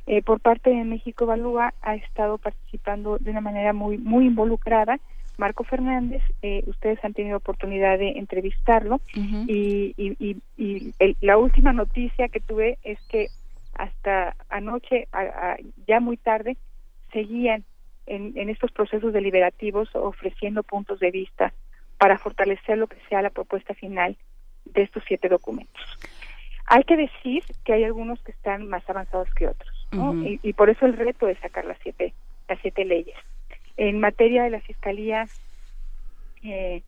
Eh, 0.06 0.22
por 0.22 0.40
parte 0.40 0.70
de 0.70 0.84
México 0.84 1.26
Evalúa 1.26 1.74
ha 1.82 1.96
estado 1.96 2.38
participando 2.38 3.18
de 3.18 3.32
una 3.32 3.42
manera 3.42 3.74
muy 3.74 3.98
muy 3.98 4.28
involucrada. 4.28 5.00
Marco 5.38 5.64
Fernández, 5.64 6.24
ustedes 6.66 7.04
han 7.04 7.14
tenido 7.14 7.38
oportunidad 7.38 8.00
de 8.00 8.12
entrevistarlo 8.18 9.00
y, 9.14 9.94
y, 10.58 10.94
la 11.22 11.38
última 11.38 11.74
noticia 11.74 12.28
que 12.28 12.40
tuve 12.40 12.78
es 12.84 13.00
que 13.10 13.30
hasta 13.74 14.36
anoche, 14.50 15.08
ya 15.86 16.00
muy 16.00 16.18
tarde, 16.18 16.58
seguían 17.14 17.64
en, 18.08 18.34
en 18.36 18.50
estos 18.50 18.72
procesos 18.72 19.14
deliberativos 19.14 19.90
ofreciendo 19.96 20.64
puntos 20.64 21.00
de 21.00 21.12
vista 21.12 21.54
para 21.98 22.18
fortalecer 22.18 22.78
lo 22.78 22.88
que 22.88 22.98
sea 23.10 23.22
la 23.22 23.30
propuesta 23.30 23.74
final 23.74 24.18
de 24.66 24.84
estos 24.84 25.04
siete 25.08 25.30
documentos. 25.30 25.82
Hay 26.68 26.84
que 26.84 26.98
decir 26.98 27.44
que 27.64 27.74
hay 27.74 27.84
algunos 27.84 28.22
que 28.24 28.32
están 28.32 28.68
más 28.68 28.88
avanzados 28.90 29.34
que 29.34 29.48
otros, 29.48 29.74
y, 30.44 30.54
por 30.54 30.70
eso 30.70 30.86
el 30.86 30.98
reto 30.98 31.28
es 31.28 31.40
sacar 31.40 31.66
las 31.66 31.78
siete, 31.82 32.14
las 32.50 32.60
siete 32.62 32.84
leyes. 32.84 33.16
En 33.78 34.00
materia 34.00 34.44
de 34.44 34.50
la 34.50 34.60
Fiscalía 34.62 35.28
eh, 36.44 36.82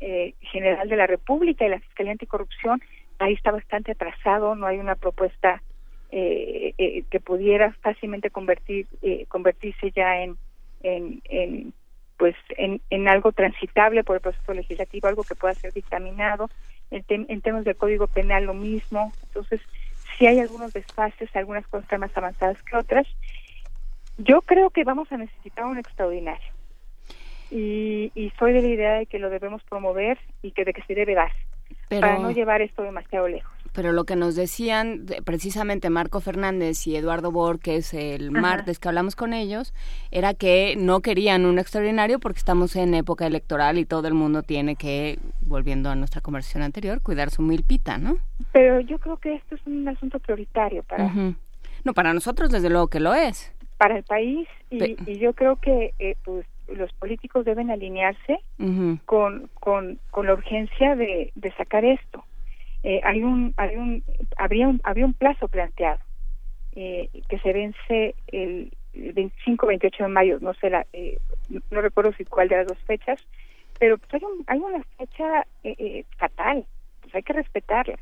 eh, 0.00 0.34
General 0.40 0.88
de 0.88 0.96
la 0.96 1.06
República 1.06 1.64
y 1.64 1.70
la 1.70 1.80
Fiscalía 1.80 2.12
Anticorrupción, 2.12 2.82
ahí 3.18 3.32
está 3.32 3.50
bastante 3.50 3.92
atrasado, 3.92 4.54
no 4.54 4.66
hay 4.66 4.78
una 4.78 4.94
propuesta 4.94 5.62
eh, 6.10 7.04
que 7.10 7.20
pudiera 7.20 7.72
fácilmente 7.80 8.30
convertir, 8.30 8.86
convertirse 9.28 9.90
ya 9.90 10.22
en, 10.22 10.36
en 10.82 11.72
pues 12.16 12.36
en, 12.50 12.80
en 12.90 13.08
algo 13.08 13.32
transitable 13.32 14.04
por 14.04 14.16
el 14.16 14.22
proceso 14.22 14.54
legislativo, 14.54 15.08
algo 15.08 15.24
que 15.24 15.34
pueda 15.34 15.54
ser 15.54 15.72
dictaminado. 15.72 16.48
En, 16.90 17.26
en 17.28 17.40
temas 17.40 17.64
del 17.64 17.76
Código 17.76 18.06
Penal 18.06 18.44
lo 18.44 18.54
mismo. 18.54 19.12
Entonces, 19.24 19.60
si 20.16 20.26
hay 20.26 20.38
algunos 20.38 20.72
desfases, 20.72 21.34
algunas 21.34 21.66
cosas 21.66 21.98
más 21.98 22.16
avanzadas 22.16 22.62
que 22.62 22.76
otras. 22.76 23.06
Yo 24.18 24.42
creo 24.42 24.70
que 24.70 24.84
vamos 24.84 25.10
a 25.12 25.16
necesitar 25.16 25.64
un 25.64 25.78
extraordinario. 25.78 26.52
Y, 27.50 28.10
y 28.14 28.32
soy 28.38 28.52
de 28.52 28.62
la 28.62 28.68
idea 28.68 28.94
de 28.94 29.06
que 29.06 29.18
lo 29.18 29.30
debemos 29.30 29.62
promover 29.64 30.18
y 30.42 30.52
que 30.52 30.64
de 30.64 30.72
que 30.72 30.82
se 30.82 30.94
debe 30.94 31.14
dar 31.14 31.30
para 31.88 32.18
no 32.18 32.30
llevar 32.30 32.62
esto 32.62 32.82
demasiado 32.82 33.28
lejos. 33.28 33.52
Pero 33.72 33.92
lo 33.92 34.04
que 34.04 34.14
nos 34.14 34.36
decían 34.36 35.04
precisamente 35.24 35.90
Marco 35.90 36.20
Fernández 36.20 36.86
y 36.86 36.94
Eduardo 36.94 37.32
Borges 37.32 37.92
el 37.92 38.30
martes 38.30 38.78
que 38.78 38.86
hablamos 38.86 39.16
con 39.16 39.32
ellos, 39.32 39.74
era 40.12 40.32
que 40.32 40.76
no 40.78 41.00
querían 41.00 41.44
un 41.44 41.58
extraordinario 41.58 42.20
porque 42.20 42.38
estamos 42.38 42.76
en 42.76 42.94
época 42.94 43.26
electoral 43.26 43.78
y 43.78 43.84
todo 43.84 44.06
el 44.06 44.14
mundo 44.14 44.42
tiene 44.42 44.76
que, 44.76 45.18
volviendo 45.40 45.90
a 45.90 45.96
nuestra 45.96 46.20
conversación 46.20 46.62
anterior, 46.62 47.02
cuidar 47.02 47.30
su 47.30 47.42
milpita, 47.42 47.98
¿no? 47.98 48.18
Pero 48.52 48.78
yo 48.78 48.98
creo 48.98 49.16
que 49.16 49.34
esto 49.34 49.56
es 49.56 49.66
un 49.66 49.88
asunto 49.88 50.20
prioritario 50.20 50.84
para... 50.84 51.12
No, 51.82 51.92
para 51.92 52.14
nosotros 52.14 52.50
desde 52.50 52.70
luego 52.70 52.86
que 52.86 53.00
lo 53.00 53.12
es. 53.12 53.52
Para 53.84 53.98
el 53.98 54.04
país 54.04 54.48
y, 54.70 54.96
y 55.06 55.18
yo 55.18 55.34
creo 55.34 55.56
que 55.56 55.92
eh, 55.98 56.16
pues 56.24 56.46
los 56.68 56.90
políticos 56.94 57.44
deben 57.44 57.70
alinearse 57.70 58.40
con, 59.04 59.50
con, 59.60 59.98
con, 60.10 60.26
la 60.26 60.32
urgencia 60.32 60.96
de, 60.96 61.32
de 61.34 61.52
sacar 61.52 61.84
esto. 61.84 62.24
Eh, 62.82 63.02
hay 63.04 63.22
un, 63.22 63.52
hay 63.58 63.76
un, 63.76 64.02
habría 64.38 64.68
un, 64.68 64.80
había 64.84 65.04
un 65.04 65.12
plazo 65.12 65.48
planteado 65.48 66.00
eh, 66.76 67.10
que 67.28 67.38
se 67.40 67.52
vence 67.52 68.14
el 68.28 68.72
25-28 68.94 69.98
de 69.98 70.08
mayo, 70.08 70.38
no 70.40 70.54
sé, 70.54 70.70
la, 70.70 70.86
eh, 70.94 71.18
no 71.70 71.82
recuerdo 71.82 72.14
si 72.14 72.24
cuál 72.24 72.48
de 72.48 72.56
las 72.56 72.68
dos 72.68 72.78
fechas, 72.86 73.20
pero 73.78 73.98
pues 73.98 74.14
hay, 74.14 74.20
un, 74.24 74.44
hay 74.46 74.58
una 74.60 74.82
fecha 74.96 75.46
fatal, 76.16 76.64
pues 77.02 77.14
hay 77.14 77.22
que 77.22 77.34
respetarla. 77.34 77.98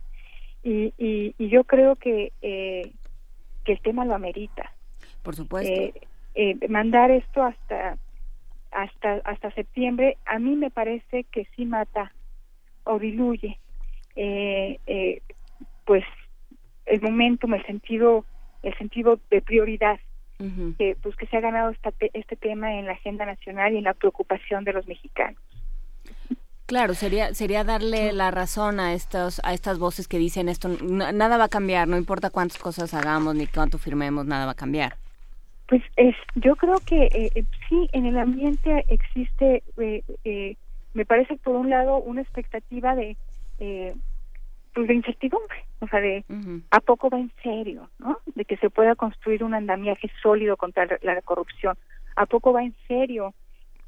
Y, 0.62 0.94
y, 0.96 1.34
y 1.38 1.48
yo 1.48 1.64
creo 1.64 1.96
que, 1.96 2.30
que 2.40 3.72
el 3.72 3.80
tema 3.80 4.04
lo 4.04 4.14
amerita. 4.14 4.70
Por 5.22 5.36
supuesto. 5.36 6.00
mandar 6.68 7.10
esto 7.10 7.42
hasta 7.42 7.98
hasta 8.72 9.20
hasta 9.24 9.50
septiembre 9.52 10.16
a 10.24 10.38
mí 10.38 10.56
me 10.56 10.70
parece 10.70 11.24
que 11.24 11.46
sí 11.54 11.66
mata 11.66 12.12
o 12.84 12.98
diluye 12.98 13.58
eh, 14.16 14.78
eh, 14.86 15.22
pues 15.84 16.04
el 16.86 17.00
momentum 17.02 17.54
el 17.54 17.64
sentido 17.66 18.24
el 18.62 18.76
sentido 18.78 19.20
de 19.30 19.42
prioridad 19.42 20.00
que 20.76 20.96
pues 21.00 21.14
que 21.14 21.26
se 21.28 21.36
ha 21.36 21.40
ganado 21.40 21.70
esta, 21.70 21.92
este 22.14 22.34
tema 22.34 22.74
en 22.74 22.86
la 22.86 22.94
agenda 22.94 23.24
nacional 23.24 23.74
y 23.74 23.78
en 23.78 23.84
la 23.84 23.94
preocupación 23.94 24.64
de 24.64 24.72
los 24.72 24.88
mexicanos. 24.88 25.40
Claro, 26.66 26.94
sería 26.94 27.32
sería 27.32 27.62
darle 27.62 28.12
la 28.12 28.32
razón 28.32 28.80
a 28.80 28.92
estos 28.92 29.40
a 29.44 29.54
estas 29.54 29.78
voces 29.78 30.08
que 30.08 30.18
dicen 30.18 30.48
esto 30.48 30.68
nada 30.80 31.36
va 31.36 31.44
a 31.44 31.48
cambiar, 31.48 31.86
no 31.86 31.96
importa 31.96 32.30
cuántas 32.30 32.58
cosas 32.58 32.92
hagamos 32.92 33.36
ni 33.36 33.46
cuánto 33.46 33.78
firmemos, 33.78 34.26
nada 34.26 34.46
va 34.46 34.52
a 34.52 34.56
cambiar. 34.56 34.96
Pues 35.72 35.84
es, 35.96 36.14
yo 36.34 36.54
creo 36.56 36.76
que 36.84 37.04
eh, 37.04 37.30
eh, 37.34 37.44
sí, 37.66 37.88
en 37.92 38.04
el 38.04 38.18
ambiente 38.18 38.84
existe, 38.88 39.62
eh, 39.78 40.56
me 40.92 41.06
parece 41.06 41.36
por 41.36 41.56
un 41.56 41.70
lado 41.70 41.96
una 41.96 42.20
expectativa 42.20 42.94
de, 42.94 43.16
pues 44.74 44.86
de 44.86 44.94
incertidumbre, 44.94 45.64
o 45.80 45.88
sea, 45.88 46.00
de 46.00 46.26
a 46.70 46.80
poco 46.80 47.08
va 47.08 47.18
en 47.18 47.32
serio, 47.42 47.88
¿no? 47.98 48.18
De 48.34 48.44
que 48.44 48.58
se 48.58 48.68
pueda 48.68 48.96
construir 48.96 49.42
un 49.44 49.54
andamiaje 49.54 50.10
sólido 50.22 50.58
contra 50.58 50.86
la, 51.00 51.22
corrupción, 51.22 51.74
a 52.16 52.26
poco 52.26 52.52
va 52.52 52.62
en 52.64 52.74
serio 52.86 53.32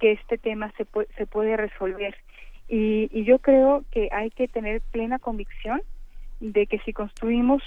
que 0.01 0.13
este 0.13 0.39
tema 0.39 0.73
se 0.79 0.87
puede, 0.87 1.09
se 1.19 1.27
puede 1.27 1.55
resolver. 1.59 2.17
Y, 2.67 3.11
y 3.13 3.25
yo 3.25 3.41
creo 3.41 3.85
que 3.91 4.09
hay 4.11 4.31
que 4.31 4.49
tener 4.49 4.81
plena 4.81 5.19
convicción 5.19 5.83
de 6.41 6.67
que 6.67 6.79
si 6.79 6.95
construimos 6.95 7.63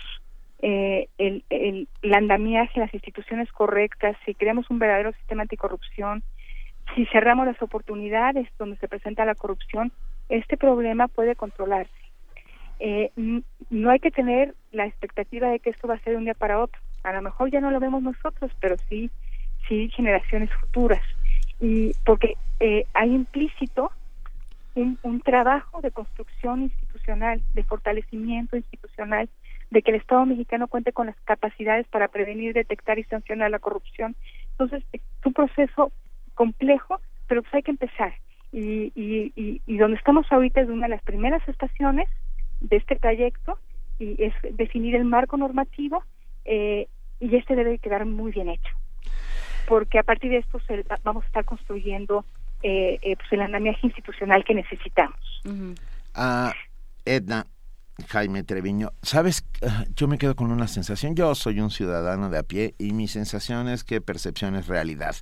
eh, 0.60 1.08
el, 1.18 1.44
el, 1.50 1.88
andamiaje, 2.14 2.80
las 2.80 2.94
instituciones 2.94 3.52
correctas, 3.52 4.16
si 4.26 4.34
creamos 4.34 4.70
un 4.70 4.80
verdadero 4.80 5.14
sistema 5.14 5.44
anticorrupción, 5.44 6.24
si 6.96 7.06
cerramos 7.08 7.46
las 7.46 7.62
oportunidades 7.62 8.48
donde 8.58 8.78
se 8.78 8.88
presenta 8.88 9.26
la 9.26 9.36
corrupción, 9.36 9.92
este 10.30 10.58
problema 10.58 11.08
puede 11.08 11.36
controlarse. 11.36 11.92
Eh, 12.80 13.12
no 13.70 13.90
hay 13.90 14.00
que 14.00 14.12
tener 14.12 14.56
la 14.72 14.86
expectativa 14.86 15.50
de 15.50 15.60
que 15.60 15.70
esto 15.70 15.88
va 15.88 15.96
a 15.96 16.00
ser 16.00 16.14
de 16.14 16.18
un 16.18 16.26
día 16.26 16.34
para 16.34 16.60
otro. 16.60 16.80
A 17.04 17.14
lo 17.14 17.22
mejor 17.22 17.52
ya 17.52 17.62
no 17.62 17.72
lo 17.72 17.80
vemos 17.80 18.02
nosotros, 18.02 18.52
pero 18.60 18.78
sí, 18.90 19.10
sí 19.68 19.90
generaciones 19.96 20.50
futuras. 20.54 21.02
Y 21.60 21.92
porque 22.06 22.36
eh, 22.60 22.86
hay 22.94 23.14
implícito 23.14 23.92
un, 24.76 24.98
un 25.04 25.22
trabajo 25.22 25.82
de 25.82 25.92
construcción 25.92 26.64
institucional, 26.64 27.42
de 27.54 27.64
fortalecimiento 27.64 28.58
institucional 28.58 29.30
de 29.70 29.82
que 29.82 29.92
el 29.92 29.98
Estado 29.98 30.26
mexicano 30.26 30.68
cuente 30.68 30.94
con 30.94 31.08
las 31.08 31.16
capacidades 31.26 31.88
para 31.88 32.08
prevenir, 32.08 32.54
detectar 32.54 33.00
y 33.00 33.04
sancionar 33.04 33.52
la 33.52 33.60
corrupción. 33.60 34.16
Entonces, 34.52 34.84
es 34.94 35.02
un 35.26 35.34
proceso 35.34 35.92
complejo, 36.36 37.02
pero 37.28 37.42
pues 37.42 37.54
hay 37.54 37.64
que 37.64 37.72
empezar. 37.72 38.14
Y, 38.52 38.94
y, 38.96 39.62
y, 39.66 39.78
donde 39.78 39.98
estamos 39.98 40.26
ahorita 40.32 40.62
es 40.62 40.70
una 40.70 40.88
de 40.88 40.96
las 40.96 41.04
primeras 41.04 41.46
estaciones 41.50 42.08
de 42.62 42.78
este 42.78 42.96
trayecto 42.96 43.60
y 44.00 44.16
es 44.24 44.34
definir 44.56 44.96
el 44.96 45.04
marco 45.04 45.36
normativo 45.36 46.04
eh, 46.46 46.88
y 47.20 47.36
este 47.36 47.56
debe 47.56 47.78
quedar 47.80 48.06
muy 48.06 48.32
bien 48.32 48.50
hecho. 48.50 48.74
Porque 49.68 50.00
a 50.00 50.04
partir 50.04 50.32
de 50.32 50.38
esto 50.38 50.60
vamos 51.04 51.26
a 51.26 51.28
estar 51.28 51.44
construyendo 51.44 52.24
eh, 52.64 52.98
eh, 53.02 53.18
pues 53.18 53.32
el 53.34 53.42
andamiaje 53.42 53.86
institucional 53.86 54.46
que 54.46 54.56
necesitamos. 54.56 55.20
Uh 55.46 55.76
Edna, 57.06 57.46
Jaime 58.08 58.44
Treviño, 58.44 58.94
sabes, 59.02 59.44
ah, 59.66 59.86
yo 59.96 60.08
me 60.08 60.18
quedo 60.18 60.36
con 60.36 60.52
una 60.52 60.68
sensación, 60.68 61.16
yo 61.16 61.34
soy 61.36 61.60
un 61.60 61.72
ciudadano 61.72 62.30
de 62.30 62.38
a 62.38 62.44
pie 62.44 62.76
y 62.78 62.94
mi 62.94 63.08
sensación 63.08 63.68
es 63.68 63.84
que 63.84 64.02
percepción 64.02 64.56
es 64.56 64.68
realidad. 64.68 65.16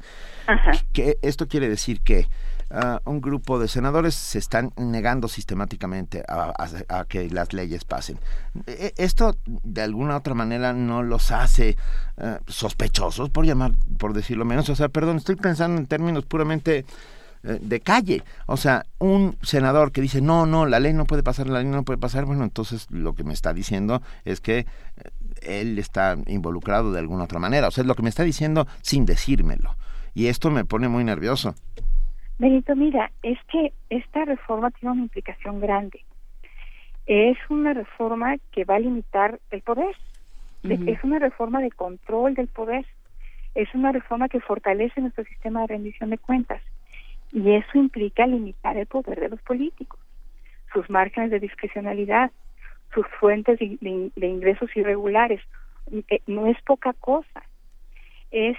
Que 0.92 1.18
esto 1.22 1.48
quiere 1.48 1.70
decir 1.70 2.02
que 2.02 2.28
ah, 2.70 3.02
un 3.06 3.22
grupo 3.22 3.60
de 3.60 3.68
senadores 3.68 4.14
se 4.16 4.40
están 4.40 4.74
negando 4.76 5.28
sistemáticamente 5.28 6.24
a, 6.28 7.06
que 7.08 7.30
las 7.30 7.54
leyes 7.54 7.86
pasen. 7.86 8.20
E, 8.68 8.94
esto 8.98 9.38
de 9.46 9.82
alguna 9.82 10.18
otra 10.18 10.34
manera 10.34 10.74
no 10.74 11.02
los 11.02 11.32
hace 11.32 11.78
ah, 12.18 12.40
sospechosos, 12.48 13.30
por 13.30 13.46
llamar, 13.46 13.72
por 13.98 14.14
decirlo 14.14 14.44
menos. 14.44 14.70
O 14.70 14.76
sea, 14.76 14.90
perdón, 14.90 15.18
estoy 15.18 15.38
pensando 15.38 15.80
en 15.80 15.88
términos 15.88 16.26
puramente 16.26 16.86
de 17.46 17.80
calle. 17.80 18.24
O 18.48 18.58
sea, 18.58 18.86
un 19.00 19.38
senador 19.42 19.92
que 19.92 20.02
dice, 20.02 20.22
no, 20.22 20.46
no, 20.46 20.66
la 20.66 20.80
ley 20.80 20.94
no 20.94 21.06
puede 21.06 21.24
pasar, 21.24 21.48
la 21.48 21.62
ley 21.62 21.70
no 21.70 21.84
puede 21.84 22.00
pasar, 22.00 22.26
bueno, 22.26 22.44
entonces 22.44 22.90
lo 22.90 23.14
que 23.14 23.24
me 23.24 23.34
está 23.34 23.54
diciendo 23.54 24.02
es 24.24 24.42
que 24.42 24.60
eh, 24.60 24.66
él 25.42 25.78
está 25.78 26.18
involucrado 26.28 26.92
de 26.92 27.00
alguna 27.00 27.26
otra 27.26 27.40
manera. 27.40 27.68
O 27.68 27.72
sea, 27.72 27.84
es 27.84 27.88
lo 27.88 27.96
que 27.96 28.04
me 28.04 28.10
está 28.10 28.24
diciendo 28.24 28.68
sin 28.82 29.06
decírmelo. 29.06 29.76
Y 30.14 30.28
esto 30.28 30.50
me 30.50 30.66
pone 30.66 30.88
muy 30.88 31.04
nervioso. 31.04 31.56
Benito, 32.38 32.76
mira, 32.76 33.12
es 33.24 33.38
que 33.52 33.74
esta 33.90 34.26
reforma 34.26 34.72
tiene 34.72 34.94
una 34.94 35.04
implicación 35.04 35.60
grande. 35.60 36.04
Es 37.06 37.38
una 37.50 37.74
reforma 37.74 38.36
que 38.52 38.66
va 38.66 38.76
a 38.76 38.80
limitar 38.80 39.40
el 39.52 39.62
poder. 39.62 39.96
Es 40.64 41.04
una 41.04 41.20
reforma 41.20 41.62
de 41.62 41.70
control 41.70 42.34
del 42.34 42.48
poder. 42.48 42.86
Es 43.54 43.74
una 43.76 43.92
reforma 43.92 44.28
que 44.30 44.40
fortalece 44.40 45.00
nuestro 45.00 45.24
sistema 45.26 45.62
de 45.62 45.68
rendición 45.68 46.10
de 46.10 46.18
cuentas. 46.18 46.62
Y 47.36 47.52
eso 47.52 47.78
implica 47.78 48.26
limitar 48.26 48.78
el 48.78 48.86
poder 48.86 49.20
de 49.20 49.28
los 49.28 49.42
políticos, 49.42 50.00
sus 50.72 50.90
márgenes 50.90 51.32
de 51.32 51.42
discrecionalidad, 51.42 52.32
sus 52.94 53.06
fuentes 53.20 53.60
de, 53.60 54.12
ingresos 54.26 54.70
irregulares. 54.74 55.42
Eh, 55.92 56.22
no 56.28 56.48
es 56.48 56.56
poca 56.62 56.94
cosa. 56.94 57.44
Es, 58.32 58.56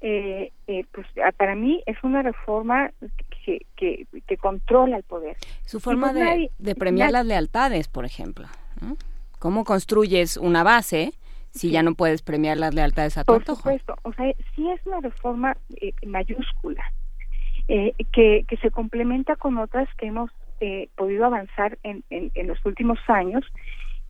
eh, 0.00 0.52
eh, 0.66 0.86
pues 0.90 1.06
para 1.36 1.54
mí 1.54 1.82
es 1.84 2.02
una 2.02 2.22
reforma 2.22 2.92
que, 3.44 3.66
que, 3.76 4.36
controla 4.38 4.96
el 4.96 5.02
poder. 5.02 5.36
Su 5.66 5.78
forma 5.78 6.14
pues 6.14 6.50
de, 6.56 6.74
premiar 6.74 7.10
las 7.10 7.26
lealtades, 7.26 7.88
por 7.88 8.06
ejemplo. 8.06 8.46
¿Cómo 9.38 9.64
construyes 9.64 10.38
una 10.38 10.62
base 10.62 11.12
si 11.50 11.70
ya 11.70 11.82
no 11.82 11.94
puedes 11.94 12.22
premiar 12.22 12.56
las 12.56 12.74
lealtades 12.74 13.18
a 13.18 13.24
tu 13.24 13.34
Por 13.34 13.44
supuesto, 13.44 13.94
o 14.02 14.14
sea, 14.14 14.32
sí 14.56 14.70
es 14.70 14.80
una 14.86 15.02
reforma 15.02 15.58
mayúscula 16.06 16.82
eh, 17.68 17.94
que, 18.12 18.44
que 18.46 18.56
se 18.58 18.70
complementa 18.70 19.36
con 19.36 19.58
otras 19.58 19.88
que 19.96 20.06
hemos 20.06 20.30
eh, 20.60 20.88
podido 20.96 21.24
avanzar 21.24 21.78
en, 21.82 22.04
en, 22.10 22.30
en, 22.34 22.46
los 22.46 22.64
últimos 22.64 22.98
años, 23.08 23.44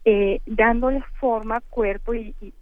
eh, 0.04 0.40
dándole 0.46 1.02
forma, 1.20 1.60
cuerpo 1.60 2.14
y, 2.14 2.34
y, 2.40 2.52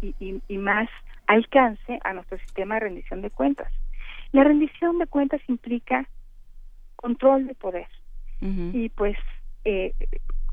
y, 0.00 0.42
y, 0.46 0.58
más 0.58 0.88
alcance 1.26 1.98
a 2.04 2.12
nuestro 2.12 2.38
sistema 2.38 2.74
de 2.74 2.80
rendición 2.80 3.22
de 3.22 3.30
cuentas. 3.30 3.72
La 4.32 4.44
rendición 4.44 4.98
de 4.98 5.06
cuentas 5.06 5.40
implica 5.48 6.06
control 6.96 7.46
de 7.46 7.54
poder 7.54 7.86
y 8.42 8.88
pues 8.90 9.16
eh, 9.64 9.92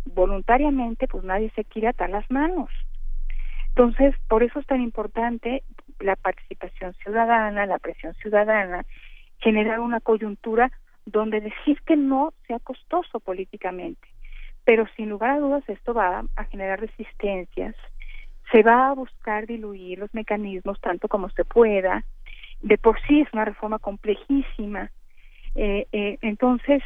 voluntariamente 0.05 1.07
pues 1.07 1.23
nadie 1.23 1.51
se 1.55 1.63
quiere 1.63 1.89
atar 1.89 2.09
las 2.09 2.29
manos. 2.29 2.69
Entonces, 3.69 4.15
por 4.27 4.43
eso 4.43 4.59
es 4.59 4.65
tan 4.65 4.81
importante 4.81 5.63
la 5.99 6.15
participación 6.15 6.93
ciudadana, 6.95 7.65
la 7.65 7.79
presión 7.79 8.13
ciudadana 8.15 8.85
generar 9.39 9.79
una 9.79 9.99
coyuntura 9.99 10.71
donde 11.05 11.41
decir 11.41 11.81
que 11.85 11.95
no 11.95 12.33
sea 12.47 12.59
costoso 12.59 13.19
políticamente. 13.19 14.07
Pero 14.65 14.85
sin 14.95 15.09
lugar 15.09 15.31
a 15.31 15.39
dudas 15.39 15.63
esto 15.67 15.93
va 15.93 16.25
a 16.35 16.43
generar 16.45 16.79
resistencias, 16.81 17.75
se 18.51 18.63
va 18.63 18.89
a 18.89 18.93
buscar 18.93 19.47
diluir 19.47 19.99
los 19.99 20.13
mecanismos 20.13 20.79
tanto 20.81 21.07
como 21.07 21.29
se 21.29 21.45
pueda. 21.45 22.03
De 22.61 22.77
por 22.77 22.99
sí 23.07 23.21
es 23.21 23.27
una 23.33 23.45
reforma 23.45 23.79
complejísima. 23.79 24.91
Eh, 25.55 25.87
eh, 25.91 26.17
entonces, 26.21 26.83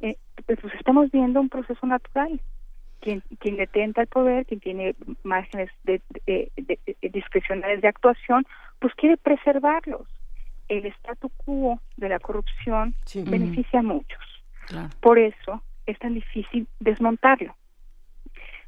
eh, 0.00 0.16
pues, 0.46 0.58
pues 0.60 0.74
estamos 0.74 1.10
viendo 1.10 1.40
un 1.40 1.48
proceso 1.48 1.86
natural. 1.86 2.40
Quien, 3.00 3.22
quien 3.38 3.56
detenta 3.56 4.00
el 4.00 4.08
poder, 4.08 4.44
quien 4.44 4.58
tiene 4.58 4.96
márgenes 5.22 5.70
de, 5.84 6.02
de, 6.26 6.50
discrecionales 7.00 7.80
de 7.80 7.86
actuación, 7.86 8.44
pues 8.80 8.92
quiere 8.96 9.16
preservarlos 9.16 10.08
el 10.68 10.86
statu 10.86 11.30
quo 11.30 11.80
de 11.96 12.08
la 12.08 12.18
corrupción 12.18 12.94
beneficia 13.14 13.80
a 13.80 13.82
muchos. 13.82 14.22
Por 15.00 15.18
eso 15.18 15.62
es 15.86 15.98
tan 15.98 16.14
difícil 16.14 16.68
desmontarlo. 16.78 17.54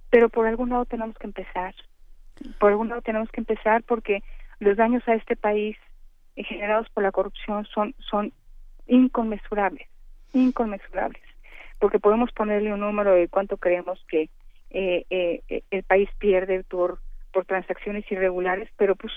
Pero 0.08 0.28
por 0.28 0.46
algún 0.46 0.70
lado 0.70 0.86
tenemos 0.86 1.16
que 1.16 1.26
empezar. 1.26 1.74
Por 2.58 2.70
algún 2.70 2.88
lado 2.88 3.02
tenemos 3.02 3.30
que 3.30 3.40
empezar 3.40 3.82
porque 3.82 4.22
los 4.58 4.76
daños 4.76 5.06
a 5.06 5.14
este 5.14 5.36
país 5.36 5.76
generados 6.36 6.88
por 6.90 7.02
la 7.02 7.12
corrupción 7.12 7.66
son, 7.66 7.94
son 7.98 8.32
inconmensurables, 8.86 9.86
inconmensurables. 10.32 11.22
Porque 11.78 11.98
podemos 11.98 12.32
ponerle 12.32 12.72
un 12.72 12.80
número 12.80 13.12
de 13.12 13.28
cuánto 13.28 13.56
creemos 13.58 14.02
que 14.08 14.30
eh, 14.70 15.04
eh, 15.10 15.62
el 15.70 15.82
país 15.82 16.08
pierde 16.18 16.64
por, 16.64 16.98
por 17.32 17.44
transacciones 17.44 18.10
irregulares, 18.10 18.68
pero 18.76 18.96
pues 18.96 19.12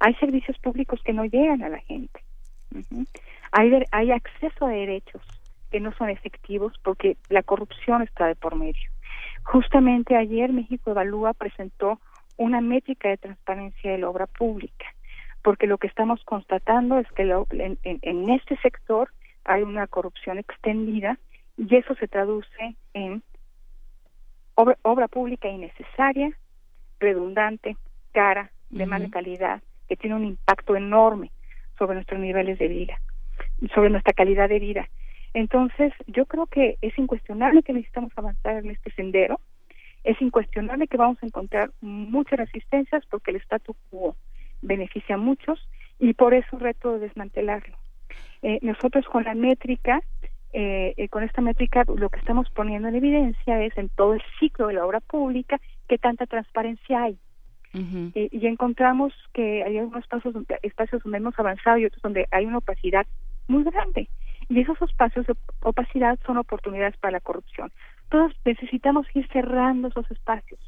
hay 0.00 0.14
servicios 0.14 0.58
públicos 0.58 1.00
que 1.04 1.12
no 1.12 1.24
llegan 1.24 1.62
a 1.62 1.68
la 1.68 1.78
gente. 1.80 2.20
hay, 3.52 3.82
hay 3.90 4.10
acceso 4.10 4.66
a 4.66 4.70
derechos 4.70 5.22
que 5.70 5.80
no 5.80 5.92
son 5.94 6.08
efectivos 6.08 6.72
porque 6.82 7.16
la 7.28 7.42
corrupción 7.42 8.02
está 8.02 8.26
de 8.26 8.36
por 8.36 8.54
medio. 8.54 8.90
Justamente 9.44 10.16
ayer 10.16 10.52
México 10.52 10.90
Evalúa 10.90 11.34
presentó 11.34 12.00
una 12.36 12.60
métrica 12.60 13.08
de 13.08 13.16
transparencia 13.16 13.92
de 13.92 13.98
la 13.98 14.08
obra 14.08 14.26
pública, 14.26 14.86
porque 15.42 15.66
lo 15.66 15.78
que 15.78 15.86
estamos 15.86 16.22
constatando 16.24 16.98
es 16.98 17.10
que 17.12 17.22
en, 17.22 17.78
en, 17.82 18.30
este 18.30 18.56
sector 18.58 19.10
hay 19.44 19.62
una 19.62 19.86
corrupción 19.86 20.38
extendida 20.38 21.18
y 21.56 21.76
eso 21.76 21.94
se 21.96 22.08
traduce 22.08 22.76
en 22.94 23.22
obra, 24.54 24.76
obra 24.82 25.08
pública 25.08 25.48
innecesaria, 25.48 26.30
redundante, 26.98 27.76
cara, 28.12 28.50
de 28.70 28.86
mala 28.86 29.08
calidad 29.10 29.62
que 29.88 29.96
tiene 29.96 30.16
un 30.16 30.24
impacto 30.24 30.76
enorme 30.76 31.30
sobre 31.78 31.94
nuestros 31.94 32.20
niveles 32.20 32.58
de 32.58 32.68
vida, 32.68 33.00
sobre 33.74 33.90
nuestra 33.90 34.12
calidad 34.12 34.48
de 34.48 34.58
vida. 34.58 34.88
Entonces, 35.32 35.92
yo 36.06 36.26
creo 36.26 36.46
que 36.46 36.78
es 36.80 36.96
incuestionable 36.98 37.62
que 37.62 37.72
necesitamos 37.72 38.12
avanzar 38.16 38.64
en 38.64 38.70
este 38.70 38.92
sendero, 38.92 39.40
es 40.04 40.20
incuestionable 40.20 40.86
que 40.86 40.98
vamos 40.98 41.18
a 41.22 41.26
encontrar 41.26 41.70
muchas 41.80 42.38
resistencias 42.38 43.04
porque 43.06 43.30
el 43.30 43.38
statu 43.38 43.74
quo 43.90 44.16
beneficia 44.60 45.16
a 45.16 45.18
muchos 45.18 45.68
y 45.98 46.12
por 46.12 46.34
eso 46.34 46.58
reto 46.58 46.92
de 46.92 47.00
desmantelarlo. 47.00 47.76
Eh, 48.42 48.58
nosotros 48.62 49.06
con 49.06 49.24
la 49.24 49.34
métrica, 49.34 50.02
eh, 50.52 50.94
eh, 50.96 51.08
con 51.08 51.22
esta 51.22 51.40
métrica, 51.40 51.84
lo 51.96 52.10
que 52.10 52.18
estamos 52.18 52.48
poniendo 52.50 52.88
en 52.88 52.94
evidencia 52.94 53.62
es 53.62 53.76
en 53.78 53.88
todo 53.88 54.14
el 54.14 54.22
ciclo 54.38 54.68
de 54.68 54.74
la 54.74 54.86
obra 54.86 55.00
pública 55.00 55.58
qué 55.88 55.98
tanta 55.98 56.26
transparencia 56.26 57.04
hay. 57.04 57.18
Y 57.74 58.46
encontramos 58.46 59.12
que 59.32 59.64
hay 59.64 59.78
algunos 59.78 60.04
espacios 60.04 60.32
donde, 60.32 60.58
espacios 60.62 61.02
donde 61.02 61.18
hemos 61.18 61.38
avanzado 61.38 61.78
y 61.78 61.86
otros 61.86 62.02
donde 62.02 62.28
hay 62.30 62.46
una 62.46 62.58
opacidad 62.58 63.06
muy 63.48 63.64
grande. 63.64 64.08
Y 64.48 64.60
esos 64.60 64.80
espacios 64.82 65.26
de 65.26 65.34
opacidad 65.62 66.18
son 66.24 66.36
oportunidades 66.36 66.96
para 66.98 67.12
la 67.12 67.20
corrupción. 67.20 67.72
Todos 68.10 68.32
necesitamos 68.44 69.06
ir 69.14 69.26
cerrando 69.32 69.88
esos 69.88 70.08
espacios 70.10 70.60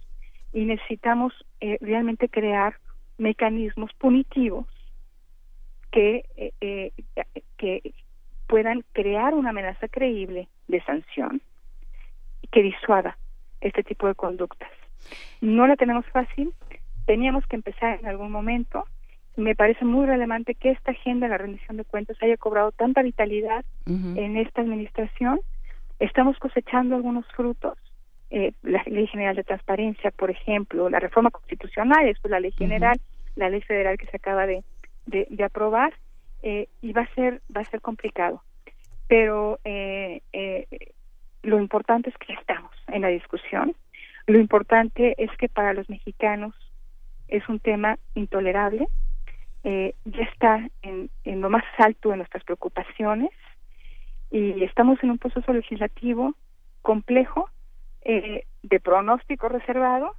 y 0.52 0.64
necesitamos 0.64 1.32
realmente 1.80 2.28
crear 2.28 2.74
mecanismos 3.18 3.92
punitivos 3.94 4.66
que, 5.90 6.24
eh, 6.36 6.52
eh, 6.60 6.92
que 7.56 7.94
puedan 8.46 8.84
crear 8.92 9.34
una 9.34 9.50
amenaza 9.50 9.88
creíble 9.88 10.48
de 10.68 10.82
sanción 10.82 11.40
que 12.52 12.62
disuada 12.62 13.16
este 13.60 13.82
tipo 13.82 14.06
de 14.06 14.14
conductas. 14.14 14.70
No 15.40 15.66
la 15.66 15.76
tenemos 15.76 16.04
fácil, 16.06 16.52
teníamos 17.06 17.46
que 17.46 17.56
empezar 17.56 17.98
en 18.00 18.06
algún 18.06 18.30
momento. 18.30 18.84
Me 19.36 19.54
parece 19.54 19.84
muy 19.84 20.06
relevante 20.06 20.54
que 20.54 20.70
esta 20.70 20.92
agenda 20.92 21.26
de 21.26 21.30
la 21.30 21.38
rendición 21.38 21.76
de 21.76 21.84
cuentas 21.84 22.16
haya 22.22 22.36
cobrado 22.36 22.72
tanta 22.72 23.02
vitalidad 23.02 23.64
en 23.86 24.36
esta 24.36 24.62
administración. 24.62 25.40
Estamos 25.98 26.38
cosechando 26.38 26.96
algunos 26.96 27.26
frutos. 27.34 27.78
Eh, 28.30 28.52
la 28.62 28.82
Ley 28.86 29.06
General 29.06 29.36
de 29.36 29.44
Transparencia, 29.44 30.10
por 30.10 30.30
ejemplo, 30.30 30.88
la 30.90 30.98
reforma 30.98 31.30
constitucional, 31.30 32.08
es 32.08 32.18
la 32.24 32.40
Ley 32.40 32.52
General, 32.52 32.98
la 33.36 33.50
Ley 33.50 33.60
Federal 33.62 33.98
que 33.98 34.06
se 34.06 34.16
acaba 34.16 34.46
de, 34.46 34.64
de, 35.06 35.44
aprobar 35.44 35.94
eh, 36.42 36.68
y 36.82 36.92
va 36.92 37.02
a 37.02 37.14
ser 37.14 37.40
va 37.54 37.60
a 37.60 37.70
ser 37.70 37.80
complicado 37.80 38.42
pero 39.08 39.60
eh, 39.64 40.22
eh, 40.32 40.66
lo 41.42 41.60
importante 41.60 42.10
es 42.10 42.16
que 42.18 42.34
ya 42.34 42.40
estamos 42.40 42.72
en 42.88 43.02
la 43.02 43.08
discusión 43.08 43.74
lo 44.26 44.38
importante 44.38 45.14
es 45.18 45.30
que 45.38 45.48
para 45.48 45.72
los 45.72 45.88
mexicanos 45.88 46.54
es 47.28 47.48
un 47.48 47.58
tema 47.60 47.98
intolerable 48.14 48.88
ya 50.04 50.22
está 50.32 50.68
en, 50.82 51.10
en 51.24 51.40
lo 51.40 51.50
más 51.50 51.64
alto 51.78 52.10
de 52.10 52.18
nuestras 52.18 52.44
preocupaciones 52.44 53.30
y 54.30 54.62
estamos 54.62 55.02
en 55.02 55.10
un 55.10 55.18
proceso 55.18 55.52
legislativo 55.52 56.34
complejo 56.82 57.50
de 58.04 58.80
pronóstico 58.80 59.48
reservado 59.48 60.14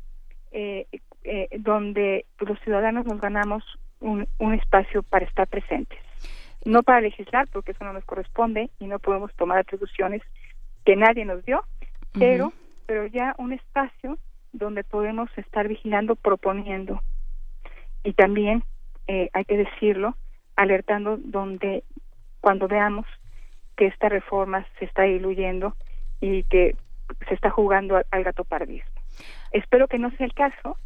donde 1.60 2.26
los 2.40 2.60
ciudadanos 2.60 3.06
nos 3.06 3.22
ganamos 3.22 3.64
un, 4.00 4.28
un 4.38 4.54
espacio 4.54 5.04
para 5.04 5.26
estar 5.26 5.48
presentes. 5.48 6.00
No 6.66 6.84
para 6.84 7.02
legislar, 7.02 7.48
porque 7.52 7.72
eso 7.72 7.86
no 7.86 7.94
nos 7.94 8.04
corresponde 8.04 8.70
y 8.80 8.88
no 8.88 9.00
podemos 9.00 9.34
tomar 9.36 9.60
atribuciones 9.60 10.22
que 10.86 10.96
nadie 10.96 11.24
nos 11.24 11.46
dio, 11.46 11.64
pero, 12.14 12.52
pero 12.86 13.06
ya 13.06 13.36
un 13.38 13.54
espacio 13.54 14.18
donde 14.58 14.84
podemos 14.84 15.30
estar 15.38 15.68
vigilando, 15.68 16.16
proponiendo 16.16 17.02
y 18.08 18.14
también, 18.14 18.64
eh, 19.08 19.30
hay 19.34 19.44
que 19.44 19.58
decirlo, 19.58 20.16
alertando 20.56 21.18
donde 21.18 21.84
cuando 22.40 22.70
veamos 22.70 23.06
que 23.76 23.88
esta 23.88 24.08
reforma 24.08 24.66
se 24.80 24.86
está 24.86 25.04
diluyendo 25.04 25.76
y 26.22 26.44
que 26.44 26.78
se 27.28 27.34
está 27.34 27.50
jugando 27.50 28.02
al, 28.10 28.24
gato 28.24 28.46
pardismo. 28.46 29.02
Espero 29.52 29.90
que 29.90 30.00
no 30.00 30.10
sea 30.12 30.26
el 30.26 30.34
caso, 30.34 30.78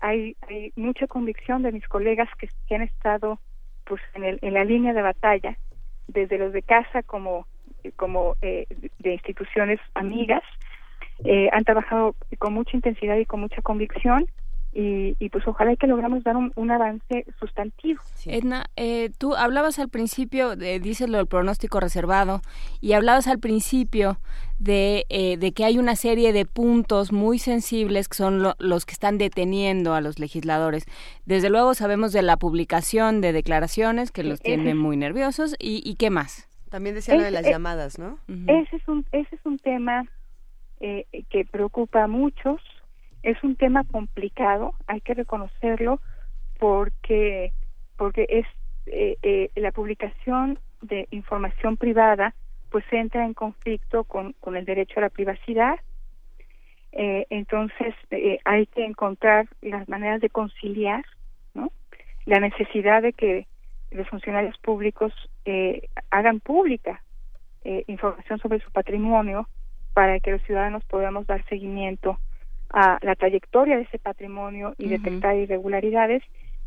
hay, 0.00 0.36
hay 0.48 0.72
mucha 0.76 1.06
convicción 1.06 1.62
de 1.62 1.72
mis 1.72 1.88
colegas 1.88 2.28
que, 2.38 2.74
han 2.74 2.82
estado 2.82 3.40
pues 3.84 4.02
en, 4.12 4.24
el, 4.24 4.38
en 4.42 4.52
la 4.52 4.64
línea 4.64 4.92
de 4.92 5.00
batalla, 5.00 5.56
desde 6.08 6.36
los 6.36 6.52
de 6.52 6.62
casa 6.62 7.02
como, 7.02 7.46
como 7.96 8.36
eh, 8.42 8.66
de 8.98 9.14
instituciones 9.14 9.80
amigas, 9.94 10.42
eh, 11.24 11.48
han 11.52 11.64
trabajado 11.64 12.14
con 12.38 12.54
mucha 12.54 12.76
intensidad 12.76 13.16
y 13.16 13.26
con 13.26 13.40
mucha 13.40 13.62
convicción 13.62 14.26
y, 14.78 15.30
pues 15.30 15.46
ojalá 15.46 15.74
que 15.76 15.86
logramos 15.86 16.22
dar 16.22 16.36
un, 16.36 16.70
avance 16.70 17.24
sustantivo. 17.40 18.02
Edna, 18.26 18.66
eh, 18.76 19.10
tú 19.16 19.34
hablabas 19.34 19.78
al 19.78 19.88
principio, 19.88 20.54
de, 20.54 20.80
dices 20.80 21.08
lo 21.08 21.16
del 21.16 21.26
pronóstico 21.26 21.80
reservado, 21.80 22.42
y 22.82 22.92
hablabas 22.92 23.26
al 23.26 23.38
principio 23.38 24.18
de, 24.58 25.06
eh, 25.08 25.38
de 25.38 25.52
que 25.52 25.64
hay 25.64 25.78
una 25.78 25.96
serie 25.96 26.34
de 26.34 26.44
puntos 26.44 27.10
muy 27.10 27.38
sensibles 27.38 28.08
que 28.08 28.16
son 28.16 28.42
los 28.58 28.84
que 28.84 28.92
están 28.92 29.16
deteniendo 29.16 29.94
a 29.94 30.02
los 30.02 30.18
legisladores. 30.18 30.84
Desde 31.24 31.48
luego 31.48 31.72
sabemos 31.72 32.12
de 32.12 32.20
la 32.20 32.36
publicación 32.36 33.22
de 33.22 33.32
declaraciones 33.32 34.12
que 34.12 34.24
los 34.24 34.40
tiene 34.40 34.74
muy 34.74 34.98
nerviosos, 34.98 35.56
y, 35.58 35.94
qué 35.94 36.10
más? 36.10 36.50
También 36.68 36.94
decía 36.94 37.14
lo 37.14 37.22
de 37.22 37.30
las 37.30 37.46
llamadas, 37.46 37.98
¿no? 37.98 38.18
Ese 38.28 38.76
es 38.76 38.86
un, 38.88 39.06
ese 39.12 39.36
es 39.36 39.46
un 39.46 39.58
tema 39.58 40.04
eh, 40.80 41.06
que 41.30 41.44
preocupa 41.44 42.04
a 42.04 42.08
muchos 42.08 42.60
es 43.22 43.42
un 43.42 43.56
tema 43.56 43.82
complicado, 43.84 44.74
hay 44.86 45.00
que 45.00 45.14
reconocerlo, 45.14 46.00
porque, 46.58 47.52
porque 47.96 48.26
es 48.28 48.46
eh, 48.86 49.16
eh, 49.22 49.50
la 49.56 49.72
publicación 49.72 50.60
de 50.80 51.08
información 51.10 51.76
privada 51.76 52.34
pues 52.70 52.84
entra 52.92 53.24
en 53.24 53.34
conflicto 53.34 54.04
con, 54.04 54.34
con 54.34 54.56
el 54.56 54.64
derecho 54.64 55.00
a 55.00 55.02
la 55.02 55.10
privacidad. 55.10 55.76
Eh, 56.92 57.26
entonces 57.30 57.94
hay 58.44 58.66
que 58.66 58.84
encontrar 58.84 59.48
las 59.60 59.88
maneras 59.88 60.20
de 60.20 60.30
conciliar 60.30 61.04
¿no? 61.54 61.72
la 62.26 62.38
necesidad 62.38 63.02
de 63.02 63.12
que 63.12 63.46
los 63.90 64.08
funcionarios 64.08 64.56
públicos 64.58 65.12
hagan 66.10 66.40
pública 66.40 67.02
información 67.86 68.38
sobre 68.38 68.60
su 68.60 68.70
patrimonio 68.70 69.48
para 69.96 70.20
que 70.20 70.30
los 70.30 70.42
ciudadanos 70.42 70.84
podamos 70.84 71.26
dar 71.26 71.42
seguimiento 71.48 72.18
a 72.68 72.98
la 73.00 73.14
trayectoria 73.14 73.78
de 73.78 73.84
ese 73.84 73.98
patrimonio 73.98 74.74
y 74.76 74.88
detectar 74.88 75.34
irregularidades, 75.36 76.22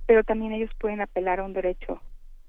pero 0.07 0.23
también 0.23 0.51
ellos 0.51 0.71
pueden 0.79 0.99
apelar 0.99 1.39
a 1.39 1.43
un 1.43 1.53
derecho 1.53 2.01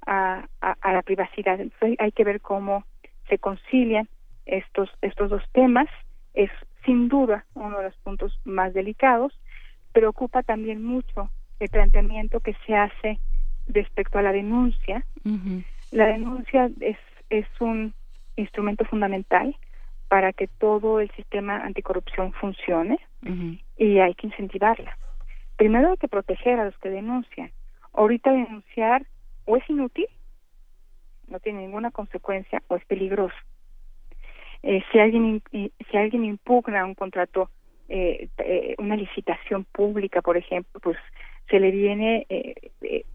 a, 0.07 0.49
a, 0.63 0.93
la 0.95 1.03
privacidad. 1.03 1.61
Entonces 1.61 1.99
hay 2.01 2.13
que 2.13 2.25
ver 2.25 2.41
cómo 2.41 2.87
se 3.29 3.37
concilian 3.37 4.09
estos, 4.47 4.89
estos 5.03 5.29
dos 5.29 5.43
temas. 5.53 5.87
Es 6.33 6.51
sin 6.87 7.09
duda 7.09 7.45
uno 7.53 7.77
de 7.77 7.85
los 7.85 7.97
puntos 7.97 8.41
más 8.47 8.73
delicados. 8.73 9.39
Preocupa 9.93 10.43
también 10.43 10.83
mucho 10.83 11.29
el 11.59 11.69
planteamiento 11.69 12.41
que 12.41 12.57
se 12.67 12.75
hace 12.75 13.19
respecto 13.69 14.19
a 14.19 14.23
la 14.23 14.33
denuncia. 14.33 15.05
La 15.93 16.07
denuncia 16.07 16.71
es, 16.81 16.97
es 17.29 17.47
un 17.61 17.93
instrumento 18.37 18.87
fundamental 18.87 19.55
para 20.11 20.33
que 20.33 20.49
todo 20.49 20.99
el 20.99 21.09
sistema 21.13 21.59
anticorrupción 21.59 22.33
funcione 22.33 22.99
y 23.77 24.01
hay 24.01 24.13
que 24.15 24.27
incentivarla. 24.27 24.99
Primero 25.57 25.93
hay 25.93 25.99
que 25.99 26.09
proteger 26.09 26.59
a 26.59 26.65
los 26.65 26.77
que 26.79 26.91
denuncian. 26.91 27.53
Ahorita 27.93 28.33
denunciar 28.33 29.07
o 29.45 29.57
es 29.57 29.63
inútil, 29.71 30.09
no 31.29 31.39
tiene 31.39 31.61
ninguna 31.61 31.93
consecuencia 31.93 32.61
o 32.67 32.75
es 32.75 32.85
peligroso. 32.87 33.37
Eh, 34.65 34.83
si 34.91 34.99
alguien 34.99 35.45
si 35.53 35.97
alguien 35.97 36.25
impugna 36.25 36.85
un 36.85 36.97
contrato, 36.97 37.49
eh, 37.89 38.31
eh, 38.39 38.75
una 38.79 38.97
licitación 38.97 39.65
pública, 39.65 40.23
por 40.23 40.37
ejemplo, 40.37 40.81
pues 40.81 40.97
se 41.49 41.61
le 41.61 41.71
viene, 41.71 42.27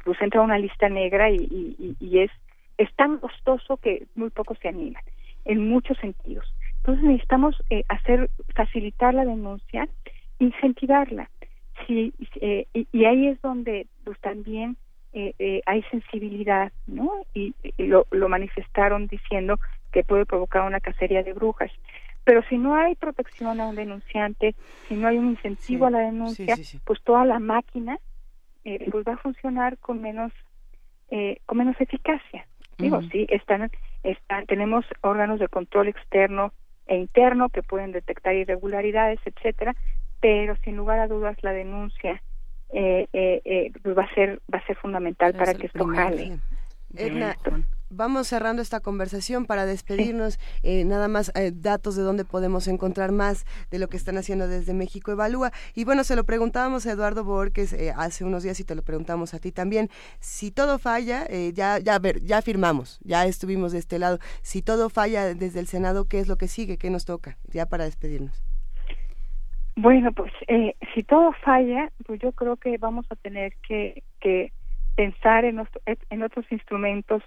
pues 0.06 0.22
entra 0.22 0.40
una 0.40 0.58
lista 0.58 0.88
negra 0.88 1.30
y, 1.30 1.36
y, 1.78 1.98
y 2.00 2.20
es 2.20 2.32
es 2.78 2.94
tan 2.96 3.18
costoso 3.18 3.76
que 3.76 4.08
muy 4.16 4.30
pocos 4.30 4.58
se 4.60 4.70
animan, 4.70 5.04
en 5.44 5.68
muchos 5.68 5.98
sentidos. 5.98 6.46
Entonces 6.86 7.04
necesitamos 7.04 7.56
eh, 7.72 7.84
hacer 7.90 8.30
facilitar 8.54 9.16
la 9.16 9.26
denuncia, 9.26 9.90
incentivarla. 10.38 11.32
Sí, 11.88 12.14
eh, 12.42 12.68
y, 12.74 13.06
ahí 13.06 13.28
es 13.28 13.42
donde 13.42 13.88
pues 14.04 14.20
también 14.20 14.78
eh, 15.12 15.64
hay 15.66 15.82
sensibilidad, 15.90 16.72
¿no? 16.86 17.12
Y, 17.34 17.56
lo, 17.80 18.06
lo 18.12 18.30
manifestaron 18.30 19.08
diciendo 19.08 19.60
que 19.92 20.04
puede 20.04 20.28
provocar 20.28 20.62
una 20.62 20.80
cacería 20.80 21.24
de 21.24 21.34
brujas. 21.34 21.72
Pero 22.24 22.44
si 22.50 22.60
no 22.60 22.76
hay 22.76 22.94
protección 22.94 23.60
a 23.62 23.68
un 23.68 23.76
denunciante, 23.76 24.54
si 24.88 24.94
no 24.94 25.08
hay 25.08 25.18
un 25.18 25.32
incentivo 25.32 25.88
a 25.88 25.92
la 25.92 26.00
denuncia, 26.00 26.56
pues 26.84 27.02
toda 27.02 27.26
la 27.26 27.40
máquina 27.40 27.98
pues 28.64 29.06
va 29.08 29.14
a 29.14 29.18
funcionar 29.18 29.80
con 29.80 30.04
menos 30.04 30.32
con 31.48 31.58
menos 31.58 31.82
eficacia. 31.82 32.46
Digo, 32.78 33.02
sí, 33.04 33.26
están, 33.30 33.72
están, 34.04 34.46
tenemos 34.46 34.86
órganos 35.02 35.40
de 35.40 35.48
control 35.48 35.88
externo 35.88 36.52
e 36.88 36.96
interno 36.96 37.50
que 37.50 37.64
pueden 37.64 37.92
detectar 37.92 38.36
irregularidades, 38.36 39.20
etcétera, 39.26 39.76
pero 40.20 40.56
sin 40.64 40.76
lugar 40.76 41.00
a 41.00 41.08
dudas 41.08 41.38
la 41.42 41.52
denuncia 41.52 42.22
eh, 42.70 43.08
eh, 43.14 43.42
eh, 43.46 43.72
pues 43.82 43.98
va 43.98 44.04
a 44.04 44.14
ser 44.14 44.42
va 44.52 44.58
a 44.60 44.66
ser 44.66 44.76
fundamental 44.76 45.34
para 45.34 45.54
que 45.54 45.68
esto 45.68 45.86
jale. 45.86 46.40
Edna, 46.96 47.36
vamos 47.90 48.28
cerrando 48.28 48.62
esta 48.62 48.80
conversación 48.80 49.46
para 49.46 49.66
despedirnos. 49.66 50.40
Eh, 50.64 50.84
nada 50.86 51.08
más 51.08 51.32
eh, 51.36 51.52
datos 51.54 51.96
de 51.96 52.04
dónde 52.04 52.26
podemos 52.26 52.68
encontrar 52.68 53.12
más 53.12 53.46
de 53.72 53.80
lo 53.80 53.88
que 53.88 53.98
están 53.98 54.18
haciendo 54.18 54.48
desde 54.48 54.74
México 54.74 55.12
Evalúa. 55.12 55.52
Y 55.74 55.86
bueno, 55.86 56.04
se 56.04 56.16
lo 56.16 56.24
preguntábamos 56.24 56.86
a 56.86 56.92
Eduardo 56.92 57.24
Borges 57.24 57.74
eh, 57.74 57.94
hace 57.96 58.24
unos 58.24 58.44
días 58.44 58.60
y 58.60 58.64
te 58.64 58.76
lo 58.76 58.82
preguntamos 58.84 59.34
a 59.34 59.40
ti 59.40 59.52
también. 59.52 59.90
Si 60.20 60.52
todo 60.52 60.80
falla, 60.80 61.28
ya, 61.54 61.80
ya, 61.80 62.00
ver, 62.00 62.22
ya 62.22 62.42
firmamos, 62.42 63.00
ya 63.04 63.26
estuvimos 63.26 63.72
de 63.72 63.80
este 63.80 64.00
lado. 64.00 64.20
Si 64.42 64.62
todo 64.62 64.90
falla 64.90 65.34
desde 65.34 65.60
el 65.60 65.68
Senado, 65.68 66.06
¿qué 66.06 66.20
es 66.20 66.28
lo 66.28 66.38
que 66.38 66.48
sigue? 66.48 66.78
¿Qué 66.78 66.90
nos 66.90 67.06
toca? 67.06 67.38
Ya 67.52 67.66
para 67.66 67.86
despedirnos. 67.86 68.44
Bueno, 69.76 70.12
pues 70.14 70.32
si 70.94 71.04
todo 71.04 71.34
falla, 71.44 71.92
pues 72.06 72.20
yo 72.22 72.32
creo 72.32 72.56
que 72.56 72.78
vamos 72.78 73.06
a 73.10 73.16
tener 73.16 73.54
que, 73.68 74.04
que 74.22 74.54
pensar 74.96 75.44
en, 75.46 75.62
en 76.10 76.24
otros 76.24 76.46
instrumentos 76.50 77.22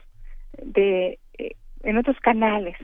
de 0.62 1.18
eh, 1.39 1.52
en 1.82 1.98
otros 1.98 2.18
canales 2.20 2.76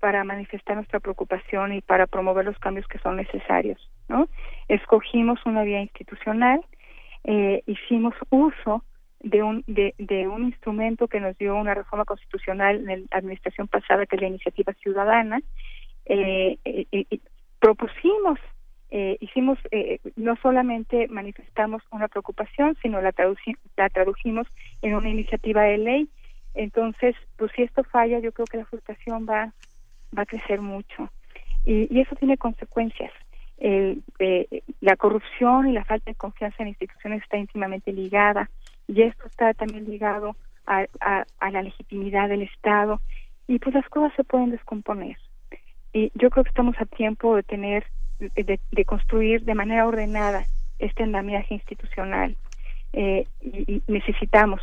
para 0.00 0.24
manifestar 0.24 0.76
nuestra 0.76 1.00
preocupación 1.00 1.72
y 1.72 1.80
para 1.80 2.06
promover 2.06 2.44
los 2.44 2.58
cambios 2.58 2.86
que 2.88 2.98
son 2.98 3.16
necesarios 3.16 3.90
no 4.08 4.28
escogimos 4.68 5.38
una 5.46 5.62
vía 5.62 5.80
institucional 5.80 6.60
eh, 7.24 7.62
hicimos 7.66 8.14
uso 8.30 8.84
de 9.20 9.42
un 9.42 9.62
de, 9.68 9.94
de, 9.98 10.26
un 10.26 10.44
instrumento 10.44 11.06
que 11.06 11.20
nos 11.20 11.38
dio 11.38 11.54
una 11.54 11.74
reforma 11.74 12.04
constitucional 12.04 12.88
en 12.90 13.06
la 13.10 13.18
administración 13.18 13.68
pasada 13.68 14.06
que 14.06 14.16
es 14.16 14.22
la 14.22 14.28
iniciativa 14.28 14.72
ciudadana 14.74 15.40
eh, 16.06 16.58
eh 16.64 17.06
propusimos 17.60 18.40
eh, 18.94 19.16
hicimos, 19.20 19.58
eh, 19.70 20.00
no 20.16 20.36
solamente 20.42 21.08
manifestamos 21.08 21.82
una 21.92 22.08
preocupación, 22.08 22.76
sino 22.82 23.00
la, 23.00 23.14
la 23.78 23.88
tradujimos 23.88 24.46
en 24.82 24.94
una 24.94 25.08
iniciativa 25.08 25.62
de 25.62 25.78
ley. 25.78 26.08
Entonces, 26.54 27.16
pues 27.36 27.50
si 27.56 27.62
esto 27.62 27.84
falla, 27.84 28.18
yo 28.18 28.32
creo 28.32 28.46
que 28.46 28.58
la 28.58 28.66
frustración 28.66 29.26
va, 29.28 29.52
va 30.16 30.22
a 30.22 30.26
crecer 30.26 30.60
mucho. 30.60 31.10
Y, 31.64 32.00
eso 32.00 32.14
tiene 32.16 32.36
consecuencias. 32.36 33.12
El, 33.58 34.02
eh, 34.18 34.62
la 34.80 34.96
corrupción 34.96 35.68
y 35.68 35.72
la 35.72 35.84
falta 35.84 36.10
de 36.10 36.16
confianza 36.16 36.62
en 36.62 36.70
instituciones 36.70 37.22
está 37.22 37.36
íntimamente 37.36 37.92
ligada 37.92 38.50
y 38.88 39.02
esto 39.02 39.26
está 39.26 39.54
también 39.54 39.88
ligado 39.88 40.34
a, 40.66 40.84
a, 41.00 41.24
a 41.38 41.50
la 41.50 41.62
legitimidad 41.62 42.28
del 42.28 42.42
Estado 42.42 43.00
y 43.46 43.60
pues 43.60 43.74
las 43.74 43.88
cosas 43.88 44.12
se 44.16 44.24
pueden 44.24 44.50
descomponer. 44.50 45.16
Y 45.92 46.10
yo 46.14 46.30
creo 46.30 46.42
que 46.42 46.50
estamos 46.50 46.74
a 46.80 46.86
tiempo 46.86 47.36
de 47.36 47.44
tener 47.44 47.84
de, 48.30 48.84
construir 48.84 49.44
de 49.44 49.54
manera 49.54 49.86
ordenada 49.86 50.46
este 50.78 51.02
andamiaje 51.02 51.54
institucional. 51.54 52.36
Eh, 52.92 53.26
y, 53.40 53.82
necesitamos 53.86 54.60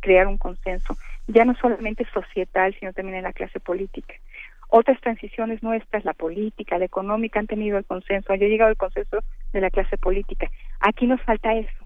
crear 0.00 0.26
un 0.28 0.38
consenso, 0.38 0.96
ya 1.26 1.44
no 1.44 1.54
solamente 1.56 2.06
societal, 2.12 2.76
sino 2.78 2.92
también 2.92 3.18
en 3.18 3.24
la 3.24 3.32
clase 3.32 3.58
política. 3.60 4.14
Otras 4.68 5.00
transiciones 5.00 5.62
nuestras, 5.62 6.04
la 6.04 6.14
política, 6.14 6.78
la 6.78 6.84
económica, 6.84 7.40
han 7.40 7.48
tenido 7.48 7.76
el 7.76 7.84
consenso, 7.84 8.32
ha 8.32 8.36
llegado 8.36 8.70
el 8.70 8.76
consenso 8.76 9.18
de 9.52 9.60
la 9.60 9.70
clase 9.70 9.98
política. 9.98 10.48
Aquí 10.78 11.06
nos 11.06 11.20
falta 11.22 11.54
eso, 11.54 11.84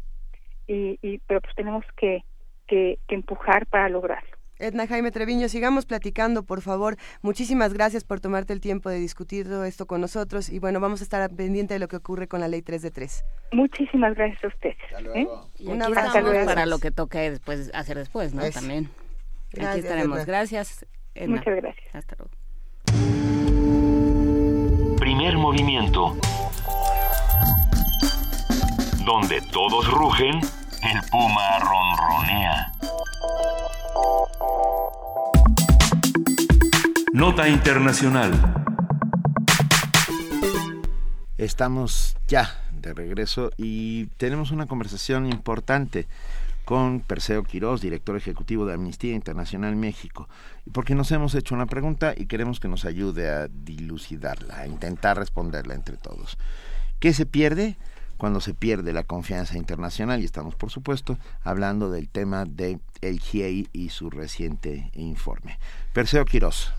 y, 0.66 0.98
y 1.00 1.18
pero 1.26 1.40
pues 1.40 1.54
tenemos 1.54 1.84
que, 1.96 2.24
que 2.66 2.98
empujar 3.08 3.66
para 3.66 3.88
lograrlo. 3.88 4.43
Edna 4.58 4.86
Jaime 4.86 5.10
Treviño, 5.10 5.48
sigamos 5.48 5.86
platicando, 5.86 6.44
por 6.44 6.60
favor. 6.60 6.96
Muchísimas 7.22 7.74
gracias 7.74 8.04
por 8.04 8.20
tomarte 8.20 8.52
el 8.52 8.60
tiempo 8.60 8.88
de 8.88 8.98
discutir 8.98 9.46
todo 9.46 9.64
esto 9.64 9.86
con 9.86 10.00
nosotros 10.00 10.48
y 10.48 10.58
bueno, 10.58 10.80
vamos 10.80 11.00
a 11.00 11.04
estar 11.04 11.28
pendiente 11.30 11.74
de 11.74 11.80
lo 11.80 11.88
que 11.88 11.96
ocurre 11.96 12.28
con 12.28 12.40
la 12.40 12.48
ley 12.48 12.62
3 12.62 12.82
de 12.82 12.90
3. 12.90 13.24
Muchísimas 13.52 14.14
gracias 14.14 14.44
a 14.44 14.48
ustedes. 14.48 14.76
¿eh? 15.14 15.26
Un 15.66 15.82
abrazo 15.82 16.20
para 16.44 16.66
lo 16.66 16.78
que 16.78 16.90
toque 16.90 17.30
después 17.30 17.70
hacer 17.74 17.98
después, 17.98 18.34
¿no? 18.34 18.42
También. 18.50 18.90
Aquí 19.60 19.80
estaremos. 19.80 20.26
Gracias. 20.26 20.86
Edna. 21.14 21.36
Muchas 21.36 21.56
gracias. 21.56 21.94
Hasta 21.94 22.16
luego. 22.16 22.30
Primer 24.98 25.36
movimiento. 25.36 26.16
Donde 29.04 29.40
todos 29.52 29.90
rugen, 29.90 30.40
el 30.84 31.00
puma 31.10 31.58
ronronea. 31.60 32.72
Nota 37.14 37.48
Internacional. 37.48 38.32
Estamos 41.38 42.16
ya 42.28 42.60
de 42.72 42.92
regreso 42.92 43.50
y 43.56 44.06
tenemos 44.18 44.50
una 44.50 44.66
conversación 44.66 45.26
importante 45.26 46.06
con 46.66 47.00
Perseo 47.00 47.44
Quirós, 47.44 47.80
director 47.80 48.16
ejecutivo 48.16 48.66
de 48.66 48.74
Amnistía 48.74 49.14
Internacional 49.14 49.76
México, 49.76 50.28
porque 50.72 50.94
nos 50.94 51.10
hemos 51.12 51.34
hecho 51.34 51.54
una 51.54 51.66
pregunta 51.66 52.14
y 52.16 52.26
queremos 52.26 52.60
que 52.60 52.68
nos 52.68 52.84
ayude 52.84 53.30
a 53.30 53.48
dilucidarla, 53.48 54.58
a 54.58 54.66
intentar 54.66 55.16
responderla 55.18 55.74
entre 55.74 55.96
todos. 55.96 56.38
¿Qué 57.00 57.14
se 57.14 57.26
pierde? 57.26 57.76
Cuando 58.16 58.40
se 58.40 58.54
pierde 58.54 58.92
la 58.92 59.04
confianza 59.04 59.56
internacional 59.56 60.20
y 60.20 60.24
estamos 60.24 60.54
por 60.54 60.70
supuesto 60.70 61.18
hablando 61.42 61.90
del 61.90 62.08
tema 62.08 62.44
de 62.44 62.78
el 63.00 63.20
GIEI 63.20 63.68
y 63.72 63.90
su 63.90 64.10
reciente 64.10 64.90
informe. 64.94 65.58
Perseo 65.92 66.24
Quirós. 66.24 66.72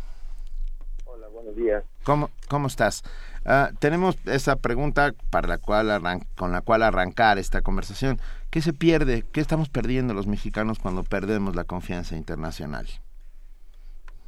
Hola, 1.06 1.28
buenos 1.28 1.56
días. 1.56 1.84
¿Cómo, 2.04 2.30
cómo 2.48 2.68
estás? 2.68 3.04
Ah, 3.46 3.72
tenemos 3.80 4.18
esa 4.26 4.56
pregunta 4.56 5.14
para 5.30 5.48
la 5.48 5.58
cual 5.60 5.88
con 6.36 6.52
la 6.52 6.62
cual 6.62 6.82
arrancar 6.82 7.38
esta 7.38 7.62
conversación. 7.62 8.20
¿Qué 8.50 8.62
se 8.62 8.74
pierde? 8.74 9.24
¿Qué 9.32 9.40
estamos 9.40 9.70
perdiendo 9.70 10.14
los 10.14 10.26
mexicanos 10.26 10.80
cuando 10.80 11.04
perdemos 11.04 11.56
la 11.56 11.64
confianza 11.64 12.16
internacional? 12.16 12.88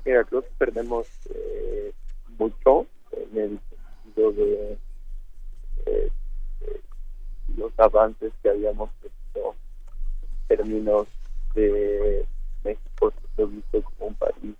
Mira, 0.06 0.24
creo 0.24 0.42
que 0.42 0.50
perdemos 0.58 1.08
eh, 1.34 1.92
mucho 2.38 2.86
en 3.12 3.38
el 3.38 3.60
sentido 4.04 4.32
de 4.34 4.78
eh, 5.88 6.12
los 7.58 7.72
avances 7.78 8.32
que 8.42 8.50
habíamos 8.50 8.90
tenido 9.02 9.56
en 10.22 10.58
términos 10.58 11.08
de 11.54 12.26
México 12.64 13.14
siendo 13.36 13.52
visto 13.52 13.82
como 13.82 14.10
un 14.10 14.16
país 14.16 14.56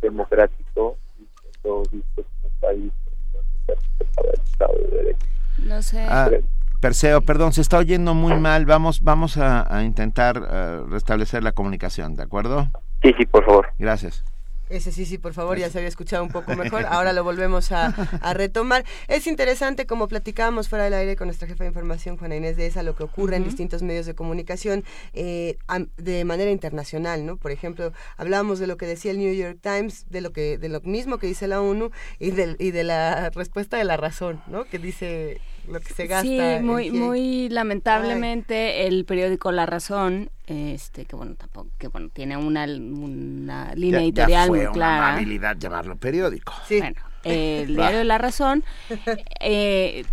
democrático 0.00 0.96
y 1.18 1.26
siendo 1.40 1.82
visto 1.90 2.22
como 2.22 2.44
un 2.44 2.60
país 2.60 2.92
donde 3.66 3.82
se 3.98 4.20
el 4.20 4.40
Estado 4.44 4.74
de 4.74 4.96
Derecho. 4.96 5.26
No 5.58 5.82
sé. 5.82 6.06
Ah, 6.08 6.30
Perseo, 6.80 7.20
perdón, 7.20 7.52
se 7.52 7.60
está 7.60 7.78
oyendo 7.78 8.14
muy 8.14 8.34
mal. 8.38 8.64
Vamos, 8.64 9.02
vamos 9.02 9.36
a, 9.36 9.82
intentar 9.82 10.42
eh, 10.50 10.82
restablecer 10.88 11.42
la 11.42 11.52
comunicación, 11.52 12.16
¿de 12.16 12.22
acuerdo? 12.22 12.68
Sí, 13.02 13.14
sí, 13.18 13.26
por 13.26 13.44
favor. 13.44 13.68
Gracias. 13.78 14.24
Ese 14.70 14.92
sí, 14.92 15.04
sí, 15.04 15.18
por 15.18 15.34
favor, 15.34 15.58
ya 15.58 15.68
se 15.68 15.78
había 15.78 15.88
escuchado 15.88 16.22
un 16.22 16.30
poco 16.30 16.54
mejor. 16.54 16.86
Ahora 16.88 17.12
lo 17.12 17.24
volvemos 17.24 17.72
a, 17.72 17.92
retomar. 18.34 18.84
Es 19.08 19.26
interesante, 19.26 19.84
como 19.84 20.06
platicábamos 20.06 20.68
fuera 20.68 20.84
del 20.84 20.94
aire 20.94 21.16
con 21.16 21.26
nuestra 21.26 21.48
jefa 21.48 21.64
de 21.64 21.68
información, 21.68 22.16
Juana 22.16 22.36
Inés 22.36 22.56
de 22.56 22.66
esa, 22.66 22.84
lo 22.84 22.94
que 22.94 23.02
ocurre 23.02 23.36
en 23.36 23.44
distintos 23.44 23.82
medios 23.82 24.06
de 24.06 24.14
comunicación 24.14 24.84
eh, 25.12 25.58
de 25.96 26.24
manera 26.24 26.52
internacional, 26.52 27.26
¿no? 27.26 27.36
Por 27.36 27.50
ejemplo, 27.50 27.92
hablábamos 28.16 28.60
de 28.60 28.68
lo 28.68 28.76
que 28.76 28.86
decía 28.86 29.10
el 29.10 29.18
New 29.18 29.34
York 29.34 29.58
Times, 29.60 30.06
de 30.08 30.20
lo 30.20 30.32
que 30.32 30.56
de 30.56 30.68
lo 30.68 30.80
mismo 30.82 31.18
que 31.18 31.26
dice 31.26 31.48
la 31.48 31.60
ONU 31.60 31.90
y 32.20 32.30
de, 32.30 32.54
y 32.58 32.70
de 32.70 32.84
la 32.84 33.30
respuesta 33.30 33.76
de 33.76 33.84
la 33.84 33.96
razón, 33.96 34.40
¿no? 34.46 34.64
Que 34.64 34.78
dice 34.78 35.40
lo 35.70 35.80
que 35.80 35.92
se 35.92 36.06
gasta. 36.06 36.22
Sí, 36.58 36.62
muy, 36.62 36.90
muy 36.90 37.48
lamentablemente 37.48 38.86
el 38.86 39.04
periódico 39.04 39.52
La 39.52 39.66
Razón, 39.66 40.30
este, 40.46 41.04
que 41.04 41.16
bueno, 41.16 41.34
tampoco, 41.36 41.70
que 41.78 41.88
bueno, 41.88 42.08
tiene 42.12 42.36
una, 42.36 42.64
una 42.64 43.74
línea 43.74 44.00
editorial 44.00 44.48
muy 44.48 44.66
clara. 44.66 44.98
Una 44.98 45.16
habilidad 45.16 45.56
llamarlo 45.56 45.96
periódico. 45.96 46.52
Sí. 46.66 46.78
Bueno, 46.78 47.00
el 47.24 47.66
diario 47.76 48.04
La 48.04 48.18
Razón 48.18 48.64
eh, 49.40 50.04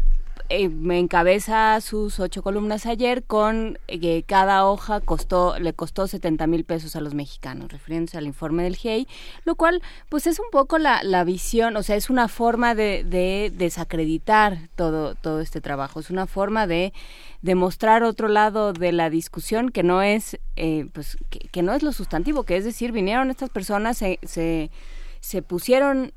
eh, 0.49 0.69
me 0.69 0.97
encabeza 0.97 1.79
sus 1.81 2.19
ocho 2.19 2.41
columnas 2.41 2.85
ayer 2.85 3.23
con 3.23 3.77
que 3.87 4.23
cada 4.25 4.65
hoja 4.65 5.01
costó 5.01 5.59
le 5.59 5.73
costó 5.73 6.07
70 6.07 6.47
mil 6.47 6.63
pesos 6.63 6.95
a 6.95 7.01
los 7.01 7.13
mexicanos, 7.13 7.71
refiriéndose 7.71 8.17
al 8.17 8.27
informe 8.27 8.63
del 8.63 8.77
GIEI, 8.77 9.07
lo 9.43 9.55
cual 9.55 9.81
pues 10.07 10.25
es 10.25 10.39
un 10.39 10.45
poco 10.49 10.77
la, 10.77 11.03
la 11.03 11.25
visión, 11.25 11.75
o 11.75 11.83
sea, 11.83 11.97
es 11.97 12.09
una 12.09 12.29
forma 12.29 12.75
de, 12.75 13.03
de 13.03 13.51
desacreditar 13.53 14.69
todo, 14.75 15.15
todo 15.15 15.41
este 15.41 15.59
trabajo, 15.59 15.99
es 15.99 16.09
una 16.09 16.27
forma 16.27 16.65
de 16.65 16.93
demostrar 17.41 18.03
otro 18.03 18.29
lado 18.29 18.71
de 18.71 18.93
la 18.93 19.09
discusión 19.09 19.69
que 19.69 19.83
no 19.83 20.01
es 20.01 20.39
eh, 20.55 20.87
pues 20.93 21.17
que, 21.29 21.61
no 21.61 21.73
es 21.73 21.83
lo 21.83 21.91
sustantivo, 21.91 22.43
que 22.43 22.55
es 22.55 22.63
decir, 22.63 22.93
vinieron 22.93 23.31
estas 23.31 23.49
personas, 23.49 23.97
se, 23.97 24.19
se, 24.23 24.71
se 25.19 25.41
pusieron 25.41 26.13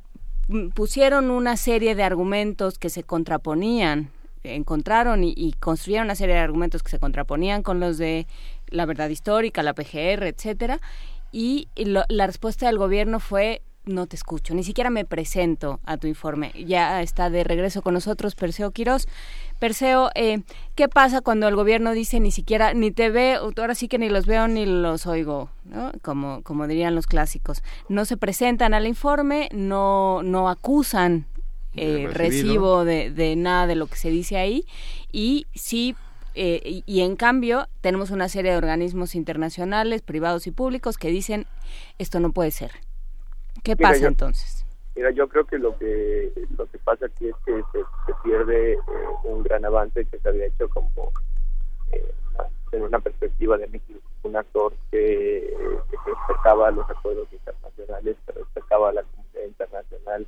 pusieron 0.74 1.30
una 1.30 1.56
serie 1.56 1.94
de 1.94 2.02
argumentos 2.02 2.78
que 2.78 2.90
se 2.90 3.04
contraponían 3.04 4.10
encontraron 4.44 5.24
y, 5.24 5.54
construyeron 5.60 6.06
una 6.06 6.14
serie 6.14 6.34
de 6.34 6.40
argumentos 6.40 6.82
que 6.82 6.90
se 6.90 6.98
contraponían 6.98 7.62
con 7.62 7.80
los 7.80 7.98
de 7.98 8.26
la 8.68 8.86
verdad 8.86 9.08
histórica, 9.08 9.62
la 9.62 9.74
PGR, 9.74 10.24
etcétera, 10.26 10.80
y 11.32 11.68
la 11.76 12.26
respuesta 12.26 12.66
del 12.66 12.78
gobierno 12.78 13.20
fue 13.20 13.62
no 13.84 14.06
te 14.06 14.16
escucho, 14.16 14.54
ni 14.54 14.62
siquiera 14.62 14.90
me 14.90 15.04
presento 15.04 15.80
a 15.84 15.96
tu 15.96 16.06
informe. 16.06 16.52
Ya 16.66 17.02
está 17.02 17.30
de 17.30 17.44
regreso 17.44 17.82
con 17.82 17.94
nosotros 17.94 18.34
Perseo 18.34 18.70
Quiroz. 18.70 19.06
Perseo, 19.58 20.10
eh, 20.14 20.42
¿qué 20.74 20.88
pasa 20.88 21.20
cuando 21.20 21.48
el 21.48 21.56
gobierno 21.56 21.92
dice 21.92 22.20
ni 22.20 22.30
siquiera, 22.30 22.74
ni 22.74 22.90
te 22.90 23.10
ve, 23.10 23.34
ahora 23.34 23.74
sí 23.74 23.88
que 23.88 23.98
ni 23.98 24.08
los 24.08 24.26
veo 24.26 24.48
ni 24.48 24.66
los 24.66 25.06
oigo, 25.06 25.50
como, 26.02 26.42
como 26.42 26.66
dirían 26.66 26.94
los 26.94 27.06
clásicos? 27.06 27.62
No 27.88 28.04
se 28.04 28.16
presentan 28.16 28.74
al 28.74 28.86
informe, 28.86 29.48
no, 29.52 30.22
no 30.22 30.48
acusan 30.48 31.26
eh, 31.76 32.08
recibo 32.12 32.84
de, 32.84 33.10
de 33.10 33.36
nada 33.36 33.66
de 33.66 33.76
lo 33.76 33.86
que 33.86 33.96
se 33.96 34.10
dice 34.10 34.36
ahí 34.36 34.66
y 35.12 35.46
sí 35.54 35.94
eh, 36.34 36.82
y, 36.86 37.00
en 37.00 37.16
cambio 37.16 37.66
tenemos 37.80 38.10
una 38.10 38.28
serie 38.28 38.52
de 38.52 38.56
organismos 38.56 39.16
internacionales, 39.16 40.00
privados 40.00 40.46
y 40.46 40.52
públicos 40.52 40.96
que 40.96 41.08
dicen 41.08 41.46
esto 41.98 42.20
no 42.20 42.30
puede 42.30 42.52
ser. 42.52 42.70
¿Qué 43.64 43.76
pasa 43.76 44.06
entonces? 44.06 44.64
Mira, 44.94 45.10
yo 45.10 45.28
creo 45.28 45.44
que 45.44 45.58
lo 45.58 45.76
que 45.76 46.32
lo 46.56 46.66
que 46.66 46.78
pasa 46.78 47.06
aquí 47.06 47.28
es 47.28 47.34
que 47.44 47.62
se, 47.72 48.14
pierde 48.22 48.74
eh, 48.74 48.78
un 49.24 49.42
gran 49.42 49.64
avance 49.64 50.04
que 50.04 50.18
se 50.18 50.28
había 50.28 50.46
hecho 50.46 50.68
como 50.68 51.12
eh, 51.92 52.14
en 52.72 52.82
una 52.82 53.00
perspectiva 53.00 53.58
de 53.58 53.66
México, 53.66 53.98
un 54.22 54.36
actor 54.36 54.72
que, 54.92 55.52
que 55.90 55.96
respetaba 56.06 56.70
los 56.70 56.88
acuerdos 56.88 57.26
internacionales, 57.32 58.16
que 58.24 58.32
respetaba 58.32 58.92
la 58.92 59.02
comunidad 59.02 59.44
internacional, 59.46 60.26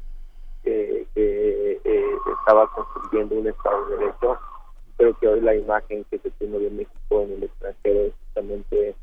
que, 0.62 1.06
que 1.14 1.80
estaba 2.40 2.70
construyendo 2.72 3.36
un 3.36 3.48
Estado 3.48 3.86
de 3.86 3.96
Derecho 3.96 4.38
creo 5.02 5.18
que 5.18 5.26
hoy 5.26 5.40
la 5.40 5.54
imagen 5.54 6.04
que 6.10 6.18
se 6.18 6.30
tiene 6.30 6.58
de 6.58 6.70
México 6.70 7.22
en 7.22 7.32
el 7.32 7.42
extranjero 7.44 8.02
es 8.02 8.12
justamente 8.26 8.94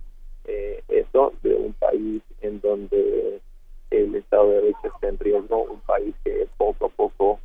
eh, 0.45 0.81
eso, 0.88 1.34
de 1.44 1.56
un 1.56 1.73
país 1.73 2.23
en 2.41 2.61
donde 2.61 3.41
el 3.91 4.15
Estado 4.15 4.49
de 4.49 4.56
Derecho 4.61 4.80
está 4.86 5.10
en 5.10 5.19
riesgo, 5.19 5.64
un 5.64 5.81
país 5.81 6.15
que 6.23 6.48
poco 6.57 6.86
a 6.86 6.90
poco 6.90 7.40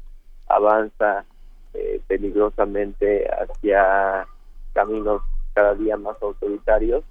avanza 0.46 1.24
eh, 1.72 2.00
peligrosamente 2.06 3.26
hacia 3.28 4.28
caminos 4.72 5.22
cada 5.54 5.74
día 5.74 5.96
más 5.96 6.16
autoritarios 6.22 7.02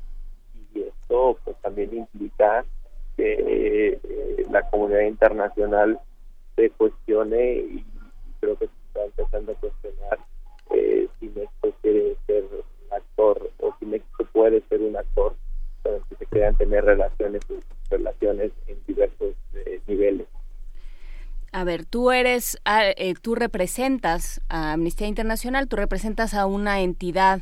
y 0.74 0.82
esto 0.82 1.38
pues 1.44 1.58
también 1.62 1.94
implica 1.94 2.64
que 3.18 4.00
eh, 4.04 4.46
la 4.50 4.62
comunidad 4.70 5.02
internacional 5.02 6.00
se 6.56 6.70
cuestione 6.72 7.56
y 7.56 7.86
creo 8.40 8.58
que 8.58 8.68
se 8.68 8.74
está 8.88 9.06
empezando 9.06 9.52
a 9.52 9.56
cuestionar 9.56 10.20
eh, 10.72 11.08
si 11.20 11.28
México 11.30 11.74
quiere 11.82 12.16
ser 12.28 12.44
un 12.44 12.94
actor 12.94 13.52
o 13.60 13.76
si 13.80 13.86
México 13.86 14.26
puede 14.32 14.62
ser 14.70 14.82
un 14.82 14.96
actor 14.98 15.36
el 15.86 16.02
que 16.10 16.16
se 16.16 16.26
quieran 16.28 16.56
tener 16.56 16.86
relaciones 16.86 17.42
relaciones 17.90 18.52
en 18.68 18.78
diversos 18.88 19.36
eh, 19.54 19.82
niveles. 19.88 20.28
A 21.52 21.64
ver, 21.64 21.86
tú 21.86 22.12
eres, 22.12 22.58
ah, 22.66 22.86
eh, 22.86 23.14
tú 23.22 23.36
representas 23.36 24.42
a 24.50 24.74
Amnistía 24.74 25.08
Internacional, 25.08 25.68
tú 25.68 25.76
representas 25.76 26.34
a 26.34 26.46
una 26.46 26.82
entidad 26.82 27.42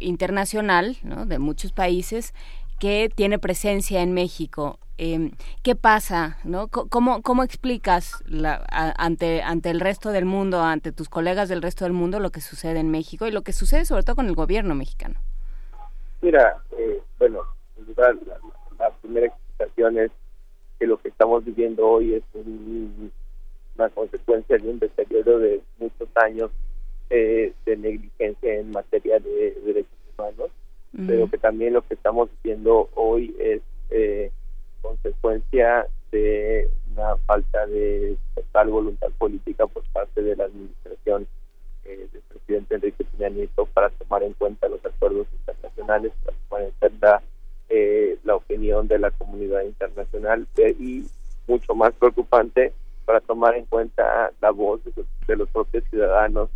internacional 0.00 0.98
¿no? 1.02 1.24
de 1.24 1.38
muchos 1.38 1.72
países 1.72 2.34
que 2.78 3.10
tiene 3.14 3.38
presencia 3.38 4.02
en 4.02 4.12
México. 4.12 4.78
Eh, 4.96 5.30
¿Qué 5.62 5.74
pasa? 5.74 6.38
¿no? 6.44 6.68
¿Cómo, 6.68 7.22
¿Cómo 7.22 7.42
explicas 7.42 8.22
la, 8.26 8.64
ante, 8.70 9.42
ante 9.42 9.70
el 9.70 9.80
resto 9.80 10.10
del 10.10 10.24
mundo, 10.24 10.60
ante 10.60 10.92
tus 10.92 11.08
colegas 11.08 11.48
del 11.48 11.62
resto 11.62 11.84
del 11.84 11.92
mundo, 11.92 12.20
lo 12.20 12.30
que 12.30 12.40
sucede 12.40 12.78
en 12.78 12.90
México 12.90 13.26
y 13.26 13.32
lo 13.32 13.42
que 13.42 13.52
sucede 13.52 13.84
sobre 13.84 14.02
todo 14.02 14.16
con 14.16 14.26
el 14.26 14.34
gobierno 14.34 14.74
mexicano? 14.74 15.18
Mira, 16.22 16.62
eh, 16.78 17.02
bueno, 17.18 17.40
la, 17.96 18.16
la, 18.78 18.90
primera 19.02 19.26
explicación 19.26 19.98
es 19.98 20.10
que 20.78 20.86
lo 20.86 20.96
que 20.98 21.08
estamos 21.08 21.44
viviendo 21.44 21.86
hoy 21.86 22.14
es 22.14 22.22
una 23.76 23.88
consecuencia 23.90 24.56
de 24.56 24.68
un 24.68 24.78
deterioro 24.78 25.38
de 25.38 25.60
muchos 25.78 26.08
años 26.14 26.50
eh, 27.10 27.52
de 27.66 27.76
negligencia 27.76 28.54
en 28.54 28.70
materia 28.70 29.18
de 29.18 29.58
derechos 29.64 29.92
humanos, 30.16 30.50
pero 31.06 31.28
que 31.28 31.38
también 31.38 31.72
lo 31.72 31.82
que 31.82 31.94
estamos 31.94 32.30
viviendo 32.42 32.88
hoy 32.94 33.34
es 33.38 33.60
eh, 33.90 34.30
consecuencia 34.80 35.86
de 36.12 36.70
una 36.92 37.16
falta 37.26 37.66
de 37.66 38.16
total 38.34 38.68
voluntad 38.68 39.08
política 39.18 39.66
por 39.66 39.82
parte 39.92 40.22
de 40.22 40.36
la 40.36 40.44
administración 40.44 41.26
eh, 41.84 42.08
del 42.12 42.22
presidente 42.22 42.76
Enrique 42.76 43.04
Peña 43.04 43.28
Nieto 43.28 43.66
para 43.66 43.90
tomar 43.90 44.22
en 44.22 44.32
cuenta 44.34 44.68
los 44.68 44.84
acuerdos 44.86 45.26
internacionales, 45.32 46.12
para 46.24 46.36
tomar 46.48 46.62
en 46.62 46.72
cuenta 46.78 47.22
eh, 47.68 48.18
la 48.24 48.36
opinión 48.36 48.86
de 48.86 48.98
la 48.98 49.10
comunidad 49.10 49.62
internacional 49.62 50.46
eh, 50.56 50.76
y 50.78 51.06
mucho 51.48 51.74
más 51.74 51.92
preocupante 51.94 52.72
para 53.04 53.20
tomar 53.20 53.54
en 53.56 53.66
cuenta 53.66 54.30
la 54.40 54.50
voz 54.50 54.80
de, 54.84 55.36
los 55.36 55.48
propios 55.50 55.84
ciudadanos 55.90 56.48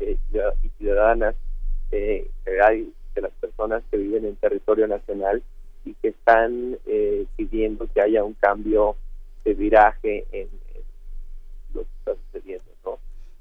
y 0.00 0.68
ciudadanas 0.78 1.36
que 1.90 2.28
hay 2.66 2.92
de 3.14 3.22
las 3.22 3.32
personas 3.32 3.82
que 3.90 3.96
viven 3.96 4.24
en 4.24 4.36
territorio 4.36 4.86
nacional 4.86 5.42
y 5.84 5.94
que 5.94 6.08
están 6.08 6.78
eh, 6.86 7.26
pidiendo 7.36 7.86
que 7.92 8.00
haya 8.00 8.24
un 8.24 8.34
cambio 8.34 8.96
de 9.44 9.54
viraje 9.54 10.26
en, 10.32 10.48
lo 11.74 11.82
que 11.82 11.88
está 11.98 12.14
sucediendo, 12.26 12.70
¿no? 12.84 12.98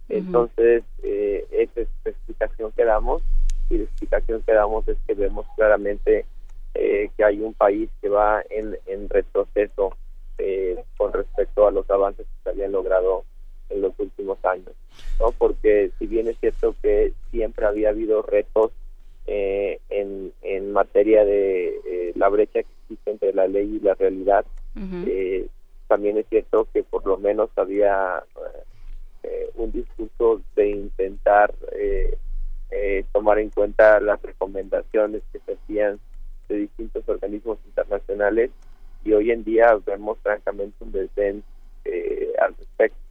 Entonces, 0.09 0.83
eh, 1.01 1.45
esa 1.51 1.81
es 1.81 1.87
la 2.03 2.11
explicación 2.11 2.71
que 2.73 2.83
damos 2.83 3.21
y 3.69 3.77
la 3.77 3.83
explicación 3.85 4.41
que 4.41 4.53
damos 4.53 4.87
es 4.87 4.97
que 5.07 5.13
vemos 5.13 5.45
claramente 5.55 6.25
eh, 6.73 7.09
que 7.15 7.23
hay 7.23 7.39
un 7.39 7.53
país 7.53 7.89
que 8.01 8.09
va 8.09 8.43
en, 8.49 8.77
en 8.87 9.09
retroceso 9.09 9.95
eh, 10.37 10.83
con 10.97 11.13
respecto 11.13 11.67
a 11.67 11.71
los 11.71 11.89
avances 11.89 12.25
que 12.25 12.43
se 12.43 12.49
habían 12.49 12.71
logrado 12.71 13.23
en 13.69 13.81
los 13.81 13.93
últimos 13.97 14.43
años, 14.43 14.73
¿no? 15.19 15.31
Porque 15.31 15.91
si 15.97 16.07
bien 16.07 16.27
es 16.27 16.37
cierto 16.39 16.75
que 16.81 17.13
siempre 17.31 17.65
había 17.65 17.89
habido 17.89 18.21
retos 18.21 18.71
eh, 19.25 19.79
en, 19.89 20.33
en 20.41 20.73
materia 20.73 21.23
de 21.23 21.67
eh, 21.67 22.11
la 22.15 22.27
brecha 22.27 22.61
que 22.61 22.67
existe 22.81 23.11
entre 23.11 23.33
la 23.33 23.47
ley 23.47 23.77
y 23.77 23.79
la 23.79 23.93
realidad. 23.93 24.45
Eh, 24.75 25.47
también 25.87 26.17
es 26.17 26.25
cierto 26.27 26.67
que 26.73 26.83
por 26.83 27.05
lo 27.05 27.17
menos 27.17 27.49
había 27.55 28.23
un 29.55 29.71
discurso 29.71 30.41
de 30.55 30.69
intentar 30.69 31.53
tomar 33.13 33.37
en 33.39 33.51
cuenta 33.51 33.99
las 33.99 34.21
recomendaciones 34.21 35.21
que 35.31 35.39
se 35.45 35.53
hacían 35.53 35.99
de 36.49 36.57
distintos 36.57 37.07
organismos 37.07 37.59
internacionales 37.67 38.49
y 39.05 39.13
hoy 39.13 39.29
en 39.31 39.43
día 39.43 39.77
vemos 39.85 40.17
francamente 40.23 40.83
un 40.83 40.91
desdén 40.91 41.43
al 42.41 42.55
respecto. 42.57 43.02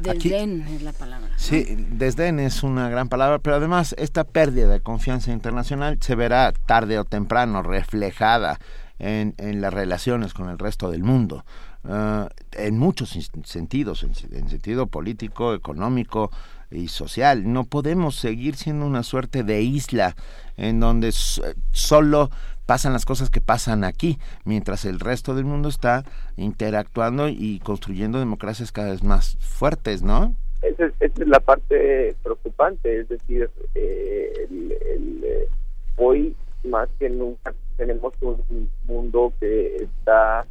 Desdén 0.00 0.62
es 0.62 0.82
la 0.82 0.92
palabra. 0.92 1.30
Sí, 1.36 1.64
desdén 1.90 2.40
es 2.40 2.62
una 2.62 2.88
gran 2.88 3.08
palabra, 3.08 3.38
pero 3.38 3.56
además 3.56 3.94
esta 3.98 4.24
pérdida 4.24 4.68
de 4.68 4.80
confianza 4.80 5.32
internacional 5.32 5.98
se 6.00 6.14
verá 6.14 6.52
tarde 6.52 6.98
o 6.98 7.04
temprano 7.04 7.62
reflejada 7.62 8.58
en, 8.98 9.34
en 9.38 9.60
las 9.60 9.72
relaciones 9.72 10.34
con 10.34 10.48
el 10.48 10.58
resto 10.58 10.90
del 10.90 11.02
mundo. 11.02 11.44
Ah, 11.88 12.28
en 12.52 12.78
muchos 12.78 13.16
sentidos, 13.44 14.02
en, 14.02 14.12
en, 14.36 14.48
sentido 14.48 14.88
político, 14.88 15.54
económico 15.54 16.32
y 16.70 16.88
social. 16.88 17.52
No 17.52 17.64
podemos 17.64 18.16
seguir 18.16 18.56
siendo 18.56 18.86
una 18.86 19.02
suerte 19.02 19.42
de 19.42 19.62
isla 19.62 20.16
en 20.56 20.80
donde 20.80 21.12
solo 21.12 22.30
pasan 22.66 22.92
las 22.92 23.04
cosas 23.04 23.30
que 23.30 23.40
pasan 23.40 23.84
aquí, 23.84 24.18
mientras 24.44 24.84
el 24.84 24.98
resto 24.98 25.34
del 25.34 25.44
mundo 25.44 25.68
está 25.68 26.04
interactuando 26.36 27.28
y 27.28 27.60
construyendo 27.60 28.18
democracias 28.18 28.72
cada 28.72 28.90
vez 28.90 29.04
más 29.04 29.36
fuertes, 29.38 30.02
¿no? 30.02 30.34
Esa 30.62 30.90
es, 31.00 31.18
la 31.18 31.38
parte 31.38 32.16
preocupante, 32.22 33.00
es 33.00 33.08
decir, 33.08 33.48
eh, 33.74 34.48
eh, 34.50 35.48
hoy 35.96 36.34
más 36.64 36.88
que 36.98 37.08
nunca 37.08 37.54
tenemos 37.76 38.14
un 38.20 38.68
mundo 38.86 39.32
que 39.38 39.76
está 39.76 40.44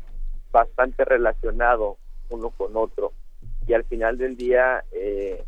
bastante 0.51 1.03
relacionado 1.03 1.97
uno 2.29 2.49
con 2.51 2.77
otro 2.77 3.11
y 3.67 3.73
al 3.73 3.83
final 3.85 4.17
del 4.17 4.37
día, 4.37 4.83
eh, 4.91 5.43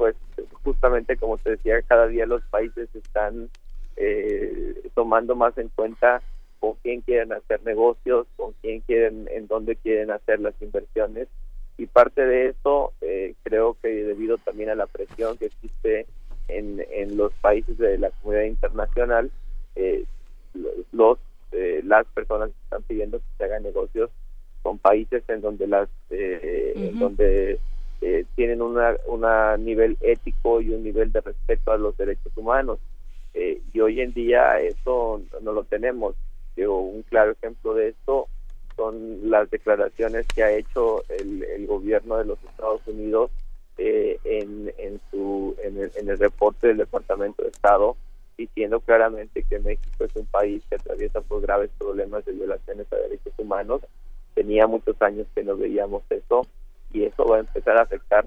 pues 0.00 0.16
justamente 0.62 1.18
como 1.18 1.36
te 1.36 1.50
decía, 1.50 1.82
cada 1.82 2.06
día 2.06 2.24
los 2.24 2.42
países 2.44 2.88
están 2.94 3.50
eh, 3.96 4.88
tomando 4.94 5.36
más 5.36 5.58
en 5.58 5.68
cuenta 5.68 6.22
con 6.58 6.72
quién 6.82 7.02
quieren 7.02 7.34
hacer 7.34 7.62
negocios, 7.64 8.26
con 8.38 8.54
quién 8.62 8.80
quieren, 8.80 9.28
en 9.30 9.46
dónde 9.46 9.76
quieren 9.76 10.10
hacer 10.10 10.40
las 10.40 10.54
inversiones. 10.62 11.28
Y 11.76 11.84
parte 11.84 12.24
de 12.24 12.48
eso 12.48 12.94
eh, 13.02 13.34
creo 13.42 13.76
que 13.82 13.88
debido 13.88 14.38
también 14.38 14.70
a 14.70 14.74
la 14.74 14.86
presión 14.86 15.36
que 15.36 15.46
existe 15.46 16.06
en, 16.48 16.82
en 16.92 17.18
los 17.18 17.34
países 17.34 17.76
de 17.76 17.98
la 17.98 18.08
comunidad 18.08 18.44
internacional, 18.44 19.30
eh, 19.76 20.06
los 20.92 21.18
eh, 21.52 21.82
las 21.84 22.06
personas 22.06 22.48
están 22.64 22.82
pidiendo 22.84 23.18
que 23.18 23.24
se 23.36 23.44
hagan 23.44 23.64
negocios 23.64 24.08
con 24.62 24.78
países 24.78 25.22
en 25.28 25.42
donde 25.42 25.66
las 25.66 25.90
en 26.08 26.98
donde 26.98 27.60
tienen 28.34 28.62
una, 28.62 28.96
una 29.06 29.56
nivel 29.58 29.98
ético 30.00 30.60
y 30.60 30.70
un 30.70 30.82
nivel 30.82 31.12
de 31.12 31.20
respeto 31.20 31.72
a 31.72 31.78
los 31.78 31.96
derechos 31.98 32.32
humanos 32.34 32.78
eh, 33.34 33.60
y 33.72 33.80
hoy 33.80 34.00
en 34.00 34.12
día 34.12 34.60
eso 34.60 35.22
no 35.42 35.52
lo 35.52 35.64
tenemos. 35.64 36.14
un 36.56 37.02
claro 37.08 37.32
ejemplo 37.32 37.74
de 37.74 37.88
esto 37.88 38.28
son 38.76 39.30
las 39.30 39.50
declaraciones 39.50 40.26
que 40.34 40.42
ha 40.42 40.52
hecho 40.52 41.02
el, 41.08 41.42
el 41.44 41.66
gobierno 41.66 42.16
de 42.16 42.24
los 42.24 42.42
Estados 42.44 42.80
Unidos 42.86 43.30
eh, 43.78 44.18
en, 44.24 44.72
en, 44.78 45.00
su, 45.10 45.54
en 45.62 45.78
el, 45.78 45.92
en 45.96 46.08
el 46.08 46.18
reporte 46.18 46.68
del 46.68 46.78
Departamento 46.78 47.42
de 47.42 47.50
Estado 47.50 47.96
diciendo 48.36 48.80
claramente 48.80 49.42
que 49.42 49.58
México 49.58 50.04
es 50.04 50.16
un 50.16 50.26
país 50.26 50.62
que 50.68 50.76
atraviesa 50.76 51.20
por 51.20 51.42
graves 51.42 51.70
problemas 51.78 52.24
de 52.24 52.32
violaciones 52.32 52.90
a 52.90 52.96
derechos 52.96 53.34
humanos. 53.36 53.82
Tenía 54.34 54.66
muchos 54.66 55.00
años 55.02 55.26
que 55.34 55.44
no 55.44 55.56
veíamos 55.56 56.02
eso 56.08 56.46
y 56.92 57.04
eso 57.04 57.24
va 57.24 57.36
a 57.36 57.40
empezar 57.40 57.76
a 57.76 57.82
afectar 57.82 58.26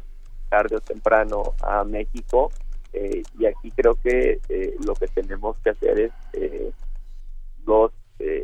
tarde 0.49 0.75
o 0.75 0.81
temprano 0.81 1.55
a 1.61 1.83
México. 1.83 2.51
Eh, 2.93 3.23
y 3.39 3.45
aquí 3.47 3.71
creo 3.71 3.95
que 3.95 4.39
eh, 4.49 4.75
lo 4.85 4.93
que 4.93 5.07
tenemos 5.07 5.57
que 5.63 5.71
hacer 5.71 5.99
es 5.99 6.11
eh, 6.33 6.71
los 7.65 7.91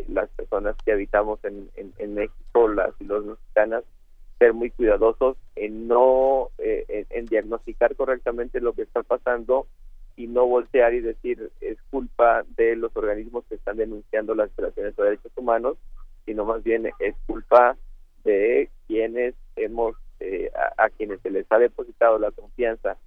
las 0.08 0.28
personas 0.32 0.76
que 0.84 0.92
habitamos 0.92 1.40
en, 1.46 1.70
en, 1.76 2.14
México 2.14 2.68
las 2.68 2.94
y 3.00 3.06
los 3.06 3.24
mexicanas 3.24 3.84
ser 4.38 4.54
muy 4.54 4.72
cuidadosos 4.72 5.38
en 5.56 5.88
no 5.88 6.50
en, 6.58 7.26
diagnosticar 7.28 7.96
correctamente 7.96 8.60
lo 8.60 8.74
que 8.74 8.82
está 8.82 9.04
pasando 9.04 9.68
y 10.18 10.28
no 10.28 10.48
voltear 10.48 10.94
y 10.94 11.00
decir 11.00 11.50
es 11.62 11.78
culpa 11.92 12.44
de 12.58 12.76
los 12.76 12.94
organismos 12.98 13.46
que 13.48 13.56
están 13.56 13.78
denunciando 13.78 14.36
las 14.36 14.54
violaciones 14.58 14.96
de 14.98 15.04
derechos 15.04 15.32
humanos 15.38 15.78
sino 16.26 16.44
más 16.44 16.62
bien 16.64 16.90
es 17.00 17.16
culpa 17.26 17.78
de 18.26 18.70
quienes 18.88 19.36
hemos 19.56 19.96
a, 20.56 20.86
a 20.86 20.90
quienes 20.90 21.22
se 21.22 21.30
les 21.30 21.46
ha 21.52 21.58
depositado 21.58 22.20
la 22.20 22.32
confianza 22.32 22.98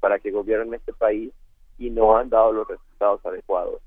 para 0.00 0.18
que 0.18 0.30
gobiernen 0.30 0.74
este 0.74 0.92
país 0.92 1.32
y 1.78 1.90
no 1.90 2.16
han 2.16 2.30
dado 2.30 2.52
los 2.52 2.68
resultados 2.68 3.24
adecuados. 3.24 3.80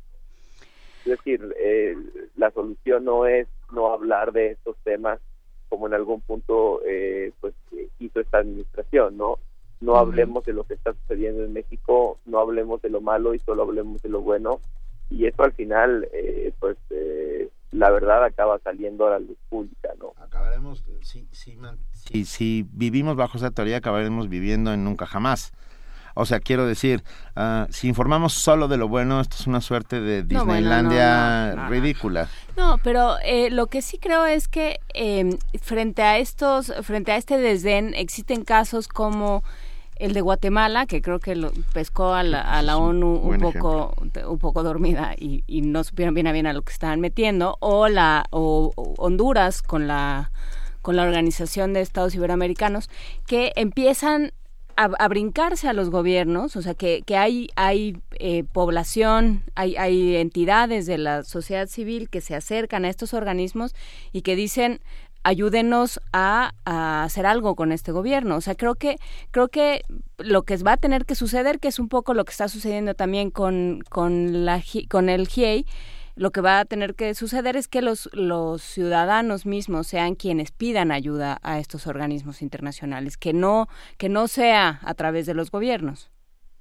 Es 1.05 1.17
decir, 1.17 1.53
eh, 1.59 1.97
la 2.37 2.49
solución 2.51 3.05
no 3.05 3.25
es 3.25 3.47
no 3.71 3.91
hablar 3.91 4.31
de 4.31 4.51
estos 4.51 4.77
temas 4.83 5.19
como 5.67 5.87
en 5.87 5.93
algún 5.93 6.21
punto 6.21 6.81
eh, 6.85 7.31
pues 7.41 7.53
hizo 7.99 8.19
esta 8.19 8.37
administración, 8.37 9.17
¿no? 9.17 9.39
No 9.81 9.97
hablemos 9.97 10.45
de 10.45 10.53
lo 10.53 10.63
que 10.63 10.75
está 10.75 10.93
sucediendo 10.93 11.43
en 11.43 11.51
México, 11.51 12.19
no 12.25 12.39
hablemos 12.39 12.81
de 12.81 12.89
lo 12.89 13.01
malo 13.01 13.33
y 13.33 13.39
solo 13.39 13.63
hablemos 13.63 14.01
de 14.01 14.09
lo 14.09 14.21
bueno 14.21 14.61
y 15.09 15.25
eso 15.25 15.43
al 15.43 15.51
final 15.53 16.07
eh, 16.13 16.53
pues 16.59 16.77
la 17.73 17.89
verdad 17.89 18.23
acaba 18.23 18.59
saliendo 18.59 19.07
a 19.07 19.11
la 19.11 19.19
luz 19.19 19.37
pública, 19.49 19.89
¿no? 19.99 20.13
Acabaremos, 20.23 20.83
si, 21.01 21.27
si, 21.31 21.57
si, 21.91 22.25
si 22.25 22.67
vivimos 22.71 23.15
bajo 23.15 23.37
esa 23.37 23.51
teoría, 23.51 23.77
acabaremos 23.77 24.29
viviendo 24.29 24.71
en 24.73 24.83
nunca 24.83 25.05
jamás. 25.05 25.51
O 26.15 26.25
sea, 26.25 26.39
quiero 26.39 26.67
decir, 26.67 27.03
uh, 27.35 27.65
si 27.71 27.87
informamos 27.87 28.33
solo 28.33 28.67
de 28.67 28.77
lo 28.77 28.87
bueno, 28.87 29.19
esto 29.19 29.35
es 29.39 29.47
una 29.47 29.61
suerte 29.61 29.99
de 29.99 30.21
Disneylandia 30.21 31.67
ridícula. 31.67 32.29
No, 32.55 32.77
pero 32.83 33.15
eh, 33.23 33.49
lo 33.49 33.65
que 33.65 33.81
sí 33.81 33.97
creo 33.97 34.25
es 34.25 34.47
que 34.47 34.79
eh, 34.93 35.37
frente 35.59 36.03
a 36.03 36.19
estos, 36.19 36.71
frente 36.83 37.11
a 37.11 37.17
este 37.17 37.39
desdén, 37.39 37.95
existen 37.95 38.43
casos 38.43 38.87
como 38.87 39.43
el 39.97 40.13
de 40.13 40.21
Guatemala, 40.21 40.85
que 40.85 41.01
creo 41.01 41.19
que 41.19 41.35
lo 41.35 41.51
pescó 41.73 42.13
a 42.13 42.23
la, 42.23 42.41
a 42.41 42.61
la 42.61 42.77
ONU 42.77 43.15
un 43.15 43.39
poco, 43.39 43.93
un 44.27 44.39
poco 44.39 44.63
dormida 44.63 45.15
y, 45.17 45.43
y, 45.47 45.61
no 45.61 45.83
supieron 45.83 46.13
bien 46.13 46.27
a 46.27 46.31
bien 46.31 46.47
a 46.47 46.53
lo 46.53 46.61
que 46.61 46.73
estaban 46.73 46.99
metiendo, 46.99 47.57
o 47.59 47.87
la 47.87 48.25
o 48.31 48.73
Honduras 48.97 49.61
con 49.61 49.87
la 49.87 50.31
con 50.81 50.97
la 50.97 51.03
Organización 51.03 51.73
de 51.73 51.81
Estados 51.81 52.13
Iberoamericanos, 52.13 52.89
que 53.25 53.53
empiezan 53.55 54.33
a, 54.75 55.07
brincarse 55.07 55.67
a 55.67 55.73
los 55.73 55.89
gobiernos, 55.89 56.55
o 56.55 56.61
sea, 56.61 56.73
que, 56.73 57.03
que 57.05 57.15
hay, 57.15 57.49
hay 57.55 57.97
eh, 58.19 58.43
población, 58.43 59.43
hay, 59.55 59.75
hay 59.75 60.15
entidades 60.17 60.85
de 60.85 60.97
la 60.97 61.23
sociedad 61.23 61.67
civil 61.67 62.09
que 62.09 62.21
se 62.21 62.35
acercan 62.35 62.85
a 62.85 62.89
estos 62.89 63.13
organismos 63.13 63.75
y 64.11 64.21
que 64.21 64.35
dicen 64.35 64.81
ayúdenos 65.23 65.99
a, 66.11 66.53
hacer 66.65 67.25
algo 67.25 67.55
con 67.55 67.71
este 67.71 67.91
gobierno. 67.91 68.35
O 68.35 68.41
sea, 68.41 68.55
creo 68.55 68.75
que, 68.75 68.97
creo 69.31 69.47
que 69.47 69.81
lo 70.17 70.43
que 70.43 70.57
va 70.57 70.73
a 70.73 70.77
tener 70.77 71.05
que 71.05 71.15
suceder, 71.15 71.59
que 71.59 71.69
es 71.69 71.79
un 71.79 71.89
poco 71.89 72.13
lo 72.13 72.25
que 72.25 72.31
está 72.31 72.47
sucediendo 72.47 72.93
también 72.93 73.31
con, 73.31 73.81
con, 73.89 74.45
la, 74.45 74.61
con 74.89 75.09
el 75.09 75.27
GIEI, 75.27 75.65
lo 76.15 76.31
que 76.31 76.41
va 76.41 76.59
a 76.59 76.65
tener 76.65 76.93
que 76.93 77.15
suceder 77.15 77.55
es 77.55 77.67
que 77.67 77.81
los, 77.81 78.09
los 78.13 78.61
ciudadanos 78.61 79.45
mismos 79.45 79.87
sean 79.87 80.15
quienes 80.15 80.51
pidan 80.51 80.91
ayuda 80.91 81.39
a 81.41 81.59
estos 81.59 81.87
organismos 81.87 82.41
internacionales, 82.41 83.17
que 83.17 83.33
no, 83.33 83.67
que 83.97 84.09
no 84.09 84.27
sea 84.27 84.79
a 84.83 84.93
través 84.93 85.25
de 85.25 85.33
los 85.33 85.49
gobiernos. 85.49 86.11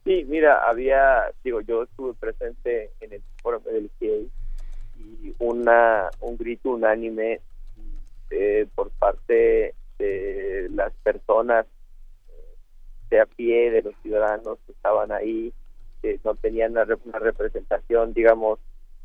Sí, 0.05 0.25
mira, 0.29 0.69
había, 0.69 1.25
digo, 1.45 1.61
yo 1.61 1.83
estuve 1.85 2.15
presente 2.15 2.91
en 3.01 3.13
el 3.13 3.23
foro 3.43 3.61
del 3.61 3.91
GIEI 3.99 4.31
y 4.99 5.35
una, 5.39 6.11
un 6.21 6.37
grito 6.39 6.71
unánime 6.71 7.41
eh, 8.33 8.67
por 8.75 8.91
parte 8.93 9.75
de 9.99 10.69
las 10.75 10.93
personas 11.05 11.67
eh, 12.29 12.57
de 13.11 13.21
a 13.21 13.27
pie, 13.27 13.71
de 13.71 13.83
los 13.83 13.95
ciudadanos 14.03 14.59
que 14.67 14.73
estaban 14.73 15.13
ahí, 15.13 15.53
que 16.01 16.19
no 16.25 16.35
tenían 16.35 16.73
una 16.73 17.19
representación, 17.19 18.13
digamos, 18.13 18.59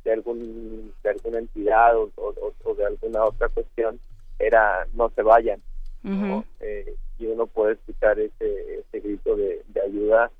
de 0.04 0.14
algún 0.14 0.94
de 1.04 1.10
alguna 1.10 1.40
entidad 1.40 1.98
o, 1.98 2.76
de 2.76 2.86
alguna 2.86 3.26
otra 3.26 3.49
cuestión 3.49 3.99
era 4.40 4.88
no 4.94 5.10
se 5.10 5.22
vayan. 5.22 5.62
eh, 6.62 6.95
y 7.20 7.26
uno 7.26 7.48
puede 7.48 7.74
escuchar 7.74 8.18
ese, 8.20 8.80
ese 8.80 8.99
grito 8.99 9.36
de, 9.36 9.62
ayuda 9.86 10.32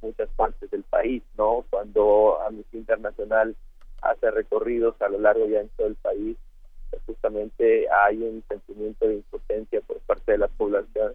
en 0.00 0.08
muchas 0.08 0.28
partes 0.36 0.70
del 0.70 0.84
país 0.84 1.22
no 1.36 1.64
cuando 1.70 2.40
Amnistía 2.42 2.80
Internacional 2.80 3.56
hace 4.02 4.30
recorridos 4.30 4.94
a 5.02 5.08
lo 5.08 5.18
largo 5.18 5.46
y 5.48 5.56
ancho 5.56 5.82
del 5.82 5.96
país 5.96 6.36
justamente 7.06 7.86
hay 7.90 8.22
un 8.22 8.42
sentimiento 8.48 9.06
de 9.06 9.16
impotencia 9.16 9.80
por 9.82 9.98
parte 10.00 10.32
de 10.32 10.38
la 10.38 10.48
población 10.48 11.14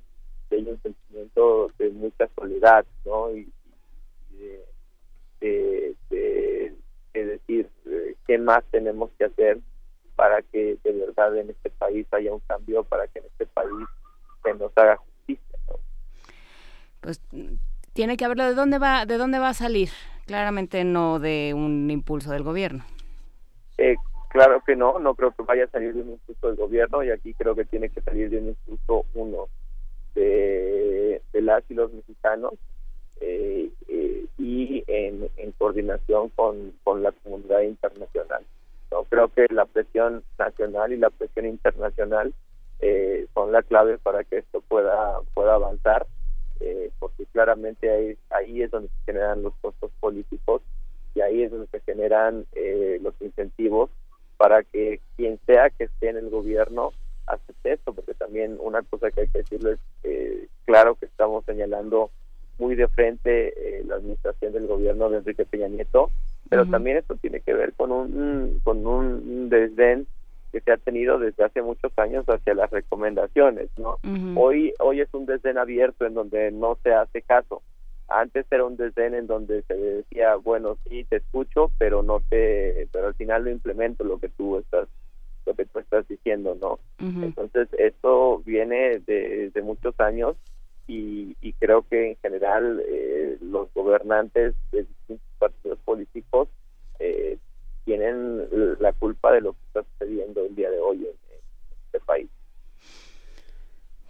hay 0.53 0.67
un 0.69 0.81
sentimiento 0.81 1.71
de 1.77 1.89
mucha 1.89 2.29
soledad 2.35 2.85
no 3.05 3.35
y, 3.35 3.49
de, 5.39 6.73
decir 7.13 7.69
eh, 7.85 8.15
qué 8.27 8.37
más 8.37 8.63
tenemos 8.71 9.11
que 9.17 9.25
hacer 9.25 9.59
para 10.15 10.41
que 10.41 10.77
de 10.83 10.91
verdad 10.91 11.35
en 11.37 11.49
este 11.49 11.69
país 11.69 12.05
haya 12.11 12.33
un 12.33 12.39
cambio, 12.41 12.83
para 12.83 13.07
que 13.07 13.19
en 13.19 13.25
este 13.25 13.45
país 13.47 13.87
se 14.43 14.53
nos 14.53 14.71
haga 14.77 14.97
justicia. 14.97 15.59
Pues 17.01 17.21
tiene 17.93 18.17
que 18.17 18.25
haberlo 18.25 18.45
de 18.45 18.53
dónde 18.53 18.77
va, 18.77 19.05
de 19.05 19.17
dónde 19.17 19.39
va 19.39 19.49
a 19.49 19.53
salir. 19.53 19.89
Claramente 20.25 20.83
no 20.83 21.19
de 21.19 21.53
un 21.55 21.89
impulso 21.89 22.31
del 22.31 22.43
gobierno. 22.43 22.83
Eh, 23.77 23.95
claro 24.33 24.61
que 24.65 24.75
no, 24.75 24.99
no 24.99 25.13
creo 25.13 25.31
que 25.31 25.43
vaya 25.43 25.65
a 25.65 25.69
salir 25.69 25.93
de 25.93 26.01
un 26.01 26.09
impulso 26.11 26.47
del 26.47 26.55
gobierno 26.57 27.03
y 27.03 27.11
aquí 27.11 27.33
creo 27.35 27.55
que 27.55 27.65
tiene 27.65 27.89
que 27.89 28.01
salir 28.01 28.31
de 28.31 28.39
un 28.39 28.47
impulso 28.49 29.05
uno 29.13 29.47
de, 30.15 31.21
de 31.31 31.41
las 31.41 31.63
y 31.69 31.75
los 31.75 31.93
mexicanos 31.93 32.53
eh, 33.21 33.69
eh, 33.87 34.25
y 34.39 34.83
en, 34.87 35.29
coordinación 35.59 36.29
con, 36.29 36.73
con, 36.83 37.03
la 37.03 37.11
comunidad 37.11 37.61
internacional. 37.61 38.43
¿no? 38.91 39.03
Creo 39.03 39.29
que 39.29 39.45
la 39.51 39.65
presión 39.65 40.23
nacional 40.37 40.91
y 40.91 40.97
la 40.97 41.11
presión 41.11 41.45
internacional 41.45 42.33
eh, 42.79 43.27
son 43.35 43.51
la 43.51 43.61
clave 43.61 43.99
para 43.99 44.23
que 44.23 44.39
esto 44.39 44.61
pueda, 44.61 45.19
pueda 45.35 45.53
avanzar, 45.55 46.07
porque 46.99 47.25
claramente 47.27 47.89
ahí, 47.89 48.17
ahí 48.29 48.61
es 48.63 48.71
donde 48.71 48.87
se 48.87 49.11
generan 49.11 49.43
los 49.43 49.53
costos 49.61 49.91
políticos 49.99 50.61
y 51.13 51.21
ahí 51.21 51.43
es 51.43 51.51
donde 51.51 51.67
se 51.67 51.81
generan 51.81 52.45
los 53.01 53.13
incentivos 53.21 53.89
para 54.43 54.61
que 54.61 54.99
quien 55.15 55.39
sea 55.45 55.69
que 55.69 55.85
esté 55.85 56.09
en 56.09 56.17
el 56.17 56.29
gobierno 56.29 56.91
acepte 57.27 57.71
esto, 57.71 57.93
porque 57.93 58.13
también 58.13 58.57
una 58.59 58.81
cosa 58.81 59.09
que 59.09 59.21
hay 59.21 59.27
que 59.29 59.37
decirlo 59.37 59.71
es, 59.71 59.79
claro 60.65 60.95
que 60.95 61.05
estamos 61.05 61.45
señalando 61.45 62.11
muy 62.59 62.75
de 62.75 62.89
frente 62.89 63.53
eh, 63.55 63.85
la 63.85 63.95
administración 63.95 64.51
del 64.51 64.67
gobierno 64.67 65.09
de 65.09 65.19
Enrique 65.19 65.45
Peña 65.45 65.69
Nieto, 65.69 66.11
pero 66.49 66.65
también 66.65 66.97
esto 66.97 67.15
tiene 67.15 67.39
que 67.39 67.53
ver 67.53 67.71
con 67.71 67.93
un 67.93 68.59
con 68.65 68.85
un 68.85 69.47
desdén 69.47 70.07
que 70.51 70.59
se 70.59 70.73
ha 70.73 70.77
tenido 70.77 71.19
desde 71.19 71.45
hace 71.45 71.61
muchos 71.61 71.97
años 71.97 72.25
hacia 72.27 72.53
las 72.53 72.69
recomendaciones, 72.69 73.69
¿no? 73.77 73.97
Hoy 74.35 74.73
hoy 74.79 74.99
es 74.99 75.07
un 75.13 75.25
desdén 75.25 75.57
abierto 75.57 76.05
en 76.05 76.15
donde 76.15 76.51
no 76.51 76.77
se 76.83 76.93
hace 76.93 77.21
caso. 77.21 77.61
Antes 78.07 78.45
era 78.51 78.65
un 78.65 78.77
desdén 78.77 79.15
en 79.15 79.27
donde 79.27 79.63
se 79.63 79.73
decía, 79.75 80.35
bueno, 80.35 80.77
sí 80.87 81.05
te 81.05 81.17
escucho, 81.17 81.71
pero 81.77 82.03
no 82.03 82.21
te 82.29 82.87
pero 82.91 83.07
al 83.07 83.15
final 83.15 83.45
lo 83.45 83.51
implemento 83.51 84.03
lo 84.03 84.19
que 84.19 84.29
tú 84.29 84.57
estás 84.57 84.87
lo 85.45 85.53
que 85.55 85.65
tú 85.65 85.79
estás 85.79 86.07
diciendo, 86.07 86.55
¿no? 86.61 86.79
Entonces, 86.99 87.67
esto 87.77 88.39
viene 88.45 88.99
de, 89.05 89.51
de 89.53 89.61
muchos 89.61 89.93
años 89.99 90.37
y, 90.87 91.53
creo 91.59 91.87
que 91.87 92.11
en 92.11 92.17
general 92.17 92.83
eh, 92.87 93.37
los 93.41 93.73
gobernantes 93.73 94.53
de 94.71 94.83
distintos 94.83 95.27
partidos 95.39 95.79
políticos 95.85 96.49
eh, 96.99 97.37
tienen 97.85 98.47
la 98.79 98.91
culpa 98.93 99.31
de 99.31 99.41
lo 99.41 99.53
que 99.53 99.59
está 99.67 99.83
sucediendo 99.93 100.45
el 100.45 100.55
día 100.55 100.69
de 100.69 100.79
hoy 100.79 100.97
en, 101.05 101.37
este 101.85 101.99
país. 102.05 102.29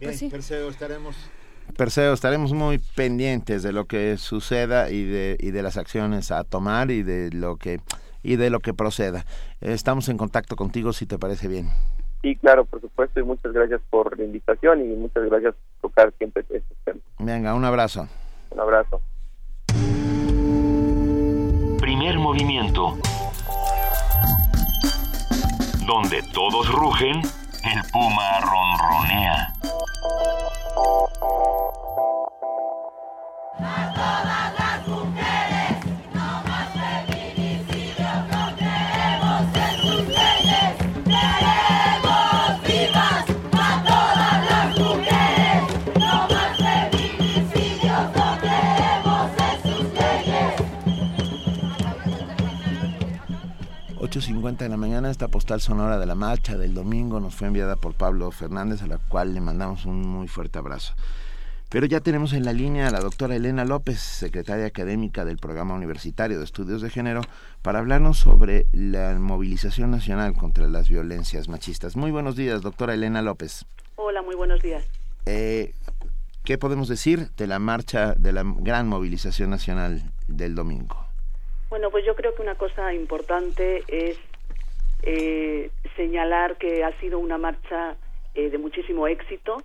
Bien, 0.00 0.12
pues 0.18 0.30
Perseo, 0.30 0.68
estaremos 0.68 1.16
Perseo, 1.76 2.12
estaremos 2.12 2.52
muy 2.52 2.78
pendientes 2.94 3.62
de 3.62 3.72
lo 3.72 3.86
que 3.86 4.16
suceda 4.16 4.90
y 4.90 5.04
de, 5.04 5.36
y 5.40 5.50
de 5.50 5.62
las 5.62 5.76
acciones 5.76 6.30
a 6.30 6.44
tomar 6.44 6.90
y 6.90 7.02
de 7.02 7.30
lo 7.32 7.56
que 7.56 7.80
y 8.24 8.36
de 8.36 8.50
lo 8.50 8.60
que 8.60 8.74
proceda. 8.74 9.24
Estamos 9.60 10.08
en 10.08 10.16
contacto 10.16 10.56
contigo 10.56 10.92
si 10.92 11.06
te 11.06 11.18
parece 11.18 11.46
bien. 11.46 11.68
Sí, 12.22 12.36
claro, 12.36 12.64
por 12.64 12.80
supuesto, 12.80 13.20
y 13.20 13.22
muchas 13.22 13.52
gracias 13.52 13.82
por 13.90 14.18
la 14.18 14.24
invitación 14.24 14.80
y 14.80 14.96
muchas 14.96 15.24
gracias 15.26 15.54
por 15.80 15.90
tocar 15.90 16.12
siempre 16.16 16.42
estos 16.48 16.76
temas. 16.84 17.02
Venga, 17.18 17.54
un 17.54 17.64
abrazo. 17.64 18.08
Un 18.50 18.60
abrazo. 18.60 19.00
Primer 21.78 22.18
movimiento. 22.18 22.96
Donde 25.86 26.22
todos 26.32 26.72
rugen, 26.72 27.20
el 27.20 27.82
puma 27.92 28.40
ronronea. 28.40 29.52
Thank 30.76 31.22
you. 31.22 31.83
8.50 54.14 54.58
de 54.58 54.68
la 54.68 54.76
mañana, 54.76 55.10
esta 55.10 55.26
postal 55.26 55.60
sonora 55.60 55.98
de 55.98 56.06
la 56.06 56.14
marcha 56.14 56.56
del 56.56 56.72
domingo 56.72 57.18
nos 57.18 57.34
fue 57.34 57.48
enviada 57.48 57.74
por 57.74 57.94
Pablo 57.94 58.30
Fernández, 58.30 58.80
a 58.82 58.86
la 58.86 58.98
cual 58.98 59.34
le 59.34 59.40
mandamos 59.40 59.86
un 59.86 60.02
muy 60.06 60.28
fuerte 60.28 60.56
abrazo. 60.56 60.94
Pero 61.68 61.86
ya 61.86 61.98
tenemos 61.98 62.32
en 62.32 62.44
la 62.44 62.52
línea 62.52 62.86
a 62.86 62.90
la 62.92 63.00
doctora 63.00 63.34
Elena 63.34 63.64
López, 63.64 63.98
secretaria 63.98 64.66
académica 64.66 65.24
del 65.24 65.38
Programa 65.38 65.74
Universitario 65.74 66.38
de 66.38 66.44
Estudios 66.44 66.80
de 66.80 66.90
Género, 66.90 67.22
para 67.62 67.80
hablarnos 67.80 68.18
sobre 68.18 68.66
la 68.72 69.18
movilización 69.18 69.90
nacional 69.90 70.34
contra 70.34 70.68
las 70.68 70.88
violencias 70.88 71.48
machistas. 71.48 71.96
Muy 71.96 72.12
buenos 72.12 72.36
días, 72.36 72.62
doctora 72.62 72.94
Elena 72.94 73.20
López. 73.20 73.66
Hola, 73.96 74.22
muy 74.22 74.36
buenos 74.36 74.62
días. 74.62 74.84
Eh, 75.26 75.74
¿Qué 76.44 76.56
podemos 76.56 76.86
decir 76.86 77.30
de 77.36 77.48
la 77.48 77.58
marcha, 77.58 78.14
de 78.14 78.32
la 78.32 78.44
gran 78.44 78.86
movilización 78.86 79.50
nacional 79.50 80.04
del 80.28 80.54
domingo? 80.54 81.03
Bueno, 81.74 81.90
pues 81.90 82.04
yo 82.06 82.14
creo 82.14 82.36
que 82.36 82.42
una 82.42 82.54
cosa 82.54 82.94
importante 82.94 83.82
es 83.88 84.16
eh, 85.02 85.72
señalar 85.96 86.56
que 86.56 86.84
ha 86.84 86.96
sido 87.00 87.18
una 87.18 87.36
marcha 87.36 87.96
eh, 88.36 88.48
de 88.48 88.58
muchísimo 88.58 89.08
éxito. 89.08 89.56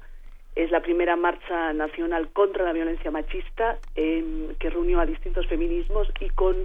Es 0.56 0.72
la 0.72 0.82
primera 0.82 1.16
marcha 1.16 1.72
nacional 1.72 2.30
contra 2.30 2.66
la 2.66 2.74
violencia 2.74 3.12
machista 3.12 3.78
em, 3.94 4.56
que 4.56 4.72
reunió 4.72 5.00
a 5.00 5.06
distintos 5.06 5.46
feminismos 5.46 6.12
y 6.20 6.30
con 6.30 6.56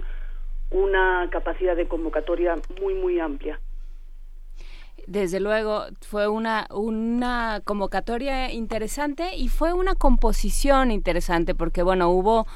una 0.71 1.29
capacidad 1.31 1.75
de 1.75 1.87
convocatoria 1.87 2.55
muy, 2.81 2.95
muy 2.95 3.19
amplia. 3.19 3.59
Desde 5.05 5.39
luego, 5.39 5.83
fue 6.01 6.27
una, 6.27 6.65
una 6.71 7.61
convocatoria 7.63 8.51
interesante 8.51 9.35
y 9.35 9.49
fue 9.49 9.73
una 9.73 9.93
composición 9.93 10.89
interesante 10.89 11.53
porque, 11.53 11.83
bueno, 11.83 12.09
hubo 12.09 12.47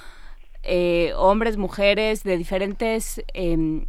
eh, 0.64 1.14
hombres, 1.16 1.58
mujeres 1.58 2.24
de 2.24 2.38
diferentes, 2.38 3.24
em, 3.34 3.86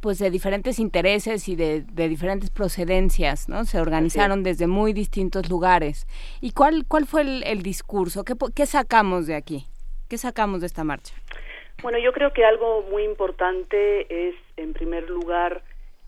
pues 0.00 0.18
de 0.18 0.30
diferentes 0.30 0.78
intereses 0.78 1.48
y 1.48 1.56
de, 1.56 1.82
de 1.82 2.08
diferentes 2.08 2.50
procedencias, 2.50 3.48
¿no? 3.48 3.64
Se 3.64 3.80
organizaron 3.80 4.42
desde 4.42 4.66
muy 4.66 4.92
distintos 4.92 5.48
lugares. 5.48 6.06
¿Y 6.40 6.52
cuál, 6.52 6.84
cuál 6.86 7.06
fue 7.06 7.22
el, 7.22 7.42
el 7.44 7.62
discurso? 7.62 8.24
¿Qué, 8.24 8.36
po- 8.36 8.50
¿Qué 8.54 8.66
sacamos 8.66 9.26
de 9.26 9.34
aquí? 9.34 9.66
¿Qué 10.08 10.18
sacamos 10.18 10.60
de 10.60 10.66
esta 10.66 10.84
marcha? 10.84 11.14
Bueno, 11.82 11.98
yo 11.98 12.12
creo 12.12 12.32
que 12.32 12.44
algo 12.44 12.82
muy 12.90 13.04
importante 13.04 14.28
es, 14.28 14.34
en 14.56 14.72
primer 14.74 15.08
lugar, 15.08 15.62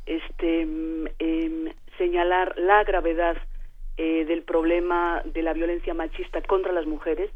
este, 0.07 0.63
em, 0.63 1.73
señalar 1.99 2.55
la 2.59 2.85
gravedad 2.85 3.37
eh, 4.05 4.25
del 4.25 4.43
problema 4.43 5.23
de 5.25 5.43
la 5.43 5.53
violencia 5.53 5.95
machista 5.95 6.43
contra 6.43 6.73
las 6.73 6.87
mujeres. 6.87 7.31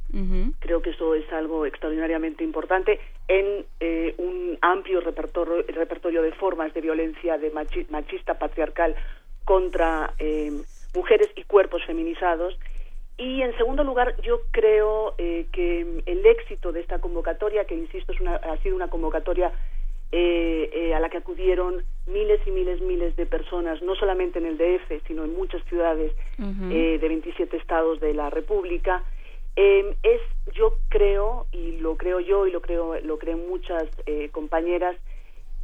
Creo 0.59 0.82
que 0.82 0.90
eso 0.90 1.14
es 1.14 1.26
algo 1.32 1.64
extraordinariamente 1.64 2.43
importante 2.43 2.98
en 3.28 3.64
eh, 3.78 4.14
un 4.18 4.59
amplio 4.62 5.01
repertorio, 5.01 5.62
repertorio 5.68 6.22
de 6.22 6.32
formas 6.32 6.74
de 6.74 6.80
violencia 6.80 7.38
de 7.38 7.52
machi- 7.52 7.86
machista 7.88 8.32
patriarcal 8.34 8.97
contra 9.44 10.12
eh, 10.18 10.51
mujeres 10.93 11.28
y 11.36 11.44
cuerpos 11.44 11.84
feminizados. 11.86 12.59
Y 13.16 13.43
en 13.43 13.56
segundo 13.56 13.84
lugar, 13.84 14.20
yo 14.22 14.40
creo 14.51 15.14
eh, 15.18 15.47
que 15.52 16.02
el 16.05 16.26
éxito 16.26 16.72
de 16.72 16.80
esta 16.80 16.98
convocatoria, 16.98 17.64
que 17.64 17.74
insisto, 17.76 18.12
es 18.12 18.20
una, 18.20 18.34
ha 18.36 18.56
sido 18.62 18.74
una 18.74 18.90
convocatoria 18.90 19.52
eh, 20.12 20.70
eh, 20.72 20.94
a 20.94 21.00
la 21.00 21.08
que 21.08 21.18
acudieron 21.18 21.82
miles 22.06 22.40
y 22.46 22.50
miles, 22.50 22.80
miles 22.80 23.16
de 23.16 23.26
personas, 23.26 23.82
no 23.82 23.94
solamente 23.96 24.38
en 24.38 24.46
el 24.46 24.58
DF, 24.58 25.06
sino 25.06 25.24
en 25.24 25.34
muchas 25.34 25.62
ciudades 25.64 26.12
eh, 26.38 26.98
de 27.00 27.08
27 27.08 27.56
estados 27.56 28.00
de 28.00 28.14
la 28.14 28.30
República, 28.30 29.04
eh, 29.56 29.96
es, 30.02 30.20
yo 30.54 30.78
creo, 30.88 31.46
y 31.50 31.78
lo 31.78 31.96
creo 31.96 32.20
yo 32.20 32.46
y 32.46 32.50
lo 32.50 32.60
creo, 32.60 33.00
lo 33.00 33.18
creen 33.18 33.48
muchas 33.48 33.84
eh, 34.04 34.28
compañeras, 34.30 34.96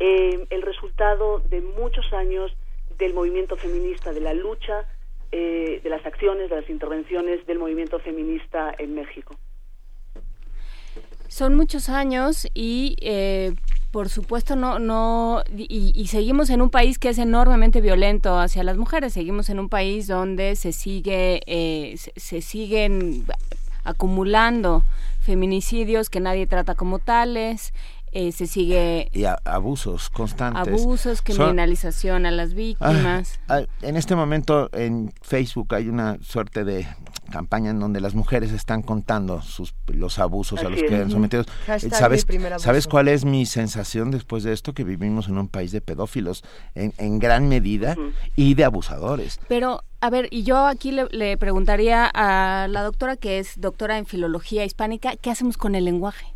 eh, 0.00 0.46
el 0.50 0.62
resultado 0.62 1.40
de 1.50 1.60
muchos 1.60 2.12
años 2.12 2.52
del 2.98 3.14
movimiento 3.14 3.56
feminista, 3.56 4.12
de 4.12 4.20
la 4.20 4.34
lucha, 4.34 4.86
eh, 5.30 5.80
de 5.82 5.90
las 5.90 6.04
acciones, 6.06 6.50
de 6.50 6.56
las 6.56 6.70
intervenciones 6.70 7.46
del 7.46 7.58
movimiento 7.58 7.98
feminista 7.98 8.74
en 8.78 8.94
México. 8.94 9.36
Son 11.32 11.54
muchos 11.56 11.88
años 11.88 12.46
y 12.52 12.94
eh, 13.00 13.54
por 13.90 14.10
supuesto 14.10 14.54
no 14.54 14.78
no 14.78 15.42
y, 15.56 15.92
y 15.94 16.06
seguimos 16.08 16.50
en 16.50 16.60
un 16.60 16.68
país 16.68 16.98
que 16.98 17.08
es 17.08 17.16
enormemente 17.18 17.80
violento 17.80 18.38
hacia 18.38 18.62
las 18.64 18.76
mujeres. 18.76 19.14
Seguimos 19.14 19.48
en 19.48 19.58
un 19.58 19.70
país 19.70 20.06
donde 20.06 20.56
se 20.56 20.72
sigue 20.72 21.40
eh, 21.46 21.96
se, 21.96 22.12
se 22.16 22.42
siguen 22.42 23.24
acumulando 23.84 24.84
feminicidios 25.20 26.10
que 26.10 26.20
nadie 26.20 26.46
trata 26.46 26.74
como 26.74 26.98
tales. 26.98 27.72
eh, 28.14 28.30
se 28.30 28.46
sigue 28.46 29.08
Y 29.14 29.24
a- 29.24 29.38
abusos 29.44 30.10
constantes. 30.10 30.68
abusos, 30.82 31.22
Son- 31.24 31.34
criminalización 31.36 32.26
a 32.26 32.30
las 32.30 32.52
víctimas. 32.52 33.40
Ah, 33.48 33.60
ah, 33.60 33.66
en 33.80 33.96
este 33.96 34.14
momento 34.14 34.68
en 34.74 35.10
Facebook 35.22 35.74
hay 35.74 35.88
una 35.88 36.18
suerte 36.22 36.62
de 36.64 36.86
campaña 37.32 37.70
en 37.70 37.80
donde 37.80 38.00
las 38.00 38.14
mujeres 38.14 38.52
están 38.52 38.82
contando 38.82 39.42
sus 39.42 39.74
los 39.88 40.20
abusos 40.20 40.60
a 40.62 40.68
los 40.68 40.80
que 40.80 40.94
han 40.94 41.10
sometidos. 41.10 41.46
Hashtag 41.66 41.94
¿Sabes. 41.94 42.26
¿Sabes 42.58 42.86
cuál 42.86 43.08
es 43.08 43.24
mi 43.24 43.44
sensación 43.46 44.12
después 44.12 44.44
de 44.44 44.52
esto? 44.52 44.72
Que 44.74 44.84
vivimos 44.84 45.26
en 45.26 45.38
un 45.38 45.48
país 45.48 45.72
de 45.72 45.80
pedófilos 45.80 46.44
en, 46.76 46.92
en 46.98 47.18
gran 47.18 47.48
medida 47.48 47.96
y 48.36 48.54
de 48.54 48.62
abusadores. 48.64 49.40
Pero, 49.48 49.82
a 50.00 50.10
ver, 50.10 50.28
y 50.30 50.44
yo 50.44 50.66
aquí 50.66 50.92
le, 50.92 51.06
le 51.10 51.36
preguntaría 51.36 52.08
a 52.14 52.68
la 52.68 52.82
doctora, 52.82 53.16
que 53.16 53.38
es 53.40 53.60
doctora 53.60 53.98
en 53.98 54.06
filología 54.06 54.64
hispánica, 54.64 55.16
¿qué 55.16 55.30
hacemos 55.32 55.56
con 55.56 55.74
el 55.74 55.84
lenguaje? 55.84 56.26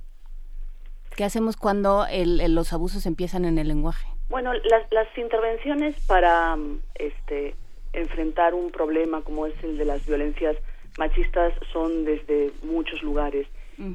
¿Qué 1.17 1.25
hacemos 1.25 1.57
cuando 1.57 2.07
el- 2.11 2.41
el- 2.41 2.55
los 2.55 2.73
abusos 2.73 3.07
empiezan 3.07 3.45
en 3.45 3.59
el 3.59 3.69
lenguaje? 3.69 4.07
Bueno, 4.29 4.53
las, 4.53 4.91
las 4.91 5.07
intervenciones 5.17 5.95
para 6.07 6.57
este, 6.97 7.55
enfrentar 7.93 8.55
un 8.55 8.71
problema 8.71 9.23
como 9.23 9.47
es 9.47 9.55
el 9.63 9.79
de 9.79 9.85
las 9.85 10.05
violencias 10.05 10.57
machistas 10.99 11.55
son 11.73 12.05
desde 12.05 12.51
muchos 12.63 13.03
lugares. 13.03 13.47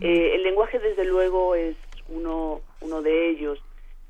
Eh, 0.01 0.35
el 0.35 0.43
lenguaje, 0.43 0.77
desde 0.77 1.05
luego, 1.05 1.55
es 1.55 1.75
uno, 2.07 2.61
uno 2.81 3.01
de 3.01 3.29
ellos. 3.29 3.59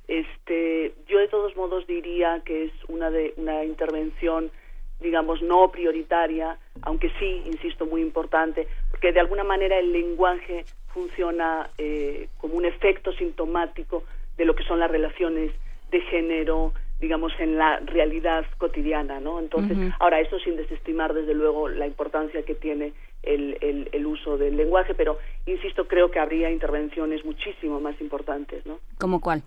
Este, 0.08 0.94
yo, 1.08 1.20
de 1.20 1.30
todos 1.30 1.56
modos, 1.56 1.88
diría 1.88 2.42
que 2.44 2.66
es 2.66 2.72
una, 2.90 3.10
de, 3.10 3.34
una 3.38 3.64
intervención, 3.64 4.52
digamos, 5.00 5.42
no 5.42 5.72
prioritaria, 5.72 6.58
aunque 6.82 7.10
sí, 7.20 7.44
insisto, 7.46 7.86
muy 7.86 8.02
importante, 8.02 8.68
porque 8.90 9.14
de 9.14 9.22
alguna 9.22 9.46
manera 9.46 9.80
el 9.80 9.94
lenguaje 9.94 10.66
funciona 10.94 11.70
eh, 11.78 12.28
como 12.38 12.56
un 12.56 12.66
efecto 12.66 13.14
sintomático 13.14 14.04
de 14.36 14.44
lo 14.44 14.56
que 14.56 14.64
son 14.64 14.80
las 14.80 14.92
relaciones 14.92 15.52
de 15.92 16.02
género, 16.02 16.74
digamos, 17.02 17.34
en 17.40 17.58
la 17.58 17.80
realidad 17.80 18.46
cotidiana, 18.60 19.20
¿no? 19.20 19.40
Entonces, 19.40 19.76
ahora, 20.00 20.20
eso 20.20 20.40
sin 20.40 20.56
desestimar, 20.56 21.14
desde 21.14 21.34
luego, 21.34 21.68
la 21.68 21.88
importancia 21.88 22.44
que 22.44 22.54
tiene 22.54 22.94
el, 23.24 23.58
el, 23.60 23.90
el 23.92 24.06
uso 24.06 24.38
del 24.38 24.56
lenguaje, 24.56 24.94
pero, 24.94 25.18
insisto, 25.48 25.88
creo 25.88 26.12
que 26.12 26.20
habría 26.20 26.52
intervenciones 26.52 27.26
muchísimo 27.26 27.80
más 27.80 28.00
importantes, 28.00 28.64
¿no? 28.68 28.80
¿Cómo 29.00 29.20
cuál? 29.20 29.42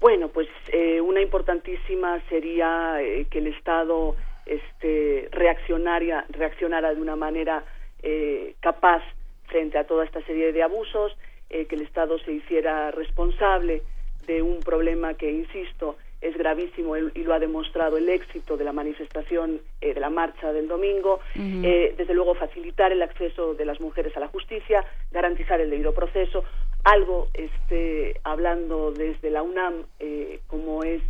Bueno, 0.00 0.28
pues 0.28 0.48
eh, 0.72 1.00
una 1.02 1.20
importantísima 1.20 2.20
sería 2.30 3.00
eh, 3.02 3.26
que 3.30 3.38
el 3.38 3.48
Estado 3.48 4.16
este, 4.46 5.28
reaccionaria, 5.32 6.24
reaccionara 6.30 6.94
de 6.94 7.00
una 7.00 7.16
manera 7.16 7.64
eh, 8.02 8.54
capaz 8.60 9.02
frente 9.48 9.76
a 9.78 9.86
toda 9.86 10.04
esta 10.04 10.22
serie 10.22 10.52
de 10.52 10.62
abusos, 10.62 11.16
eh, 11.50 11.66
que 11.66 11.76
el 11.76 11.82
Estado 11.82 12.18
se 12.20 12.32
hiciera 12.32 12.90
responsable 12.90 13.82
de 14.26 14.42
un 14.42 14.60
problema 14.60 15.14
que, 15.14 15.30
insisto, 15.30 15.96
es 16.20 16.36
gravísimo 16.36 16.96
y 16.96 17.22
lo 17.24 17.34
ha 17.34 17.38
demostrado 17.38 17.96
el 17.96 18.08
éxito 18.08 18.56
de 18.56 18.64
la 18.64 18.72
manifestación 18.72 19.60
eh, 19.80 19.94
de 19.94 20.00
la 20.00 20.10
marcha 20.10 20.52
del 20.52 20.68
domingo. 20.68 21.20
Eh, 21.34 21.94
desde 21.96 22.14
luego, 22.14 22.34
facilitar 22.34 22.92
el 22.92 23.02
acceso 23.02 23.54
de 23.54 23.64
las 23.64 23.80
mujeres 23.80 24.16
a 24.16 24.20
la 24.20 24.28
justicia, 24.28 24.84
garantizar 25.10 25.60
el 25.60 25.70
debido 25.70 25.94
proceso, 25.94 26.44
algo 26.84 27.28
este, 27.34 28.20
hablando 28.24 28.92
desde 28.92 29.30
la 29.30 29.42
UNAM, 29.42 29.84
eh, 29.98 30.40
como 30.46 30.84
es 30.84 31.02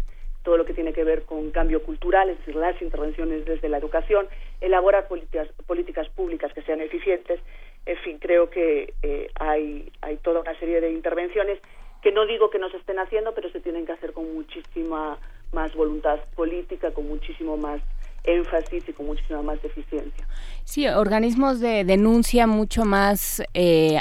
todo 0.42 0.56
lo 0.56 0.64
que 0.64 0.74
tiene 0.74 0.92
que 0.92 1.02
ver 1.02 1.22
con 1.24 1.50
cambio 1.50 1.82
cultural, 1.82 2.30
es 2.30 2.38
decir, 2.38 2.54
las 2.54 2.80
intervenciones 2.80 3.44
desde 3.44 3.68
la 3.68 3.78
educación, 3.78 4.28
elaborar 4.60 5.08
políticas, 5.08 5.48
políticas 5.66 6.08
públicas 6.10 6.52
que 6.52 6.62
sean 6.62 6.80
eficientes. 6.80 7.40
En 7.84 7.96
fin, 7.98 8.18
creo 8.18 8.48
que 8.48 8.94
eh, 9.02 9.28
hay, 9.38 9.90
hay 10.02 10.16
toda 10.18 10.40
una 10.40 10.56
serie 10.58 10.80
de 10.80 10.92
intervenciones 10.92 11.58
que 12.02 12.12
no 12.12 12.26
digo 12.26 12.50
que 12.50 12.58
no 12.58 12.70
se 12.70 12.76
estén 12.76 12.98
haciendo, 12.98 13.34
pero 13.34 13.50
se 13.50 13.60
tienen 13.60 13.86
que 13.86 13.92
hacer 13.92 14.12
con 14.12 14.32
muchísima 14.34 15.18
más 15.52 15.74
voluntad 15.74 16.18
política, 16.34 16.92
con 16.92 17.08
muchísimo 17.08 17.56
más 17.56 17.80
énfasis 18.24 18.88
y 18.88 18.92
con 18.92 19.06
muchísima 19.06 19.42
más 19.42 19.62
eficiencia. 19.64 20.26
Sí, 20.64 20.86
organismos 20.88 21.60
de 21.60 21.84
denuncia 21.84 22.46
mucho 22.46 22.84
más 22.84 23.42
eh, 23.54 24.00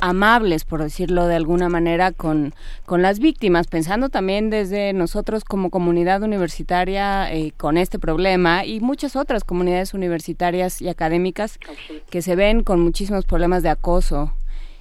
amables, 0.00 0.64
por 0.64 0.82
decirlo 0.82 1.26
de 1.26 1.36
alguna 1.36 1.68
manera, 1.68 2.12
con, 2.12 2.54
con 2.84 3.02
las 3.02 3.20
víctimas, 3.20 3.68
pensando 3.68 4.08
también 4.08 4.50
desde 4.50 4.92
nosotros 4.92 5.44
como 5.44 5.70
comunidad 5.70 6.22
universitaria 6.22 7.32
eh, 7.32 7.52
con 7.56 7.76
este 7.76 7.98
problema 7.98 8.64
y 8.64 8.80
muchas 8.80 9.16
otras 9.16 9.44
comunidades 9.44 9.94
universitarias 9.94 10.82
y 10.82 10.88
académicas 10.88 11.58
que 12.10 12.22
se 12.22 12.36
ven 12.36 12.64
con 12.64 12.80
muchísimos 12.80 13.24
problemas 13.24 13.62
de 13.62 13.70
acoso 13.70 14.32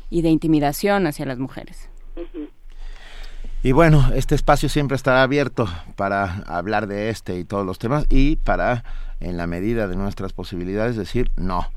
y 0.10 0.24
de 0.24 0.30
intimidación 0.30 1.08
hacia 1.08 1.26
las 1.26 1.38
mujeres. 1.38 1.91
Y 3.64 3.74
bueno, 3.74 4.12
este 4.16 4.34
espacio 4.34 4.70
siempre 4.70 4.96
estará 4.96 5.22
abierto 5.22 5.68
para 5.96 6.44
hablar 6.48 6.88
de 6.88 7.10
este 7.10 7.38
y 7.38 7.44
todos 7.44 7.66
los 7.66 7.78
temas 7.78 8.08
y 8.10 8.38
para, 8.38 8.84
en 9.20 9.38
la 9.38 9.46
medida 9.46 9.88
de 9.88 9.96
nuestras 9.96 10.34
posibilidades, 10.34 10.96
decir 10.96 11.30
no 11.36 11.68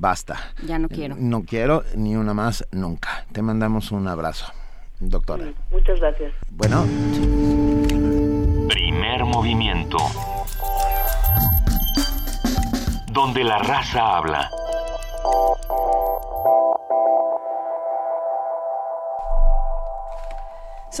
basta. 0.00 0.38
Ya 0.66 0.78
no 0.78 0.88
quiero. 0.88 1.16
No 1.18 1.44
quiero 1.44 1.84
ni 1.94 2.16
una 2.16 2.34
más 2.34 2.66
nunca. 2.72 3.24
Te 3.32 3.42
mandamos 3.42 3.92
un 3.92 4.08
abrazo, 4.08 4.52
doctora. 4.98 5.52
Muchas 5.70 6.00
gracias. 6.00 6.32
Bueno. 6.50 6.84
Primer 8.68 9.24
movimiento. 9.24 9.98
Donde 13.12 13.44
la 13.44 13.58
raza 13.58 14.16
habla. 14.16 14.50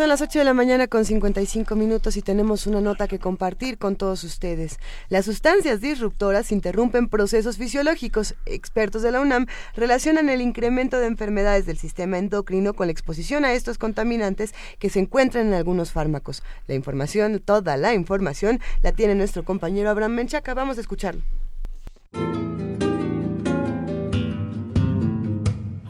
Son 0.00 0.08
las 0.08 0.22
8 0.22 0.38
de 0.38 0.44
la 0.46 0.54
mañana 0.54 0.86
con 0.86 1.04
55 1.04 1.76
minutos 1.76 2.16
y 2.16 2.22
tenemos 2.22 2.66
una 2.66 2.80
nota 2.80 3.06
que 3.06 3.18
compartir 3.18 3.76
con 3.76 3.96
todos 3.96 4.24
ustedes. 4.24 4.78
Las 5.10 5.26
sustancias 5.26 5.82
disruptoras 5.82 6.52
interrumpen 6.52 7.06
procesos 7.06 7.58
fisiológicos. 7.58 8.34
Expertos 8.46 9.02
de 9.02 9.10
la 9.10 9.20
UNAM 9.20 9.44
relacionan 9.76 10.30
el 10.30 10.40
incremento 10.40 10.98
de 10.98 11.06
enfermedades 11.06 11.66
del 11.66 11.76
sistema 11.76 12.16
endocrino 12.16 12.72
con 12.72 12.86
la 12.86 12.92
exposición 12.92 13.44
a 13.44 13.52
estos 13.52 13.76
contaminantes 13.76 14.54
que 14.78 14.88
se 14.88 15.00
encuentran 15.00 15.48
en 15.48 15.52
algunos 15.52 15.92
fármacos. 15.92 16.42
La 16.66 16.74
información, 16.74 17.38
toda 17.38 17.76
la 17.76 17.92
información, 17.92 18.58
la 18.82 18.92
tiene 18.92 19.14
nuestro 19.14 19.44
compañero 19.44 19.90
Abraham 19.90 20.12
Menchaca. 20.12 20.54
Vamos 20.54 20.78
a 20.78 20.80
escucharlo. 20.80 21.20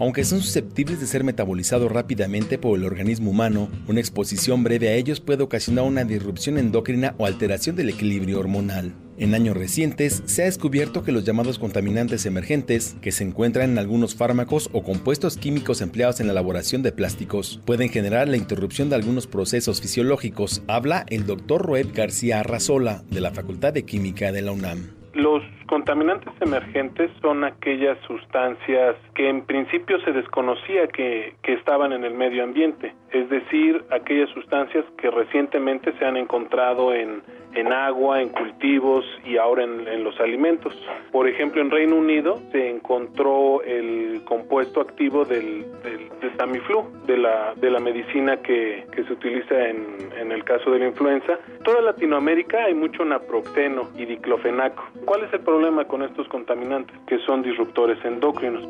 Aunque 0.00 0.24
son 0.24 0.40
susceptibles 0.40 0.98
de 0.98 1.06
ser 1.06 1.24
metabolizados 1.24 1.92
rápidamente 1.92 2.56
por 2.56 2.78
el 2.78 2.86
organismo 2.86 3.32
humano, 3.32 3.68
una 3.86 4.00
exposición 4.00 4.64
breve 4.64 4.88
a 4.88 4.94
ellos 4.94 5.20
puede 5.20 5.42
ocasionar 5.42 5.84
una 5.84 6.04
disrupción 6.04 6.56
endocrina 6.56 7.14
o 7.18 7.26
alteración 7.26 7.76
del 7.76 7.90
equilibrio 7.90 8.40
hormonal. 8.40 8.94
En 9.18 9.34
años 9.34 9.58
recientes 9.58 10.22
se 10.24 10.40
ha 10.40 10.44
descubierto 10.46 11.02
que 11.02 11.12
los 11.12 11.24
llamados 11.24 11.58
contaminantes 11.58 12.24
emergentes, 12.24 12.96
que 13.02 13.12
se 13.12 13.24
encuentran 13.24 13.72
en 13.72 13.78
algunos 13.78 14.14
fármacos 14.14 14.70
o 14.72 14.82
compuestos 14.82 15.36
químicos 15.36 15.82
empleados 15.82 16.20
en 16.20 16.28
la 16.28 16.32
elaboración 16.32 16.82
de 16.82 16.92
plásticos, 16.92 17.60
pueden 17.66 17.90
generar 17.90 18.26
la 18.26 18.38
interrupción 18.38 18.88
de 18.88 18.94
algunos 18.94 19.26
procesos 19.26 19.82
fisiológicos. 19.82 20.62
Habla 20.66 21.04
el 21.10 21.26
doctor 21.26 21.66
Roeb 21.66 21.92
García 21.92 22.40
Arrazola, 22.40 23.04
de 23.10 23.20
la 23.20 23.32
Facultad 23.32 23.74
de 23.74 23.84
Química 23.84 24.32
de 24.32 24.40
la 24.40 24.52
UNAM. 24.52 24.92
Los 25.12 25.42
contaminantes 25.70 26.32
emergentes 26.40 27.12
son 27.22 27.44
aquellas 27.44 27.96
sustancias 28.04 28.96
que 29.14 29.28
en 29.28 29.42
principio 29.46 30.00
se 30.00 30.10
desconocía 30.10 30.88
que, 30.88 31.34
que, 31.44 31.52
estaban 31.52 31.92
en 31.92 32.02
el 32.02 32.12
medio 32.12 32.42
ambiente, 32.42 32.92
es 33.12 33.30
decir, 33.30 33.84
aquellas 33.92 34.28
sustancias 34.30 34.84
que 34.98 35.08
recientemente 35.12 35.92
se 35.96 36.04
han 36.04 36.16
encontrado 36.16 36.92
en, 36.92 37.22
en 37.54 37.72
agua, 37.72 38.20
en 38.20 38.30
cultivos 38.30 39.04
y 39.24 39.36
ahora 39.36 39.62
en, 39.62 39.86
en, 39.86 40.02
los 40.02 40.18
alimentos. 40.18 40.74
Por 41.12 41.28
ejemplo, 41.28 41.60
en 41.60 41.70
Reino 41.70 41.94
Unido 41.94 42.40
se 42.50 42.68
encontró 42.68 43.62
el 43.62 44.22
compuesto 44.24 44.80
activo 44.80 45.24
del, 45.24 45.66
del, 45.82 46.08
del 46.20 46.36
Tamiflu, 46.36 46.84
de 47.06 47.16
la, 47.16 47.54
de 47.54 47.70
la 47.70 47.78
medicina 47.78 48.38
que, 48.38 48.86
que 48.90 49.04
se 49.04 49.12
utiliza 49.12 49.68
en, 49.68 50.10
en 50.18 50.32
el 50.32 50.42
caso 50.42 50.72
de 50.72 50.80
la 50.80 50.88
influenza. 50.88 51.38
Toda 51.62 51.80
Latinoamérica 51.80 52.64
hay 52.64 52.74
mucho 52.74 53.04
naproxeno 53.04 53.88
y 53.96 54.04
diclofenaco. 54.04 54.82
¿Cuál 55.04 55.24
es 55.24 55.32
el 55.32 55.40
problema 55.40 55.59
con 55.86 56.02
estos 56.02 56.26
contaminantes? 56.28 56.96
Que 57.06 57.18
son 57.26 57.42
disruptores 57.42 57.98
endocrinos. 58.04 58.66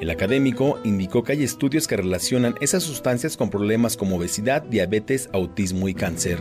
El 0.00 0.10
académico 0.10 0.78
indicó 0.84 1.22
que 1.22 1.32
hay 1.32 1.42
estudios 1.42 1.86
que 1.88 1.96
relacionan 1.96 2.54
esas 2.60 2.82
sustancias 2.82 3.36
con 3.36 3.50
problemas 3.50 3.96
como 3.96 4.16
obesidad, 4.16 4.62
diabetes, 4.62 5.28
autismo 5.34 5.88
y 5.88 5.94
cáncer. 5.94 6.38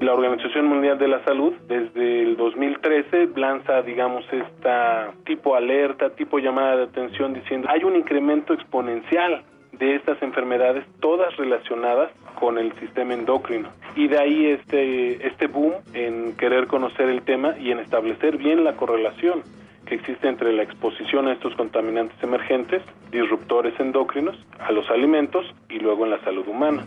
La 0.00 0.14
Organización 0.14 0.66
Mundial 0.66 0.98
de 0.98 1.08
la 1.08 1.24
Salud 1.24 1.52
desde 1.68 2.22
el 2.22 2.36
2013 2.36 3.30
lanza, 3.36 3.82
digamos, 3.82 4.24
esta 4.32 5.12
tipo 5.24 5.54
alerta, 5.54 6.10
tipo 6.10 6.38
llamada 6.38 6.76
de 6.76 6.82
atención 6.84 7.34
diciendo 7.34 7.68
hay 7.70 7.84
un 7.84 7.96
incremento 7.96 8.54
exponencial 8.54 9.42
de 9.78 9.96
estas 9.96 10.20
enfermedades, 10.22 10.84
todas 11.00 11.36
relacionadas 11.36 12.10
con 12.38 12.58
el 12.58 12.72
sistema 12.78 13.14
endocrino. 13.14 13.68
Y 13.94 14.08
de 14.08 14.18
ahí 14.18 14.46
este, 14.46 15.26
este 15.26 15.46
boom 15.46 15.74
en 15.94 16.36
querer 16.36 16.66
conocer 16.66 17.08
el 17.08 17.22
tema 17.22 17.56
y 17.58 17.70
en 17.70 17.78
establecer 17.78 18.36
bien 18.36 18.64
la 18.64 18.76
correlación 18.76 19.42
que 19.86 19.94
existe 19.94 20.28
entre 20.28 20.52
la 20.52 20.64
exposición 20.64 21.28
a 21.28 21.32
estos 21.32 21.54
contaminantes 21.54 22.20
emergentes, 22.22 22.82
disruptores 23.10 23.78
endocrinos, 23.78 24.36
a 24.58 24.72
los 24.72 24.88
alimentos 24.90 25.46
y 25.70 25.78
luego 25.78 26.04
en 26.04 26.10
la 26.10 26.20
salud 26.24 26.46
humana. 26.48 26.84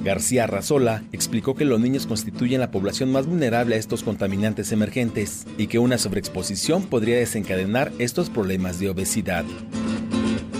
García 0.00 0.46
Razola 0.46 1.02
explicó 1.12 1.54
que 1.54 1.64
los 1.64 1.80
niños 1.80 2.06
constituyen 2.06 2.60
la 2.60 2.70
población 2.70 3.12
más 3.12 3.26
vulnerable 3.26 3.74
a 3.74 3.78
estos 3.78 4.04
contaminantes 4.04 4.72
emergentes 4.72 5.46
y 5.58 5.66
que 5.66 5.78
una 5.78 5.98
sobreexposición 5.98 6.86
podría 6.86 7.16
desencadenar 7.16 7.92
estos 7.98 8.30
problemas 8.30 8.78
de 8.78 8.90
obesidad. 8.90 9.44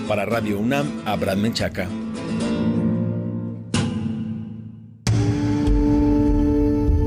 Para 0.09 0.25
Radio 0.25 0.59
UNAM, 0.59 1.03
Abraham 1.05 1.41
Menchaca. 1.43 1.87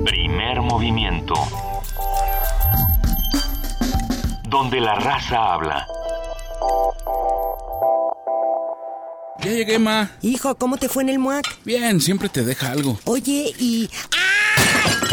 Primer 0.05 0.61
movimiento. 0.61 1.33
Donde 4.47 4.79
la 4.79 4.93
raza 4.99 5.53
habla. 5.53 5.87
Ya 9.43 9.51
llegué, 9.51 9.79
ma. 9.79 10.11
Hijo, 10.21 10.53
¿cómo 10.53 10.77
te 10.77 10.87
fue 10.87 11.01
en 11.01 11.09
el 11.09 11.17
MUAC? 11.17 11.63
Bien, 11.65 11.99
siempre 11.99 12.29
te 12.29 12.43
deja 12.43 12.71
algo. 12.71 12.99
Oye, 13.05 13.51
y... 13.57 13.89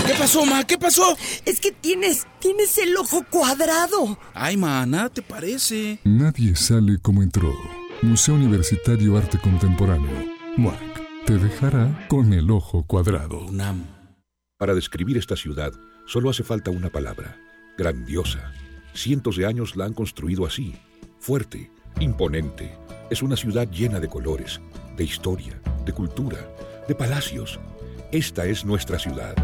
¿Qué 0.07 0.13
pasó, 0.19 0.45
ma? 0.45 0.65
¿Qué 0.65 0.77
pasó? 0.77 1.17
Es 1.47 1.61
que 1.61 1.73
tienes, 1.73 2.27
tienes 2.39 2.77
el 2.77 2.95
ojo 2.99 3.25
cuadrado. 3.31 4.19
Ay, 4.35 4.59
ma, 4.59 4.85
nada 4.85 5.09
te 5.09 5.23
parece. 5.23 6.01
Nadie 6.05 6.55
sale 6.55 6.99
como 7.01 7.23
entró. 7.23 7.55
Museo 8.01 8.37
Universitario 8.37 9.17
Arte 9.17 9.39
Contemporáneo. 9.39 10.13
MUAC. 10.57 11.25
Te 11.27 11.37
dejará 11.37 12.07
con 12.07 12.33
el 12.33 12.49
ojo 12.49 12.85
cuadrado. 12.85 13.41
UNAM. 13.41 13.87
Para 14.57 14.73
describir 14.73 15.17
esta 15.17 15.35
ciudad, 15.35 15.73
solo 16.07 16.31
hace 16.31 16.45
falta 16.45 16.71
una 16.71 16.91
palabra. 16.91 17.37
Grandiosa. 17.77 18.53
Cientos 18.95 19.37
de 19.37 19.47
años 19.47 19.75
la 19.75 19.87
han 19.87 19.95
construido 19.95 20.47
así. 20.47 20.77
Fuerte, 21.19 21.73
imponente. 21.99 22.73
Es 23.11 23.21
una 23.21 23.37
ciudad 23.37 23.69
llena 23.69 23.99
de 23.99 24.09
colores, 24.09 24.61
de 24.97 25.03
historia, 25.03 25.61
de 25.85 25.93
cultura, 25.93 26.39
de 26.87 26.95
palacios. 26.95 27.59
Esta 28.13 28.47
es 28.47 28.65
nuestra 28.65 29.01
ciudad. 29.01 29.35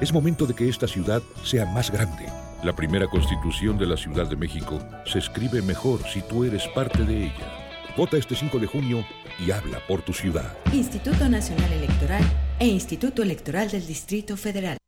Es 0.00 0.14
momento 0.14 0.46
de 0.46 0.54
que 0.54 0.70
esta 0.70 0.88
ciudad 0.88 1.22
sea 1.44 1.66
más 1.66 1.90
grande. 1.90 2.24
La 2.64 2.74
primera 2.74 3.06
constitución 3.06 3.76
de 3.76 3.86
la 3.86 3.98
Ciudad 3.98 4.26
de 4.30 4.36
México 4.36 4.80
se 5.04 5.18
escribe 5.18 5.60
mejor 5.60 6.00
si 6.10 6.22
tú 6.22 6.44
eres 6.44 6.66
parte 6.68 7.04
de 7.04 7.26
ella. 7.26 7.57
Vota 7.98 8.16
este 8.16 8.36
5 8.36 8.60
de 8.60 8.68
junio 8.68 9.04
y 9.44 9.50
habla 9.50 9.84
por 9.88 10.02
tu 10.02 10.12
ciudad. 10.12 10.56
Instituto 10.72 11.28
Nacional 11.28 11.72
Electoral 11.72 12.22
e 12.60 12.68
Instituto 12.68 13.24
Electoral 13.24 13.68
del 13.72 13.84
Distrito 13.84 14.36
Federal. 14.36 14.78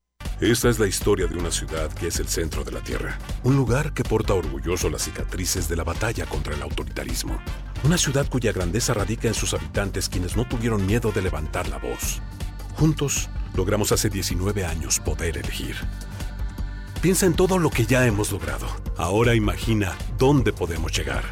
Esta 0.41 0.69
es 0.69 0.79
la 0.79 0.87
historia 0.87 1.27
de 1.27 1.37
una 1.37 1.51
ciudad 1.51 1.93
que 1.93 2.07
es 2.07 2.21
el 2.21 2.29
centro 2.29 2.63
de 2.63 2.71
la 2.71 2.81
Tierra. 2.85 3.19
Un 3.43 3.57
lugar 3.57 3.95
que 3.95 4.05
porta 4.05 4.35
orgulloso 4.35 4.89
las 4.89 5.03
cicatrices 5.03 5.69
de 5.69 5.75
la 5.75 5.83
batalla 5.83 6.25
contra 6.27 6.55
el 6.55 6.63
autoritarismo. 6.63 7.41
Una 7.83 7.99
ciudad 7.99 8.29
cuya 8.29 8.53
grandeza 8.53 8.95
radica 8.95 9.27
en 9.27 9.35
sus 9.35 9.55
habitantes 9.55 10.09
quienes 10.09 10.37
no 10.37 10.47
tuvieron 10.47 10.87
miedo 10.87 11.11
de 11.11 11.23
levantar 11.23 11.69
la 11.69 11.79
voz. 11.79 12.23
Juntos 12.77 13.29
logramos 13.57 13.91
hace 13.91 14.09
19 14.09 14.65
años 14.65 15.01
poder 15.01 15.37
elegir. 15.37 15.75
Piensa 17.03 17.27
en 17.27 17.35
todo 17.35 17.59
lo 17.59 17.71
que 17.71 17.87
ya 17.87 18.07
hemos 18.07 18.31
logrado. 18.31 18.69
Ahora 18.97 19.35
imagina 19.35 19.97
dónde 20.17 20.53
podemos 20.53 20.97
llegar. 20.97 21.25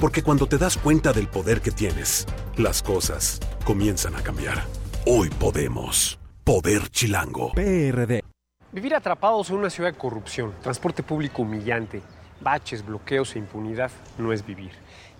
Porque 0.00 0.22
cuando 0.22 0.46
te 0.46 0.56
das 0.56 0.78
cuenta 0.78 1.12
del 1.12 1.28
poder 1.28 1.60
que 1.60 1.70
tienes, 1.70 2.26
las 2.56 2.82
cosas 2.82 3.38
comienzan 3.66 4.14
a 4.14 4.22
cambiar. 4.22 4.64
Hoy 5.04 5.28
podemos. 5.28 6.18
Poder 6.42 6.88
Chilango. 6.88 7.52
PRD. 7.52 8.24
Vivir 8.72 8.94
atrapados 8.94 9.50
en 9.50 9.56
una 9.56 9.68
ciudad 9.68 9.92
de 9.92 9.98
corrupción, 9.98 10.54
transporte 10.62 11.02
público 11.02 11.42
humillante, 11.42 12.00
baches, 12.40 12.82
bloqueos 12.82 13.36
e 13.36 13.40
impunidad 13.40 13.90
no 14.16 14.32
es 14.32 14.46
vivir. 14.46 14.70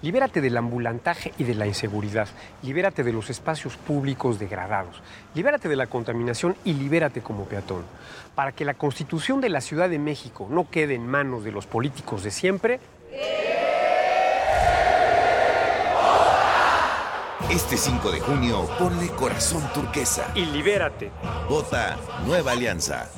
Libérate 0.01 0.40
del 0.40 0.57
ambulantaje 0.57 1.35
y 1.36 1.44
de 1.44 1.57
la 1.57 1.66
inseguridad. 1.66 2.28
Libérate 2.62 3.05
de 3.05 3.12
los 3.12 3.28
espacios 3.28 3.77
públicos 3.77 4.39
degradados. 4.39 5.02
Libérate 5.35 5.69
de 5.69 5.77
la 5.77 5.89
contaminación 5.89 6.57
y 6.65 6.73
libérate 6.73 7.20
como 7.20 7.44
peatón. 7.44 7.85
Para 8.35 8.52
que 8.52 8.65
la 8.65 8.73
constitución 8.73 9.43
de 9.43 9.51
la 9.51 9.61
Ciudad 9.61 9.90
de 9.90 9.98
México 9.98 10.48
no 10.51 10.70
quede 10.70 10.94
en 10.94 11.07
manos 11.07 11.44
de 11.44 11.52
los 11.52 11.66
políticos 11.66 12.24
de 12.24 12.31
siempre, 12.31 12.81
Este 17.49 17.77
5 17.77 18.11
de 18.11 18.21
junio, 18.21 18.69
ponle 18.79 19.09
corazón 19.09 19.62
turquesa. 19.73 20.31
y 20.35 20.45
libérate. 20.45 21.11
Vota 21.49 21.97
Nueva 22.27 22.53
Alianza. 22.53 23.09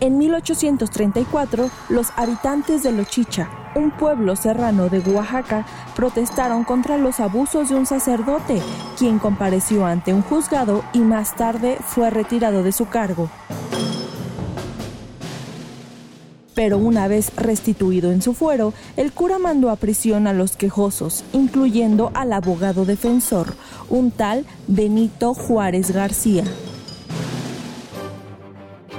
En 0.00 0.18
1834, 0.18 1.70
los 1.88 2.08
habitantes 2.16 2.82
de 2.82 2.92
Lochicha, 2.92 3.48
un 3.74 3.90
pueblo 3.90 4.36
serrano 4.36 4.90
de 4.90 4.98
Oaxaca, 5.00 5.64
protestaron 5.94 6.64
contra 6.64 6.98
los 6.98 7.18
abusos 7.18 7.70
de 7.70 7.76
un 7.76 7.86
sacerdote, 7.86 8.60
quien 8.98 9.18
compareció 9.18 9.86
ante 9.86 10.12
un 10.12 10.20
juzgado 10.20 10.84
y 10.92 10.98
más 10.98 11.34
tarde 11.34 11.78
fue 11.80 12.10
retirado 12.10 12.62
de 12.62 12.72
su 12.72 12.86
cargo. 12.86 13.30
Pero 16.56 16.78
una 16.78 17.06
vez 17.06 17.30
restituido 17.36 18.10
en 18.10 18.22
su 18.22 18.32
fuero, 18.32 18.72
el 18.96 19.12
cura 19.12 19.38
mandó 19.38 19.68
a 19.68 19.76
prisión 19.76 20.26
a 20.26 20.32
los 20.32 20.56
quejosos, 20.56 21.22
incluyendo 21.34 22.10
al 22.14 22.32
abogado 22.32 22.86
defensor, 22.86 23.54
un 23.90 24.10
tal 24.10 24.46
Benito 24.66 25.34
Juárez 25.34 25.90
García. 25.90 26.44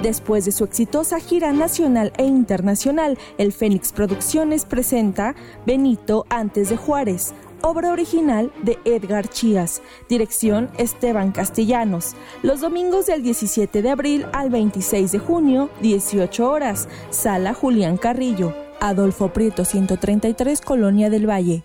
Después 0.02 0.44
de 0.44 0.52
su 0.52 0.62
exitosa 0.62 1.18
gira 1.18 1.52
nacional 1.52 2.12
e 2.16 2.24
internacional, 2.24 3.18
el 3.38 3.52
Fénix 3.52 3.90
Producciones 3.90 4.64
presenta 4.64 5.34
Benito 5.66 6.26
antes 6.30 6.68
de 6.68 6.76
Juárez, 6.76 7.34
obra 7.62 7.92
original 7.92 8.52
de 8.62 8.78
Edgar 8.84 9.28
Chías, 9.28 9.82
dirección 10.08 10.70
Esteban 10.78 11.32
Castellanos, 11.32 12.14
los 12.42 12.60
domingos 12.60 13.06
del 13.06 13.22
17 13.22 13.82
de 13.82 13.90
abril 13.90 14.26
al 14.32 14.50
26 14.50 15.12
de 15.12 15.18
junio, 15.18 15.70
18 15.80 16.50
horas, 16.50 16.88
sala 17.10 17.54
Julián 17.54 17.96
Carrillo, 17.96 18.54
Adolfo 18.80 19.32
Prieto 19.32 19.64
133, 19.64 20.60
Colonia 20.60 21.10
del 21.10 21.28
Valle. 21.28 21.64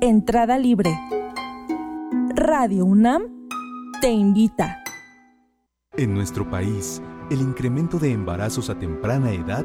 Entrada 0.00 0.58
libre. 0.58 0.90
Radio 2.34 2.84
UNAM 2.84 3.48
te 4.00 4.10
invita. 4.10 4.82
En 5.96 6.12
nuestro 6.12 6.50
país, 6.50 7.00
el 7.30 7.40
incremento 7.40 7.98
de 7.98 8.10
embarazos 8.10 8.68
a 8.68 8.78
temprana 8.78 9.32
edad 9.32 9.64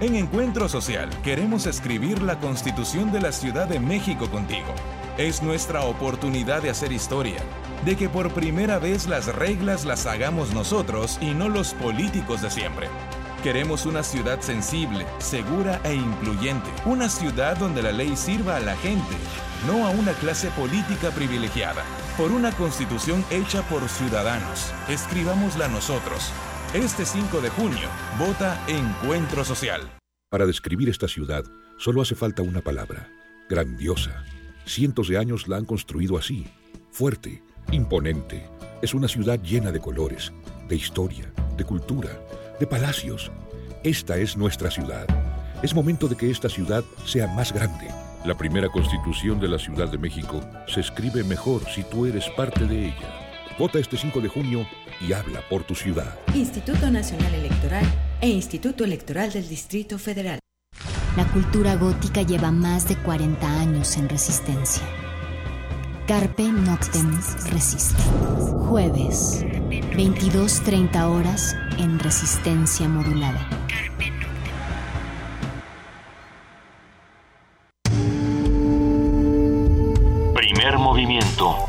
En 0.00 0.14
Encuentro 0.14 0.68
Social 0.68 1.10
queremos 1.24 1.66
escribir 1.66 2.22
la 2.22 2.38
Constitución 2.38 3.10
de 3.10 3.20
la 3.20 3.32
Ciudad 3.32 3.66
de 3.66 3.80
México 3.80 4.30
contigo. 4.30 4.72
Es 5.16 5.42
nuestra 5.42 5.82
oportunidad 5.82 6.62
de 6.62 6.70
hacer 6.70 6.92
historia, 6.92 7.38
de 7.84 7.96
que 7.96 8.08
por 8.08 8.30
primera 8.30 8.78
vez 8.78 9.08
las 9.08 9.26
reglas 9.26 9.84
las 9.84 10.06
hagamos 10.06 10.54
nosotros 10.54 11.18
y 11.20 11.34
no 11.34 11.48
los 11.48 11.74
políticos 11.74 12.42
de 12.42 12.50
siempre. 12.50 12.86
Queremos 13.42 13.86
una 13.86 14.04
ciudad 14.04 14.40
sensible, 14.40 15.04
segura 15.18 15.80
e 15.82 15.94
incluyente. 15.94 16.70
Una 16.84 17.08
ciudad 17.08 17.56
donde 17.56 17.82
la 17.82 17.90
ley 17.90 18.16
sirva 18.16 18.54
a 18.54 18.60
la 18.60 18.76
gente, 18.76 19.16
no 19.66 19.84
a 19.84 19.90
una 19.90 20.12
clase 20.12 20.48
política 20.50 21.10
privilegiada. 21.10 21.82
Por 22.16 22.30
una 22.30 22.52
constitución 22.52 23.24
hecha 23.30 23.62
por 23.62 23.88
ciudadanos. 23.88 24.72
Escribámosla 24.88 25.66
nosotros. 25.66 26.32
Este 26.74 27.06
5 27.06 27.40
de 27.40 27.48
junio, 27.48 27.88
vota 28.18 28.62
Encuentro 28.68 29.42
Social. 29.42 29.80
Para 30.30 30.44
describir 30.44 30.90
esta 30.90 31.08
ciudad, 31.08 31.42
solo 31.78 32.02
hace 32.02 32.14
falta 32.14 32.42
una 32.42 32.60
palabra. 32.60 33.08
Grandiosa. 33.48 34.22
Cientos 34.66 35.08
de 35.08 35.16
años 35.16 35.48
la 35.48 35.56
han 35.56 35.64
construido 35.64 36.18
así. 36.18 36.46
Fuerte, 36.90 37.42
imponente. 37.72 38.46
Es 38.82 38.92
una 38.92 39.08
ciudad 39.08 39.40
llena 39.40 39.72
de 39.72 39.80
colores, 39.80 40.30
de 40.68 40.76
historia, 40.76 41.32
de 41.56 41.64
cultura, 41.64 42.10
de 42.60 42.66
palacios. 42.66 43.32
Esta 43.82 44.18
es 44.18 44.36
nuestra 44.36 44.70
ciudad. 44.70 45.06
Es 45.62 45.74
momento 45.74 46.06
de 46.06 46.18
que 46.18 46.30
esta 46.30 46.50
ciudad 46.50 46.84
sea 47.06 47.28
más 47.28 47.50
grande. 47.50 47.88
La 48.26 48.36
primera 48.36 48.68
constitución 48.68 49.40
de 49.40 49.48
la 49.48 49.58
Ciudad 49.58 49.88
de 49.88 49.96
México 49.96 50.42
se 50.66 50.80
escribe 50.80 51.24
mejor 51.24 51.62
si 51.74 51.82
tú 51.82 52.04
eres 52.04 52.28
parte 52.36 52.66
de 52.66 52.88
ella. 52.88 53.56
Vota 53.58 53.78
este 53.78 53.96
5 53.96 54.20
de 54.20 54.28
junio 54.28 54.66
y 55.00 55.12
habla 55.12 55.40
por 55.48 55.64
tu 55.64 55.74
ciudad. 55.74 56.18
Instituto 56.34 56.90
Nacional 56.90 57.34
Electoral 57.34 57.84
e 58.20 58.28
Instituto 58.28 58.84
Electoral 58.84 59.32
del 59.32 59.48
Distrito 59.48 59.98
Federal. 59.98 60.38
La 61.16 61.26
cultura 61.32 61.74
gótica 61.76 62.22
lleva 62.22 62.50
más 62.50 62.88
de 62.88 62.96
40 62.96 63.60
años 63.60 63.96
en 63.96 64.08
resistencia. 64.08 64.84
Carpe 66.06 66.44
Noctem 66.44 67.20
Resiste. 67.50 68.02
Jueves, 68.68 69.44
22.30 69.44 71.02
horas 71.04 71.56
en 71.78 71.98
resistencia 71.98 72.88
modulada. 72.88 73.46
Primer 80.34 80.78
movimiento. 80.78 81.68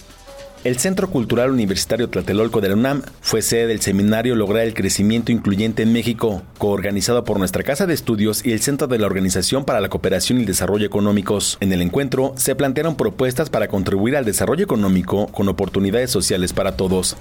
El 0.63 0.77
Centro 0.77 1.09
Cultural 1.09 1.49
Universitario 1.49 2.07
Tlatelolco 2.07 2.61
de 2.61 2.69
la 2.69 2.75
UNAM 2.75 3.01
fue 3.19 3.41
sede 3.41 3.65
del 3.65 3.81
seminario 3.81 4.35
Lograr 4.35 4.63
el 4.63 4.75
Crecimiento 4.75 5.31
Incluyente 5.31 5.81
en 5.81 5.91
México, 5.91 6.43
coorganizado 6.59 7.23
por 7.23 7.39
nuestra 7.39 7.63
Casa 7.63 7.87
de 7.87 7.95
Estudios 7.95 8.45
y 8.45 8.51
el 8.51 8.61
Centro 8.61 8.85
de 8.85 8.99
la 8.99 9.07
Organización 9.07 9.65
para 9.65 9.81
la 9.81 9.89
Cooperación 9.89 10.37
y 10.37 10.41
el 10.41 10.47
Desarrollo 10.47 10.85
Económicos. 10.85 11.57
En 11.61 11.73
el 11.73 11.81
encuentro 11.81 12.33
se 12.37 12.53
plantearon 12.53 12.95
propuestas 12.95 13.49
para 13.49 13.69
contribuir 13.69 14.15
al 14.15 14.23
desarrollo 14.23 14.63
económico 14.63 15.25
con 15.29 15.49
oportunidades 15.49 16.11
sociales 16.11 16.53
para 16.53 16.77
todos. 16.77 17.17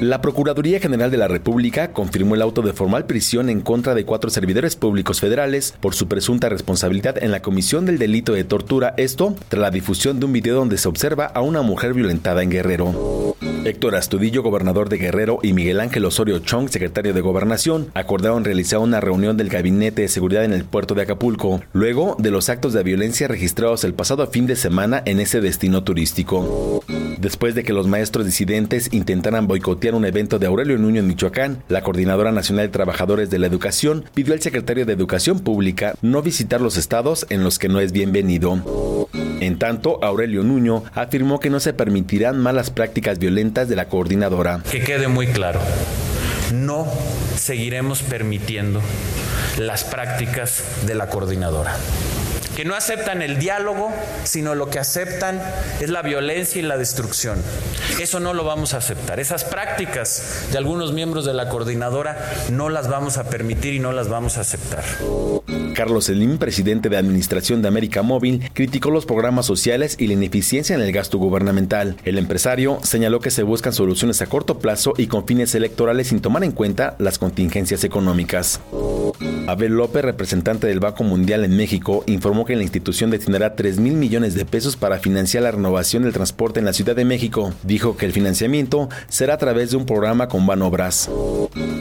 La 0.00 0.20
Procuraduría 0.20 0.78
General 0.78 1.10
de 1.10 1.16
la 1.16 1.28
República 1.28 1.92
confirmó 1.92 2.36
el 2.36 2.42
auto 2.42 2.62
de 2.62 2.72
formal 2.72 3.06
prisión 3.06 3.48
en 3.48 3.60
contra 3.60 3.94
de 3.94 4.04
cuatro 4.04 4.30
servidores 4.30 4.76
públicos 4.76 5.20
federales 5.20 5.74
por 5.80 5.94
su 5.94 6.06
presunta 6.06 6.48
responsabilidad 6.48 7.22
en 7.22 7.32
la 7.32 7.42
comisión 7.42 7.86
del 7.86 7.98
delito 7.98 8.34
de 8.34 8.44
tortura, 8.44 8.94
esto 8.96 9.34
tras 9.48 9.62
la 9.62 9.70
difusión 9.70 10.20
de 10.20 10.26
un 10.26 10.32
video 10.32 10.56
donde 10.56 10.78
se 10.78 10.88
observa 10.88 11.26
a 11.26 11.40
una 11.40 11.62
mujer 11.62 11.94
violentada 11.94 12.42
en 12.42 12.51
Guerrero. 12.52 13.34
Héctor 13.64 13.94
Astudillo, 13.94 14.42
gobernador 14.42 14.88
de 14.88 14.98
Guerrero, 14.98 15.38
y 15.42 15.52
Miguel 15.52 15.80
Ángel 15.80 16.04
Osorio 16.04 16.40
Chong, 16.40 16.68
secretario 16.68 17.14
de 17.14 17.20
Gobernación, 17.20 17.90
acordaron 17.94 18.44
realizar 18.44 18.80
una 18.80 19.00
reunión 19.00 19.36
del 19.36 19.48
Gabinete 19.48 20.02
de 20.02 20.08
Seguridad 20.08 20.44
en 20.44 20.52
el 20.52 20.64
puerto 20.64 20.94
de 20.94 21.02
Acapulco, 21.02 21.62
luego 21.72 22.16
de 22.18 22.30
los 22.30 22.48
actos 22.48 22.72
de 22.72 22.82
violencia 22.82 23.28
registrados 23.28 23.84
el 23.84 23.94
pasado 23.94 24.26
fin 24.26 24.46
de 24.46 24.56
semana 24.56 25.02
en 25.06 25.18
ese 25.20 25.40
destino 25.40 25.82
turístico. 25.82 26.82
Después 27.18 27.54
de 27.54 27.62
que 27.62 27.72
los 27.72 27.86
maestros 27.86 28.26
disidentes 28.26 28.92
intentaran 28.92 29.46
boicotear 29.46 29.94
un 29.94 30.04
evento 30.04 30.38
de 30.38 30.46
Aurelio 30.46 30.76
Nuño 30.76 31.00
en 31.00 31.06
Michoacán, 31.06 31.62
la 31.68 31.82
Coordinadora 31.82 32.32
Nacional 32.32 32.66
de 32.66 32.72
Trabajadores 32.72 33.30
de 33.30 33.38
la 33.38 33.46
Educación 33.46 34.04
pidió 34.12 34.34
al 34.34 34.40
secretario 34.40 34.84
de 34.84 34.92
Educación 34.92 35.38
Pública 35.38 35.94
no 36.02 36.20
visitar 36.20 36.60
los 36.60 36.76
estados 36.76 37.26
en 37.30 37.44
los 37.44 37.58
que 37.58 37.68
no 37.68 37.80
es 37.80 37.92
bienvenido. 37.92 39.08
En 39.42 39.58
tanto, 39.58 39.98
Aurelio 40.04 40.44
Nuño 40.44 40.84
afirmó 40.94 41.40
que 41.40 41.50
no 41.50 41.58
se 41.58 41.72
permitirán 41.72 42.38
malas 42.38 42.70
prácticas 42.70 43.18
violentas 43.18 43.68
de 43.68 43.74
la 43.74 43.86
coordinadora. 43.88 44.60
Que 44.70 44.84
quede 44.84 45.08
muy 45.08 45.26
claro, 45.26 45.58
no 46.52 46.86
seguiremos 47.36 48.02
permitiendo 48.02 48.80
las 49.58 49.82
prácticas 49.82 50.62
de 50.86 50.94
la 50.94 51.08
coordinadora. 51.08 51.74
Que 52.56 52.64
no 52.64 52.74
aceptan 52.74 53.22
el 53.22 53.38
diálogo, 53.38 53.92
sino 54.24 54.54
lo 54.54 54.70
que 54.70 54.78
aceptan 54.78 55.40
es 55.80 55.90
la 55.90 56.02
violencia 56.02 56.60
y 56.60 56.64
la 56.64 56.76
destrucción. 56.76 57.38
Eso 58.00 58.20
no 58.20 58.34
lo 58.34 58.44
vamos 58.44 58.74
a 58.74 58.78
aceptar. 58.78 59.20
Esas 59.20 59.44
prácticas 59.44 60.48
de 60.50 60.58
algunos 60.58 60.92
miembros 60.92 61.24
de 61.24 61.34
la 61.34 61.48
coordinadora 61.48 62.18
no 62.50 62.68
las 62.68 62.88
vamos 62.88 63.18
a 63.18 63.24
permitir 63.24 63.74
y 63.74 63.78
no 63.78 63.92
las 63.92 64.08
vamos 64.08 64.38
a 64.38 64.42
aceptar. 64.42 64.84
Carlos 65.74 66.06
Slim, 66.06 66.38
presidente 66.38 66.88
de 66.88 66.96
Administración 66.96 67.62
de 67.62 67.68
América 67.68 68.02
Móvil, 68.02 68.50
criticó 68.52 68.90
los 68.90 69.06
programas 69.06 69.46
sociales 69.46 69.96
y 69.98 70.06
la 70.06 70.12
ineficiencia 70.14 70.74
en 70.74 70.82
el 70.82 70.92
gasto 70.92 71.18
gubernamental. 71.18 71.96
El 72.04 72.18
empresario 72.18 72.78
señaló 72.82 73.20
que 73.20 73.30
se 73.30 73.42
buscan 73.42 73.72
soluciones 73.72 74.20
a 74.22 74.26
corto 74.26 74.58
plazo 74.58 74.92
y 74.96 75.06
con 75.06 75.26
fines 75.26 75.54
electorales 75.54 76.08
sin 76.08 76.20
tomar 76.20 76.44
en 76.44 76.52
cuenta 76.52 76.96
las 76.98 77.18
contingencias 77.18 77.84
económicas. 77.84 78.60
Abel 79.46 79.72
López, 79.72 80.04
representante 80.04 80.66
del 80.66 80.80
Banco 80.80 81.04
Mundial 81.04 81.44
en 81.44 81.56
México, 81.56 82.04
informó 82.06 82.41
que 82.44 82.56
la 82.56 82.62
institución 82.62 83.10
destinará 83.10 83.54
3 83.54 83.78
mil 83.78 83.94
millones 83.94 84.34
de 84.34 84.44
pesos 84.44 84.76
para 84.76 84.98
financiar 84.98 85.42
la 85.44 85.50
renovación 85.50 86.02
del 86.02 86.12
transporte 86.12 86.60
en 86.60 86.66
la 86.66 86.72
Ciudad 86.72 86.96
de 86.96 87.04
México. 87.04 87.52
Dijo 87.62 87.96
que 87.96 88.06
el 88.06 88.12
financiamiento 88.12 88.88
será 89.08 89.34
a 89.34 89.38
través 89.38 89.70
de 89.70 89.76
un 89.76 89.86
programa 89.86 90.28
con 90.28 90.46
Banobras. 90.46 91.10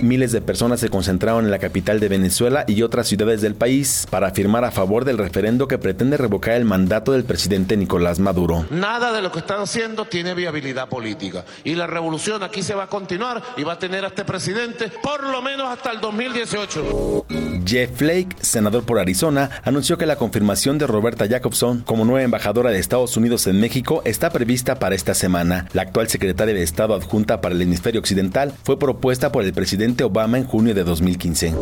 Miles 0.02 0.32
de 0.32 0.42
personas 0.42 0.80
se 0.80 0.90
concentraron 0.90 1.46
en 1.46 1.52
la 1.52 1.60
capital 1.60 2.00
de 2.00 2.10
Venezuela 2.10 2.66
y 2.68 2.82
otras 2.82 3.08
ciudades 3.08 3.42
del 3.42 3.56
país 3.56 4.08
para 4.10 4.32
firmar 4.32 4.66
a 4.66 4.72
favor 4.72 5.06
del 5.06 5.18
referendo 5.18 5.68
que 5.68 5.78
pretende 5.78 6.18
revocar 6.18 6.56
el 6.56 6.66
mandato 6.66 7.12
del 7.12 7.24
presidente 7.24 7.78
Nicolás 7.78 8.20
Maduro. 8.20 8.66
Nada 8.70 9.12
de 9.14 9.22
lo 9.22 9.32
que 9.32 9.40
están 9.40 9.62
haciendo 9.62 10.06
tiene 10.06 10.34
viabilidad 10.34 10.90
política 10.90 11.46
y 11.64 11.76
la 11.76 11.88
revolución 11.88 12.44
aquí 12.44 12.64
se 12.64 12.76
va 12.76 12.84
a 12.84 12.88
continuar 12.88 13.42
y 13.58 13.64
va 13.64 13.74
a 13.74 13.80
tener 13.80 14.04
a 14.06 14.08
este 14.08 14.26
presidente 14.26 14.92
por 15.02 15.24
lo 15.24 15.42
menos 15.42 15.68
hasta 15.70 15.92
el 15.92 16.02
2018. 16.02 17.26
Jeff 17.66 17.92
Flake, 17.96 18.36
senador 18.42 18.84
por 18.84 19.00
Arizona, 19.00 19.50
anunció 19.64 19.98
que 19.98 20.06
la 20.06 20.16
confirmación 20.16 20.51
de 20.52 20.86
Roberta 20.86 21.28
Jacobson 21.30 21.80
como 21.80 22.04
nueva 22.04 22.24
embajadora 22.24 22.72
de 22.72 22.80
Estados 22.80 23.16
Unidos 23.16 23.48
en 23.48 23.62
México 23.62 24.02
está 24.04 24.32
prevista 24.32 24.76
para 24.80 24.96
esta 24.96 25.14
semana. 25.14 25.66
La 25.72 25.84
actual 25.84 26.10
secretaria 26.10 26.54
de 26.54 26.62
Estado 26.62 26.94
adjunta 26.94 27.40
para 27.40 27.56
el 27.56 27.62
hemisferio 27.62 28.02
occidental 28.02 28.52
fue 28.66 28.78
propuesta 28.78 29.32
por 29.32 29.46
el 29.46 29.54
presidente 29.54 30.04
Obama 30.04 30.38
en 30.38 30.44
junio 30.44 30.74
de 30.76 30.84
2015. 30.84 31.56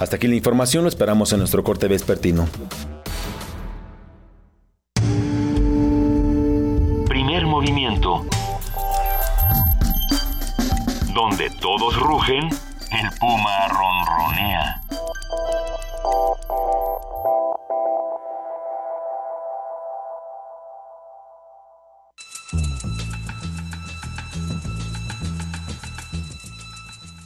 Hasta 0.00 0.16
aquí 0.16 0.26
la 0.26 0.34
información, 0.34 0.82
lo 0.82 0.88
esperamos 0.88 1.32
en 1.32 1.38
nuestro 1.38 1.62
corte 1.62 1.86
vespertino. 1.86 2.48
Primer 7.06 7.46
movimiento. 7.46 8.26
Donde 11.14 11.50
todos 11.60 11.96
rugen, 12.00 12.48
el 12.90 13.18
puma 13.20 13.68
ronronea. 13.68 14.82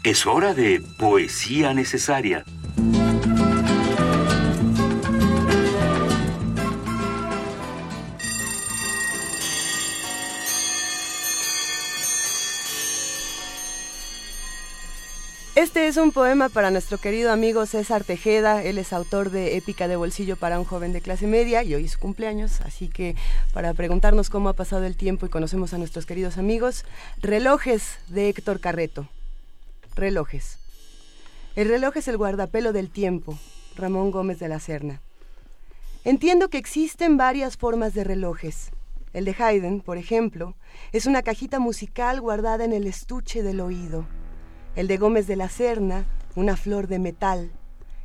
Es 0.05 0.27
hora 0.27 0.53
de 0.53 0.83
poesía 0.99 1.73
necesaria. 1.75 2.45
Este 15.55 15.87
es 15.87 15.97
un 15.97 16.11
poema 16.11 16.49
para 16.49 16.73
nuestro 16.73 16.99
querido 16.99 17.31
amigo 17.31 17.65
César 17.67 18.03
Tejeda. 18.03 18.65
Él 18.65 18.79
es 18.79 18.93
autor 18.93 19.31
de 19.31 19.57
Épica 19.57 19.87
de 19.87 19.95
Bolsillo 19.95 20.35
para 20.35 20.59
un 20.59 20.65
joven 20.65 20.93
de 20.93 21.01
clase 21.01 21.29
media 21.29 21.63
y 21.63 21.77
hoy 21.77 21.85
es 21.85 21.93
su 21.93 22.01
cumpleaños. 22.01 22.61
Así 22.63 22.89
que 22.89 23.15
para 23.53 23.73
preguntarnos 23.73 24.31
cómo 24.31 24.49
ha 24.49 24.55
pasado 24.55 24.85
el 24.85 24.97
tiempo 24.97 25.27
y 25.27 25.29
conocemos 25.29 25.73
a 25.75 25.79
nuestros 25.79 26.07
queridos 26.07 26.39
amigos, 26.39 26.85
Relojes 27.21 27.99
de 28.09 28.31
Héctor 28.31 28.59
Carreto. 28.59 29.07
Relojes. 29.95 30.59
El 31.55 31.69
reloj 31.69 31.99
es 31.99 32.09
el 32.09 32.17
guardapelo 32.17 32.73
del 32.73 32.91
tiempo. 32.91 33.39
Ramón 33.77 34.11
Gómez 34.11 34.39
de 34.39 34.49
la 34.49 34.59
Serna. 34.59 35.03
Entiendo 36.05 36.49
que 36.49 36.57
existen 36.57 37.19
varias 37.19 37.59
formas 37.59 37.93
de 37.93 38.05
relojes. 38.05 38.71
El 39.13 39.27
de 39.27 39.37
Haydn, 39.39 39.81
por 39.81 39.99
ejemplo, 39.99 40.55
es 40.93 41.05
una 41.05 41.23
cajita 41.23 41.59
musical 41.59 42.23
guardada 42.23 42.65
en 42.65 42.73
el 42.73 42.87
estuche 42.87 43.43
del 43.43 43.61
oído. 43.61 44.07
El 44.77 44.89
de 44.89 44.97
Gómez 44.97 45.27
de 45.27 45.37
la 45.37 45.51
Serna, 45.51 46.07
una 46.37 46.57
flor 46.57 46.87
de 46.87 46.99
metal. 46.99 47.53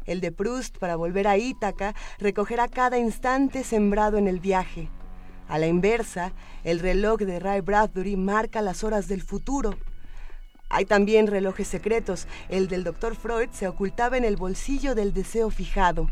El 0.06 0.20
de 0.20 0.34
Proust, 0.34 0.78
para 0.78 0.98
volver 0.98 1.28
a 1.28 1.38
Ítaca, 1.38 1.96
recogerá 2.20 2.68
cada 2.68 2.98
instante 2.98 3.64
sembrado 3.64 4.18
en 4.18 4.28
el 4.28 4.42
viaje. 4.42 4.90
A 5.48 5.58
la 5.58 5.68
inversa, 5.68 6.34
el 6.66 6.80
reloj 6.80 7.20
de 7.22 7.40
Ray 7.40 7.62
Bradbury 7.62 8.18
marca 8.18 8.62
las 8.62 8.84
horas 8.84 9.08
del 9.08 9.22
futuro. 9.22 9.78
Hay 10.70 10.86
también 10.86 11.28
relojes 11.28 11.68
secretos. 11.68 12.28
El 12.50 12.68
del 12.68 12.84
doctor 12.84 13.16
Freud 13.16 13.50
se 13.52 13.68
ocultaba 13.68 14.18
en 14.18 14.26
el 14.26 14.36
bolsillo 14.36 14.96
del 14.96 15.14
deseo 15.14 15.50
fijado. 15.50 16.12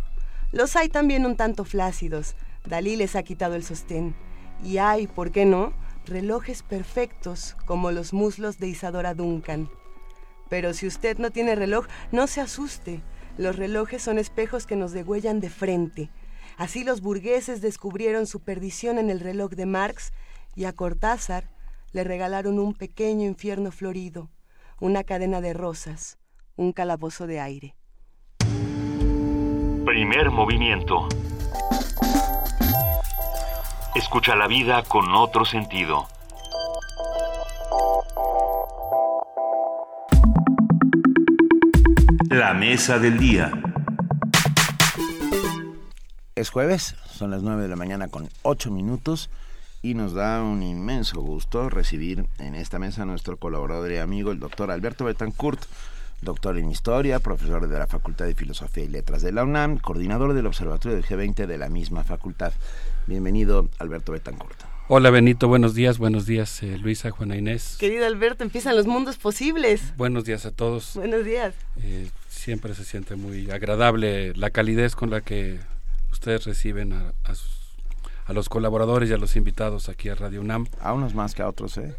Los 0.52 0.76
hay 0.76 0.90
también 0.90 1.26
un 1.26 1.36
tanto 1.36 1.65
flácidos. 1.65 2.36
Dalí 2.65 2.95
les 2.95 3.15
ha 3.15 3.23
quitado 3.23 3.56
el 3.56 3.64
sostén. 3.64 4.15
Y 4.64 4.77
hay, 4.77 5.07
¿por 5.07 5.32
qué 5.32 5.45
no?, 5.45 5.73
relojes 6.06 6.64
perfectos 6.64 7.57
como 7.65 7.91
los 7.91 8.14
muslos 8.14 8.60
de 8.60 8.68
Isadora 8.68 9.14
Duncan. 9.14 9.69
Pero 10.49 10.73
si 10.73 10.88
usted 10.88 11.18
no 11.18 11.32
tiene 11.32 11.56
reloj, 11.56 11.88
no 12.11 12.27
se 12.27 12.41
asuste. 12.41 13.02
Los 13.38 13.57
relojes 13.57 14.02
son 14.02 14.18
espejos 14.18 14.65
que 14.65 14.76
nos 14.76 14.94
degüellan 14.94 15.41
de 15.41 15.49
frente. 15.49 16.10
Así 16.57 16.84
los 16.84 17.02
burgueses 17.02 17.60
descubrieron 17.61 18.27
su 18.27 18.40
perdición 18.40 18.98
en 18.98 19.10
el 19.10 19.19
reloj 19.19 19.52
de 19.52 19.65
Marx 19.65 20.14
y 20.56 20.65
a 20.65 20.73
Cortázar 20.73 21.49
le 21.91 22.03
regalaron 22.03 22.60
un 22.60 22.73
pequeño 22.73 23.26
infierno 23.26 23.72
florido, 23.72 24.30
una 24.80 25.03
cadena 25.03 25.41
de 25.41 25.53
rosas, 25.53 26.18
un 26.56 26.73
calabozo 26.73 27.27
de 27.27 27.39
aire. 27.39 27.76
Primer 29.85 30.31
movimiento. 30.31 31.07
Escucha 33.95 34.35
la 34.35 34.47
vida 34.47 34.84
con 34.84 35.14
otro 35.15 35.45
sentido. 35.45 36.07
La 42.30 42.53
mesa 42.53 42.99
del 42.99 43.18
día. 43.18 43.52
Es 46.35 46.49
jueves, 46.49 46.95
son 47.06 47.31
las 47.31 47.43
9 47.43 47.61
de 47.61 47.69
la 47.69 47.77
mañana 47.77 48.10
con 48.10 48.27
8 48.41 48.72
minutos 48.72 49.30
y 49.86 49.94
nos 49.94 50.14
da 50.14 50.41
un 50.41 50.64
inmenso 50.64 51.22
gusto 51.22 51.70
recibir 51.70 52.26
en 52.40 52.56
esta 52.56 52.80
mesa 52.80 53.03
a 53.03 53.06
nuestro 53.06 53.38
colaborador 53.38 53.91
y 53.91 53.98
amigo, 53.98 54.32
el 54.32 54.40
doctor 54.40 54.72
Alberto 54.72 55.06
Betancourt, 55.06 55.62
doctor 56.22 56.57
en 56.57 56.72
Historia, 56.72 57.20
profesor 57.20 57.70
de 57.70 57.78
la 57.78 57.86
Facultad 57.86 58.26
de 58.26 58.34
Filosofía 58.34 58.84
y 58.84 58.88
Letras 58.88 59.22
de 59.22 59.32
la 59.32 59.44
UNAM, 59.44 59.78
coordinador 59.78 60.34
del 60.34 60.48
Observatorio 60.48 60.95
del 60.98 61.06
G20 61.06 61.45
de 61.45 61.57
la 61.60 61.70
misma 61.70 62.03
facultad. 62.03 62.52
Bienvenido, 63.06 63.70
Alberto 63.78 64.14
Betancourt. 64.14 64.60
Hola 64.88 65.12
Benito, 65.12 65.48
buenos 65.48 65.76
días, 65.76 65.99
buenos 65.99 66.26
días 66.26 66.64
eh, 66.64 66.80
Luisa, 66.80 67.12
Juana 67.12 67.38
Inés. 67.38 67.78
Querido 67.80 68.07
Alberto, 68.07 68.44
empiezan 68.44 68.76
los 68.76 68.88
mundos 68.88 69.18
posibles. 69.18 69.94
Buenos 69.98 70.26
días 70.26 70.48
a 70.48 70.52
todos. 70.52 70.95
Buenos 70.95 71.24
días. 71.24 71.53
Eh, 71.84 72.10
siempre 72.28 72.74
se 72.74 72.86
siente 72.86 73.16
muy 73.16 73.52
agradable 73.52 74.34
la 74.34 74.49
calidez 74.49 74.95
con 74.95 75.12
la 75.12 75.22
que 75.22 75.60
ustedes 76.12 76.44
reciben 76.45 76.94
a, 76.94 77.14
a, 77.24 77.36
sus, 77.36 77.55
a, 78.26 78.34
los 78.34 78.49
colaboradores 78.49 79.10
y 79.10 79.14
a 79.14 79.18
los 79.18 79.35
invitados 79.35 79.89
aquí 79.89 80.10
a 80.10 80.15
Radio 80.15 80.41
UNAM. 80.41 80.68
A 80.81 80.93
unos 80.93 81.14
más 81.14 81.34
que 81.34 81.41
a 81.41 81.47
otros, 81.47 81.77
¿eh? 81.77 81.95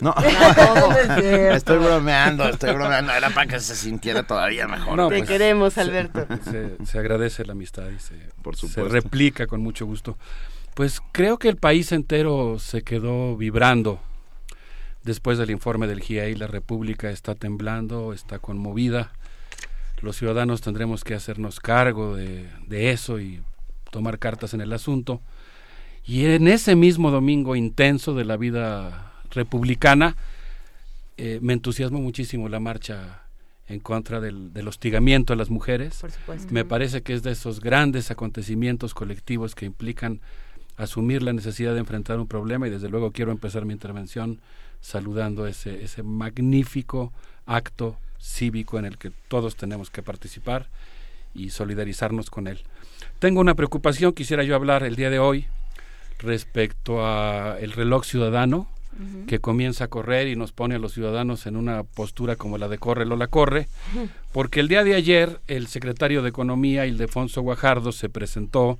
No, 0.00 0.14
estoy 1.52 1.78
bromeando, 1.78 2.48
estoy 2.48 2.72
bromeando. 2.72 3.12
Era 3.12 3.30
para 3.30 3.46
que 3.46 3.60
se 3.60 3.76
sintiera 3.76 4.22
todavía 4.22 4.66
mejor. 4.66 4.96
No, 4.96 5.08
Te 5.08 5.18
pues, 5.18 5.28
queremos, 5.28 5.76
Alberto. 5.76 6.26
Se, 6.44 6.76
se, 6.86 6.98
agradece 6.98 7.44
la 7.44 7.52
amistad 7.52 7.90
y 7.90 7.98
se, 7.98 8.14
Por 8.42 8.56
se 8.56 8.82
replica 8.84 9.46
con 9.46 9.60
mucho 9.60 9.84
gusto. 9.84 10.16
Pues 10.74 11.00
creo 11.12 11.38
que 11.38 11.48
el 11.48 11.56
país 11.56 11.92
entero 11.92 12.58
se 12.58 12.82
quedó 12.82 13.36
vibrando 13.36 14.00
después 15.02 15.36
del 15.36 15.50
informe 15.50 15.86
del 15.86 16.00
GIEI. 16.00 16.34
La 16.34 16.46
República 16.46 17.10
está 17.10 17.34
temblando, 17.34 18.14
está 18.14 18.38
conmovida. 18.38 19.12
Los 20.00 20.16
ciudadanos 20.16 20.62
tendremos 20.62 21.04
que 21.04 21.14
hacernos 21.14 21.60
cargo 21.60 22.16
de, 22.16 22.48
de 22.66 22.90
eso 22.90 23.20
y 23.20 23.42
tomar 23.90 24.18
cartas 24.18 24.54
en 24.54 24.62
el 24.62 24.72
asunto. 24.72 25.20
Y 26.06 26.26
en 26.26 26.48
ese 26.48 26.76
mismo 26.76 27.10
domingo 27.10 27.56
intenso 27.56 28.14
de 28.14 28.24
la 28.24 28.36
vida 28.36 29.12
republicana, 29.30 30.16
eh, 31.16 31.38
me 31.40 31.54
entusiasmó 31.54 32.00
muchísimo 32.00 32.48
la 32.48 32.60
marcha 32.60 33.22
en 33.68 33.80
contra 33.80 34.20
del, 34.20 34.52
del 34.52 34.68
hostigamiento 34.68 35.32
a 35.32 35.36
las 35.36 35.48
mujeres. 35.48 36.02
Me 36.50 36.64
parece 36.64 37.02
que 37.02 37.14
es 37.14 37.22
de 37.22 37.32
esos 37.32 37.60
grandes 37.60 38.10
acontecimientos 38.10 38.92
colectivos 38.92 39.54
que 39.54 39.64
implican 39.64 40.20
asumir 40.76 41.22
la 41.22 41.32
necesidad 41.32 41.72
de 41.72 41.80
enfrentar 41.80 42.18
un 42.18 42.26
problema 42.26 42.66
y 42.66 42.70
desde 42.70 42.88
luego 42.88 43.12
quiero 43.12 43.32
empezar 43.32 43.64
mi 43.64 43.72
intervención 43.72 44.40
saludando 44.80 45.46
ese, 45.46 45.82
ese 45.82 46.02
magnífico 46.02 47.12
acto 47.46 47.96
cívico 48.20 48.78
en 48.78 48.84
el 48.84 48.98
que 48.98 49.12
todos 49.28 49.56
tenemos 49.56 49.88
que 49.88 50.02
participar 50.02 50.66
y 51.32 51.50
solidarizarnos 51.50 52.28
con 52.28 52.48
él. 52.48 52.60
Tengo 53.18 53.40
una 53.40 53.54
preocupación, 53.54 54.12
quisiera 54.12 54.42
yo 54.42 54.54
hablar 54.54 54.82
el 54.82 54.96
día 54.96 55.10
de 55.10 55.18
hoy 55.18 55.46
respecto 56.18 57.04
a 57.04 57.56
el 57.60 57.72
reloj 57.72 58.04
ciudadano 58.04 58.68
que 59.26 59.40
comienza 59.40 59.84
a 59.84 59.88
correr 59.88 60.28
y 60.28 60.36
nos 60.36 60.52
pone 60.52 60.76
a 60.76 60.78
los 60.78 60.92
ciudadanos 60.92 61.46
en 61.46 61.56
una 61.56 61.82
postura 61.82 62.36
como 62.36 62.58
la 62.58 62.68
de 62.68 62.78
corre 62.78 63.04
la 63.04 63.26
corre, 63.26 63.66
porque 64.32 64.60
el 64.60 64.68
día 64.68 64.84
de 64.84 64.94
ayer 64.94 65.40
el 65.48 65.66
secretario 65.66 66.22
de 66.22 66.28
Economía, 66.28 66.86
Ildefonso 66.86 67.42
Guajardo, 67.42 67.90
se 67.90 68.08
presentó 68.08 68.78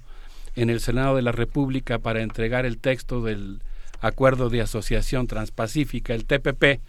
en 0.55 0.71
el 0.71 0.81
Senado 0.81 1.17
de 1.17 1.23
la 1.23 1.33
República 1.33 1.99
para 1.99 2.23
entregar 2.23 2.65
el 2.65 2.79
texto 2.79 3.23
del 3.23 3.61
Acuerdo 4.01 4.51
de 4.51 4.61
Asociación 4.61 5.27
Transpacífica, 5.27 6.15
el 6.15 6.27
TPP, 6.27 6.81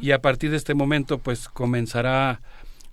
y 0.00 0.10
a 0.10 0.20
partir 0.20 0.50
de 0.50 0.56
este 0.56 0.74
momento 0.74 1.18
pues 1.18 1.48
comenzará 1.48 2.40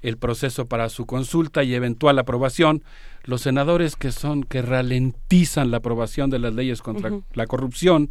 el 0.01 0.17
proceso 0.17 0.65
para 0.65 0.89
su 0.89 1.05
consulta 1.05 1.63
y 1.63 1.73
eventual 1.73 2.19
aprobación. 2.19 2.83
Los 3.23 3.41
senadores 3.41 3.95
que 3.95 4.11
son 4.11 4.43
que 4.43 4.61
ralentizan 4.61 5.71
la 5.71 5.77
aprobación 5.77 6.29
de 6.29 6.39
las 6.39 6.53
leyes 6.53 6.81
contra 6.81 7.11
la 7.33 7.47
corrupción, 7.47 8.09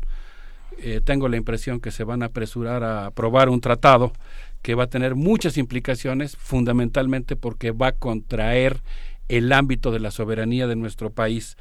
eh, 0.79 1.01
tengo 1.05 1.29
la 1.29 1.37
impresión 1.37 1.81
que 1.81 1.91
se 1.91 2.05
van 2.05 2.23
a 2.23 2.27
apresurar 2.27 2.85
a 2.85 3.07
aprobar 3.07 3.49
un 3.49 3.61
tratado 3.61 4.13
que 4.63 4.75
va 4.75 4.85
a 4.85 4.91
tener 4.91 5.15
muchas 5.15 5.57
implicaciones, 5.57 6.37
fundamentalmente 6.37 7.37
porque 7.37 7.73
va 7.73 7.89
a 7.89 7.93
contraer 7.93 8.81
el 9.29 9.53
ámbito 9.53 9.91
de 9.91 10.01
la 10.01 10.11
soberanía 10.11 10.67
de 10.67 10.77
nuestro 10.77 11.11
país. 11.11 11.57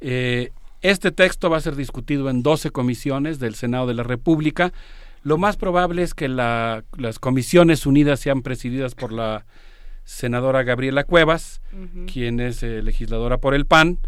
Eh, 0.00 0.50
este 0.82 1.12
texto 1.12 1.50
va 1.50 1.58
a 1.58 1.60
ser 1.60 1.76
discutido 1.76 2.30
en 2.30 2.42
12 2.42 2.70
comisiones 2.70 3.38
del 3.38 3.54
Senado 3.54 3.86
de 3.86 3.94
la 3.94 4.02
República. 4.02 4.72
Lo 5.22 5.36
más 5.36 5.56
probable 5.56 6.02
es 6.02 6.14
que 6.14 6.28
las 6.28 7.18
comisiones 7.20 7.86
unidas 7.86 8.20
sean 8.20 8.42
presididas 8.42 8.94
por 8.94 9.12
la 9.12 9.44
senadora 10.04 10.62
Gabriela 10.62 11.04
Cuevas, 11.04 11.60
quien 12.12 12.40
es 12.40 12.62
eh, 12.62 12.82
legisladora 12.82 13.38
por 13.38 13.54
el 13.54 13.66
PAN. 13.66 13.98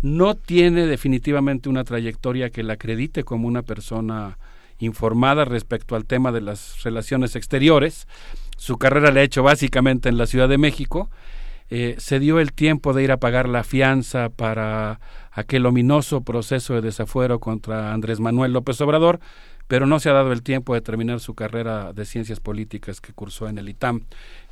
No 0.00 0.34
tiene 0.34 0.86
definitivamente 0.86 1.68
una 1.68 1.84
trayectoria 1.84 2.50
que 2.50 2.62
la 2.62 2.74
acredite 2.74 3.24
como 3.24 3.46
una 3.46 3.62
persona 3.62 4.38
informada 4.78 5.44
respecto 5.44 5.96
al 5.96 6.06
tema 6.06 6.32
de 6.32 6.40
las 6.40 6.82
relaciones 6.82 7.36
exteriores. 7.36 8.06
Su 8.56 8.78
carrera 8.78 9.10
la 9.10 9.20
ha 9.20 9.24
hecho 9.24 9.42
básicamente 9.42 10.08
en 10.08 10.16
la 10.16 10.26
Ciudad 10.26 10.48
de 10.48 10.56
México. 10.56 11.10
Eh, 11.68 11.94
se 11.98 12.18
dio 12.18 12.40
el 12.40 12.52
tiempo 12.52 12.92
de 12.92 13.04
ir 13.04 13.12
a 13.12 13.18
pagar 13.18 13.48
la 13.48 13.62
fianza 13.62 14.28
para 14.28 15.00
aquel 15.30 15.66
ominoso 15.66 16.22
proceso 16.22 16.74
de 16.74 16.80
desafuero 16.80 17.38
contra 17.38 17.92
Andrés 17.92 18.18
Manuel 18.18 18.52
López 18.52 18.80
Obrador, 18.80 19.20
pero 19.70 19.86
no 19.86 20.00
se 20.00 20.10
ha 20.10 20.14
dado 20.14 20.32
el 20.32 20.42
tiempo 20.42 20.74
de 20.74 20.80
terminar 20.80 21.20
su 21.20 21.34
carrera 21.34 21.92
de 21.92 22.04
ciencias 22.04 22.40
políticas 22.40 23.00
que 23.00 23.12
cursó 23.12 23.48
en 23.48 23.56
el 23.56 23.68
ITAM. 23.68 24.00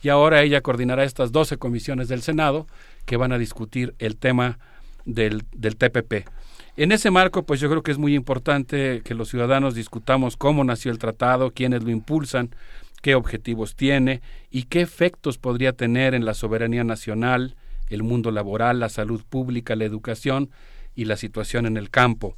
Y 0.01 0.11
ahora 0.11 0.43
ella 0.43 0.61
coordinará 0.61 1.03
estas 1.03 1.32
12 1.32 1.57
comisiones 1.57 2.07
del 2.07 2.23
Senado 2.23 2.69
que 3.05 3.16
van 3.16 3.32
a 3.32 3.39
discutir 3.39 3.97
el 3.99 4.16
tema 4.16 4.61
del, 5.07 5.43
del 5.51 5.74
TPP. 5.74 6.28
En 6.77 6.93
ese 6.93 7.11
marco, 7.11 7.43
pues 7.43 7.59
yo 7.59 7.69
creo 7.69 7.82
que 7.82 7.90
es 7.90 7.99
muy 7.99 8.15
importante 8.15 9.03
que 9.05 9.16
los 9.16 9.28
ciudadanos 9.28 9.74
discutamos 9.74 10.36
cómo 10.36 10.62
nació 10.62 10.93
el 10.93 10.99
tratado, 10.99 11.51
quiénes 11.51 11.82
lo 11.82 11.90
impulsan, 11.90 12.55
qué 13.03 13.16
objetivos 13.16 13.74
tiene 13.74 14.20
y 14.53 14.66
qué 14.66 14.82
efectos 14.82 15.36
podría 15.36 15.73
tener 15.73 16.15
en 16.15 16.27
la 16.27 16.35
soberanía 16.35 16.85
nacional, 16.85 17.57
el 17.89 18.05
mundo 18.05 18.31
laboral, 18.31 18.78
la 18.78 18.89
salud 18.89 19.24
pública, 19.28 19.74
la 19.74 19.85
educación 19.85 20.51
y 20.95 21.07
la 21.07 21.16
situación 21.16 21.66
en 21.66 21.77
el 21.77 21.90
campo. 21.90 22.36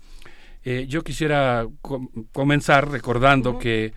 Eh, 0.65 0.87
yo 0.89 1.03
quisiera 1.03 1.66
comenzar 2.32 2.91
recordando 2.91 3.59
que 3.59 3.93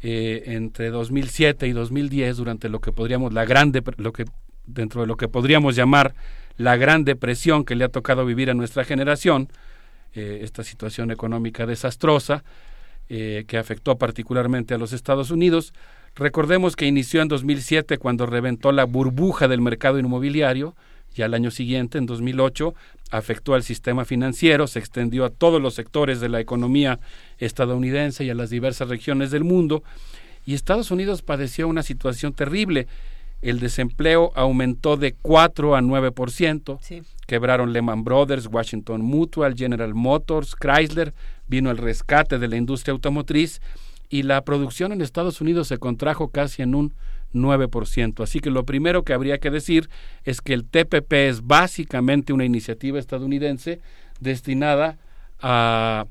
eh, 0.00 0.42
entre 0.46 0.90
2007 0.90 1.68
y 1.68 1.72
2010, 1.72 2.36
durante 2.36 2.68
lo 2.68 2.80
que 2.80 2.92
podríamos 2.92 3.32
la 3.32 3.44
grande, 3.44 3.82
lo 3.98 4.12
que 4.12 4.24
dentro 4.66 5.02
de 5.02 5.06
lo 5.06 5.16
que 5.16 5.28
podríamos 5.28 5.76
llamar 5.76 6.14
la 6.56 6.76
gran 6.76 7.04
depresión 7.04 7.64
que 7.64 7.76
le 7.76 7.84
ha 7.84 7.88
tocado 7.88 8.26
vivir 8.26 8.50
a 8.50 8.54
nuestra 8.54 8.84
generación, 8.84 9.48
eh, 10.14 10.40
esta 10.42 10.64
situación 10.64 11.10
económica 11.10 11.66
desastrosa 11.66 12.44
que 13.08 13.58
afectó 13.58 13.98
particularmente 13.98 14.72
a 14.72 14.78
los 14.78 14.94
Estados 14.94 15.30
Unidos. 15.30 15.74
Recordemos 16.14 16.76
que 16.76 16.86
inició 16.86 17.20
en 17.20 17.28
2007 17.28 17.98
cuando 17.98 18.24
reventó 18.24 18.72
la 18.72 18.84
burbuja 18.84 19.48
del 19.48 19.60
mercado 19.60 19.98
inmobiliario 19.98 20.74
y 21.14 21.20
al 21.20 21.34
año 21.34 21.50
siguiente, 21.50 21.98
en 21.98 22.06
2008, 22.06 22.74
afectó 23.12 23.54
al 23.54 23.62
sistema 23.62 24.04
financiero, 24.04 24.66
se 24.66 24.78
extendió 24.78 25.24
a 25.24 25.30
todos 25.30 25.60
los 25.60 25.74
sectores 25.74 26.18
de 26.20 26.30
la 26.30 26.40
economía 26.40 26.98
estadounidense 27.38 28.24
y 28.24 28.30
a 28.30 28.34
las 28.34 28.50
diversas 28.50 28.88
regiones 28.88 29.30
del 29.30 29.44
mundo, 29.44 29.84
y 30.44 30.54
Estados 30.54 30.90
Unidos 30.90 31.22
padeció 31.22 31.68
una 31.68 31.84
situación 31.84 32.32
terrible. 32.32 32.88
El 33.42 33.60
desempleo 33.60 34.32
aumentó 34.34 34.96
de 34.96 35.14
4 35.20 35.76
a 35.76 35.80
9%, 35.82 37.04
quebraron 37.26 37.72
Lehman 37.72 38.02
Brothers, 38.02 38.48
Washington 38.50 39.02
Mutual, 39.02 39.54
General 39.56 39.94
Motors, 39.94 40.56
Chrysler, 40.56 41.12
vino 41.46 41.70
el 41.70 41.78
rescate 41.78 42.38
de 42.38 42.48
la 42.48 42.56
industria 42.56 42.92
automotriz 42.92 43.60
y 44.08 44.22
la 44.22 44.42
producción 44.42 44.92
en 44.92 45.02
Estados 45.02 45.40
Unidos 45.40 45.68
se 45.68 45.78
contrajo 45.78 46.28
casi 46.28 46.62
en 46.62 46.74
un 46.74 46.94
9%. 47.34 48.22
Así 48.22 48.40
que 48.40 48.50
lo 48.50 48.64
primero 48.64 49.02
que 49.02 49.12
habría 49.12 49.38
que 49.38 49.50
decir 49.50 49.88
es 50.24 50.40
que 50.40 50.54
el 50.54 50.64
TPP 50.64 51.12
es 51.12 51.46
básicamente 51.46 52.32
una 52.32 52.44
iniciativa 52.44 52.98
estadounidense 52.98 53.80
destinada 54.20 54.98
a 55.40 56.06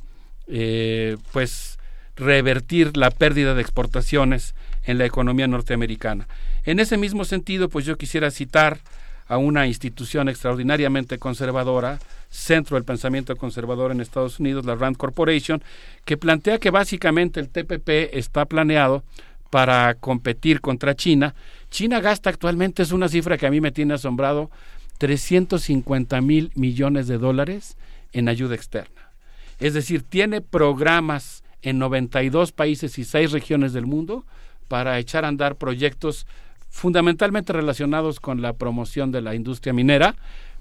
eh, 0.48 1.18
pues 1.32 1.80
revertir 2.16 2.98
la 2.98 3.10
pérdida 3.10 3.54
de 3.54 3.62
exportaciones 3.62 4.54
en 4.84 4.98
la 4.98 5.06
economía 5.06 5.48
norteamericana. 5.48 6.28
En 6.66 6.80
ese 6.80 6.98
mismo 6.98 7.26
sentido, 7.26 7.70
pues 7.70 7.86
yo 7.86 7.98
quisiera 7.98 8.32
citar 8.32 8.80
a 9.28 9.38
una 9.38 9.66
institución 9.66 10.28
extraordinariamente 10.28 11.18
conservadora, 11.18 12.00
centro 12.30 12.76
del 12.76 12.84
pensamiento 12.84 13.36
conservador 13.38 13.92
en 13.92 14.02
Estados 14.02 14.40
Unidos, 14.42 14.66
la 14.66 14.76
Rand 14.76 14.98
Corporation, 14.98 15.64
que 16.04 16.18
plantea 16.18 16.60
que 16.60 16.70
básicamente 16.70 17.40
el 17.40 17.48
TPP 17.48 18.14
está 18.14 18.46
planeado 18.46 19.04
para 19.52 19.94
competir 19.96 20.62
contra 20.62 20.96
China. 20.96 21.36
China 21.70 22.00
gasta 22.00 22.32
actualmente, 22.32 22.82
es 22.82 22.92
una 22.92 23.10
cifra 23.10 23.38
que 23.38 23.46
a 23.46 23.52
mí 23.52 23.62
me 23.62 23.72
tiene 23.72 23.94
asombrado, 23.94 24.50
350 24.98 26.22
mil 26.22 26.52
millones 26.56 27.08
de 27.08 27.20
dólares 27.20 27.78
en 28.14 28.30
ayuda 28.30 28.56
externa. 28.56 29.12
Es 29.60 29.74
decir, 29.74 30.04
tiene 30.04 30.42
programas 30.42 31.44
en 31.62 31.78
92 31.80 32.52
países 32.52 32.98
y 32.98 33.04
6 33.04 33.32
regiones 33.32 33.74
del 33.74 33.86
mundo 33.86 34.26
para 34.68 34.98
echar 34.98 35.26
a 35.26 35.28
andar 35.28 35.58
proyectos 35.58 36.26
fundamentalmente 36.70 37.52
relacionados 37.52 38.20
con 38.20 38.42
la 38.42 38.54
promoción 38.54 39.12
de 39.12 39.22
la 39.22 39.36
industria 39.36 39.74
minera, 39.74 40.16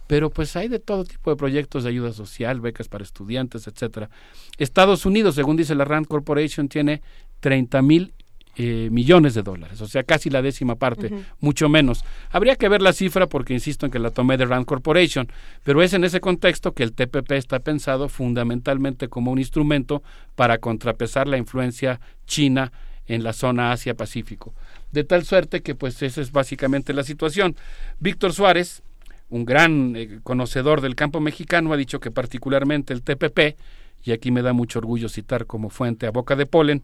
pero 0.09 0.31
pues 0.31 0.57
hay 0.57 0.67
de 0.67 0.81
todo 0.81 1.05
tipo 1.05 1.31
de 1.31 1.37
proyectos 1.37 1.85
de 1.85 1.91
ayuda 1.91 2.13
social, 2.13 2.61
becas 2.61 2.89
para 2.89 3.05
estudiantes, 3.05 3.69
etcétera. 3.69 4.11
Estados 4.59 5.07
Unidos, 5.07 5.37
según 5.37 5.57
dice 5.57 5.77
la 5.77 5.85
Rand 5.85 6.09
Corporation, 6.09 6.69
tiene 6.69 7.01
30 7.39 7.83
mil 7.83 8.13
eh, 8.57 8.89
millones 8.91 9.35
de 9.35 9.43
dólares, 9.43 9.81
o 9.81 9.87
sea, 9.87 10.03
casi 10.03 10.29
la 10.29 10.43
décima 10.43 10.75
parte, 10.75 11.11
mucho 11.41 11.69
menos. 11.69 12.05
Habría 12.31 12.57
que 12.57 12.69
ver 12.69 12.83
la 12.83 12.93
cifra 12.93 13.27
porque 13.27 13.55
insisto 13.55 13.87
en 13.87 13.93
que 13.93 13.99
la 13.99 14.11
tomé 14.11 14.37
de 14.37 14.45
Rand 14.45 14.67
Corporation, 14.67 15.29
pero 15.63 15.83
es 15.83 15.93
en 15.93 16.05
ese 16.05 16.21
contexto 16.21 16.73
que 16.73 16.83
el 16.83 16.93
TPP 16.93 17.33
está 17.33 17.61
pensado 17.61 18.09
fundamentalmente 18.09 19.09
como 19.09 19.31
un 19.31 19.39
instrumento 19.39 20.03
para 20.35 20.59
contrapesar 20.59 21.29
la 21.29 21.39
influencia 21.39 22.01
china 22.27 22.73
en 23.07 23.23
la 23.23 23.33
zona 23.33 23.73
Asia-Pacífico. 23.73 24.55
De 24.93 25.05
tal 25.05 25.25
suerte 25.25 25.63
que 25.63 25.75
pues 25.75 26.03
esa 26.03 26.21
es 26.21 26.33
básicamente 26.33 26.93
la 26.93 27.05
situación. 27.05 27.57
Víctor 27.99 28.33
Suárez, 28.33 28.83
un 29.29 29.45
gran 29.45 29.95
eh, 29.97 30.21
conocedor 30.23 30.81
del 30.81 30.97
campo 30.97 31.21
mexicano, 31.21 31.73
ha 31.73 31.77
dicho 31.77 32.01
que 32.01 32.11
particularmente 32.11 32.93
el 32.93 33.03
TPP, 33.03 33.57
y 34.03 34.13
aquí 34.13 34.31
me 34.31 34.43
da 34.43 34.53
mucho 34.53 34.79
orgullo 34.79 35.09
citar 35.09 35.47
como 35.47 35.71
fuente 35.71 36.07
a 36.07 36.11
boca 36.11 36.37
de 36.37 36.47
polen, 36.47 36.83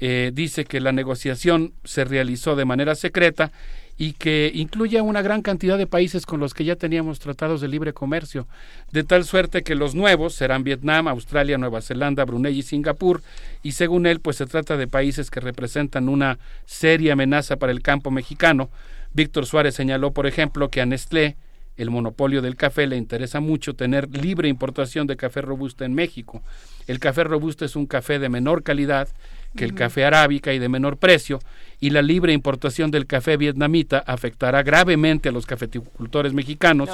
eh, 0.00 0.30
dice 0.32 0.64
que 0.64 0.80
la 0.80 0.92
negociación 0.92 1.72
se 1.84 2.04
realizó 2.04 2.56
de 2.56 2.64
manera 2.64 2.94
secreta 2.94 3.50
y 4.00 4.12
que 4.12 4.52
incluye 4.54 4.96
a 4.98 5.02
una 5.02 5.22
gran 5.22 5.42
cantidad 5.42 5.76
de 5.76 5.88
países 5.88 6.24
con 6.24 6.38
los 6.38 6.54
que 6.54 6.64
ya 6.64 6.76
teníamos 6.76 7.18
tratados 7.18 7.60
de 7.60 7.66
libre 7.66 7.92
comercio, 7.92 8.46
de 8.92 9.02
tal 9.02 9.24
suerte 9.24 9.64
que 9.64 9.74
los 9.74 9.96
nuevos 9.96 10.34
serán 10.34 10.62
Vietnam, 10.62 11.08
Australia, 11.08 11.58
Nueva 11.58 11.82
Zelanda, 11.82 12.24
Brunei 12.24 12.56
y 12.56 12.62
Singapur, 12.62 13.22
y 13.64 13.72
según 13.72 14.06
él, 14.06 14.20
pues 14.20 14.36
se 14.36 14.46
trata 14.46 14.76
de 14.76 14.86
países 14.86 15.32
que 15.32 15.40
representan 15.40 16.08
una 16.08 16.38
seria 16.64 17.14
amenaza 17.14 17.56
para 17.56 17.72
el 17.72 17.82
campo 17.82 18.12
mexicano. 18.12 18.70
Víctor 19.12 19.46
Suárez 19.46 19.74
señaló, 19.74 20.12
por 20.12 20.28
ejemplo, 20.28 20.68
que 20.70 20.80
a 20.80 20.86
Nestlé, 20.86 21.36
el 21.76 21.90
monopolio 21.90 22.40
del 22.40 22.54
café, 22.54 22.86
le 22.86 22.96
interesa 22.96 23.40
mucho 23.40 23.74
tener 23.74 24.08
libre 24.16 24.48
importación 24.48 25.08
de 25.08 25.16
café 25.16 25.40
robusto 25.40 25.84
en 25.84 25.94
México. 25.94 26.42
El 26.86 27.00
café 27.00 27.24
robusto 27.24 27.64
es 27.64 27.74
un 27.74 27.86
café 27.86 28.20
de 28.20 28.28
menor 28.28 28.62
calidad 28.62 29.08
que 29.56 29.64
el 29.64 29.74
café 29.74 30.04
arábica 30.04 30.52
y 30.52 30.58
de 30.58 30.68
menor 30.68 30.96
precio, 30.96 31.40
y 31.80 31.90
la 31.90 32.02
libre 32.02 32.32
importación 32.32 32.90
del 32.90 33.06
café 33.06 33.36
vietnamita 33.36 33.98
afectará 34.06 34.62
gravemente 34.62 35.28
a 35.28 35.32
los 35.32 35.46
cafeticultores 35.46 36.32
mexicanos, 36.32 36.90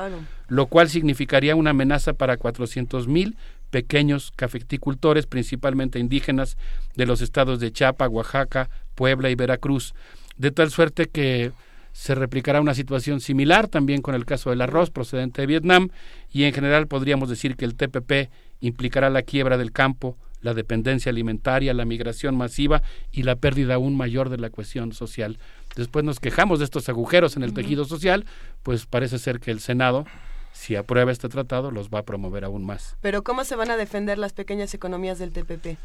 lo 0.49 0.67
cual 0.67 0.89
significaría 0.89 1.57
una 1.57 1.71
amenaza 1.71 2.13
para 2.13 2.37
400 2.37 3.09
mil 3.09 3.37
pequeños 3.71 4.33
cafeticultores, 4.37 5.27
principalmente 5.27 5.99
indígenas, 5.99 6.57
de 6.95 7.07
los 7.07 7.21
estados 7.23 7.59
de 7.61 7.73
Chiapas, 7.73 8.09
Oaxaca, 8.09 8.71
Puebla 8.95 9.31
y 9.31 9.35
Veracruz, 9.35 9.95
de 10.37 10.51
tal 10.51 10.71
suerte 10.71 11.09
que 11.09 11.53
se 11.93 12.15
replicará 12.15 12.61
una 12.61 12.75
situación 12.75 13.21
similar 13.21 13.69
también 13.69 14.03
con 14.03 14.15
el 14.15 14.27
caso 14.27 14.51
del 14.51 14.61
arroz 14.61 14.91
procedente 14.91 15.43
de 15.43 15.47
Vietnam 15.47 15.91
y 16.31 16.43
en 16.43 16.53
general 16.53 16.89
podríamos 16.89 17.29
decir 17.29 17.57
que 17.57 17.65
el 17.65 17.77
TPP 17.77 18.31
implicará 18.61 19.11
la 19.11 19.23
quiebra 19.23 19.57
del 19.57 19.71
campo, 19.71 20.19
la 20.45 20.55
dependencia 20.55 21.11
alimentaria, 21.11 21.75
la 21.75 21.85
migración 21.85 22.37
masiva 22.37 22.83
y 23.11 23.25
la 23.25 23.35
pérdida 23.35 23.75
aún 23.75 23.97
mayor 23.97 24.29
de 24.29 24.39
la 24.39 24.51
cohesión 24.51 24.93
social. 24.93 25.39
Después 25.75 26.05
nos 26.05 26.21
quejamos 26.21 26.61
de 26.61 26.66
estos 26.66 26.89
agujeros 26.89 27.37
en 27.37 27.43
el 27.43 27.55
tejido 27.55 27.85
social, 27.85 28.27
pues 28.62 28.87
parece 28.87 29.19
ser 29.19 29.41
que 29.41 29.51
el 29.51 29.59
Senado 29.59 30.07
si 30.53 30.77
aprueba 30.77 31.11
este 31.11 31.29
tratado, 31.29 31.73
los 31.73 31.91
va 31.91 31.99
a 31.99 32.03
promover 32.05 32.45
aún 32.45 32.65
más. 32.65 32.97
Pero 33.01 33.25
¿cómo 33.25 33.43
se 33.43 33.57
van 33.57 33.73
a 33.73 33.77
defender 33.77 34.19
las 34.19 34.33
pequeñas 34.33 34.73
economías 34.73 35.19
del 35.19 35.33
TPP? 35.33 35.77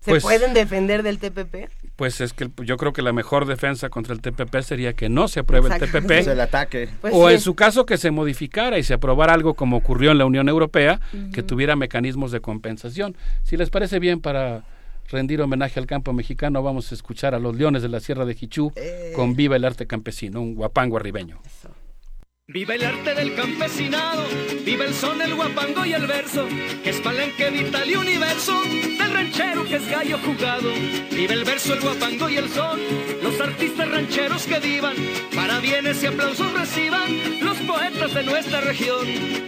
¿Se 0.00 0.10
pues 0.12 0.22
pueden 0.22 0.54
defender 0.54 1.02
del 1.02 1.18
TPP? 1.18 1.68
Pues 1.96 2.20
es 2.20 2.32
que 2.32 2.50
yo 2.58 2.76
creo 2.76 2.92
que 2.92 3.02
la 3.02 3.12
mejor 3.12 3.46
defensa 3.46 3.88
contra 3.88 4.14
el 4.14 4.20
TPP 4.20 4.60
sería 4.60 4.92
que 4.92 5.08
no 5.08 5.28
se 5.28 5.40
apruebe 5.40 5.74
el 5.74 5.80
TPP. 5.80 6.28
el 6.28 6.40
ataque. 6.40 6.88
Pues 7.00 7.14
o 7.14 7.30
en 7.30 7.40
su 7.40 7.54
caso 7.54 7.86
que 7.86 7.96
se 7.96 8.10
modificara 8.10 8.78
y 8.78 8.82
se 8.82 8.94
aprobara 8.94 9.32
algo 9.32 9.54
como 9.54 9.78
ocurrió 9.78 10.12
en 10.12 10.18
la 10.18 10.26
Unión 10.26 10.48
Europea, 10.48 11.00
que 11.32 11.42
tuviera 11.42 11.74
mecanismos 11.74 12.32
de 12.32 12.40
compensación. 12.40 13.16
Si 13.42 13.56
les 13.56 13.70
parece 13.70 13.98
bien 13.98 14.20
para 14.20 14.62
rendir 15.08 15.40
homenaje 15.40 15.80
al 15.80 15.86
campo 15.86 16.12
mexicano, 16.12 16.62
vamos 16.62 16.92
a 16.92 16.94
escuchar 16.94 17.34
a 17.34 17.38
los 17.38 17.56
leones 17.56 17.82
de 17.82 17.88
la 17.88 18.00
Sierra 18.00 18.24
de 18.24 18.34
Jichú 18.34 18.72
eh. 18.76 19.12
con 19.14 19.34
Viva 19.34 19.56
el 19.56 19.64
arte 19.64 19.86
campesino, 19.86 20.40
un 20.40 20.54
guapango 20.54 20.96
arribeño. 20.96 21.40
Viva 22.48 22.76
el 22.76 22.84
arte 22.84 23.12
del 23.12 23.34
campesinado, 23.34 24.24
viva 24.64 24.84
el 24.84 24.94
son, 24.94 25.20
el 25.20 25.34
guapango 25.34 25.84
y 25.84 25.94
el 25.94 26.06
verso, 26.06 26.46
que 26.84 26.90
es 26.90 27.00
palenque 27.00 27.50
vital 27.50 27.90
y 27.90 27.96
universo, 27.96 28.62
del 28.62 29.12
ranchero 29.12 29.64
que 29.64 29.74
es 29.74 29.90
gallo 29.90 30.16
jugado. 30.24 30.70
Viva 31.10 31.34
el 31.34 31.42
verso, 31.42 31.74
el 31.74 31.80
guapango 31.80 32.30
y 32.30 32.36
el 32.36 32.48
son, 32.48 32.78
los 33.20 33.40
artistas 33.40 33.90
rancheros 33.90 34.46
que 34.46 34.60
vivan, 34.60 34.94
para 35.34 35.58
bienes 35.58 36.00
y 36.04 36.06
aplausos 36.06 36.52
reciban, 36.52 37.40
los 37.44 37.58
poetas 37.58 38.14
de 38.14 38.22
nuestra 38.22 38.60
región. 38.60 39.46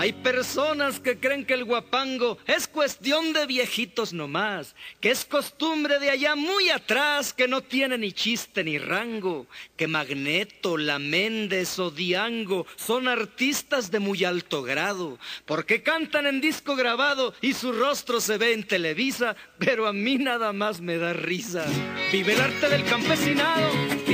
Hay 0.00 0.14
personas 0.14 0.98
que 0.98 1.18
creen 1.18 1.44
que 1.44 1.52
el 1.52 1.66
guapango 1.66 2.38
es 2.46 2.66
cuestión 2.66 3.34
de 3.34 3.44
viejitos 3.44 4.14
nomás, 4.14 4.74
que 4.98 5.10
es 5.10 5.26
costumbre 5.26 5.98
de 5.98 6.08
allá 6.08 6.36
muy 6.36 6.70
atrás, 6.70 7.34
que 7.34 7.46
no 7.46 7.60
tiene 7.60 7.98
ni 7.98 8.10
chiste 8.10 8.64
ni 8.64 8.78
rango, 8.78 9.46
que 9.76 9.86
Magneto, 9.86 10.78
La 10.78 10.98
Méndez 10.98 11.78
o 11.78 11.90
Diango 11.90 12.66
son 12.76 13.08
artistas 13.08 13.90
de 13.90 13.98
muy 13.98 14.24
alto 14.24 14.62
grado, 14.62 15.18
porque 15.44 15.82
cantan 15.82 16.26
en 16.26 16.40
disco 16.40 16.76
grabado 16.76 17.34
y 17.42 17.52
su 17.52 17.70
rostro 17.70 18.22
se 18.22 18.38
ve 18.38 18.54
en 18.54 18.66
Televisa, 18.66 19.36
pero 19.58 19.86
a 19.86 19.92
mí 19.92 20.16
nada 20.16 20.54
más 20.54 20.80
me 20.80 20.96
da 20.96 21.12
risa. 21.12 21.66
Vive 22.10 22.32
el 22.32 22.40
arte 22.40 22.70
del 22.70 22.86
campesinado, 22.86 23.68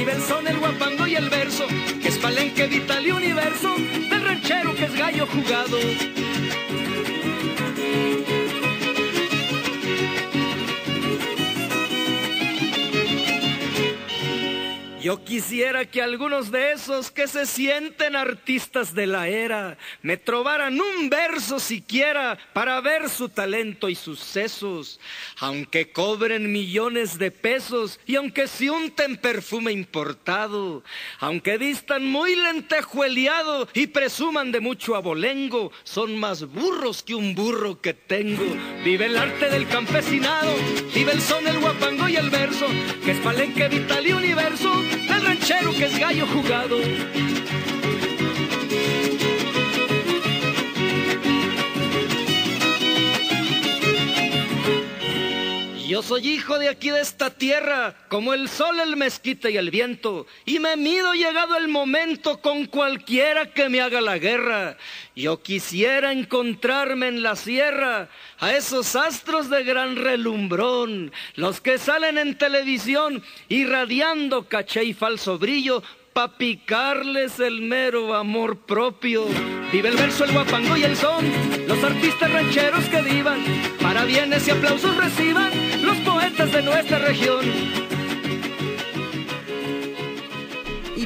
vive 0.06 0.18
el 0.18 0.22
son, 0.22 0.46
el 0.46 0.58
guapango 0.58 1.06
y 1.06 1.16
el 1.16 1.28
verso, 1.28 1.66
que 2.00 2.08
es 2.08 2.18
palenque 2.18 2.66
vital 2.66 3.06
y 3.06 3.10
universo, 3.10 3.74
del 3.76 4.24
ranchero 4.24 4.74
que 4.74 4.84
es 4.84 4.94
gallo 4.94 5.26
jugado. 5.26 5.78
Yo 15.06 15.22
quisiera 15.22 15.84
que 15.84 16.02
algunos 16.02 16.50
de 16.50 16.72
esos 16.72 17.12
que 17.12 17.28
se 17.28 17.46
sienten 17.46 18.16
artistas 18.16 18.92
de 18.92 19.06
la 19.06 19.28
era 19.28 19.78
me 20.02 20.16
trobaran 20.16 20.80
un 20.80 21.08
verso 21.08 21.60
siquiera 21.60 22.36
para 22.52 22.80
ver 22.80 23.08
su 23.08 23.28
talento 23.28 23.88
y 23.88 23.94
sus 23.94 24.18
sesos, 24.18 24.98
aunque 25.38 25.92
cobren 25.92 26.50
millones 26.50 27.20
de 27.20 27.30
pesos 27.30 28.00
y 28.04 28.16
aunque 28.16 28.48
se 28.48 28.68
unten 28.68 29.16
perfume 29.16 29.70
importado, 29.70 30.82
aunque 31.20 31.56
distan 31.56 32.04
muy 32.04 32.34
lentejueleado 32.34 33.68
y 33.74 33.86
presuman 33.86 34.50
de 34.50 34.58
mucho 34.58 34.96
abolengo, 34.96 35.70
son 35.84 36.18
más 36.18 36.46
burros 36.46 37.04
que 37.04 37.14
un 37.14 37.36
burro 37.36 37.80
que 37.80 37.94
tengo. 37.94 38.44
Vive 38.82 39.06
el 39.06 39.16
arte 39.16 39.50
del 39.50 39.68
campesinado, 39.68 40.52
vive 40.92 41.12
el 41.12 41.22
son, 41.22 41.46
el 41.46 41.60
guapango 41.60 42.08
y 42.08 42.16
el 42.16 42.28
verso, 42.28 42.66
que 43.04 43.12
es 43.12 43.18
palenque 43.18 43.68
vital 43.68 44.04
y 44.04 44.12
universo 44.12 44.95
el 45.08 45.24
ranchero 45.24 45.72
que 45.72 45.86
es 45.86 45.98
gallo 45.98 46.26
jugado. 46.26 46.78
Yo 55.86 56.02
soy 56.02 56.26
hijo 56.28 56.58
de 56.58 56.68
aquí 56.68 56.90
de 56.90 57.00
esta 57.00 57.30
tierra, 57.30 57.94
como 58.08 58.34
el 58.34 58.48
sol, 58.48 58.80
el 58.80 58.96
mezquite 58.96 59.52
y 59.52 59.56
el 59.56 59.70
viento, 59.70 60.26
y 60.44 60.58
me 60.58 60.76
mido 60.76 61.14
llegado 61.14 61.56
el 61.56 61.68
momento 61.68 62.40
con 62.40 62.66
cualquiera 62.66 63.52
que 63.52 63.68
me 63.68 63.80
haga 63.80 64.00
la 64.00 64.18
guerra. 64.18 64.76
Yo 65.14 65.42
quisiera 65.42 66.10
encontrarme 66.10 67.06
en 67.06 67.22
la 67.22 67.36
sierra 67.36 68.08
a 68.40 68.52
esos 68.52 68.96
astros 68.96 69.48
de 69.48 69.62
gran 69.62 69.94
relumbrón, 69.94 71.12
los 71.36 71.60
que 71.60 71.78
salen 71.78 72.18
en 72.18 72.36
televisión 72.36 73.22
irradiando 73.48 74.48
caché 74.48 74.82
y 74.82 74.92
falso 74.92 75.38
brillo 75.38 75.84
pa' 76.12 76.36
picarles 76.36 77.38
el 77.38 77.60
mero 77.60 78.14
amor 78.14 78.58
propio. 78.66 79.26
Vive 79.70 79.90
el 79.90 79.96
verso, 79.96 80.24
el 80.24 80.32
guapango 80.32 80.76
y 80.76 80.82
el 80.82 80.96
son, 80.96 81.30
los 81.68 81.84
artistas 81.84 82.32
rancheros 82.32 82.84
que 82.86 83.02
vivan, 83.02 83.44
para 83.96 84.08
bienes 84.08 84.46
y 84.46 84.50
aplausos 84.50 84.94
reciban 84.98 85.50
los 85.82 85.96
poetas 86.00 86.52
de 86.52 86.60
nuestra 86.60 86.98
región 86.98 87.40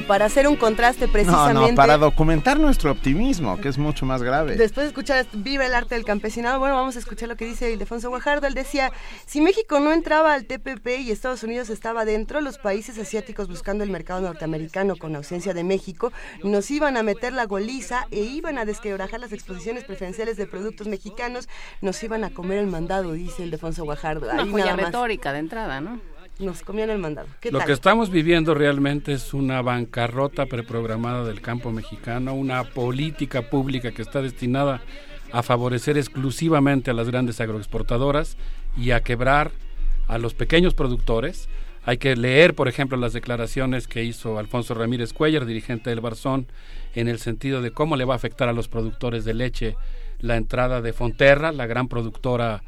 para 0.01 0.25
hacer 0.25 0.47
un 0.47 0.55
contraste 0.55 1.07
precisamente. 1.07 1.61
No, 1.61 1.67
no, 1.69 1.75
para 1.75 1.97
documentar 1.97 2.59
nuestro 2.59 2.91
optimismo, 2.91 3.59
que 3.59 3.69
es 3.69 3.77
mucho 3.77 4.05
más 4.05 4.21
grave. 4.23 4.55
Después 4.55 4.85
de 4.85 4.89
escuchar 4.89 5.25
Viva 5.33 5.65
el 5.65 5.73
arte 5.73 5.95
del 5.95 6.05
campesinado, 6.05 6.59
bueno, 6.59 6.75
vamos 6.75 6.95
a 6.95 6.99
escuchar 6.99 7.29
lo 7.29 7.37
que 7.37 7.45
dice 7.45 7.71
Ildefonso 7.71 8.09
Guajardo. 8.09 8.47
Él 8.47 8.53
decía, 8.53 8.91
si 9.25 9.41
México 9.41 9.79
no 9.79 9.91
entraba 9.91 10.33
al 10.33 10.45
TPP 10.45 10.99
y 10.99 11.11
Estados 11.11 11.43
Unidos 11.43 11.69
estaba 11.69 12.05
dentro, 12.05 12.41
los 12.41 12.57
países 12.57 12.97
asiáticos 12.97 13.47
buscando 13.47 13.83
el 13.83 13.89
mercado 13.89 14.21
norteamericano 14.21 14.95
con 14.95 15.15
ausencia 15.15 15.53
de 15.53 15.63
México, 15.63 16.11
nos 16.43 16.69
iban 16.71 16.97
a 16.97 17.03
meter 17.03 17.33
la 17.33 17.45
goliza 17.45 18.07
e 18.11 18.21
iban 18.21 18.57
a 18.57 18.65
desquebrajar 18.65 19.19
las 19.19 19.31
exposiciones 19.31 19.83
preferenciales 19.83 20.37
de 20.37 20.47
productos 20.47 20.87
mexicanos, 20.87 21.47
nos 21.81 22.01
iban 22.03 22.23
a 22.23 22.29
comer 22.29 22.59
el 22.59 22.67
mandado, 22.67 23.13
dice 23.13 23.43
Ildefonso 23.43 23.83
Guajardo. 23.83 24.29
Una 24.31 24.45
joya 24.45 24.75
retórica 24.75 25.33
de 25.33 25.39
entrada, 25.39 25.81
¿no? 25.81 26.10
Nos 26.39 26.61
comían 26.61 26.89
el 26.89 26.99
mandado. 26.99 27.27
Lo 27.51 27.59
que 27.59 27.71
estamos 27.71 28.09
viviendo 28.09 28.53
realmente 28.53 29.13
es 29.13 29.33
una 29.33 29.61
bancarrota 29.61 30.45
preprogramada 30.45 31.23
del 31.23 31.41
campo 31.41 31.71
mexicano, 31.71 32.33
una 32.33 32.63
política 32.63 33.49
pública 33.49 33.91
que 33.91 34.01
está 34.01 34.21
destinada 34.21 34.81
a 35.31 35.43
favorecer 35.43 35.97
exclusivamente 35.97 36.91
a 36.91 36.93
las 36.93 37.07
grandes 37.07 37.39
agroexportadoras 37.39 38.37
y 38.77 38.91
a 38.91 39.01
quebrar 39.01 39.51
a 40.07 40.17
los 40.17 40.33
pequeños 40.33 40.73
productores. 40.73 41.47
Hay 41.83 41.97
que 41.97 42.15
leer, 42.15 42.53
por 42.53 42.67
ejemplo, 42.67 42.97
las 42.97 43.13
declaraciones 43.13 43.87
que 43.87 44.03
hizo 44.03 44.37
Alfonso 44.37 44.73
Ramírez 44.73 45.13
Cuellar, 45.13 45.45
dirigente 45.45 45.89
del 45.89 46.01
Barzón, 46.01 46.47
en 46.93 47.07
el 47.07 47.19
sentido 47.19 47.61
de 47.61 47.71
cómo 47.71 47.95
le 47.95 48.05
va 48.05 48.13
a 48.13 48.17
afectar 48.17 48.49
a 48.49 48.53
los 48.53 48.67
productores 48.67 49.25
de 49.25 49.33
leche 49.33 49.75
la 50.19 50.37
entrada 50.37 50.81
de 50.81 50.93
Fonterra, 50.93 51.51
la 51.51 51.65
gran 51.65 51.87
productora 51.87 52.61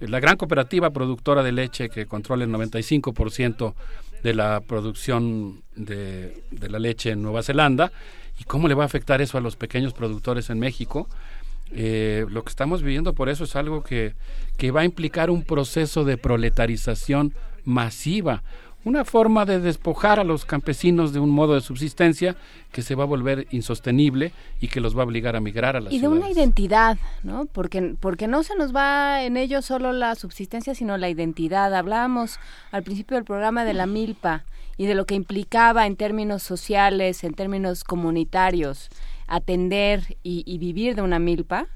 la 0.00 0.20
gran 0.20 0.36
cooperativa 0.36 0.90
productora 0.90 1.42
de 1.42 1.52
leche 1.52 1.90
que 1.90 2.06
controla 2.06 2.44
el 2.44 2.50
95% 2.50 3.74
de 4.22 4.34
la 4.34 4.60
producción 4.60 5.62
de, 5.76 6.42
la 6.50 6.78
leche 6.78 7.10
en 7.10 7.22
Nueva 7.22 7.42
Zelanda 7.42 7.92
y 8.38 8.44
cómo 8.44 8.68
le 8.68 8.74
va 8.74 8.84
a 8.84 8.86
afectar 8.86 9.20
eso 9.20 9.38
a 9.38 9.40
los 9.40 9.56
pequeños 9.56 9.92
productores 9.92 10.50
en 10.50 10.58
México. 10.58 11.08
Eh, 11.72 12.26
lo 12.28 12.42
que 12.42 12.50
estamos 12.50 12.82
viviendo 12.82 13.14
por 13.14 13.28
eso 13.28 13.44
es 13.44 13.54
algo 13.56 13.82
que, 13.82 14.14
que 14.56 14.70
va 14.70 14.80
a 14.80 14.84
implicar 14.84 15.30
un 15.30 15.44
proceso 15.44 16.04
de 16.04 16.16
proletarización 16.16 17.34
masiva, 17.64 18.42
una 18.84 19.04
forma 19.04 19.44
de 19.44 19.60
despojar 19.60 20.20
a 20.20 20.24
los 20.24 20.44
campesinos 20.44 21.12
de 21.12 21.20
un 21.20 21.30
modo 21.30 21.54
de 21.54 21.60
subsistencia 21.60 22.36
que 22.72 22.82
se 22.82 22.94
va 22.94 23.04
a 23.04 23.06
volver 23.06 23.46
insostenible 23.50 24.32
y 24.60 24.68
que 24.68 24.80
los 24.80 24.96
va 24.96 25.02
a 25.02 25.06
obligar 25.06 25.36
a 25.36 25.40
migrar 25.40 25.76
a 25.76 25.80
las 25.80 25.92
y 25.92 25.98
de 25.98 26.08
una 26.08 26.30
identidad 26.30 26.96
no 27.22 27.46
porque 27.46 27.94
porque 28.00 28.26
no 28.26 28.42
se 28.42 28.56
nos 28.56 28.74
va 28.74 29.22
en 29.22 29.36
ello 29.36 29.60
solo 29.62 29.92
la 29.92 30.14
subsistencia 30.14 30.74
sino 30.74 30.96
la 30.96 31.08
identidad. 31.08 31.74
Hablábamos 31.74 32.38
al 32.70 32.82
principio 32.82 33.16
del 33.16 33.24
programa 33.24 33.64
de 33.64 33.74
la 33.74 33.86
milpa 33.86 34.44
y 34.76 34.86
de 34.86 34.94
lo 34.94 35.04
que 35.04 35.14
implicaba 35.14 35.86
en 35.86 35.96
términos 35.96 36.42
sociales 36.42 37.22
en 37.24 37.34
términos 37.34 37.84
comunitarios 37.84 38.90
atender 39.30 40.16
y, 40.22 40.58
vivir 40.58 40.96
de 40.96 41.02
una 41.02 41.18
milpa. 41.18 41.68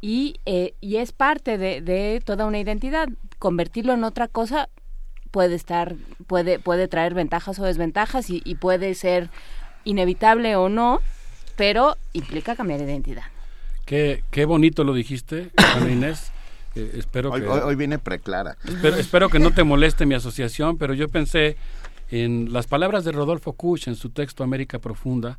Y, 0.00 0.40
eh, 0.46 0.74
y 0.80 0.96
es 0.96 1.12
parte 1.12 1.58
de, 1.58 1.82
de 1.82 2.22
toda 2.24 2.46
una 2.46 2.58
identidad. 2.58 3.08
Convertirlo 3.38 3.92
en 3.92 4.02
otra 4.02 4.28
cosa 4.28 4.70
puede 5.30 5.54
estar, 5.54 5.96
puede, 6.26 6.58
puede 6.58 6.88
traer 6.88 7.14
ventajas 7.14 7.58
o 7.58 7.64
desventajas 7.64 8.30
y, 8.30 8.40
puede 8.56 8.94
ser 8.94 9.30
inevitable 9.84 10.56
o 10.56 10.68
no, 10.68 11.00
pero 11.56 11.96
implica 12.12 12.56
cambiar 12.56 12.80
de 12.80 12.86
identidad. 12.86 13.24
Qué, 13.86 14.22
qué 14.30 14.44
bonito 14.44 14.84
lo 14.84 14.94
dijiste, 14.94 15.50
Ana 15.56 15.90
Inés. 15.90 16.32
Eh, 16.76 16.98
espero 16.98 17.32
hoy, 17.32 17.40
que, 17.40 17.48
hoy, 17.48 17.74
viene 17.74 17.98
preclara. 17.98 18.56
Espero, 18.64 18.94
espero 18.94 19.28
que 19.28 19.40
no 19.40 19.50
te 19.50 19.64
moleste 19.64 20.06
mi 20.06 20.14
asociación, 20.14 20.78
pero 20.78 20.94
yo 20.94 21.08
pensé 21.08 21.56
en 22.10 22.52
las 22.52 22.66
palabras 22.66 23.04
de 23.04 23.12
Rodolfo 23.12 23.52
Kusch 23.52 23.88
en 23.88 23.94
su 23.94 24.10
texto 24.10 24.42
América 24.42 24.78
Profunda, 24.78 25.38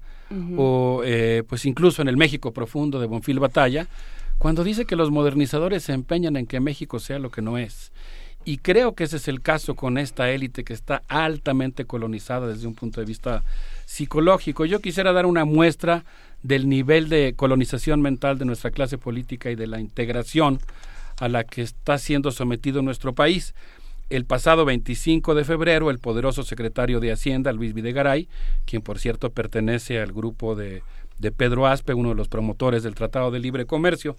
o 0.57 1.01
eh, 1.03 1.43
pues 1.47 1.65
incluso 1.65 2.01
en 2.01 2.07
el 2.07 2.15
México 2.15 2.51
Profundo 2.51 2.99
de 2.99 3.07
Bonfil 3.07 3.39
Batalla, 3.39 3.87
cuando 4.37 4.63
dice 4.63 4.85
que 4.85 4.95
los 4.95 5.11
modernizadores 5.11 5.83
se 5.83 5.93
empeñan 5.93 6.37
en 6.37 6.47
que 6.47 6.59
México 6.59 6.99
sea 6.99 7.19
lo 7.19 7.29
que 7.29 7.41
no 7.41 7.57
es. 7.57 7.91
Y 8.43 8.57
creo 8.57 8.95
que 8.95 9.03
ese 9.03 9.17
es 9.17 9.27
el 9.27 9.41
caso 9.41 9.75
con 9.75 9.97
esta 9.97 10.31
élite 10.31 10.63
que 10.63 10.73
está 10.73 11.03
altamente 11.07 11.85
colonizada 11.85 12.47
desde 12.47 12.67
un 12.67 12.73
punto 12.73 12.99
de 12.99 13.05
vista 13.05 13.43
psicológico. 13.85 14.65
Yo 14.65 14.79
quisiera 14.79 15.13
dar 15.13 15.27
una 15.27 15.45
muestra 15.45 16.05
del 16.41 16.67
nivel 16.67 17.07
de 17.07 17.33
colonización 17.35 18.01
mental 18.01 18.39
de 18.39 18.45
nuestra 18.45 18.71
clase 18.71 18.97
política 18.97 19.51
y 19.51 19.55
de 19.55 19.67
la 19.67 19.79
integración 19.79 20.59
a 21.19 21.29
la 21.29 21.43
que 21.43 21.61
está 21.61 21.99
siendo 21.99 22.31
sometido 22.31 22.81
nuestro 22.81 23.13
país. 23.13 23.53
El 24.09 24.25
pasado 24.25 24.65
25 24.65 25.35
de 25.35 25.45
febrero, 25.45 25.91
el 25.91 25.99
poderoso 25.99 26.43
secretario 26.43 26.99
de 26.99 27.11
Hacienda, 27.11 27.53
Luis 27.53 27.73
Videgaray, 27.73 28.27
quien 28.65 28.81
por 28.81 28.97
cierto 28.97 29.29
pertenece 29.29 30.01
al 30.01 30.11
grupo 30.11 30.55
de, 30.55 30.81
de 31.19 31.31
Pedro 31.31 31.67
Aspe, 31.67 31.93
uno 31.93 32.09
de 32.09 32.15
los 32.15 32.27
promotores 32.27 32.81
del 32.81 32.95
Tratado 32.95 33.29
de 33.29 33.39
Libre 33.39 33.65
Comercio, 33.65 34.17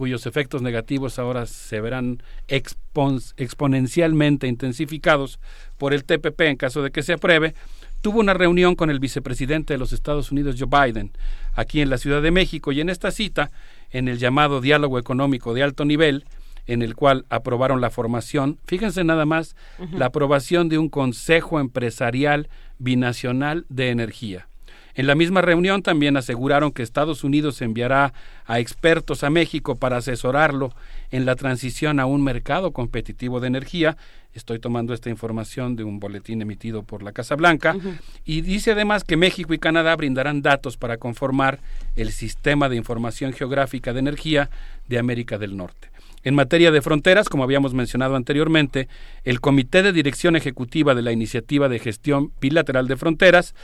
cuyos 0.00 0.24
efectos 0.24 0.62
negativos 0.62 1.18
ahora 1.18 1.44
se 1.44 1.78
verán 1.78 2.22
exponencialmente 2.48 4.48
intensificados 4.48 5.38
por 5.76 5.92
el 5.92 6.04
TPP 6.04 6.40
en 6.40 6.56
caso 6.56 6.82
de 6.82 6.90
que 6.90 7.02
se 7.02 7.12
apruebe, 7.12 7.54
tuvo 8.00 8.20
una 8.20 8.32
reunión 8.32 8.76
con 8.76 8.88
el 8.88 8.98
vicepresidente 8.98 9.74
de 9.74 9.78
los 9.78 9.92
Estados 9.92 10.32
Unidos, 10.32 10.56
Joe 10.58 10.70
Biden, 10.70 11.12
aquí 11.52 11.82
en 11.82 11.90
la 11.90 11.98
Ciudad 11.98 12.22
de 12.22 12.30
México, 12.30 12.72
y 12.72 12.80
en 12.80 12.88
esta 12.88 13.10
cita, 13.10 13.50
en 13.90 14.08
el 14.08 14.16
llamado 14.16 14.62
diálogo 14.62 14.98
económico 14.98 15.52
de 15.52 15.64
alto 15.64 15.84
nivel, 15.84 16.24
en 16.66 16.80
el 16.80 16.94
cual 16.94 17.26
aprobaron 17.28 17.82
la 17.82 17.90
formación, 17.90 18.58
fíjense 18.64 19.04
nada 19.04 19.26
más, 19.26 19.54
la 19.92 20.06
aprobación 20.06 20.70
de 20.70 20.78
un 20.78 20.88
Consejo 20.88 21.60
Empresarial 21.60 22.48
Binacional 22.78 23.66
de 23.68 23.90
Energía. 23.90 24.49
En 24.94 25.06
la 25.06 25.14
misma 25.14 25.40
reunión 25.40 25.82
también 25.82 26.16
aseguraron 26.16 26.72
que 26.72 26.82
Estados 26.82 27.24
Unidos 27.24 27.62
enviará 27.62 28.12
a 28.46 28.58
expertos 28.58 29.22
a 29.22 29.30
México 29.30 29.76
para 29.76 29.98
asesorarlo 29.98 30.72
en 31.10 31.26
la 31.26 31.36
transición 31.36 32.00
a 32.00 32.06
un 32.06 32.22
mercado 32.22 32.72
competitivo 32.72 33.40
de 33.40 33.48
energía. 33.48 33.96
Estoy 34.34 34.58
tomando 34.58 34.94
esta 34.94 35.10
información 35.10 35.76
de 35.76 35.84
un 35.84 35.98
boletín 35.98 36.42
emitido 36.42 36.82
por 36.82 37.02
la 37.02 37.12
Casa 37.12 37.34
Blanca. 37.34 37.76
Y 38.24 38.42
dice 38.42 38.72
además 38.72 39.04
que 39.04 39.16
México 39.16 39.54
y 39.54 39.58
Canadá 39.58 39.94
brindarán 39.96 40.42
datos 40.42 40.76
para 40.76 40.98
conformar 40.98 41.60
el 41.96 42.12
sistema 42.12 42.68
de 42.68 42.76
información 42.76 43.32
geográfica 43.32 43.92
de 43.92 44.00
energía 44.00 44.50
de 44.88 44.98
América 44.98 45.38
del 45.38 45.56
Norte. 45.56 45.90
En 46.22 46.34
materia 46.34 46.70
de 46.70 46.82
fronteras, 46.82 47.30
como 47.30 47.44
habíamos 47.44 47.72
mencionado 47.72 48.14
anteriormente, 48.14 48.88
el 49.24 49.40
Comité 49.40 49.82
de 49.82 49.92
Dirección 49.92 50.36
Ejecutiva 50.36 50.94
de 50.94 51.00
la 51.00 51.12
Iniciativa 51.12 51.68
de 51.68 51.78
Gestión 51.78 52.32
Bilateral 52.40 52.88
de 52.88 52.96
Fronteras 52.96 53.54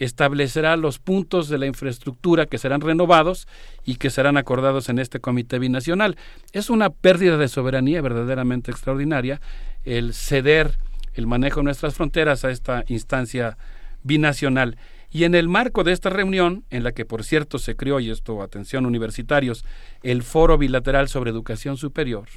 establecerá 0.00 0.76
los 0.76 0.98
puntos 0.98 1.48
de 1.48 1.58
la 1.58 1.66
infraestructura 1.66 2.46
que 2.46 2.58
serán 2.58 2.80
renovados 2.80 3.46
y 3.84 3.96
que 3.96 4.10
serán 4.10 4.36
acordados 4.36 4.88
en 4.88 4.98
este 4.98 5.20
comité 5.20 5.58
binacional. 5.58 6.16
Es 6.52 6.70
una 6.70 6.90
pérdida 6.90 7.36
de 7.36 7.48
soberanía 7.48 8.02
verdaderamente 8.02 8.70
extraordinaria 8.72 9.40
el 9.84 10.14
ceder 10.14 10.78
el 11.14 11.26
manejo 11.26 11.60
de 11.60 11.64
nuestras 11.64 11.94
fronteras 11.94 12.44
a 12.44 12.50
esta 12.50 12.84
instancia 12.88 13.58
binacional. 14.02 14.76
Y 15.12 15.24
en 15.24 15.34
el 15.34 15.48
marco 15.48 15.84
de 15.84 15.92
esta 15.92 16.08
reunión, 16.08 16.64
en 16.70 16.84
la 16.84 16.92
que 16.92 17.04
por 17.04 17.24
cierto 17.24 17.58
se 17.58 17.76
creó, 17.76 18.00
y 18.00 18.10
esto 18.10 18.42
atención 18.42 18.86
universitarios, 18.86 19.64
el 20.02 20.22
Foro 20.22 20.56
Bilateral 20.56 21.08
sobre 21.08 21.30
Educación 21.30 21.76
Superior, 21.76 22.28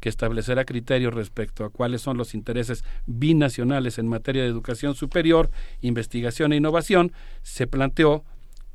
que 0.00 0.08
establecerá 0.08 0.64
criterios 0.64 1.14
respecto 1.14 1.64
a 1.64 1.70
cuáles 1.70 2.02
son 2.02 2.16
los 2.16 2.34
intereses 2.34 2.84
binacionales 3.06 3.98
en 3.98 4.08
materia 4.08 4.42
de 4.42 4.48
educación 4.48 4.94
superior, 4.94 5.50
investigación 5.80 6.52
e 6.52 6.56
innovación, 6.56 7.12
se 7.42 7.66
planteó 7.66 8.24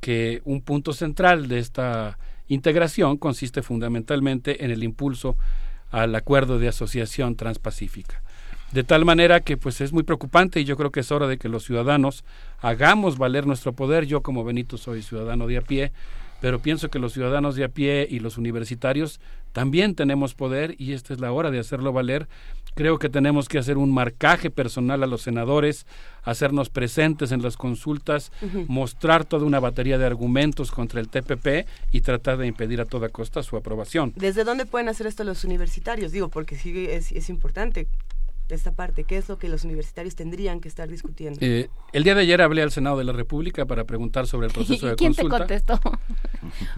que 0.00 0.42
un 0.44 0.60
punto 0.60 0.92
central 0.92 1.48
de 1.48 1.58
esta 1.58 2.18
integración 2.48 3.16
consiste 3.16 3.62
fundamentalmente 3.62 4.64
en 4.64 4.70
el 4.70 4.82
impulso 4.82 5.36
al 5.90 6.14
acuerdo 6.14 6.58
de 6.58 6.68
asociación 6.68 7.36
transpacífica. 7.36 8.22
De 8.72 8.82
tal 8.82 9.04
manera 9.04 9.40
que 9.40 9.56
pues 9.56 9.80
es 9.80 9.92
muy 9.92 10.02
preocupante 10.02 10.60
y 10.60 10.64
yo 10.64 10.76
creo 10.76 10.90
que 10.90 11.00
es 11.00 11.12
hora 11.12 11.28
de 11.28 11.38
que 11.38 11.48
los 11.48 11.64
ciudadanos 11.64 12.24
hagamos 12.60 13.18
valer 13.18 13.46
nuestro 13.46 13.72
poder. 13.72 14.04
Yo 14.04 14.20
como 14.22 14.42
Benito 14.42 14.76
soy 14.76 15.02
ciudadano 15.02 15.46
de 15.46 15.58
a 15.58 15.62
pie, 15.62 15.92
pero 16.44 16.58
pienso 16.58 16.90
que 16.90 16.98
los 16.98 17.14
ciudadanos 17.14 17.56
de 17.56 17.64
a 17.64 17.70
pie 17.70 18.06
y 18.10 18.18
los 18.18 18.36
universitarios 18.36 19.18
también 19.52 19.94
tenemos 19.94 20.34
poder 20.34 20.74
y 20.78 20.92
esta 20.92 21.14
es 21.14 21.20
la 21.20 21.32
hora 21.32 21.50
de 21.50 21.58
hacerlo 21.58 21.90
valer. 21.90 22.28
Creo 22.74 22.98
que 22.98 23.08
tenemos 23.08 23.48
que 23.48 23.56
hacer 23.56 23.78
un 23.78 23.90
marcaje 23.94 24.50
personal 24.50 25.02
a 25.02 25.06
los 25.06 25.22
senadores, 25.22 25.86
hacernos 26.22 26.68
presentes 26.68 27.32
en 27.32 27.40
las 27.40 27.56
consultas, 27.56 28.30
mostrar 28.68 29.24
toda 29.24 29.46
una 29.46 29.58
batería 29.58 29.96
de 29.96 30.04
argumentos 30.04 30.70
contra 30.70 31.00
el 31.00 31.08
TPP 31.08 31.66
y 31.92 32.02
tratar 32.02 32.36
de 32.36 32.46
impedir 32.46 32.82
a 32.82 32.84
toda 32.84 33.08
costa 33.08 33.42
su 33.42 33.56
aprobación. 33.56 34.12
¿Desde 34.14 34.44
dónde 34.44 34.66
pueden 34.66 34.90
hacer 34.90 35.06
esto 35.06 35.24
los 35.24 35.44
universitarios? 35.44 36.12
Digo, 36.12 36.28
porque 36.28 36.56
sí 36.56 36.88
es, 36.90 37.10
es 37.12 37.30
importante 37.30 37.88
esta 38.48 38.72
parte? 38.72 39.04
¿Qué 39.04 39.16
es 39.16 39.28
lo 39.28 39.38
que 39.38 39.48
los 39.48 39.64
universitarios 39.64 40.14
tendrían 40.14 40.60
que 40.60 40.68
estar 40.68 40.88
discutiendo? 40.88 41.38
Eh, 41.40 41.68
el 41.92 42.04
día 42.04 42.14
de 42.14 42.22
ayer 42.22 42.42
hablé 42.42 42.62
al 42.62 42.70
Senado 42.70 42.98
de 42.98 43.04
la 43.04 43.12
República 43.12 43.64
para 43.64 43.84
preguntar 43.84 44.26
sobre 44.26 44.48
el 44.48 44.52
proceso 44.54 44.86
de 44.86 44.96
¿Quién 44.96 45.14
consulta. 45.14 45.46
¿Quién 45.46 45.60
te 45.62 45.78
contestó? 45.78 45.80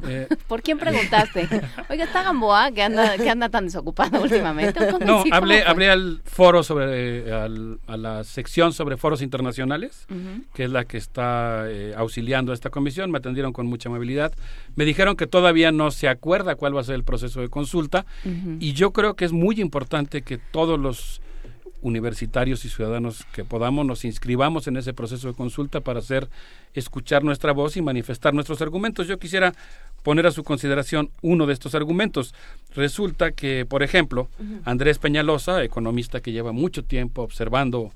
Eh, 0.07 0.29
¿Por 0.47 0.63
quién 0.63 0.79
preguntaste? 0.79 1.49
Oiga, 1.91 2.05
está 2.05 2.23
Gamboa, 2.23 2.71
que 2.71 2.83
anda, 2.83 3.17
que 3.17 3.29
anda 3.29 3.49
tan 3.49 3.65
desocupado 3.65 4.23
últimamente. 4.23 4.79
No, 5.05 5.25
hablé, 5.33 5.65
hablé 5.65 5.91
al 5.91 6.23
foro 6.25 6.63
sobre, 6.63 7.33
al, 7.33 7.81
a 7.89 7.97
la 7.97 8.23
sección 8.23 8.73
sobre 8.73 8.97
foros 8.97 9.23
internacionales, 9.23 10.07
que 10.55 10.65
es 10.65 10.71
la 10.71 10.85
que 10.85 10.99
está 10.99 11.65
eh, 11.69 11.95
auxiliando 11.97 12.53
a 12.53 12.55
esta 12.55 12.71
comisión. 12.71 13.11
Me 13.11 13.19
atendieron 13.19 13.53
con 13.53 13.67
mucha 13.67 13.89
amabilidad. 13.89 14.33
Me 14.77 14.85
dijeron 14.85 15.17
que 15.17 15.27
todavía 15.27 15.73
no 15.73 15.91
se 15.91 16.09
acuerda 16.09 16.55
cuál 16.55 16.77
va 16.77 16.83
a 16.83 16.85
ser 16.85 16.95
el 16.95 17.05
proceso 17.05 17.41
de 17.41 17.49
consulta 17.49 18.07
y 18.61 18.73
yo 18.73 18.93
creo 18.93 19.15
que 19.15 19.25
es 19.25 19.33
muy 19.33 19.61
importante 19.61 20.23
que 20.23 20.39
todos 20.39 20.79
los 20.79 21.21
universitarios 21.82 22.65
y 22.65 22.69
ciudadanos 22.69 23.24
que 23.32 23.44
podamos 23.44 23.86
nos 23.86 24.05
inscribamos 24.05 24.66
en 24.66 24.77
ese 24.77 24.93
proceso 24.93 25.28
de 25.28 25.35
consulta 25.35 25.81
para 25.81 26.01
hacer 26.01 26.28
escuchar 26.74 27.24
nuestra 27.24 27.53
voz 27.53 27.77
y 27.77 27.82
manifestar 27.82 28.35
nuestros 28.35 28.61
argumentos. 28.62 29.07
Yo 29.07 29.19
quisiera 29.19 29.55
poner 30.03 30.27
a 30.27 30.31
su 30.31 30.44
consideración 30.44 31.11
uno 31.23 31.47
de 31.47 31.53
estos 31.53 31.74
argumentos. 31.74 32.35
Resulta 32.74 33.32
que, 33.32 33.66
por 33.66 33.82
ejemplo, 33.82 34.28
Andrés 34.65 34.98
Peñalosa, 34.98 35.65
economista 35.65 36.20
que 36.20 36.32
lleva 36.32 36.53
mucho 36.53 36.85
tiempo 36.85 37.23
observando 37.23 37.93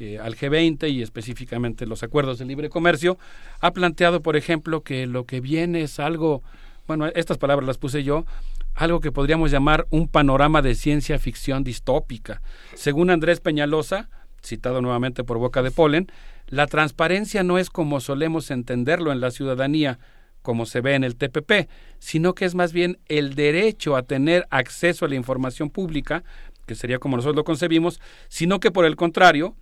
eh, 0.00 0.18
al 0.18 0.34
G20 0.34 0.90
y 0.90 1.02
específicamente 1.02 1.86
los 1.86 2.02
acuerdos 2.02 2.38
de 2.38 2.46
libre 2.46 2.68
comercio, 2.68 3.18
ha 3.60 3.72
planteado, 3.72 4.20
por 4.20 4.36
ejemplo, 4.36 4.80
que 4.80 5.06
lo 5.06 5.24
que 5.24 5.40
viene 5.40 5.82
es 5.82 6.00
algo, 6.00 6.42
bueno, 6.88 7.06
estas 7.06 7.38
palabras 7.38 7.66
las 7.66 7.78
puse 7.78 8.02
yo, 8.02 8.24
algo 8.74 9.00
que 9.00 9.12
podríamos 9.12 9.50
llamar 9.50 9.86
un 9.90 10.08
panorama 10.08 10.62
de 10.62 10.74
ciencia 10.74 11.18
ficción 11.18 11.64
distópica. 11.64 12.42
Según 12.74 13.10
Andrés 13.10 13.40
Peñalosa, 13.40 14.08
citado 14.42 14.80
nuevamente 14.80 15.24
por 15.24 15.38
Boca 15.38 15.62
de 15.62 15.70
Polen, 15.70 16.10
la 16.48 16.66
transparencia 16.66 17.42
no 17.42 17.58
es 17.58 17.70
como 17.70 18.00
solemos 18.00 18.50
entenderlo 18.50 19.12
en 19.12 19.20
la 19.20 19.30
ciudadanía, 19.30 19.98
como 20.42 20.66
se 20.66 20.80
ve 20.80 20.94
en 20.94 21.04
el 21.04 21.16
TPP, 21.16 21.68
sino 21.98 22.34
que 22.34 22.44
es 22.44 22.54
más 22.54 22.72
bien 22.72 22.98
el 23.08 23.34
derecho 23.34 23.96
a 23.96 24.02
tener 24.02 24.46
acceso 24.50 25.04
a 25.04 25.08
la 25.08 25.14
información 25.14 25.70
pública, 25.70 26.24
que 26.66 26.74
sería 26.74 26.98
como 26.98 27.16
nosotros 27.16 27.36
lo 27.36 27.44
concebimos, 27.44 28.00
sino 28.28 28.60
que 28.60 28.70
por 28.70 28.84
el 28.84 28.96
contrario, 28.96 29.54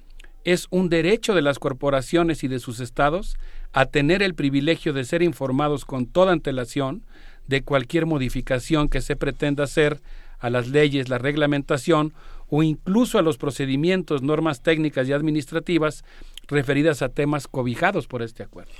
es 0.44 0.66
un 0.70 0.88
derecho 0.88 1.34
de 1.34 1.42
las 1.42 1.58
corporaciones 1.58 2.44
y 2.44 2.48
de 2.48 2.60
sus 2.60 2.80
estados 2.80 3.36
a 3.72 3.86
tener 3.86 4.22
el 4.22 4.34
privilegio 4.34 4.92
de 4.92 5.04
ser 5.04 5.22
informados 5.22 5.84
con 5.84 6.06
toda 6.06 6.32
antelación, 6.32 7.04
de 7.50 7.62
cualquier 7.62 8.06
modificación 8.06 8.88
que 8.88 9.00
se 9.02 9.16
pretenda 9.16 9.64
hacer 9.64 10.00
a 10.38 10.50
las 10.50 10.68
leyes, 10.68 11.08
la 11.08 11.18
reglamentación 11.18 12.14
o 12.48 12.62
incluso 12.62 13.18
a 13.18 13.22
los 13.22 13.38
procedimientos, 13.38 14.22
normas 14.22 14.62
técnicas 14.62 15.08
y 15.08 15.12
administrativas 15.12 16.04
referidas 16.46 17.02
a 17.02 17.08
temas 17.08 17.48
cobijados 17.48 18.06
por 18.06 18.22
este 18.22 18.44
acuerdo. 18.44 18.70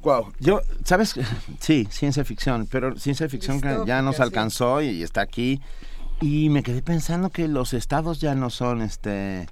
Wow, 0.00 0.32
yo, 0.40 0.62
¿sabes? 0.84 1.14
Sí, 1.60 1.86
ciencia 1.90 2.24
ficción, 2.24 2.66
pero 2.70 2.96
ciencia 2.96 3.28
ficción 3.28 3.60
que 3.60 3.78
ya 3.86 4.02
nos 4.02 4.18
alcanzó 4.18 4.82
y 4.82 5.02
está 5.04 5.20
aquí. 5.20 5.60
Y 6.20 6.48
me 6.50 6.64
quedé 6.64 6.82
pensando 6.82 7.30
que 7.30 7.46
los 7.46 7.72
estados 7.72 8.20
ya 8.20 8.34
no 8.34 8.50
son 8.50 8.82
este 8.82 9.46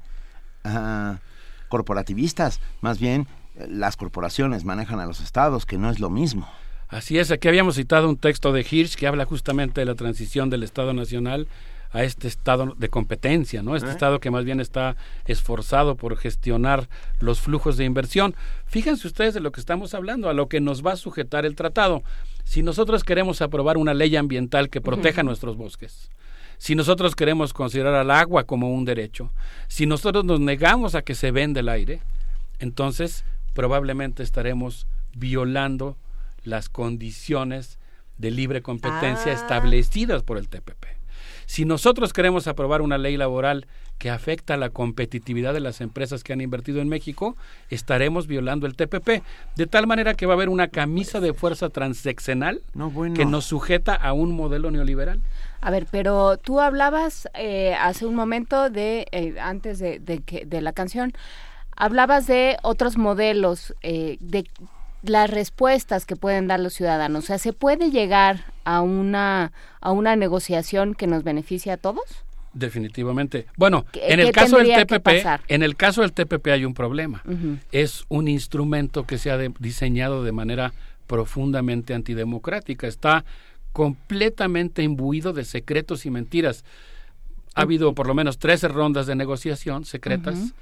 ah, 0.65 1.21
corporativistas, 1.69 2.61
más 2.81 2.99
bien 2.99 3.29
eh, 3.55 3.67
las 3.71 3.97
corporaciones 3.97 4.65
manejan 4.65 4.99
a 4.99 5.07
los 5.07 5.21
estados, 5.21 5.67
que 5.67 5.79
no 5.79 5.89
es 5.89 6.01
lo 6.01 6.11
mismo. 6.11 6.49
Así 6.93 7.19
es, 7.19 7.31
aquí 7.31 7.49
habíamos 7.49 7.77
citado 7.77 8.07
un 8.07 8.19
texto 8.19 8.53
de 8.53 8.67
Hirsch 8.71 8.97
que 8.97 9.07
habla 9.07 9.25
justamente 9.25 9.81
de 9.81 9.87
la 9.87 9.95
transición 9.95 10.51
del 10.51 10.63
Estado 10.63 10.93
Nacional 10.93 11.49
a 11.91 12.05
este 12.05 12.29
estado 12.29 12.75
de 12.77 12.91
competencia, 12.91 13.63
¿no? 13.63 13.77
Este 13.77 13.89
¿Eh? 13.89 13.93
estado 13.93 14.21
que 14.21 14.31
más 14.31 14.45
bien 14.45 14.61
está 14.61 14.97
esforzado 15.25 15.97
por 15.97 16.19
gestionar 16.19 16.91
los 17.19 17.41
flujos 17.41 17.79
de 17.79 17.87
inversión. 17.87 18.35
Fíjense 18.67 19.07
ustedes 19.07 19.33
de 19.33 19.41
lo 19.41 19.53
que 19.53 19.61
estamos 19.61 19.95
hablando, 19.95 20.29
a 20.29 20.35
lo 20.35 20.51
que 20.51 20.61
nos 20.61 20.85
va 20.85 20.93
a 20.93 20.97
sujetar 20.97 21.47
el 21.47 21.57
tratado. 21.57 22.03
Si 22.45 22.63
nosotros 22.63 23.05
queremos 23.05 23.41
aprobar 23.41 23.79
una 23.79 23.95
ley 23.95 24.15
ambiental 24.15 24.69
que 24.69 24.83
proteja 24.83 25.23
nuestros 25.23 25.57
bosques, 25.57 26.11
si 26.59 26.75
nosotros 26.75 27.15
queremos 27.15 27.55
considerar 27.55 27.95
al 27.95 28.11
agua 28.11 28.45
como 28.45 28.71
un 28.71 28.85
derecho, 28.85 29.33
si 29.67 29.87
nosotros 29.87 30.27
nos 30.27 30.41
negamos 30.41 30.95
a 30.95 31.01
que 31.01 31.15
se 31.15 31.31
venda 31.31 31.61
el 31.61 31.71
aire, 31.71 32.03
entonces 32.59 33.25
probablemente 33.55 34.23
estaremos 34.23 34.87
violando 35.15 35.97
las 36.45 36.69
condiciones 36.69 37.79
de 38.19 38.31
libre 38.31 38.63
competencia 38.63 39.33
ah. 39.33 39.35
establecidas 39.35 40.23
por 40.23 40.39
el 40.39 40.49
TPP. 40.49 40.87
Si 41.47 41.65
nosotros 41.65 42.13
queremos 42.13 42.47
aprobar 42.47 42.83
una 42.83 42.99
ley 42.99 43.17
laboral 43.17 43.67
que 43.99 44.11
afecta 44.11 44.57
la 44.57 44.71
competitividad 44.71 45.55
de 45.55 45.61
las 45.61 45.81
empresas 45.81 46.25
que 46.25 46.33
han 46.33 46.41
invertido 46.41 46.81
en 46.81 46.89
México, 46.89 47.37
estaremos 47.71 48.27
violando 48.27 48.67
el 48.67 48.75
TPP, 48.75 49.23
de 49.55 49.67
tal 49.67 49.87
manera 49.87 50.15
que 50.15 50.27
va 50.27 50.33
a 50.33 50.37
haber 50.37 50.49
una 50.49 50.69
camisa 50.69 51.21
de 51.21 51.35
fuerza 51.35 51.69
transeccional 51.69 52.63
que 53.15 53.25
nos 53.25 53.45
sujeta 53.45 53.95
a 53.95 54.13
un 54.13 54.35
modelo 54.35 54.71
neoliberal. 54.71 55.21
A 55.61 55.71
ver, 55.71 55.87
pero 55.91 56.37
tú 56.37 56.59
hablabas 56.59 57.29
eh, 57.35 57.75
hace 57.75 58.07
un 58.07 58.17
momento 58.17 58.71
de, 58.71 59.07
eh, 59.13 59.37
antes 59.41 59.79
de, 59.79 60.01
de, 60.01 60.61
la 60.61 60.73
canción, 60.73 61.13
hablabas 61.77 62.27
de 62.27 62.57
otros 62.63 62.97
modelos, 62.97 63.75
eh, 63.83 64.17
de 64.21 64.45
las 65.03 65.31
respuestas 65.31 66.07
que 66.07 66.17
pueden 66.17 66.47
dar 66.47 66.61
los 66.61 66.75
ciudadanos. 66.75 67.25
O 67.25 67.27
sea, 67.27 67.39
¿se 67.39 67.53
puede 67.53 67.91
llegar 67.91 68.45
a 68.65 68.81
una, 68.81 69.53
a 69.81 69.93
una 69.93 70.17
negociación 70.17 70.95
que 70.95 71.07
nos 71.07 71.25
beneficie 71.25 71.73
a 71.73 71.77
todos? 71.77 72.25
Definitivamente. 72.55 73.47
Bueno, 73.57 73.87
en 73.95 74.21
el 74.21 74.31
caso 74.31 74.59
del 74.59 74.75
TPP, 74.75 75.09
en 75.49 75.63
el 75.63 75.75
caso 75.75 76.03
del 76.03 76.13
TPP 76.13 76.49
hay 76.49 76.65
un 76.65 76.75
problema. 76.75 77.23
Es 77.73 78.05
un 78.09 78.29
instrumento 78.29 79.07
que 79.07 79.19
se 79.19 79.31
ha 79.31 79.39
diseñado 79.59 80.23
de 80.23 80.33
manera 80.33 80.73
profundamente 81.07 81.95
antidemocrática. 81.95 82.87
Está 82.87 83.25
completamente 83.73 84.83
imbuido 84.83 85.33
de 85.33 85.45
secretos 85.45 86.05
y 86.05 86.11
mentiras. 86.11 86.65
Ha 87.55 87.63
habido 87.63 87.95
por 87.95 88.07
lo 88.07 88.15
menos 88.15 88.39
13 88.39 88.69
rondas 88.69 89.07
de 89.07 89.15
negociación 89.15 89.87
secretas. 89.87 90.53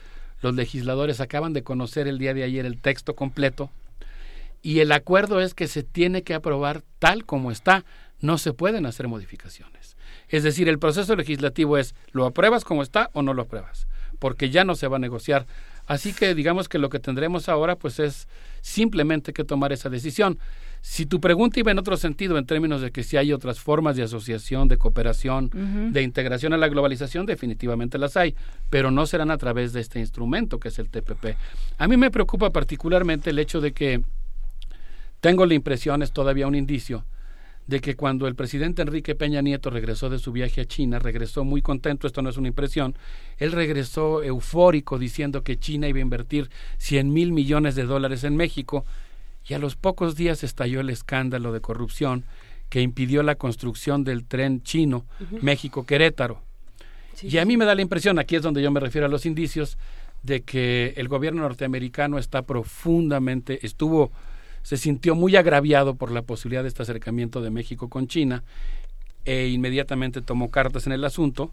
Los 0.43 0.55
legisladores 0.55 1.21
acaban 1.21 1.53
de 1.53 1.63
conocer 1.63 2.07
el 2.07 2.19
día 2.19 2.35
de 2.35 2.45
ayer 2.45 2.65
el 2.67 2.79
texto 2.79 3.15
completo 3.15 3.71
y 4.63 4.81
el 4.81 4.93
acuerdo 4.93 5.41
es 5.41 5.55
que 5.55 5.69
se 5.69 5.83
tiene 5.83 6.23
que 6.23 6.35
aprobar 6.35 6.83
tal 6.99 7.25
como 7.25 7.51
está, 7.51 7.85
no 8.21 8.39
se 8.39 8.53
pueden 8.53 8.87
hacer 8.87 9.09
modificaciones. 9.09 9.97
Es 10.29 10.43
decir, 10.43 10.69
el 10.69 10.79
proceso 10.79 11.17
legislativo 11.17 11.79
es, 11.79 11.95
¿lo 12.13 12.27
apruebas 12.27 12.65
como 12.65 12.83
está 12.83 13.11
o 13.13 13.23
no 13.23 13.35
lo 13.35 13.43
apruebas? 13.43 13.87
Porque 14.19 14.51
ya 14.51 14.65
no 14.65 14.75
se 14.75 14.87
va 14.87 14.97
a 14.97 15.01
negociar. 15.01 15.47
Así 15.87 16.13
que 16.13 16.35
digamos 16.35 16.69
que 16.69 16.79
lo 16.79 16.89
que 16.89 17.01
tendremos 17.01 17.49
ahora 17.49 17.75
pues 17.75 17.99
es 17.99 18.29
simplemente 18.61 19.33
que 19.33 19.45
tomar 19.45 19.73
esa 19.73 19.89
decisión. 19.89 20.39
Si 20.83 21.05
tu 21.05 21.21
pregunta 21.21 21.59
iba 21.59 21.73
en 21.73 21.79
otro 21.79 21.97
sentido, 21.97 22.39
en 22.39 22.47
términos 22.47 22.81
de 22.81 22.91
que 22.91 23.03
si 23.03 23.17
hay 23.17 23.33
otras 23.33 23.59
formas 23.59 23.97
de 23.97 24.05
asociación, 24.05 24.69
de 24.69 24.79
cooperación, 24.79 25.51
de 25.93 26.03
integración 26.03 26.53
a 26.53 26.59
la 26.59 26.69
globalización, 26.69 27.27
definitivamente 27.27 27.99
las 27.99 28.17
hay, 28.17 28.35
pero 28.71 28.91
no 28.91 29.05
serán 29.07 29.31
a 29.31 29.37
través 29.37 29.73
de 29.73 29.81
este 29.81 29.99
instrumento 29.99 30.61
que 30.61 30.69
es 30.69 30.79
el 30.79 30.89
TPP. 30.89 31.37
A 31.77 31.89
mí 31.89 31.97
me 31.97 32.11
preocupa 32.11 32.51
particularmente 32.51 33.31
el 33.31 33.39
hecho 33.39 33.61
de 33.61 33.73
que 33.73 34.03
tengo 35.21 35.47
la 35.47 35.55
impresión, 35.55 36.03
es 36.03 36.13
todavía 36.13 36.47
un 36.47 36.55
indicio, 36.55 37.05
de 37.67 37.81
que 37.81 37.95
cuando 37.95 38.27
el 38.27 38.35
presidente 38.35 38.83
Enrique 38.83 39.15
Peña 39.15 39.43
Nieto 39.43 39.71
regresó 39.71 40.11
de 40.11 40.19
su 40.19 40.33
viaje 40.33 40.63
a 40.63 40.65
China, 40.65 40.99
regresó 40.99 41.45
muy 41.45 41.63
contento, 41.63 42.07
esto 42.07 42.21
no 42.21 42.29
es 42.31 42.37
una 42.37 42.49
impresión, 42.49 42.97
él 43.39 43.53
regresó 43.53 44.23
eufórico 44.23 44.99
diciendo 44.99 45.45
que 45.45 45.59
China 45.59 45.87
iba 45.87 45.99
a 45.99 46.03
invertir 46.03 46.51
100 46.79 47.13
mil 47.13 47.33
millones 47.33 47.77
de 47.77 47.85
dólares 47.85 48.25
en 48.25 48.35
México 48.35 48.85
y 49.47 49.55
a 49.55 49.59
los 49.59 49.77
pocos 49.77 50.17
días 50.17 50.43
estalló 50.43 50.81
el 50.81 50.91
escándalo 50.91 51.53
de 51.53 51.61
corrupción 51.61 52.25
que 52.71 52.81
impidió 52.81 53.23
la 53.23 53.37
construcción 53.37 54.05
del 54.05 54.25
tren 54.25 54.63
chino 54.63 55.05
México-Querétaro. 55.41 56.43
y 57.23 57.39
a 57.39 57.45
mí 57.45 57.57
me 57.57 57.67
da 57.67 57.75
la 57.75 57.83
impresión, 57.83 58.19
aquí 58.19 58.37
es 58.37 58.43
donde 58.43 58.63
yo 58.63 58.71
me 58.71 58.81
refiero 58.81 59.07
a 59.07 59.11
los 59.11 59.27
indicios, 59.27 59.79
de 60.23 60.43
que 60.43 60.95
el 60.97 61.09
gobierno 61.09 61.43
norteamericano 61.43 62.19
está 62.19 62.43
profundamente, 62.43 63.65
estuvo 63.65 64.11
se 64.63 64.77
sintió 64.77 65.15
muy 65.15 65.37
agraviado 65.37 65.95
por 65.95 66.11
la 66.11 66.23
posibilidad 66.23 66.63
de 66.63 66.69
este 66.69 66.83
acercamiento 66.83 67.41
de 67.41 67.51
México 67.51 67.89
con 67.89 68.07
China 68.07 68.43
e 69.25 69.49
inmediatamente 69.49 70.23
tomó 70.23 70.51
cartas 70.51 70.87
en 70.87 70.93
el 70.93 71.05
asunto. 71.05 71.53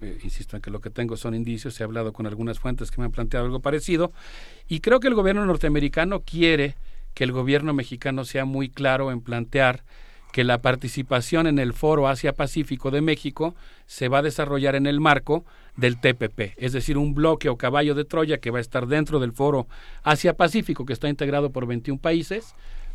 Eh, 0.00 0.18
insisto 0.24 0.56
en 0.56 0.62
que 0.62 0.70
lo 0.70 0.80
que 0.80 0.90
tengo 0.90 1.16
son 1.16 1.34
indicios, 1.34 1.80
he 1.80 1.84
hablado 1.84 2.12
con 2.12 2.26
algunas 2.26 2.58
fuentes 2.58 2.90
que 2.90 3.00
me 3.00 3.04
han 3.04 3.12
planteado 3.12 3.46
algo 3.46 3.60
parecido, 3.60 4.12
y 4.68 4.80
creo 4.80 4.98
que 4.98 5.08
el 5.08 5.14
gobierno 5.14 5.46
norteamericano 5.46 6.22
quiere 6.22 6.74
que 7.14 7.24
el 7.24 7.32
gobierno 7.32 7.72
mexicano 7.72 8.24
sea 8.24 8.44
muy 8.44 8.68
claro 8.68 9.12
en 9.12 9.20
plantear 9.20 9.84
que 10.32 10.44
la 10.44 10.62
participación 10.62 11.46
en 11.46 11.58
el 11.58 11.74
Foro 11.74 12.08
Asia-Pacífico 12.08 12.90
de 12.90 13.02
México 13.02 13.54
se 13.86 14.08
va 14.08 14.18
a 14.18 14.22
desarrollar 14.22 14.74
en 14.74 14.86
el 14.86 14.98
marco 14.98 15.44
del 15.76 16.00
TPP, 16.00 16.54
es 16.56 16.72
decir, 16.72 16.98
un 16.98 17.14
bloque 17.14 17.48
o 17.48 17.56
caballo 17.56 17.94
de 17.94 18.04
Troya 18.04 18.38
que 18.38 18.50
va 18.50 18.58
a 18.58 18.62
estar 18.62 18.86
dentro 18.86 19.20
del 19.20 19.32
Foro 19.32 19.66
Asia-Pacífico, 20.02 20.84
que 20.86 20.94
está 20.94 21.08
integrado 21.08 21.50
por 21.50 21.66
21 21.66 22.00
países, 22.00 22.54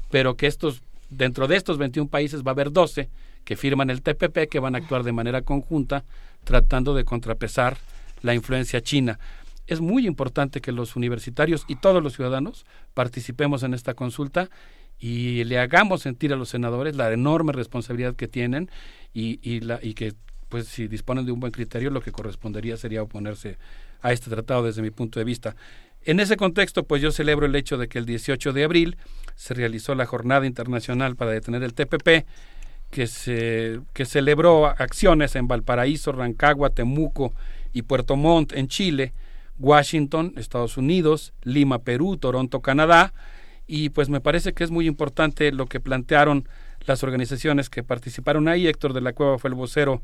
pero 0.09 0.35
que 0.35 0.47
estos, 0.47 0.81
dentro 1.09 1.47
de 1.47 1.55
estos 1.55 1.77
21 1.77 2.09
países 2.09 2.43
va 2.43 2.51
a 2.51 2.53
haber 2.53 2.71
12 2.71 3.09
que 3.45 3.55
firman 3.55 3.89
el 3.89 4.01
TPP, 4.01 4.49
que 4.49 4.59
van 4.59 4.75
a 4.75 4.79
actuar 4.79 5.03
de 5.03 5.13
manera 5.13 5.41
conjunta, 5.41 6.03
tratando 6.43 6.93
de 6.93 7.05
contrapesar 7.05 7.77
la 8.21 8.33
influencia 8.33 8.81
china. 8.81 9.19
Es 9.67 9.79
muy 9.79 10.07
importante 10.07 10.59
que 10.59 10.71
los 10.71 10.95
universitarios 10.95 11.65
y 11.67 11.75
todos 11.75 12.01
los 12.01 12.13
ciudadanos 12.13 12.65
participemos 12.93 13.63
en 13.63 13.73
esta 13.73 13.93
consulta 13.93 14.49
y 14.99 15.43
le 15.43 15.59
hagamos 15.59 16.01
sentir 16.01 16.33
a 16.33 16.35
los 16.35 16.49
senadores 16.49 16.95
la 16.95 17.11
enorme 17.11 17.53
responsabilidad 17.53 18.15
que 18.15 18.27
tienen 18.27 18.69
y, 19.13 19.39
y, 19.41 19.59
la, 19.61 19.79
y 19.81 19.93
que 19.93 20.13
pues 20.49 20.67
si 20.67 20.87
disponen 20.87 21.25
de 21.25 21.31
un 21.31 21.39
buen 21.39 21.51
criterio 21.51 21.89
lo 21.89 22.01
que 22.01 22.11
correspondería 22.11 22.77
sería 22.77 23.03
oponerse 23.03 23.57
a 24.01 24.11
este 24.11 24.29
tratado 24.29 24.63
desde 24.63 24.81
mi 24.81 24.91
punto 24.91 25.19
de 25.19 25.25
vista. 25.25 25.55
En 26.03 26.19
ese 26.19 26.37
contexto, 26.37 26.83
pues 26.83 27.01
yo 27.01 27.11
celebro 27.11 27.47
el 27.47 27.55
hecho 27.55 27.77
de 27.77 27.87
que 27.87 27.99
el 27.99 28.05
18 28.05 28.53
de 28.53 28.63
abril 28.63 28.97
se 29.35 29.53
realizó 29.53 29.93
la 29.93 30.05
Jornada 30.05 30.45
Internacional 30.45 31.15
para 31.15 31.31
detener 31.31 31.63
el 31.63 31.73
TPP, 31.73 32.25
que, 32.89 33.07
se, 33.07 33.81
que 33.93 34.05
celebró 34.05 34.67
acciones 34.67 35.35
en 35.35 35.47
Valparaíso, 35.47 36.13
Rancagua, 36.13 36.69
Temuco 36.69 37.33
y 37.73 37.81
Puerto 37.81 38.15
Montt 38.15 38.53
en 38.53 38.69
Chile, 38.69 39.13
Washington, 39.59 40.33
Estados 40.37 40.77
Unidos, 40.77 41.33
Lima, 41.43 41.79
Perú, 41.79 42.15
Toronto, 42.17 42.61
Canadá, 42.61 43.13
y 43.67 43.89
pues 43.89 44.09
me 44.09 44.21
parece 44.21 44.53
que 44.53 44.63
es 44.63 44.71
muy 44.71 44.87
importante 44.87 45.51
lo 45.51 45.65
que 45.65 45.79
plantearon 45.79 46.47
las 46.85 47.03
organizaciones 47.03 47.69
que 47.69 47.83
participaron 47.83 48.47
ahí. 48.47 48.67
Héctor 48.67 48.93
de 48.93 49.01
la 49.01 49.13
Cueva 49.13 49.37
fue 49.37 49.49
el 49.49 49.55
vocero 49.55 50.01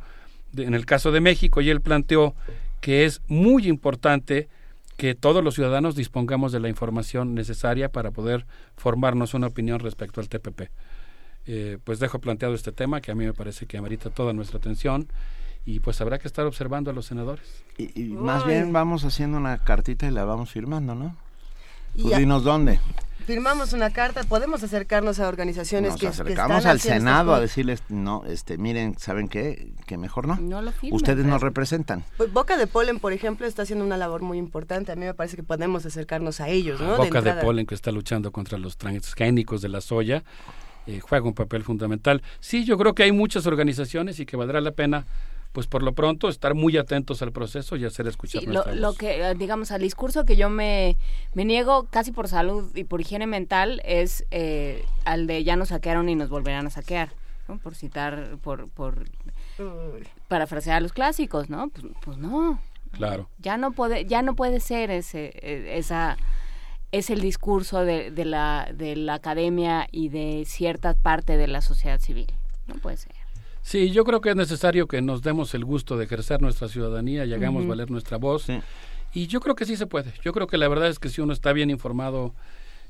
en 0.55 0.73
el 0.73 0.85
caso 0.85 1.11
de 1.11 1.21
México 1.21 1.61
y 1.61 1.69
él 1.69 1.81
planteó 1.81 2.35
que 2.81 3.05
es 3.05 3.21
muy 3.27 3.67
importante 3.67 4.49
que 4.97 5.15
todos 5.15 5.43
los 5.43 5.55
ciudadanos 5.55 5.95
dispongamos 5.95 6.51
de 6.51 6.59
la 6.59 6.69
información 6.69 7.33
necesaria 7.33 7.89
para 7.89 8.11
poder 8.11 8.45
formarnos 8.75 9.33
una 9.33 9.47
opinión 9.47 9.79
respecto 9.79 10.21
al 10.21 10.29
TPP. 10.29 10.69
Eh, 11.45 11.77
pues 11.83 11.99
dejo 11.99 12.19
planteado 12.19 12.53
este 12.53 12.71
tema 12.71 13.01
que 13.01 13.11
a 13.11 13.15
mí 13.15 13.25
me 13.25 13.33
parece 13.33 13.65
que 13.65 13.77
amerita 13.77 14.09
toda 14.09 14.33
nuestra 14.33 14.59
atención 14.59 15.07
y 15.65 15.79
pues 15.79 15.99
habrá 16.01 16.19
que 16.19 16.27
estar 16.27 16.45
observando 16.45 16.91
a 16.91 16.93
los 16.93 17.05
senadores. 17.05 17.63
Y, 17.77 18.03
más 18.09 18.45
bien 18.45 18.73
vamos 18.73 19.05
haciendo 19.05 19.37
una 19.37 19.57
cartita 19.63 20.05
y 20.05 20.11
la 20.11 20.25
vamos 20.25 20.51
firmando, 20.51 20.93
¿no? 20.93 21.15
Pues 21.99 22.17
dinos 22.17 22.43
dónde 22.43 22.79
firmamos 23.23 23.73
una 23.73 23.89
carta, 23.89 24.23
podemos 24.23 24.63
acercarnos 24.63 25.19
a 25.19 25.27
organizaciones 25.27 25.91
Nos 25.91 26.01
que, 26.01 26.07
acercamos 26.07 26.65
al 26.65 26.79
Senado 26.79 27.33
a 27.33 27.39
decirles, 27.39 27.83
no, 27.89 28.23
este, 28.25 28.57
miren, 28.57 28.97
¿saben 28.97 29.27
qué? 29.27 29.73
Que 29.85 29.97
mejor 29.97 30.27
no. 30.27 30.35
no 30.35 30.61
lo 30.61 30.71
Ustedes 30.91 31.25
nos 31.25 31.41
representan. 31.41 32.03
Pues 32.17 32.31
Boca 32.31 32.57
de 32.57 32.67
Polen, 32.67 32.99
por 32.99 33.13
ejemplo, 33.13 33.47
está 33.47 33.63
haciendo 33.63 33.85
una 33.85 33.97
labor 33.97 34.21
muy 34.21 34.37
importante. 34.37 34.91
A 34.91 34.95
mí 34.95 35.05
me 35.05 35.13
parece 35.13 35.35
que 35.35 35.43
podemos 35.43 35.85
acercarnos 35.85 36.39
a 36.41 36.49
ellos, 36.49 36.79
¿no? 36.79 36.97
Boca 36.97 37.21
de, 37.21 37.33
Polen, 37.33 37.65
que 37.65 37.75
está 37.75 37.91
luchando 37.91 38.31
contra 38.31 38.57
los 38.57 38.77
transgénicos 38.77 39.61
de 39.61 39.69
la 39.69 39.81
soya, 39.81 40.23
eh, 40.85 40.99
juega 40.99 41.25
un 41.25 41.33
papel 41.33 41.63
fundamental. 41.63 42.21
Sí, 42.39 42.65
yo 42.65 42.77
creo 42.77 42.93
que 42.93 43.03
hay 43.03 43.11
muchas 43.11 43.45
organizaciones 43.45 44.19
y 44.19 44.25
que 44.25 44.37
valdrá 44.37 44.61
la 44.61 44.71
pena 44.71 45.05
pues 45.53 45.67
por 45.67 45.83
lo 45.83 45.93
pronto 45.93 46.29
estar 46.29 46.55
muy 46.55 46.75
atentos 46.77 47.21
al 47.21 47.31
proceso 47.31 47.77
y 47.77 47.85
hacer 47.85 48.07
escuchar 48.07 48.41
sí, 48.41 48.47
lo, 48.47 48.93
que 48.95 49.21
eh, 49.21 49.35
digamos 49.35 49.71
al 49.71 49.81
discurso 49.81 50.25
que 50.25 50.35
yo 50.35 50.49
me, 50.49 50.97
me 51.35 51.45
niego 51.45 51.87
casi 51.89 52.11
por 52.11 52.27
salud 52.27 52.75
y 52.75 52.83
por 52.83 52.99
higiene 52.99 53.27
mental 53.27 53.79
es 53.85 54.25
eh, 54.31 54.83
al 55.05 55.27
de 55.27 55.43
ya 55.43 55.55
nos 55.55 55.69
saquearon 55.69 56.09
y 56.09 56.15
nos 56.15 56.29
volverán 56.29 56.65
a 56.65 56.71
saquear 56.71 57.11
¿no? 57.47 57.59
por 57.59 57.75
citar 57.75 58.37
por 58.41 58.67
por 58.69 59.05
parafrasear 60.27 60.81
los 60.81 60.91
clásicos 60.91 61.49
no 61.49 61.69
pues, 61.69 61.85
pues, 62.03 62.17
no. 62.17 62.59
Claro. 62.91 63.27
Ya 63.39 63.57
no 63.57 63.71
puede 63.71 64.05
ya 64.05 64.21
no 64.21 64.35
puede 64.35 64.59
ser 64.59 64.91
ese 64.91 65.33
e, 65.41 65.77
esa 65.77 66.17
es 66.91 67.09
el 67.09 67.21
discurso 67.21 67.85
de, 67.85 68.11
de 68.11 68.25
la 68.25 68.69
de 68.73 68.95
la 68.95 69.15
academia 69.15 69.87
y 69.91 70.09
de 70.09 70.43
cierta 70.47 70.95
parte 70.95 71.37
de 71.37 71.47
la 71.47 71.61
sociedad 71.61 71.99
civil. 71.99 72.27
No 72.67 72.75
puede 72.75 72.97
ser 72.97 73.22
Sí, 73.63 73.91
yo 73.91 74.03
creo 74.03 74.21
que 74.21 74.29
es 74.29 74.35
necesario 74.35 74.87
que 74.87 75.01
nos 75.01 75.21
demos 75.21 75.55
el 75.55 75.63
gusto 75.63 75.97
de 75.97 76.05
ejercer 76.05 76.41
nuestra 76.41 76.67
ciudadanía 76.67 77.25
y 77.25 77.33
hagamos 77.33 77.65
valer 77.65 77.89
nuestra 77.89 78.17
voz. 78.17 78.47
Y 79.13 79.27
yo 79.27 79.39
creo 79.39 79.55
que 79.55 79.65
sí 79.65 79.77
se 79.77 79.87
puede. 79.87 80.13
Yo 80.21 80.33
creo 80.33 80.47
que 80.47 80.57
la 80.57 80.67
verdad 80.67 80.89
es 80.89 80.99
que 80.99 81.09
si 81.09 81.21
uno 81.21 81.33
está 81.33 81.53
bien 81.53 81.69
informado, 81.69 82.33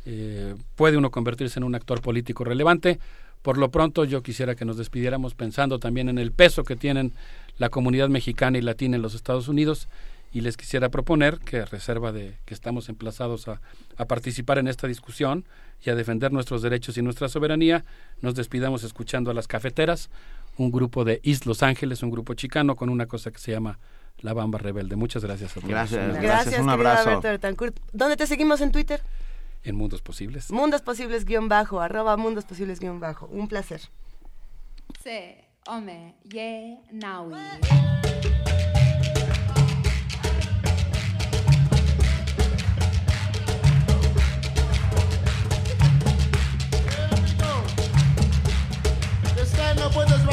eh, 0.06 0.56
puede 0.76 0.98
uno 0.98 1.12
convertirse 1.12 1.60
en 1.60 1.64
un 1.64 1.76
actor 1.76 2.02
político 2.02 2.44
relevante. 2.44 3.00
Por 3.44 3.58
lo 3.58 3.70
pronto 3.70 4.04
yo 4.04 4.24
quisiera 4.24 4.56
que 4.56 4.66
nos 4.66 4.78
despidiéramos 4.78 5.36
pensando 5.36 5.80
también 5.80 6.10
en 6.10 6.18
el 6.18 6.32
peso 6.32 6.64
que 6.64 6.76
tienen 6.76 7.14
la 7.58 7.70
comunidad 7.70 8.10
mexicana 8.10 8.58
y 8.58 8.62
latina 8.62 8.96
en 8.96 9.02
los 9.02 9.14
Estados 9.16 9.48
Unidos 9.48 9.88
y 10.32 10.42
les 10.42 10.58
quisiera 10.58 10.90
proponer 10.90 11.38
que 11.40 11.60
a 11.60 11.66
reserva 11.66 12.12
de 12.12 12.34
que 12.46 12.56
estamos 12.56 12.90
emplazados 12.90 13.48
a, 13.48 13.62
a, 13.98 14.06
participar 14.06 14.58
en 14.58 14.68
esta 14.68 14.88
discusión 14.88 15.46
y 15.86 15.92
a 15.92 15.96
defender 15.96 16.32
nuestros 16.32 16.64
derechos 16.64 16.98
y 16.98 17.04
nuestra 17.04 17.30
soberanía, 17.30 17.86
nos 18.22 18.34
despidamos 18.34 18.84
escuchando 18.84 19.30
a 19.30 19.36
las 19.36 19.48
cafeteras, 19.48 20.10
un 20.58 20.72
grupo 20.72 21.04
de 21.04 21.20
East 21.24 21.46
Los 21.46 21.64
Ángeles, 21.64 22.04
un 22.04 22.12
grupo 22.12 22.34
chicano 22.34 22.76
con 22.76 22.90
una 22.90 23.08
cosa 23.08 23.32
que 23.32 23.40
se 23.40 23.52
llama 23.52 23.80
La 24.20 24.34
Bamba 24.34 24.60
Rebelde. 24.60 24.96
Muchas 24.96 25.24
gracias 25.24 25.52
a 25.52 25.54
todos. 25.56 25.70
Gracias, 25.70 26.22
gracias, 26.22 26.62
un 26.62 26.70
abrazo. 26.70 27.22
¿Dónde 27.92 28.18
te 28.18 28.28
seguimos 28.28 28.62
en 28.62 28.72
Twitter? 28.72 29.02
en 29.64 29.76
Mundos 29.76 30.02
Posibles. 30.02 30.52
Mundos 30.52 30.82
Posibles 30.82 31.26
guion 31.26 31.48
bajo, 31.48 31.82
arroba 31.82 32.18
Mundos 32.18 32.46
Posibles 32.46 32.80
guion 32.80 33.00
bajo. 33.00 33.28
Un 33.28 33.48
placer. 33.48 33.82
Se, 35.02 35.46
ome, 35.68 36.16
ye, 36.24 36.78
naui. 36.92 37.34
Stand 49.46 49.80
up 49.80 50.33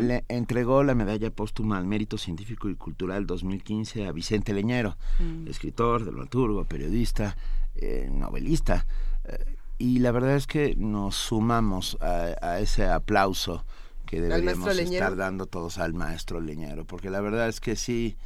le 0.00 0.24
entregó 0.28 0.82
la 0.82 0.94
medalla 0.94 1.30
póstuma 1.30 1.78
al 1.78 1.86
Mérito 1.86 2.18
Científico 2.18 2.68
y 2.68 2.74
Cultural 2.74 3.26
2015 3.26 4.06
a 4.06 4.12
Vicente 4.12 4.52
Leñero, 4.52 4.96
Mm. 5.20 5.48
escritor, 5.48 6.04
dramaturgo, 6.04 6.64
periodista, 6.64 7.36
eh, 7.76 8.08
novelista. 8.12 8.86
Eh, 9.24 9.56
y 9.78 9.98
la 9.98 10.12
verdad 10.12 10.36
es 10.36 10.46
que 10.46 10.74
nos 10.76 11.14
sumamos 11.16 11.96
a, 12.00 12.34
a 12.40 12.60
ese 12.60 12.86
aplauso 12.86 13.64
que 14.06 14.20
deberíamos 14.20 14.68
estar 14.68 14.76
Leñero? 14.76 15.16
dando 15.16 15.46
todos 15.46 15.78
al 15.78 15.94
maestro 15.94 16.40
Leñero, 16.40 16.84
porque 16.84 17.10
la 17.10 17.20
verdad 17.20 17.48
es 17.48 17.60
que 17.60 17.74
sí, 17.74 18.16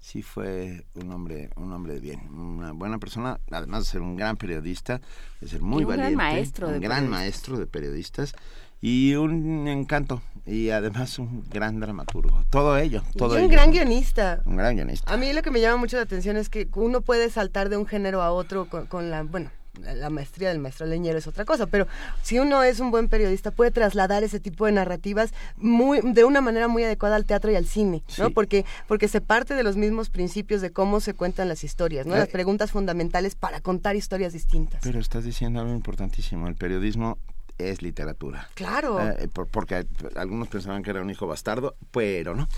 sí 0.00 0.22
fue 0.22 0.84
un 0.94 1.10
hombre, 1.12 1.50
un 1.56 1.72
hombre 1.72 1.94
de 1.94 2.00
bien, 2.00 2.28
una 2.28 2.72
buena 2.72 2.98
persona, 2.98 3.40
además 3.50 3.84
de 3.84 3.90
ser 3.90 4.00
un 4.02 4.16
gran 4.16 4.36
periodista, 4.36 5.00
de 5.40 5.48
ser 5.48 5.62
muy 5.62 5.82
Y 5.82 5.84
un 5.86 5.90
gran 5.92 6.00
valiente, 6.00 6.16
maestro 6.16 6.66
un 6.66 6.72
de 6.74 6.78
gran 6.80 6.90
periodistas. 7.04 7.20
maestro 7.20 7.58
de 7.58 7.66
periodistas 7.66 8.34
y 8.80 9.14
un 9.14 9.68
encanto 9.68 10.22
y 10.46 10.70
además 10.70 11.18
un 11.18 11.44
gran 11.50 11.78
dramaturgo. 11.78 12.42
Todo 12.50 12.78
ello, 12.78 13.02
todo 13.16 13.34
y 13.34 13.38
un 13.38 13.44
ello. 13.44 13.52
gran 13.52 13.70
guionista. 13.70 14.40
Un 14.46 14.56
gran 14.56 14.76
guionista. 14.76 15.12
A 15.12 15.16
mí 15.16 15.32
lo 15.32 15.42
que 15.42 15.50
me 15.50 15.60
llama 15.60 15.76
mucho 15.76 15.96
la 15.96 16.04
atención 16.04 16.36
es 16.36 16.48
que 16.48 16.68
uno 16.74 17.02
puede 17.02 17.28
saltar 17.30 17.68
de 17.68 17.76
un 17.76 17.86
género 17.86 18.22
a 18.22 18.32
otro 18.32 18.66
con, 18.66 18.86
con 18.86 19.10
la, 19.10 19.22
bueno, 19.24 19.50
la 19.82 20.10
maestría 20.10 20.48
del 20.48 20.58
maestro 20.58 20.86
leñero 20.86 21.18
es 21.18 21.26
otra 21.26 21.44
cosa, 21.44 21.66
pero 21.66 21.86
si 22.22 22.38
uno 22.38 22.62
es 22.62 22.80
un 22.80 22.90
buen 22.90 23.08
periodista 23.08 23.50
puede 23.50 23.70
trasladar 23.70 24.24
ese 24.24 24.40
tipo 24.40 24.66
de 24.66 24.72
narrativas 24.72 25.32
muy 25.56 26.00
de 26.02 26.24
una 26.24 26.40
manera 26.40 26.66
muy 26.68 26.82
adecuada 26.84 27.16
al 27.16 27.26
teatro 27.26 27.50
y 27.50 27.56
al 27.56 27.66
cine, 27.66 28.02
¿no? 28.18 28.30
Porque 28.30 28.64
porque 28.86 29.08
se 29.08 29.20
parte 29.20 29.54
de 29.54 29.62
los 29.62 29.76
mismos 29.76 30.10
principios 30.10 30.60
de 30.60 30.70
cómo 30.70 31.00
se 31.00 31.14
cuentan 31.14 31.48
las 31.48 31.62
historias, 31.62 32.06
¿no? 32.06 32.16
Eh. 32.16 32.18
Las 32.18 32.28
preguntas 32.28 32.72
fundamentales 32.72 33.34
para 33.34 33.60
contar 33.60 33.96
historias 33.96 34.32
distintas. 34.32 34.80
Pero 34.82 34.98
estás 34.98 35.24
diciendo 35.24 35.60
algo 35.60 35.74
importantísimo, 35.74 36.48
el 36.48 36.54
periodismo 36.54 37.18
es 37.58 37.82
literatura. 37.82 38.48
Claro. 38.54 39.00
Eh, 39.00 39.28
por- 39.32 39.46
porque 39.48 39.86
algunos 40.16 40.48
pensaban 40.48 40.82
que 40.82 40.90
era 40.90 41.02
un 41.02 41.10
hijo 41.10 41.26
bastardo, 41.26 41.74
pero 41.90 42.34
no. 42.34 42.48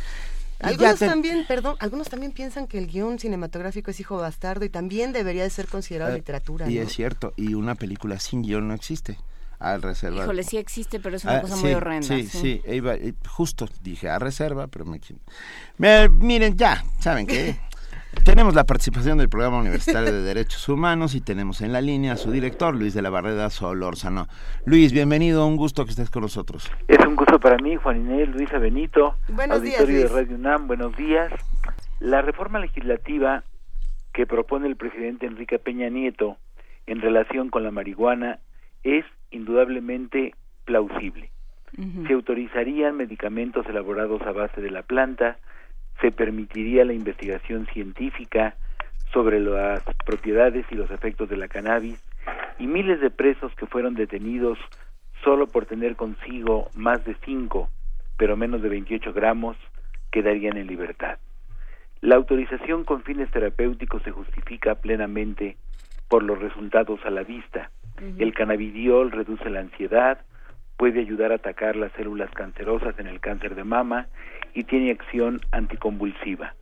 Algunos 0.61 0.99
te- 0.99 1.07
también, 1.07 1.47
perdón, 1.49 1.77
algunos 1.81 2.09
también 2.11 2.33
piensan 2.33 2.67
que 2.67 2.77
el 2.77 2.87
guion 2.87 3.19
cinematográfico 3.19 3.91
es 3.91 3.99
hijo 4.01 4.19
bastardo 4.19 4.65
y 4.65 4.69
también 4.69 5.13
debería 5.13 5.43
de 5.43 5.49
ser 5.51 5.67
considerado 5.69 6.13
eh, 6.13 6.17
literatura. 6.17 6.69
Y 6.71 6.75
¿no? 6.77 6.83
es 6.83 6.93
cierto, 6.93 7.33
y 7.37 7.55
una 7.55 7.75
película 7.77 8.21
sin 8.21 8.43
guion 8.43 8.69
no 8.69 8.75
existe. 8.75 9.19
Al 9.59 9.83
reserva. 9.83 10.23
Híjole, 10.23 10.43
sí 10.43 10.57
existe, 10.57 11.01
pero 11.01 11.17
es 11.17 11.25
una 11.25 11.37
Ah, 11.37 11.41
cosa 11.43 11.55
sí, 11.57 11.63
muy 11.65 11.75
horrenda. 11.75 12.07
Sí, 12.07 12.27
sí, 12.27 12.63
iba- 12.67 12.95
eh, 12.95 13.13
justo 13.29 13.69
dije 13.83 14.09
a 14.09 14.19
reserva, 14.19 14.69
pero 14.69 14.87
me... 14.87 14.99
Me- 15.77 16.09
miren, 16.09 16.57
ya, 16.57 16.83
¿saben 16.99 17.27
qué? 17.27 17.59
Tenemos 18.25 18.55
la 18.55 18.65
participación 18.65 19.19
del 19.19 19.29
Programa 19.29 19.61
Universitario 19.61 20.13
de 20.13 20.23
Derechos 20.23 20.69
Humanos 20.69 21.15
y 21.15 21.21
tenemos 21.21 21.61
en 21.61 21.73
la 21.73 21.81
línea 21.81 22.15
a 22.15 22.17
su 22.17 22.31
director, 22.33 22.75
Luis 22.75 22.93
de 22.93 23.03
la 23.03 23.11
Barrera 23.11 23.51
Solórzano. 23.51 24.27
Luis, 24.67 24.93
bienvenido, 24.93 25.47
un 25.47 25.57
gusto 25.57 25.85
que 25.85 25.91
estés 25.91 26.11
con 26.11 26.23
nosotros. 26.23 26.71
Es 26.89 26.99
un 27.07 27.15
gusto 27.15 27.39
para 27.39 27.57
mí, 27.59 27.77
Juan 27.77 28.01
Inés, 28.01 28.29
Luisa 28.29 28.59
Benito, 28.59 29.15
Buenos 29.29 29.63
días, 29.63 29.81
auditorio 29.81 30.01
Luis. 30.01 30.13
de 30.13 30.21
Radio 30.21 30.37
UNAM, 30.37 30.67
buenos 30.67 30.97
días. 30.97 31.33
La 32.01 32.21
reforma 32.21 32.59
legislativa 32.59 33.45
que 34.13 34.27
propone 34.27 34.67
el 34.67 34.77
presidente 34.77 35.27
Enrique 35.27 35.59
Peña 35.59 35.89
Nieto 35.89 36.37
en 36.87 37.01
relación 37.01 37.49
con 37.49 37.63
la 37.63 37.71
marihuana 37.71 38.41
es 38.83 39.05
indudablemente 39.31 40.35
plausible. 40.65 41.31
Se 42.07 42.13
autorizarían 42.13 42.97
medicamentos 42.97 43.65
elaborados 43.67 44.21
a 44.23 44.33
base 44.33 44.61
de 44.61 44.71
la 44.71 44.83
planta, 44.83 45.39
se 46.01 46.11
permitiría 46.11 46.85
la 46.85 46.93
investigación 46.93 47.67
científica 47.67 48.55
sobre 49.13 49.41
las 49.41 49.83
propiedades 50.05 50.65
y 50.71 50.75
los 50.75 50.91
efectos 50.91 51.29
de 51.29 51.37
la 51.37 51.49
cannabis 51.49 52.03
y 52.59 52.67
miles 52.67 53.01
de 53.01 53.11
presos 53.11 53.55
que 53.55 53.67
fueron 53.67 53.95
detenidos 53.95 54.59
solo 55.25 55.47
por 55.47 55.67
tener 55.67 55.97
consigo 55.97 56.69
más 56.75 57.05
de 57.05 57.17
5, 57.25 57.69
pero 58.17 58.37
menos 58.37 58.63
de 58.63 58.69
28 58.69 59.13
gramos, 59.13 59.57
quedarían 60.11 60.57
en 60.57 60.67
libertad. 60.67 61.19
La 62.01 62.17
autorización 62.17 62.85
con 62.85 63.03
fines 63.03 63.31
terapéuticos 63.31 64.03
se 64.03 64.11
justifica 64.11 64.77
plenamente 64.77 65.57
por 66.09 66.23
los 66.23 66.39
resultados 66.39 67.01
a 67.05 67.11
la 67.11 67.23
vista. 67.23 67.71
El 68.19 68.33
cannabidiol 68.33 69.11
reduce 69.11 69.51
la 69.51 69.61
ansiedad, 69.61 70.21
puede 70.81 71.01
ayudar 71.01 71.31
a 71.31 71.35
atacar 71.35 71.77
las 71.77 71.93
células 71.93 72.31
cancerosas 72.31 72.99
en 72.99 73.07
el 73.07 73.21
cáncer 73.21 73.55
de 73.55 73.65
mama 73.65 74.07
y 74.55 74.65
tiene 74.65 74.91
acción 74.91 75.39
anticonvulsiva. 75.53 76.55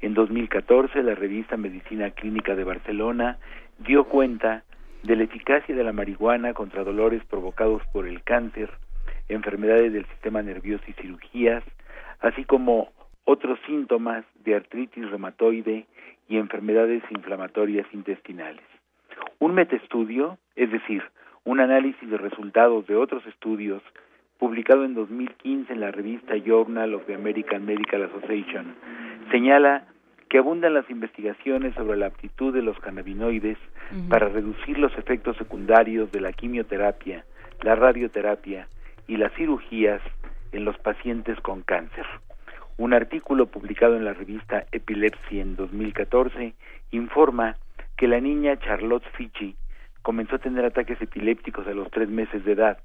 En 0.00 0.12
2014, 0.12 1.04
la 1.04 1.14
revista 1.14 1.56
Medicina 1.56 2.10
Clínica 2.10 2.56
de 2.56 2.64
Barcelona 2.64 3.38
dio 3.78 4.08
cuenta 4.08 4.64
de 5.04 5.14
la 5.14 5.22
eficacia 5.22 5.72
de 5.72 5.84
la 5.84 5.92
marihuana 5.92 6.52
contra 6.52 6.82
dolores 6.82 7.24
provocados 7.26 7.80
por 7.92 8.08
el 8.08 8.24
cáncer, 8.24 8.70
enfermedades 9.28 9.92
del 9.92 10.04
sistema 10.06 10.42
nervioso 10.42 10.82
y 10.88 10.94
cirugías, 10.94 11.62
así 12.18 12.44
como 12.44 12.88
otros 13.22 13.56
síntomas 13.68 14.24
de 14.42 14.56
artritis 14.56 15.08
reumatoide 15.08 15.86
y 16.28 16.38
enfermedades 16.38 17.04
inflamatorias 17.10 17.86
intestinales. 17.92 18.64
Un 19.38 19.54
metaestudio, 19.54 20.38
es 20.56 20.72
decir, 20.72 21.04
un 21.44 21.60
análisis 21.60 22.08
de 22.10 22.18
resultados 22.18 22.86
de 22.86 22.96
otros 22.96 23.24
estudios 23.26 23.82
publicado 24.38 24.84
en 24.84 24.94
2015 24.94 25.72
en 25.72 25.80
la 25.80 25.90
revista 25.90 26.36
Journal 26.36 26.94
of 26.94 27.04
the 27.06 27.14
American 27.14 27.64
Medical 27.64 28.02
Association, 28.04 28.74
señala 29.30 29.86
que 30.28 30.38
abundan 30.38 30.74
las 30.74 30.88
investigaciones 30.88 31.74
sobre 31.74 31.98
la 31.98 32.06
aptitud 32.06 32.54
de 32.54 32.62
los 32.62 32.78
cannabinoides 32.78 33.58
para 34.08 34.28
reducir 34.28 34.78
los 34.78 34.96
efectos 34.96 35.36
secundarios 35.36 36.12
de 36.12 36.20
la 36.20 36.32
quimioterapia, 36.32 37.24
la 37.62 37.74
radioterapia 37.74 38.68
y 39.08 39.16
las 39.16 39.32
cirugías 39.34 40.00
en 40.52 40.64
los 40.64 40.78
pacientes 40.78 41.38
con 41.40 41.62
cáncer. 41.62 42.06
Un 42.76 42.94
artículo 42.94 43.46
publicado 43.46 43.96
en 43.96 44.04
la 44.04 44.14
revista 44.14 44.64
Epilepsy 44.72 45.40
en 45.40 45.56
2014 45.56 46.54
informa 46.92 47.56
que 47.96 48.06
la 48.06 48.20
niña 48.20 48.56
Charlotte 48.58 49.04
Fitchi 49.16 49.56
comenzó 50.02 50.36
a 50.36 50.40
tener 50.40 50.64
ataques 50.64 51.00
epilépticos 51.00 51.66
a 51.66 51.74
los 51.74 51.90
tres 51.90 52.08
meses 52.08 52.44
de 52.44 52.52
edad, 52.52 52.78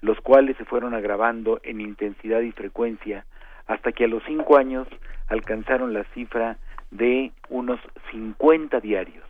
los 0.00 0.20
cuales 0.20 0.56
se 0.56 0.64
fueron 0.64 0.94
agravando 0.94 1.60
en 1.62 1.80
intensidad 1.80 2.40
y 2.40 2.52
frecuencia 2.52 3.24
hasta 3.66 3.92
que 3.92 4.04
a 4.04 4.08
los 4.08 4.22
cinco 4.24 4.56
años 4.56 4.88
alcanzaron 5.28 5.92
la 5.92 6.04
cifra 6.14 6.56
de 6.90 7.32
unos 7.48 7.80
50 8.10 8.80
diarios. 8.80 9.24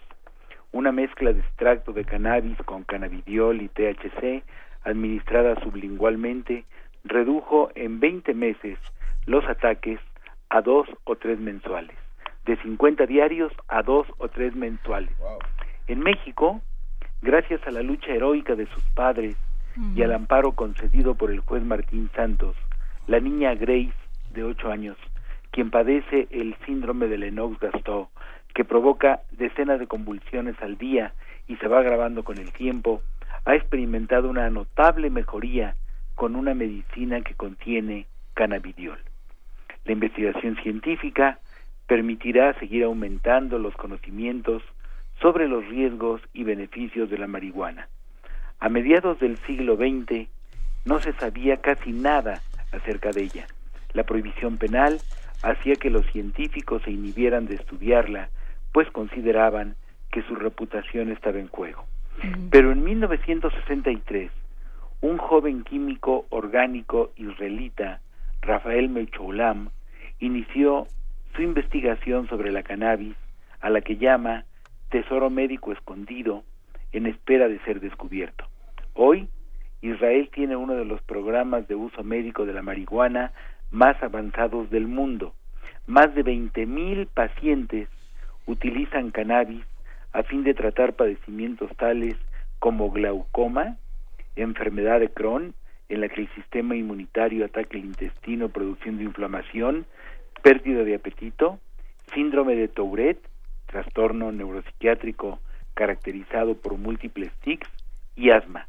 Una 0.73 0.93
mezcla 0.93 1.33
de 1.33 1.41
extracto 1.41 1.93
de 1.93 2.05
cannabis 2.05 2.57
con 2.65 2.85
cannabidiol 2.85 3.61
y 3.61 3.69
THC 3.69 4.45
administrada 4.85 5.61
sublingualmente 5.61 6.65
redujo 7.05 7.71
en 7.75 8.01
20 8.01 8.35
meses 8.35 8.79
los 9.27 9.45
ataques 9.47 10.01
a 10.49 10.63
dos 10.63 10.89
o 11.05 11.17
tres 11.17 11.39
mensuales, 11.39 11.97
de 12.47 12.57
50 12.57 13.07
diarios 13.07 13.53
a 13.69 13.83
dos 13.83 14.07
o 14.19 14.29
tres 14.29 14.55
mensuales. 14.55 15.15
En 15.87 16.01
México, 16.01 16.61
gracias 17.23 17.67
a 17.67 17.71
la 17.71 17.83
lucha 17.83 18.13
heroica 18.13 18.55
de 18.55 18.67
sus 18.67 18.83
padres 18.95 19.37
y 19.95 20.03
al 20.03 20.13
amparo 20.13 20.53
concedido 20.53 21.15
por 21.15 21.31
el 21.31 21.41
juez 21.41 21.63
Martín 21.63 22.11
Santos, 22.15 22.57
la 23.07 23.21
niña 23.21 23.55
Grace, 23.55 23.93
de 24.33 24.45
8 24.45 24.71
años, 24.71 24.97
quien 25.51 25.71
padece 25.71 26.29
el 26.31 26.57
síndrome 26.67 27.09
de 27.09 27.19
Lennox-Gastaut, 27.19 28.09
que 28.55 28.65
provoca 28.65 29.21
decenas 29.33 29.79
de 29.79 29.87
convulsiones 29.87 30.57
al 30.61 30.77
día 30.77 31.15
y 31.47 31.57
se 31.57 31.69
va 31.69 31.81
agravando 31.81 32.25
con 32.25 32.39
el 32.39 32.53
tiempo, 32.53 33.03
ha 33.45 33.55
experimentado 33.55 34.29
una 34.29 34.51
notable 34.51 35.11
mejoría 35.11 35.77
con 36.15 36.37
una 36.37 36.55
medicina 36.55 37.21
que 37.23 37.35
contiene 37.35 38.07
cannabidiol. 38.35 38.99
La 39.85 39.93
investigación 39.93 40.57
científica 40.63 41.39
permitirá 41.87 42.55
seguir 42.61 42.85
aumentando 42.85 43.59
los 43.59 43.75
conocimientos 43.75 44.63
sobre 45.21 45.49
los 45.49 45.67
riesgos 45.67 46.21
y 46.33 46.45
beneficios 46.45 47.11
de 47.11 47.19
la 47.19 47.27
marihuana. 47.27 47.89
A 48.59 48.69
mediados 48.69 49.19
del 49.21 49.37
siglo 49.39 49.77
XX 49.77 50.29
no 50.85 51.01
se 51.01 51.13
sabía 51.15 51.59
casi 51.59 51.93
nada 51.93 52.41
acerca 52.73 53.11
de 53.11 53.23
ella. 53.23 53.47
La 53.93 54.05
prohibición 54.05 54.59
penal 54.59 55.01
hacía 55.43 55.75
que 55.77 55.91
los 55.91 56.07
científicos 56.07 56.83
se 56.83 56.91
inhibieran 56.91 57.47
de 57.47 57.55
estudiarla, 57.57 58.29
pues 58.73 58.91
consideraban 58.91 59.77
que 60.11 60.23
su 60.23 60.35
reputación 60.35 61.11
estaba 61.11 61.39
en 61.39 61.49
juego. 61.49 61.85
Pero 62.51 62.73
en 62.73 62.85
1963, 62.85 64.31
un 65.01 65.19
joven 65.19 65.65
químico 65.65 66.27
orgánico 66.29 67.13
israelita, 67.17 68.01
Rafael 68.43 68.89
Mechoulam, 68.89 69.71
inició 70.19 70.87
su 71.35 71.43
investigación 71.43 72.29
sobre 72.29 72.53
la 72.53 72.63
cannabis, 72.63 73.17
a 73.61 73.71
la 73.71 73.81
que 73.81 73.97
llama 73.97 74.45
tesoro 74.91 75.31
médico 75.31 75.73
escondido, 75.73 76.45
en 76.93 77.07
espera 77.07 77.49
de 77.49 77.59
ser 77.61 77.81
descubierto. 77.81 78.45
Hoy, 78.95 79.29
Israel 79.83 80.29
tiene 80.33 80.57
uno 80.57 80.75
de 80.75 80.85
los 80.85 81.01
programas 81.03 81.67
de 81.69 81.75
uso 81.75 82.05
médico 82.05 82.45
de 82.45 82.53
la 82.53 82.63
marihuana 82.63 83.33
más 83.71 84.03
avanzados 84.03 84.69
del 84.71 84.87
mundo. 84.89 85.35
Más 85.87 86.15
de 86.15 86.25
20.000 86.25 87.07
pacientes 87.07 87.89
utilizan 88.47 89.11
cannabis 89.11 89.65
a 90.13 90.23
fin 90.25 90.43
de 90.43 90.55
tratar 90.55 90.95
padecimientos 90.95 91.71
tales 91.77 92.17
como 92.59 92.91
glaucoma, 92.91 93.77
enfermedad 94.37 95.01
de 95.01 95.09
Crohn, 95.09 95.55
en 95.89 96.01
la 96.01 96.09
que 96.09 96.23
el 96.23 96.35
sistema 96.35 96.77
inmunitario 96.77 97.45
ataca 97.45 97.77
el 97.77 97.85
intestino 97.85 98.49
produciendo 98.49 99.03
inflamación, 99.03 99.87
pérdida 100.43 100.85
de 100.85 100.95
apetito, 100.97 101.59
síndrome 102.15 102.55
de 102.55 102.69
Tourette, 102.69 103.30
trastorno 103.71 104.33
neuropsiquiátrico 104.33 105.39
caracterizado 105.75 106.57
por 106.57 106.77
múltiples 106.77 107.33
tics 107.41 107.69
y 108.17 108.31
asma. 108.31 108.67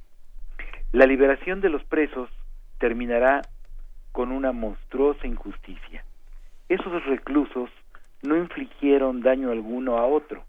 La 0.92 1.06
liberación 1.06 1.60
de 1.62 1.70
los 1.70 1.84
presos 1.84 2.30
terminará 2.80 3.42
con 4.12 4.32
una 4.32 4.52
monstruosa 4.52 5.26
injusticia. 5.26 6.04
Esos 6.70 7.04
reclusos 7.06 7.70
no 8.22 8.38
infligieron 8.38 9.22
daño 9.22 9.52
alguno 9.52 9.98
a 9.98 10.06
otro. 10.06 10.44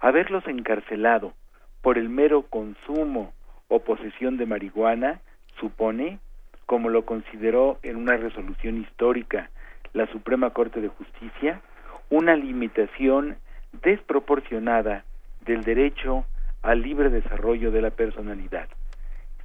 Haberlos 0.00 0.46
encarcelado 0.46 1.34
por 1.82 1.98
el 1.98 2.08
mero 2.08 2.42
consumo 2.42 3.32
o 3.68 3.80
posesión 3.80 4.38
de 4.38 4.46
marihuana 4.46 5.20
supone, 5.60 6.18
como 6.66 6.88
lo 6.88 7.04
consideró 7.04 7.78
en 7.82 7.96
una 7.96 8.16
resolución 8.16 8.80
histórica 8.80 9.50
la 9.92 10.06
Suprema 10.06 10.50
Corte 10.50 10.80
de 10.80 10.88
Justicia, 10.88 11.60
una 12.08 12.34
limitación 12.34 13.36
desproporcionada 13.72 15.04
del 15.44 15.64
derecho 15.64 16.24
al 16.62 16.82
libre 16.82 17.10
desarrollo 17.10 17.70
de 17.70 17.82
la 17.82 17.90
personalidad. 17.90 18.68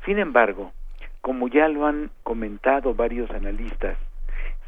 Sin 0.05 0.19
embargo, 0.19 0.71
como 1.21 1.47
ya 1.47 1.67
lo 1.67 1.85
han 1.85 2.11
comentado 2.23 2.93
varios 2.93 3.29
analistas, 3.31 3.97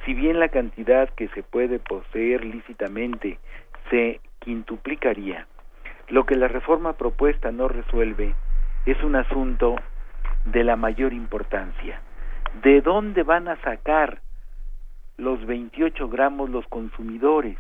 si 0.06 0.14
bien 0.14 0.40
la 0.40 0.50
cantidad 0.50 1.10
que 1.10 1.28
se 1.30 1.44
puede 1.44 1.80
poseer 1.80 2.44
lícitamente 2.44 3.38
se 3.90 4.22
quintuplicaría, 4.40 5.48
lo 6.08 6.26
que 6.26 6.36
la 6.36 6.48
reforma 6.48 6.94
propuesta 6.94 7.52
no 7.52 7.68
resuelve 7.68 8.34
es 8.86 9.02
un 9.04 9.16
asunto 9.16 9.76
de 10.46 10.64
la 10.64 10.76
mayor 10.76 11.14
importancia. 11.14 12.02
¿De 12.64 12.82
dónde 12.82 13.24
van 13.24 13.48
a 13.48 13.58
sacar 13.62 14.22
los 15.18 15.46
28 15.46 16.10
gramos 16.10 16.50
los 16.50 16.66
consumidores? 16.68 17.58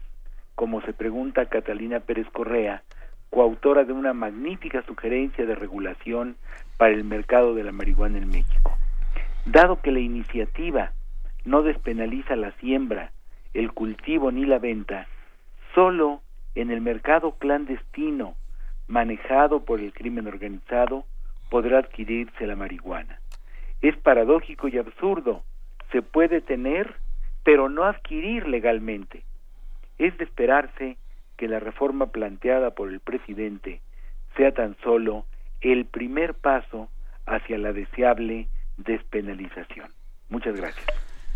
Como 0.59 0.81
se 0.81 0.91
pregunta 0.91 1.45
Catalina 1.45 2.01
Pérez 2.01 2.27
Correa, 2.33 2.83
coautora 3.29 3.85
de 3.85 3.93
una 3.93 4.11
magnífica 4.11 4.81
sugerencia 4.81 5.45
de 5.45 5.55
regulación 5.55 6.35
para 6.77 6.91
el 6.91 7.05
mercado 7.05 7.55
de 7.55 7.63
la 7.63 7.71
marihuana 7.71 8.17
en 8.17 8.27
México. 8.27 8.77
Dado 9.45 9.81
que 9.81 9.93
la 9.93 10.01
iniciativa 10.01 10.91
no 11.45 11.61
despenaliza 11.61 12.35
la 12.35 12.51
siembra, 12.59 13.13
el 13.53 13.71
cultivo 13.71 14.33
ni 14.33 14.43
la 14.43 14.59
venta, 14.59 15.07
solo 15.73 16.19
en 16.55 16.71
el 16.71 16.81
mercado 16.81 17.37
clandestino 17.37 18.35
manejado 18.89 19.63
por 19.63 19.79
el 19.79 19.93
crimen 19.93 20.27
organizado 20.27 21.05
podrá 21.49 21.79
adquirirse 21.79 22.45
la 22.45 22.57
marihuana. 22.57 23.21
Es 23.81 23.95
paradójico 23.95 24.67
y 24.67 24.77
absurdo. 24.77 25.41
Se 25.93 26.01
puede 26.01 26.41
tener, 26.41 26.95
pero 27.45 27.69
no 27.69 27.85
adquirir 27.85 28.45
legalmente. 28.45 29.23
Es 29.99 30.17
de 30.17 30.23
esperarse 30.23 30.97
que 31.37 31.47
la 31.47 31.59
reforma 31.59 32.07
planteada 32.07 32.71
por 32.71 32.89
el 32.89 32.99
presidente 32.99 33.81
sea 34.35 34.51
tan 34.51 34.75
solo 34.83 35.25
el 35.61 35.85
primer 35.85 36.33
paso 36.33 36.89
hacia 37.25 37.57
la 37.57 37.73
deseable 37.73 38.47
despenalización. 38.77 39.91
Muchas 40.29 40.55
gracias. 40.55 40.85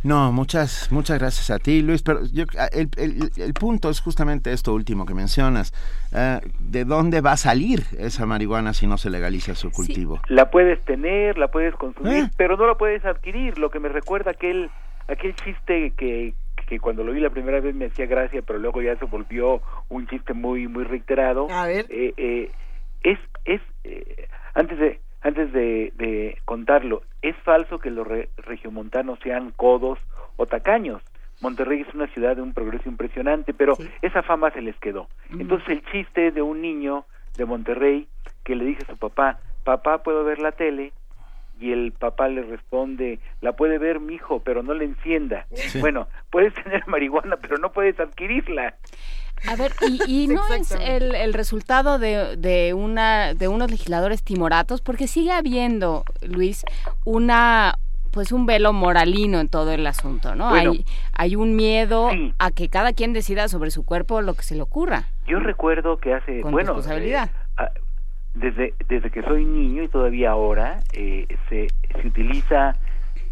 No, 0.04 0.34
muchas, 0.34 0.92
muchas 0.92 1.18
gracias 1.18 1.50
a 1.50 1.60
ti, 1.60 1.82
Luis. 1.82 2.04
Pero 2.04 2.26
yo, 2.26 2.44
ah, 2.60 2.68
el, 2.74 2.90
el, 3.38 3.54
punto 3.54 3.90
es 3.90 4.02
justamente 4.02 4.52
esto 4.52 4.74
último 4.74 5.06
que 5.06 5.14
mencionas. 5.14 5.72
Ah, 6.14 6.42
¿De 6.60 6.84
dónde 6.84 7.22
va 7.22 7.32
a 7.32 7.38
salir 7.38 7.84
esa 7.98 8.26
marihuana 8.26 8.74
si 8.74 8.86
no 8.86 8.98
se 8.98 9.10
legaliza 9.10 9.56
su 9.56 9.72
cultivo? 9.72 10.20
La 10.28 10.52
puedes 10.52 10.84
tener, 10.84 11.38
la 11.38 11.48
puedes 11.48 11.74
consumir, 11.76 12.26
¿Eh? 12.26 12.30
pero 12.36 12.58
no 12.58 12.68
la 12.68 12.76
puedes 12.76 13.06
adquirir. 13.06 13.58
Lo 13.58 13.70
que 13.70 13.80
me 13.80 13.88
recuerda 13.88 14.32
aquel, 14.32 14.70
aquel 15.08 15.36
chiste 15.36 15.94
que, 15.96 16.34
que 16.66 16.80
cuando 16.80 17.04
lo 17.04 17.12
vi 17.14 17.20
la 17.20 17.30
primera 17.30 17.60
vez 17.60 17.76
me 17.76 17.86
hacía 17.86 18.06
gracia, 18.06 18.42
pero 18.42 18.60
luego 18.60 18.82
ya 18.82 18.96
se 18.98 19.06
volvió 19.06 19.62
un 19.90 20.08
chiste 20.08 20.34
muy, 20.34 20.68
muy 20.68 20.84
reiterado. 20.84 21.48
A 21.50 21.68
ver. 21.68 21.86
Eh, 21.90 22.14
eh, 22.18 22.52
es, 23.04 23.20
es, 23.46 23.62
eh, 23.84 24.28
antes 24.54 24.80
de 24.80 25.00
antes 25.24 25.54
de, 25.54 26.38
contarlo, 26.44 27.04
es 27.22 27.36
falso 27.38 27.80
que 27.80 27.90
los 27.90 28.06
regiomontanos 28.38 29.20
sean 29.24 29.52
codos 29.52 29.98
o 30.36 30.46
tacaños. 30.46 31.02
Monterrey 31.42 31.82
es 31.82 31.94
una 31.94 32.08
ciudad 32.08 32.36
de 32.36 32.42
un 32.42 32.54
progreso 32.54 32.90
impresionante, 32.90 33.54
pero 33.54 33.78
esa 34.02 34.22
fama 34.22 34.52
se 34.52 34.62
les 34.62 34.76
quedó. 34.80 35.08
Entonces 35.32 35.70
el 35.70 35.86
chiste 35.86 36.32
de 36.32 36.42
un 36.42 36.62
niño 36.62 37.06
de 37.38 37.46
Monterrey 37.46 38.08
que 38.44 38.56
le 38.56 38.66
dice 38.66 38.84
a 38.84 38.92
su 38.92 38.98
papá, 38.98 39.40
papá, 39.64 40.04
¿puedo 40.04 40.26
ver 40.26 40.40
la 40.40 40.52
tele? 40.52 40.92
Y 41.64 41.72
el 41.72 41.94
papá 41.94 42.28
le 42.28 42.42
responde, 42.44 43.20
la 43.40 43.54
puede 43.54 43.78
ver 43.78 44.02
mi 44.02 44.16
hijo, 44.16 44.42
pero 44.44 44.64
no 44.64 44.74
le 44.74 44.84
encienda. 44.84 45.48
Bueno, 45.80 46.10
puedes 46.30 46.54
tener 46.54 46.86
marihuana, 46.88 47.38
pero 47.38 47.58
no 47.58 47.72
puedes 47.72 47.98
adquirirla. 48.02 48.76
A 49.48 49.56
ver, 49.56 49.72
¿y, 50.08 50.28
no 50.28 50.42
es 50.54 50.72
el, 50.72 51.16
el 51.16 51.34
resultado 51.34 52.00
de, 52.00 52.36
de, 52.36 52.74
una, 52.74 53.34
de 53.34 53.48
unos 53.48 53.72
legisladores 53.72 54.24
timoratos? 54.24 54.82
Porque 54.82 55.08
sigue 55.08 55.32
habiendo, 55.32 56.04
Luis, 56.22 56.66
una 57.06 57.76
pues 58.14 58.32
un 58.32 58.46
velo 58.46 58.74
moralino 58.74 59.40
en 59.40 59.48
todo 59.50 59.72
el 59.72 59.88
asunto, 59.88 60.36
¿no? 60.36 60.54
hay, 60.54 60.86
hay 61.14 61.36
un 61.36 61.56
miedo 61.56 62.12
a 62.38 62.52
que 62.52 62.70
cada 62.70 62.94
quien 62.94 63.12
decida 63.12 63.48
sobre 63.48 63.72
su 63.72 63.84
cuerpo 63.84 64.22
lo 64.22 64.36
que 64.36 64.44
se 64.44 64.54
le 64.54 64.62
ocurra. 64.62 65.08
Yo 65.26 65.40
recuerdo 65.40 65.98
que 65.98 66.14
hace, 66.14 66.42
bueno, 66.42 66.58
responsabilidad. 66.58 67.32
Eh, 67.34 67.43
desde, 68.34 68.74
desde 68.88 69.10
que 69.10 69.22
soy 69.24 69.46
niño 69.46 69.84
y 69.84 69.88
todavía 69.88 70.32
ahora 70.32 70.80
eh, 70.94 71.28
se, 71.50 71.68
se 72.02 72.08
utiliza 72.08 72.76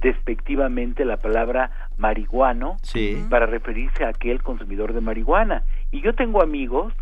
despectivamente 0.01 1.05
la 1.05 1.17
palabra 1.17 1.71
marihuano 1.97 2.77
para 3.29 3.45
referirse 3.45 4.03
a 4.03 4.09
aquel 4.09 4.41
consumidor 4.41 4.93
de 4.93 5.01
marihuana. 5.01 5.63
Y 5.91 6.01
yo 6.01 6.13
tengo 6.13 6.41
amigos 6.41 6.93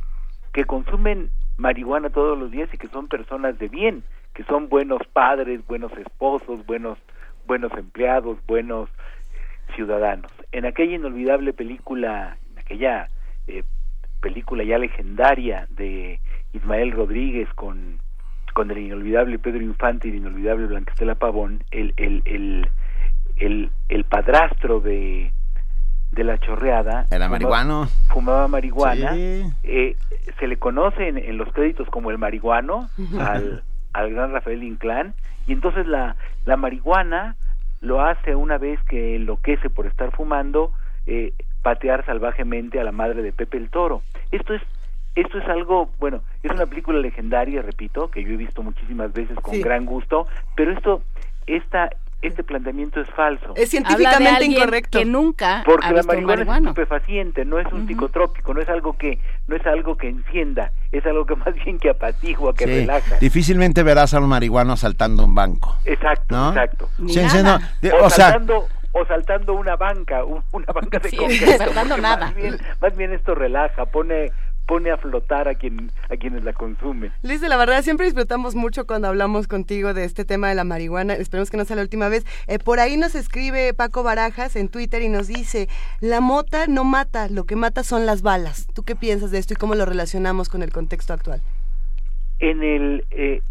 que 0.52 0.66
consumen 0.66 1.30
marihuana 1.58 2.10
todos 2.10 2.38
los 2.38 2.52
días 2.52 2.70
y 2.74 2.78
que 2.78 2.88
son 2.88 3.08
personas 3.08 3.58
de 3.58 3.70
bien, 3.70 4.04
que 4.34 4.44
son 4.44 4.68
buenos 4.70 5.02
padres, 5.14 5.66
buenos 5.68 5.92
esposos, 5.98 6.66
buenos 6.66 6.98
buenos 7.50 7.72
empleados, 7.74 8.38
buenos 8.46 8.90
ciudadanos. 9.76 10.32
En 10.52 10.66
aquella 10.66 10.96
inolvidable 10.96 11.52
película, 11.52 12.38
en 12.52 12.60
aquella 12.60 13.10
eh, 13.48 13.64
película 14.22 14.64
ya 14.64 14.78
legendaria 14.78 15.68
de 15.72 16.20
Ismael 16.54 16.92
Rodríguez 16.92 17.48
con, 17.56 18.00
con 18.54 18.72
el 18.72 18.80
inolvidable 18.80 19.40
Pedro 19.40 19.62
Infante 19.62 20.08
y 20.08 20.12
el 20.12 20.18
inolvidable 20.18 20.68
Blanquestela 20.68 21.16
Pavón, 21.16 21.64
el, 21.72 21.94
el, 21.98 22.22
el, 22.26 22.70
el, 23.38 23.72
el 23.90 24.04
padrastro 24.06 24.80
de, 24.80 25.32
de 26.12 26.24
la 26.24 26.38
chorreada. 26.40 27.06
Era 27.12 27.30
marihuano. 27.30 27.88
Fumaba 28.10 28.48
marihuana. 28.48 29.12
Eh, 29.16 29.96
se 30.40 30.48
le 30.48 30.58
conoce 30.58 31.08
en, 31.08 31.38
los 31.38 31.52
créditos 31.54 31.88
como 31.90 32.12
el 32.12 32.18
marihuano 32.18 32.90
al, 33.20 33.64
al 33.94 34.14
gran 34.14 34.32
Rafael 34.32 34.64
Inclán. 34.64 35.14
Y 35.48 35.54
entonces 35.54 35.86
la, 35.88 36.16
la 36.46 36.58
marihuana 36.58 37.36
lo 37.82 38.02
hace 38.02 38.36
una 38.36 38.58
vez 38.58 38.80
que 38.84 39.16
enloquece 39.16 39.70
por 39.70 39.88
estar 39.88 40.12
fumando, 40.12 40.74
eh, 41.06 41.34
patear 41.62 42.06
salvajemente 42.06 42.80
a 42.80 42.84
la 42.84 42.92
madre 42.92 43.22
de 43.22 43.32
Pepe 43.32 43.58
el 43.58 43.70
Toro. 43.70 44.02
Esto 44.32 44.54
es 44.54 44.62
esto 45.16 45.38
es 45.38 45.48
algo, 45.48 45.90
bueno, 46.00 46.22
es 46.44 46.52
una 46.52 46.66
película 46.66 47.00
legendaria, 47.00 47.62
repito, 47.62 48.10
que 48.10 48.24
yo 48.24 48.34
he 48.34 48.38
visto 48.38 48.64
muchísimas 48.64 49.12
veces 49.14 49.38
con 49.42 49.60
gran 49.62 49.86
gusto, 49.86 50.28
pero 50.56 50.72
esto, 50.72 51.02
esta, 51.48 51.90
este 52.22 52.44
planteamiento 52.44 53.00
es 53.00 53.10
falso. 53.12 53.54
Es 53.56 53.70
científicamente 53.70 54.46
incorrecto. 54.46 55.00
Que 55.00 55.06
nunca 55.06 55.64
porque 55.66 55.92
la 55.92 56.04
marihuana 56.04 56.44
es 56.44 56.58
estupefaciente, 56.58 57.46
no 57.46 57.60
es 57.60 57.72
un 57.72 57.88
psicotrópico, 57.88 58.54
no 58.54 58.62
es 58.62 58.70
algo 58.70 58.98
que 58.98 59.20
no 59.48 59.56
es 59.56 59.66
algo 59.66 59.96
que 59.96 60.10
encienda, 60.10 60.72
es 60.92 61.06
algo 61.06 61.26
que 61.26 61.36
más 61.38 61.54
bien 61.56 61.80
que 61.80 61.90
apatigua, 61.90 62.54
que 62.54 62.66
relaja. 62.66 63.18
Difícilmente 63.20 63.84
verás 63.84 64.14
a 64.14 64.20
un 64.20 64.28
marihuano 64.28 64.76
saltando 64.76 65.24
un 65.24 65.34
banco. 65.34 65.78
Exacto, 65.86 66.50
exacto. 66.50 66.90
o, 68.02 68.10
saltando, 68.10 68.68
o 68.92 69.06
saltando 69.06 69.54
una 69.54 69.76
banca, 69.78 70.24
una 70.52 70.74
banca 70.74 71.00
de 71.00 71.10
sí, 71.10 71.18
Saltando 71.58 71.98
nada. 72.02 72.28
Más 72.28 72.36
bien, 72.36 72.58
más 72.82 72.98
bien 72.98 73.14
esto 73.14 73.34
relaja, 73.34 73.86
pone 73.86 74.32
pone 74.70 74.92
a 74.92 74.98
flotar 74.98 75.48
a 75.48 75.56
quien 75.56 75.92
a 76.12 76.16
quienes 76.16 76.44
la 76.44 76.54
consumen. 76.54 77.12
De 77.24 77.50
la 77.50 77.58
verdad 77.58 77.82
siempre 77.82 78.06
disfrutamos 78.06 78.54
mucho 78.54 78.86
cuando 78.86 79.08
hablamos 79.08 79.48
contigo 79.48 79.96
de 79.96 80.04
este 80.06 80.26
tema 80.26 80.48
de 80.48 80.54
la 80.54 80.64
marihuana. 80.64 81.16
Esperemos 81.16 81.50
que 81.50 81.58
no 81.58 81.66
sea 81.66 81.76
la 81.76 81.82
última 81.82 82.08
vez. 82.08 82.24
Eh, 82.46 82.60
por 82.60 82.80
ahí 82.80 82.96
nos 82.96 83.16
escribe 83.16 83.74
Paco 83.74 84.04
Barajas 84.04 84.56
en 84.56 84.70
Twitter 84.70 85.02
y 85.02 85.10
nos 85.10 85.28
dice, 85.28 85.68
la 86.02 86.22
mota 86.22 86.68
no 86.68 86.84
mata, 86.84 87.30
lo 87.30 87.46
que 87.46 87.56
mata 87.56 87.82
son 87.82 88.06
las 88.06 88.22
balas. 88.22 88.68
¿Tú 88.76 88.84
qué 88.84 88.96
piensas 88.96 89.32
de 89.32 89.40
esto 89.40 89.56
y 89.56 89.58
cómo 89.58 89.74
lo 89.74 89.88
relacionamos 89.88 90.50
con 90.50 90.62
el 90.62 90.72
contexto 90.72 91.14
actual? 91.14 91.42
En 92.38 92.62
el 92.62 93.06
eh, 93.10 93.42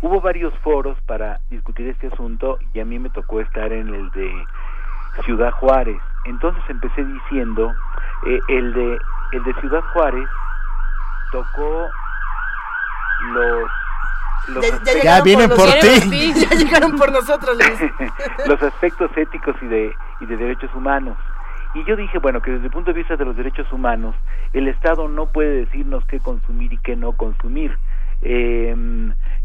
hubo 0.00 0.22
varios 0.22 0.54
foros 0.60 0.96
para 1.02 1.40
discutir 1.50 1.86
este 1.88 2.06
asunto 2.06 2.58
y 2.72 2.80
a 2.80 2.86
mí 2.86 2.98
me 2.98 3.10
tocó 3.10 3.42
estar 3.42 3.70
en 3.74 3.88
el 3.94 4.10
de 4.12 4.32
Ciudad 5.26 5.50
Juárez. 5.50 6.00
Entonces 6.24 6.62
empecé 6.70 7.04
diciendo 7.04 7.70
eh, 8.26 8.38
el 8.48 8.72
de 8.72 8.98
el 9.32 9.44
de 9.44 9.54
Ciudad 9.60 9.82
Juárez 9.92 10.28
tocó 11.32 11.90
los 13.34 13.68
ya, 15.02 15.20
vienen 15.22 15.48
por, 15.48 15.68
ti. 15.74 16.32
ya 16.34 16.56
llegaron 16.56 16.96
por 16.96 17.12
nosotros. 17.12 17.56
los 18.46 18.62
aspectos 18.62 19.10
éticos 19.16 19.54
y 19.62 19.66
de, 19.66 19.92
y 20.20 20.26
de 20.26 20.36
derechos 20.36 20.70
humanos. 20.74 21.16
Y 21.74 21.84
yo 21.84 21.96
dije, 21.96 22.18
bueno, 22.18 22.42
que 22.42 22.50
desde 22.50 22.66
el 22.66 22.72
punto 22.72 22.92
de 22.92 22.98
vista 22.98 23.16
de 23.16 23.24
los 23.24 23.36
derechos 23.36 23.70
humanos, 23.72 24.14
el 24.52 24.68
Estado 24.68 25.08
no 25.08 25.26
puede 25.26 25.64
decirnos 25.64 26.04
qué 26.06 26.20
consumir 26.20 26.72
y 26.72 26.78
qué 26.78 26.96
no 26.96 27.12
consumir. 27.12 27.78
Eh, 28.22 28.74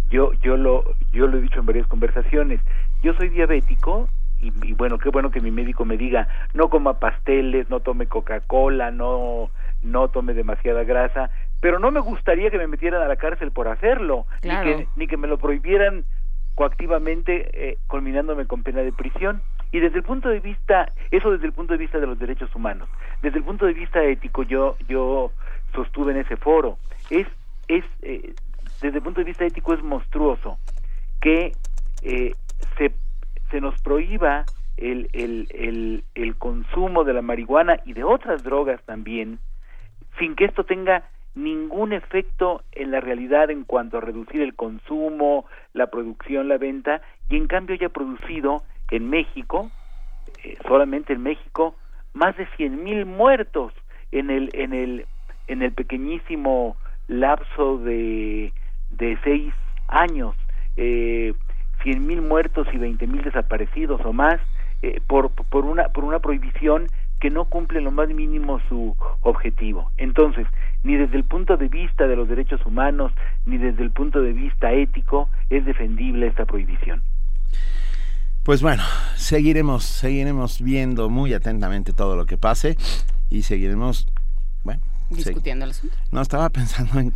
yo, 0.10 0.34
yo, 0.42 0.58
lo, 0.58 0.84
yo 1.12 1.28
lo 1.28 1.38
he 1.38 1.42
dicho 1.42 1.60
en 1.60 1.66
varias 1.66 1.88
conversaciones. 1.88 2.60
Yo 3.02 3.14
soy 3.14 3.30
diabético 3.30 4.10
y, 4.42 4.52
y, 4.68 4.74
bueno, 4.74 4.98
qué 4.98 5.10
bueno 5.10 5.32
que 5.32 5.42
mi 5.42 5.52
médico 5.52 5.86
me 5.86 5.98
diga, 5.98 6.28
no 6.54 6.70
coma 6.70 7.00
pasteles, 7.00 7.70
no 7.70 7.80
tome 7.80 8.08
Coca-Cola, 8.08 8.92
no, 8.92 9.50
no 9.82 10.10
tome 10.10 10.34
demasiada 10.34 10.84
grasa, 10.84 11.30
pero 11.60 11.80
no 11.80 11.92
me 11.92 12.00
gustaría 12.00 12.50
que 12.52 12.58
me 12.58 12.68
metieran 12.68 13.02
a 13.02 13.08
la 13.08 13.16
cárcel 13.16 13.52
por 13.52 13.68
hacerlo, 13.68 14.26
ni, 14.44 14.50
que, 14.50 14.88
ni 14.96 15.08
que 15.08 15.18
me 15.18 15.28
lo 15.28 15.38
prohibieran 15.38 16.06
coactivamente, 16.56 17.50
eh, 17.54 17.78
culminándome 17.88 18.46
con 18.46 18.64
pena 18.64 18.82
de 18.82 18.92
prisión. 18.92 19.42
Y 19.72 19.80
desde 19.80 19.98
el 19.98 20.04
punto 20.04 20.30
de 20.30 20.40
vista, 20.40 20.92
eso 21.12 21.32
desde 21.32 21.46
el 21.46 21.54
punto 21.54 21.74
de 21.74 21.80
vista 21.80 22.00
de 22.00 22.08
los 22.08 22.18
derechos 22.18 22.54
humanos, 22.56 22.90
desde 23.22 23.40
el 23.40 23.44
punto 23.44 23.66
de 23.66 23.74
vista 23.74 24.04
ético, 24.04 24.44
yo, 24.44 24.78
yo 24.88 25.32
sostuve 25.74 26.14
en 26.14 26.20
ese 26.20 26.38
foro, 26.38 26.78
es, 27.10 27.28
es 27.68 27.84
eh, 28.02 28.34
desde 28.82 28.98
el 28.98 29.04
punto 29.04 29.22
de 29.22 29.26
vista 29.26 29.46
ético 29.46 29.74
es 29.74 29.84
monstruoso 29.84 30.58
que 31.20 31.52
eh, 32.04 32.34
se, 32.78 32.94
se 33.52 33.60
nos 33.60 33.80
prohíba 33.82 34.46
el, 34.78 35.10
el, 35.14 35.48
el, 35.52 36.04
el 36.16 36.36
consumo 36.38 37.04
de 37.04 37.14
la 37.14 37.22
marihuana 37.22 37.80
y 37.86 37.94
de 37.94 38.04
otras 38.04 38.44
drogas 38.44 38.82
también, 38.84 39.40
sin 40.18 40.36
que 40.36 40.46
esto 40.46 40.64
tenga 40.64 41.04
ningún 41.38 41.94
efecto 41.94 42.64
en 42.72 42.92
la 42.92 43.00
realidad 43.00 43.50
en 43.52 43.64
cuanto 43.64 43.98
a 43.98 44.02
reducir 44.02 44.42
el 44.42 44.56
consumo, 44.56 45.46
la 45.74 45.88
producción, 45.88 46.48
la 46.48 46.58
venta, 46.58 47.02
y 47.30 47.38
en 47.38 47.48
cambio 47.48 47.76
haya 47.76 47.90
producido 47.90 48.64
en 48.90 49.10
México, 49.10 49.70
eh, 50.44 50.58
solamente 50.68 51.14
en 51.14 51.22
México, 51.22 51.76
más 52.14 52.36
de 52.38 52.48
cien 52.58 52.84
mil 52.84 53.06
muertos 53.06 53.74
en 54.12 54.30
el, 54.30 54.50
en 54.54 54.74
el, 54.74 55.06
en 55.48 55.62
el 55.62 55.72
pequeñísimo 55.74 56.76
lapso 57.08 57.78
de, 57.78 58.52
de 58.90 59.18
seis 59.24 59.54
años, 59.88 60.36
eh, 60.76 61.34
cien 61.84 62.08
mil 62.08 62.22
muertos 62.22 62.68
y 62.74 62.78
veinte 62.78 63.06
mil 63.06 63.22
desaparecidos 63.22 64.02
o 64.04 64.12
más 64.12 64.40
eh, 64.82 65.00
por, 65.08 65.30
por, 65.32 65.66
una, 65.66 65.90
por 65.90 66.04
una 66.04 66.20
prohibición 66.20 66.88
que 67.20 67.30
no 67.30 67.46
cumple 67.46 67.82
lo 67.82 67.92
más 67.92 68.10
mínimo 68.10 68.60
su 68.70 68.96
objetivo. 69.22 69.92
Entonces, 69.98 70.46
ni 70.88 70.96
desde 70.96 71.18
el 71.18 71.26
punto 71.26 71.58
de 71.58 71.68
vista 71.68 72.08
de 72.08 72.16
los 72.16 72.30
derechos 72.30 72.66
humanos, 72.66 73.12
ni 73.46 73.58
desde 73.58 73.84
el 73.84 73.92
punto 73.92 74.22
de 74.22 74.32
vista 74.32 74.72
ético, 74.72 75.30
es 75.50 75.66
defendible 75.66 76.28
esta 76.28 76.46
prohibición. 76.46 77.04
Pues 78.44 78.62
bueno, 78.62 78.84
seguiremos, 79.16 79.84
seguiremos 79.84 80.62
viendo 80.62 81.10
muy 81.10 81.34
atentamente 81.34 81.92
todo 81.92 82.16
lo 82.16 82.26
que 82.26 82.38
pase 82.38 82.78
y 83.30 83.42
seguiremos, 83.42 84.08
bueno, 84.64 84.82
discutiendo 85.10 85.66
el 85.66 85.72
asunto. 85.72 85.98
No 86.14 86.22
estaba 86.22 86.50
pensando 86.50 87.00
en 87.02 87.14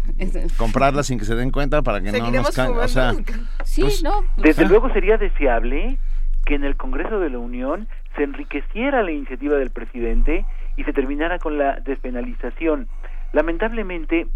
comprarla 0.58 1.04
sin 1.04 1.18
que 1.18 1.24
se 1.24 1.36
den 1.36 1.52
cuenta 1.52 1.82
para 1.82 2.02
que 2.02 2.12
no 2.12 2.30
nos 2.30 2.60
o 2.60 2.88
sea, 2.90 3.14
sí, 3.64 3.84
pues, 3.84 4.04
no. 4.04 4.26
Desde 4.36 4.68
luego 4.68 4.92
sería 4.92 5.18
deseable 5.18 5.98
que 6.46 6.56
en 6.56 6.66
el 6.66 6.76
Congreso 6.76 7.22
de 7.22 7.30
la 7.30 7.38
Unión 7.38 7.88
se 8.18 8.24
enriqueciera 8.24 9.02
la 9.02 9.12
iniciativa 9.12 9.56
del 9.56 9.70
presidente 9.70 10.46
y 10.76 10.84
se 10.84 10.92
terminara 10.92 11.40
con 11.40 11.58
la 11.58 11.80
despenalización. 11.80 12.90
Lamentablemente, 13.34 14.28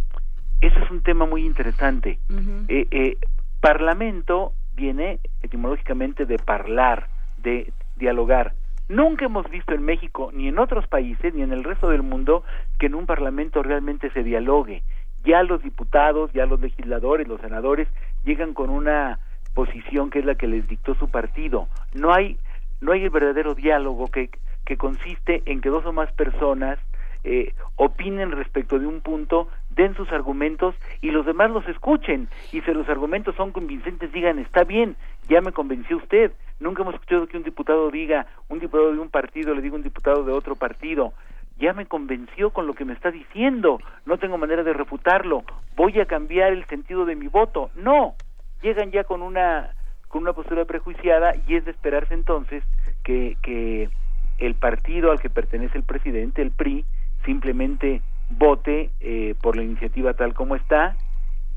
eso 0.62 0.80
es 0.80 0.92
un 0.92 1.02
tema 1.02 1.26
muy 1.26 1.46
interesante. 1.46 2.20
Eh, 2.68 2.88
eh, 2.92 3.18
parlamento 3.60 4.54
viene 4.74 5.20
etimológicamente 5.42 6.26
de 6.26 6.38
parlar, 6.38 7.08
de 7.38 7.72
dialogar. 7.96 8.54
Nunca 8.88 9.26
hemos 9.26 9.50
visto 9.50 9.74
en 9.74 9.84
México, 9.84 10.32
ni 10.34 10.48
en 10.48 10.60
otros 10.60 10.88
países, 10.88 11.34
ni 11.34 11.42
en 11.42 11.52
el 11.52 11.64
resto 11.64 11.90
del 11.90 12.04
mundo, 12.04 12.44
que 12.80 12.86
en 12.86 12.96
un 12.96 13.06
parlamento 13.06 13.64
realmente 13.64 14.12
se 14.12 14.24
dialogue. 14.24 14.84
Ya 15.24 15.42
los 15.44 15.64
diputados, 15.64 16.32
ya 16.34 16.46
los 16.46 16.62
legisladores, 16.62 17.28
los 17.28 17.42
senadores, 17.42 17.88
llegan 18.24 18.54
con 18.54 18.70
una 18.70 19.20
posición 19.56 20.10
que 20.10 20.20
es 20.20 20.26
la 20.26 20.36
que 20.36 20.48
les 20.48 20.68
dictó 20.68 20.94
su 20.96 21.10
partido. 21.10 21.68
No 21.94 22.14
hay 22.14 22.38
no 22.82 22.92
hay 22.92 23.04
el 23.04 23.10
verdadero 23.10 23.56
diálogo 23.56 24.08
que, 24.08 24.30
que 24.66 24.78
consiste 24.78 25.42
en 25.46 25.62
que 25.62 25.70
dos 25.70 25.86
o 25.86 25.94
más 25.94 26.12
personas 26.12 26.78
eh, 27.26 27.54
opinen 27.76 28.32
respecto 28.32 28.78
de 28.78 28.86
un 28.86 29.02
punto, 29.02 29.50
den 29.72 29.96
sus 29.96 30.12
argumentos 30.12 30.76
y 31.02 31.10
los 31.10 31.26
demás 31.26 31.50
los 31.50 31.68
escuchen. 31.68 32.30
Y 32.52 32.62
si 32.62 32.72
los 32.72 32.88
argumentos 32.88 33.36
son 33.36 33.52
convincentes, 33.52 34.12
digan, 34.14 34.38
está 34.38 34.64
bien, 34.64 34.96
ya 35.28 35.42
me 35.42 35.52
convenció 35.52 35.98
usted. 35.98 36.32
Nunca 36.60 36.84
hemos 36.84 36.94
escuchado 36.94 37.26
que 37.28 37.38
un 37.38 37.44
diputado 37.44 37.90
diga, 37.90 38.28
un 38.48 38.60
diputado 38.60 38.94
de 38.94 39.00
un 39.00 39.10
partido 39.10 39.56
le 39.56 39.62
diga 39.62 39.76
un 39.76 39.82
diputado 39.82 40.24
de 40.24 40.32
otro 40.32 40.56
partido, 40.56 41.14
ya 41.58 41.74
me 41.74 41.88
convenció 41.88 42.52
con 42.52 42.68
lo 42.68 42.76
que 42.76 42.86
me 42.86 42.94
está 42.94 43.10
diciendo, 43.12 43.80
no 44.06 44.18
tengo 44.18 44.38
manera 44.38 44.64
de 44.64 44.74
refutarlo, 44.74 45.44
voy 45.76 46.00
a 46.00 46.06
cambiar 46.06 46.54
el 46.54 46.66
sentido 46.66 47.06
de 47.06 47.16
mi 47.16 47.28
voto. 47.28 47.72
No, 47.76 48.14
llegan 48.62 48.92
ya 48.92 49.04
con 49.04 49.22
una 49.22 49.72
con 50.10 50.22
una 50.22 50.34
postura 50.34 50.64
prejuiciada 50.64 51.34
y 51.48 51.56
es 51.56 51.66
de 51.66 51.72
esperarse 51.72 52.14
entonces 52.14 52.64
que, 53.04 53.36
que 53.42 53.90
el 54.38 54.56
partido 54.56 55.12
al 55.12 55.20
que 55.20 55.30
pertenece 55.30 55.78
el 55.78 55.84
presidente, 55.84 56.42
el 56.42 56.52
PRI, 56.52 56.86
simplemente 57.26 58.02
vote 58.30 58.92
eh, 59.00 59.36
por 59.42 59.56
la 59.56 59.64
iniciativa 59.64 60.14
tal 60.14 60.34
como 60.34 60.56
está 60.56 60.96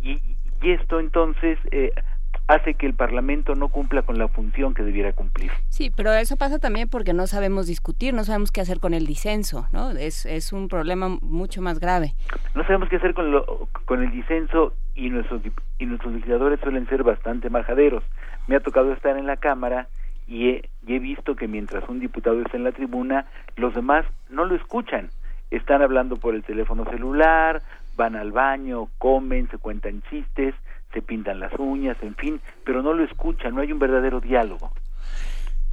y, 0.02 0.20
y 0.62 0.70
esto 0.72 1.00
entonces 1.00 1.58
eh, 1.70 1.92
hace 2.46 2.74
que 2.74 2.86
el 2.86 2.94
Parlamento 2.94 3.54
no 3.54 3.68
cumpla 3.68 4.02
con 4.02 4.18
la 4.18 4.28
función 4.28 4.74
que 4.74 4.82
debiera 4.82 5.12
cumplir. 5.12 5.50
Sí, 5.68 5.90
pero 5.94 6.12
eso 6.12 6.36
pasa 6.36 6.58
también 6.58 6.88
porque 6.88 7.12
no 7.12 7.26
sabemos 7.26 7.66
discutir, 7.66 8.14
no 8.14 8.24
sabemos 8.24 8.50
qué 8.50 8.60
hacer 8.60 8.80
con 8.80 8.94
el 8.94 9.06
disenso, 9.06 9.68
¿no? 9.72 9.90
Es, 9.90 10.24
es 10.24 10.52
un 10.52 10.68
problema 10.68 11.08
mucho 11.20 11.60
más 11.62 11.78
grave. 11.78 12.14
No 12.54 12.62
sabemos 12.64 12.88
qué 12.88 12.96
hacer 12.96 13.14
con, 13.14 13.30
lo, 13.30 13.68
con 13.84 14.02
el 14.02 14.10
disenso 14.10 14.74
y 14.94 15.10
nuestros, 15.10 15.42
y 15.78 15.86
nuestros 15.86 16.12
legisladores 16.12 16.58
suelen 16.60 16.88
ser 16.88 17.02
bastante 17.02 17.50
majaderos 17.50 18.02
me 18.48 18.56
ha 18.56 18.60
tocado 18.60 18.92
estar 18.92 19.16
en 19.16 19.26
la 19.26 19.36
Cámara 19.36 19.88
y 20.26 20.48
he, 20.48 20.68
he 20.86 20.98
visto 20.98 21.36
que 21.36 21.46
mientras 21.46 21.88
un 21.88 22.00
diputado 22.00 22.40
está 22.40 22.56
en 22.56 22.64
la 22.64 22.72
tribuna, 22.72 23.26
los 23.56 23.74
demás 23.74 24.04
no 24.28 24.44
lo 24.44 24.56
escuchan. 24.56 25.10
Están 25.50 25.82
hablando 25.82 26.16
por 26.16 26.34
el 26.34 26.42
teléfono 26.42 26.84
celular, 26.90 27.62
van 27.96 28.16
al 28.16 28.32
baño, 28.32 28.88
comen, 28.98 29.48
se 29.50 29.58
cuentan 29.58 30.02
chistes, 30.10 30.54
se 30.92 31.02
pintan 31.02 31.40
las 31.40 31.52
uñas, 31.58 31.96
en 32.02 32.14
fin, 32.14 32.40
pero 32.64 32.82
no 32.82 32.92
lo 32.92 33.04
escuchan, 33.04 33.54
no 33.54 33.60
hay 33.60 33.72
un 33.72 33.78
verdadero 33.78 34.20
diálogo. 34.20 34.72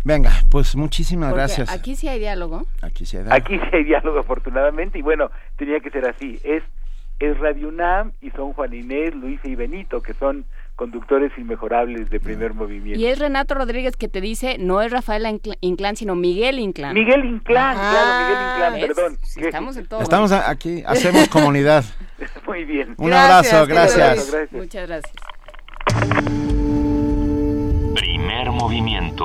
Venga, 0.04 0.32
pues 0.52 0.76
muchísimas 0.76 1.34
gracias. 1.34 1.72
Aquí 1.72 1.95
sí 1.95 2.08
hay 2.08 2.20
diálogo. 2.20 2.66
Aquí 2.82 3.06
sí 3.06 3.18
hay 3.18 3.24
diálogo. 3.24 3.44
Aquí 3.44 3.58
sí 3.58 3.76
hay 3.76 3.84
diálogo, 3.84 4.20
afortunadamente, 4.20 5.00
y 5.00 5.02
bueno, 5.02 5.32
tenía 5.58 5.80
que 5.80 5.90
ser 5.90 6.08
así. 6.08 6.40
Es, 6.44 6.64
es 7.20 7.38
Radio 7.40 7.70
UNAM 7.70 8.12
y 8.22 8.30
son 8.32 8.54
Juan 8.54 8.74
Inés, 8.74 9.16
Luisa 9.16 9.48
y 9.48 9.56
Benito, 9.56 10.02
que 10.02 10.14
son 10.14 10.45
conductores 10.76 11.32
inmejorables 11.38 12.10
de 12.10 12.20
primer 12.20 12.54
movimiento. 12.54 13.00
Y 13.00 13.06
es 13.08 13.20
Renato 13.20 13.56
Rodríguez 13.56 13.95
que 13.95 14.08
te 14.08 14.22
dice, 14.22 14.58
no 14.60 14.82
es 14.82 14.92
Rafaela 14.92 15.32
Inclán, 15.62 15.95
sino 15.95 16.16
Miguel 16.16 16.60
Inclán. 16.60 16.94
Miguel 16.94 17.26
Inclán, 17.26 17.76
claro, 17.76 18.74
Miguel 18.76 18.84
Inclán, 18.84 18.95
perdón. 18.95 19.18
estamos 19.38 19.78
en 19.78 19.88
todo. 19.88 20.02
Estamos 20.02 20.32
aquí, 20.32 20.84
hacemos 20.86 21.28
comunidad. 21.30 21.84
Muy 22.45 22.66
bien. 22.66 22.94
Un 22.98 23.14
abrazo, 23.14 23.66
gracias. 23.68 24.36
Muchas 24.52 24.88
gracias. 24.88 25.14
Primer 27.95 28.52
movimiento. 28.52 29.24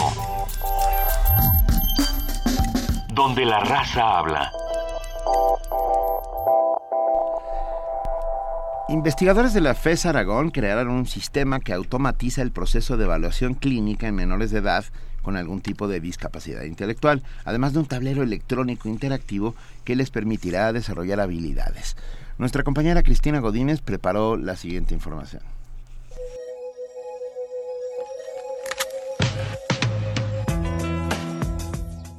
Donde 3.12 3.44
la 3.44 3.60
raza 3.60 4.18
habla. 4.18 4.50
Investigadores 8.90 9.54
de 9.54 9.60
la 9.60 9.76
FES 9.76 10.06
Aragón 10.06 10.50
crearon 10.50 10.90
un 10.90 11.06
sistema 11.06 11.60
que 11.60 11.72
automatiza 11.72 12.42
el 12.42 12.50
proceso 12.50 12.96
de 12.96 13.04
evaluación 13.04 13.54
clínica 13.54 14.08
en 14.08 14.16
menores 14.16 14.50
de 14.50 14.58
edad 14.58 14.84
con 15.22 15.36
algún 15.36 15.60
tipo 15.60 15.86
de 15.86 16.00
discapacidad 16.00 16.64
intelectual, 16.64 17.22
además 17.44 17.72
de 17.72 17.78
un 17.78 17.86
tablero 17.86 18.24
electrónico 18.24 18.88
interactivo 18.88 19.54
que 19.84 19.94
les 19.94 20.10
permitirá 20.10 20.72
desarrollar 20.72 21.20
habilidades. 21.20 21.96
Nuestra 22.36 22.64
compañera 22.64 23.04
Cristina 23.04 23.38
Godínez 23.38 23.80
preparó 23.80 24.36
la 24.36 24.56
siguiente 24.56 24.92
información. 24.92 25.42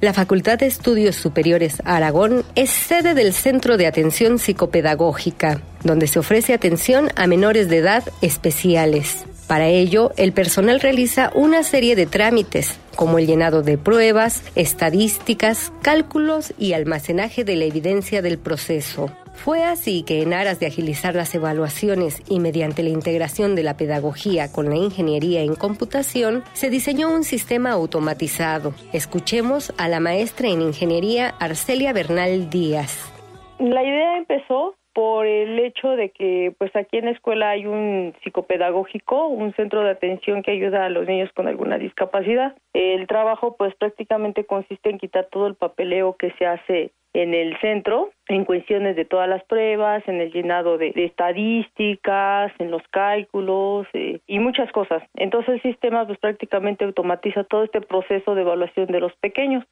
La 0.02 0.12
Facultad 0.12 0.58
de 0.58 0.66
Estudios 0.66 1.14
Superiores 1.14 1.80
Aragón 1.84 2.44
es 2.56 2.70
sede 2.70 3.14
del 3.14 3.32
Centro 3.32 3.76
de 3.76 3.86
Atención 3.86 4.40
Psicopedagógica, 4.40 5.60
donde 5.84 6.08
se 6.08 6.18
ofrece 6.18 6.54
atención 6.54 7.10
a 7.14 7.28
menores 7.28 7.68
de 7.68 7.76
edad 7.76 8.02
especiales. 8.20 9.24
Para 9.46 9.68
ello, 9.68 10.10
el 10.16 10.32
personal 10.32 10.80
realiza 10.80 11.30
una 11.36 11.62
serie 11.62 11.94
de 11.94 12.06
trámites, 12.06 12.78
como 12.96 13.20
el 13.20 13.28
llenado 13.28 13.62
de 13.62 13.78
pruebas, 13.78 14.42
estadísticas, 14.56 15.72
cálculos 15.82 16.52
y 16.58 16.72
almacenaje 16.72 17.44
de 17.44 17.54
la 17.54 17.66
evidencia 17.66 18.22
del 18.22 18.38
proceso. 18.38 19.08
Fue 19.34 19.64
así 19.64 20.04
que 20.04 20.22
en 20.22 20.32
aras 20.32 20.60
de 20.60 20.66
agilizar 20.66 21.14
las 21.14 21.34
evaluaciones 21.34 22.22
y 22.30 22.38
mediante 22.38 22.82
la 22.82 22.90
integración 22.90 23.56
de 23.56 23.64
la 23.64 23.76
pedagogía 23.76 24.52
con 24.52 24.68
la 24.70 24.76
ingeniería 24.76 25.42
en 25.42 25.54
computación, 25.54 26.44
se 26.52 26.70
diseñó 26.70 27.12
un 27.12 27.24
sistema 27.24 27.72
automatizado. 27.72 28.72
Escuchemos 28.92 29.74
a 29.78 29.88
la 29.88 30.00
maestra 30.00 30.48
en 30.48 30.62
ingeniería 30.62 31.34
Arcelia 31.40 31.92
Bernal 31.92 32.50
Díaz. 32.50 33.12
La 33.58 33.82
idea 33.82 34.16
empezó 34.16 34.76
por 34.94 35.26
el 35.26 35.58
hecho 35.58 35.90
de 35.90 36.10
que 36.10 36.54
pues 36.58 36.74
aquí 36.76 36.98
en 36.98 37.06
la 37.06 37.12
escuela 37.12 37.50
hay 37.50 37.66
un 37.66 38.14
psicopedagógico, 38.22 39.26
un 39.26 39.54
centro 39.54 39.82
de 39.82 39.90
atención 39.90 40.42
que 40.42 40.52
ayuda 40.52 40.84
a 40.84 40.90
los 40.90 41.06
niños 41.06 41.30
con 41.34 41.48
alguna 41.48 41.78
discapacidad. 41.78 42.54
El 42.74 43.06
trabajo 43.06 43.56
pues 43.56 43.74
prácticamente 43.76 44.44
consiste 44.44 44.90
en 44.90 44.98
quitar 44.98 45.28
todo 45.30 45.46
el 45.46 45.54
papeleo 45.54 46.16
que 46.16 46.32
se 46.32 46.46
hace 46.46 46.92
en 47.14 47.34
el 47.34 47.58
centro, 47.60 48.10
en 48.28 48.44
cuestiones 48.44 48.96
de 48.96 49.04
todas 49.04 49.28
las 49.28 49.44
pruebas, 49.44 50.02
en 50.06 50.20
el 50.20 50.32
llenado 50.32 50.78
de, 50.78 50.92
estadísticas, 50.96 52.52
en 52.58 52.70
los 52.70 52.82
cálculos 52.90 53.86
eh, 53.92 54.20
y 54.26 54.38
muchas 54.38 54.70
cosas. 54.72 55.02
Entonces 55.14 55.54
el 55.54 55.62
sistema 55.62 56.06
pues 56.06 56.18
prácticamente 56.18 56.84
automatiza 56.84 57.44
todo 57.44 57.64
este 57.64 57.80
proceso 57.80 58.34
de 58.34 58.42
evaluación 58.42 58.86
de 58.86 59.00
los 59.00 59.12
pequeños. 59.16 59.64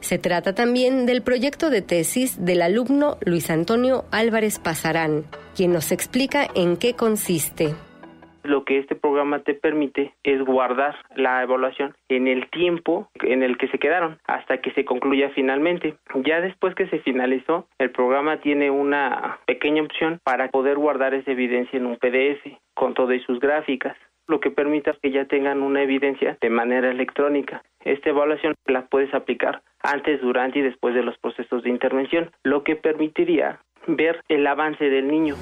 Se 0.00 0.18
trata 0.18 0.52
también 0.52 1.06
del 1.06 1.22
proyecto 1.22 1.70
de 1.70 1.80
tesis 1.80 2.44
del 2.44 2.62
alumno 2.62 3.18
Luis 3.24 3.50
Antonio 3.50 4.04
Álvarez 4.10 4.58
Pasarán, 4.58 5.24
quien 5.54 5.72
nos 5.72 5.92
explica 5.92 6.48
en 6.56 6.76
qué 6.76 6.94
consiste. 6.94 7.74
Lo 8.42 8.64
que 8.64 8.78
este 8.78 8.94
programa 8.94 9.40
te 9.40 9.54
permite 9.54 10.14
es 10.22 10.42
guardar 10.42 10.96
la 11.14 11.42
evaluación 11.42 11.94
en 12.08 12.28
el 12.28 12.48
tiempo 12.50 13.08
en 13.22 13.42
el 13.42 13.56
que 13.58 13.68
se 13.68 13.78
quedaron 13.78 14.18
hasta 14.26 14.58
que 14.60 14.72
se 14.72 14.84
concluya 14.84 15.30
finalmente. 15.34 15.96
Ya 16.24 16.40
después 16.40 16.74
que 16.74 16.88
se 16.88 16.98
finalizó, 17.00 17.66
el 17.78 17.90
programa 17.90 18.40
tiene 18.40 18.70
una 18.70 19.38
pequeña 19.46 19.82
opción 19.82 20.20
para 20.24 20.48
poder 20.48 20.76
guardar 20.76 21.14
esa 21.14 21.30
evidencia 21.30 21.78
en 21.78 21.86
un 21.86 21.96
PDF 21.96 22.58
con 22.74 22.94
todas 22.94 23.20
sus 23.22 23.38
gráficas 23.38 23.96
lo 24.28 24.40
que 24.40 24.50
permita 24.50 24.96
que 25.02 25.10
ya 25.10 25.26
tengan 25.26 25.62
una 25.62 25.82
evidencia 25.82 26.38
de 26.40 26.48
manera 26.48 26.90
electrónica. 26.90 27.62
Esta 27.84 28.10
evaluación 28.10 28.54
la 28.66 28.86
puedes 28.86 29.12
aplicar 29.12 29.62
antes, 29.82 30.20
durante 30.20 30.60
y 30.60 30.62
después 30.62 30.94
de 30.94 31.02
los 31.02 31.18
procesos 31.18 31.62
de 31.62 31.70
intervención, 31.70 32.30
lo 32.44 32.62
que 32.62 32.76
permitiría 32.76 33.60
ver 33.86 34.22
el 34.28 34.46
avance 34.46 34.88
del 34.88 35.08
niño. 35.08 35.34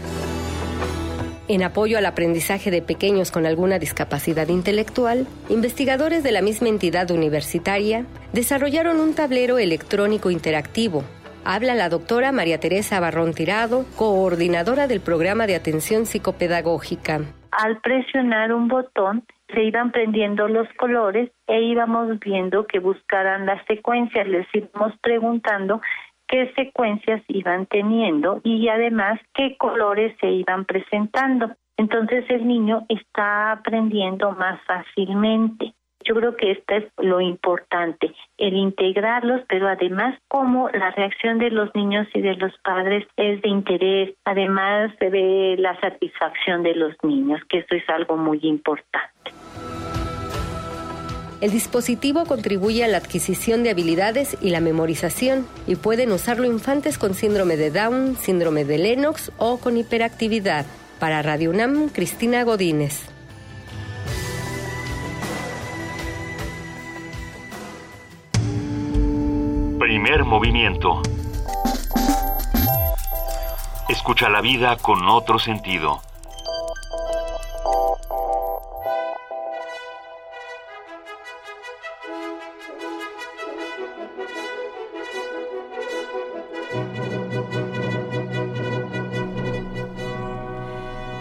En 1.50 1.64
apoyo 1.64 1.98
al 1.98 2.06
aprendizaje 2.06 2.70
de 2.70 2.80
pequeños 2.80 3.32
con 3.32 3.44
alguna 3.44 3.80
discapacidad 3.80 4.46
intelectual, 4.46 5.26
investigadores 5.48 6.22
de 6.22 6.30
la 6.30 6.42
misma 6.42 6.68
entidad 6.68 7.10
universitaria 7.10 8.04
desarrollaron 8.32 9.00
un 9.00 9.16
tablero 9.16 9.58
electrónico 9.58 10.30
interactivo. 10.30 11.02
Habla 11.44 11.74
la 11.74 11.88
doctora 11.88 12.30
María 12.30 12.60
Teresa 12.60 13.00
Barrón 13.00 13.34
Tirado, 13.34 13.84
coordinadora 13.96 14.86
del 14.86 15.00
programa 15.00 15.48
de 15.48 15.56
atención 15.56 16.06
psicopedagógica. 16.06 17.22
Al 17.50 17.80
presionar 17.80 18.52
un 18.52 18.68
botón, 18.68 19.24
se 19.52 19.64
iban 19.64 19.90
prendiendo 19.90 20.46
los 20.46 20.68
colores 20.78 21.32
e 21.48 21.62
íbamos 21.62 22.16
viendo 22.20 22.68
que 22.68 22.78
buscaran 22.78 23.46
las 23.46 23.60
secuencias, 23.66 24.28
les 24.28 24.46
íbamos 24.54 24.92
preguntando 25.02 25.80
qué 26.30 26.52
secuencias 26.54 27.22
iban 27.28 27.66
teniendo 27.66 28.40
y 28.44 28.68
además 28.68 29.20
qué 29.34 29.56
colores 29.58 30.16
se 30.20 30.30
iban 30.30 30.64
presentando. 30.64 31.50
Entonces 31.76 32.24
el 32.28 32.46
niño 32.46 32.86
está 32.88 33.52
aprendiendo 33.52 34.30
más 34.32 34.60
fácilmente. 34.64 35.74
Yo 36.04 36.14
creo 36.14 36.36
que 36.36 36.52
esto 36.52 36.74
es 36.74 36.84
lo 36.98 37.20
importante, 37.20 38.14
el 38.38 38.54
integrarlos, 38.54 39.42
pero 39.48 39.68
además 39.68 40.18
como 40.28 40.70
la 40.70 40.92
reacción 40.92 41.38
de 41.38 41.50
los 41.50 41.74
niños 41.74 42.06
y 42.14 42.22
de 42.22 42.36
los 42.36 42.56
padres 42.64 43.06
es 43.16 43.42
de 43.42 43.48
interés, 43.50 44.14
además 44.24 44.92
se 44.98 45.10
ve 45.10 45.56
la 45.58 45.78
satisfacción 45.80 46.62
de 46.62 46.74
los 46.74 46.94
niños, 47.02 47.40
que 47.50 47.58
esto 47.58 47.74
es 47.74 47.86
algo 47.90 48.16
muy 48.16 48.38
importante. 48.42 49.32
El 51.40 51.52
dispositivo 51.52 52.26
contribuye 52.26 52.84
a 52.84 52.88
la 52.88 52.98
adquisición 52.98 53.62
de 53.62 53.70
habilidades 53.70 54.36
y 54.42 54.50
la 54.50 54.60
memorización 54.60 55.46
y 55.66 55.76
pueden 55.76 56.12
usarlo 56.12 56.44
infantes 56.44 56.98
con 56.98 57.14
síndrome 57.14 57.56
de 57.56 57.70
Down, 57.70 58.18
síndrome 58.20 58.66
de 58.66 58.76
Lennox 58.76 59.32
o 59.38 59.56
con 59.56 59.78
hiperactividad. 59.78 60.66
Para 60.98 61.22
Radio 61.22 61.48
UNAM, 61.48 61.88
Cristina 61.88 62.44
Godínez. 62.44 63.06
Primer 69.78 70.24
movimiento. 70.24 71.00
Escucha 73.88 74.28
la 74.28 74.42
vida 74.42 74.76
con 74.76 75.08
otro 75.08 75.38
sentido. 75.38 76.02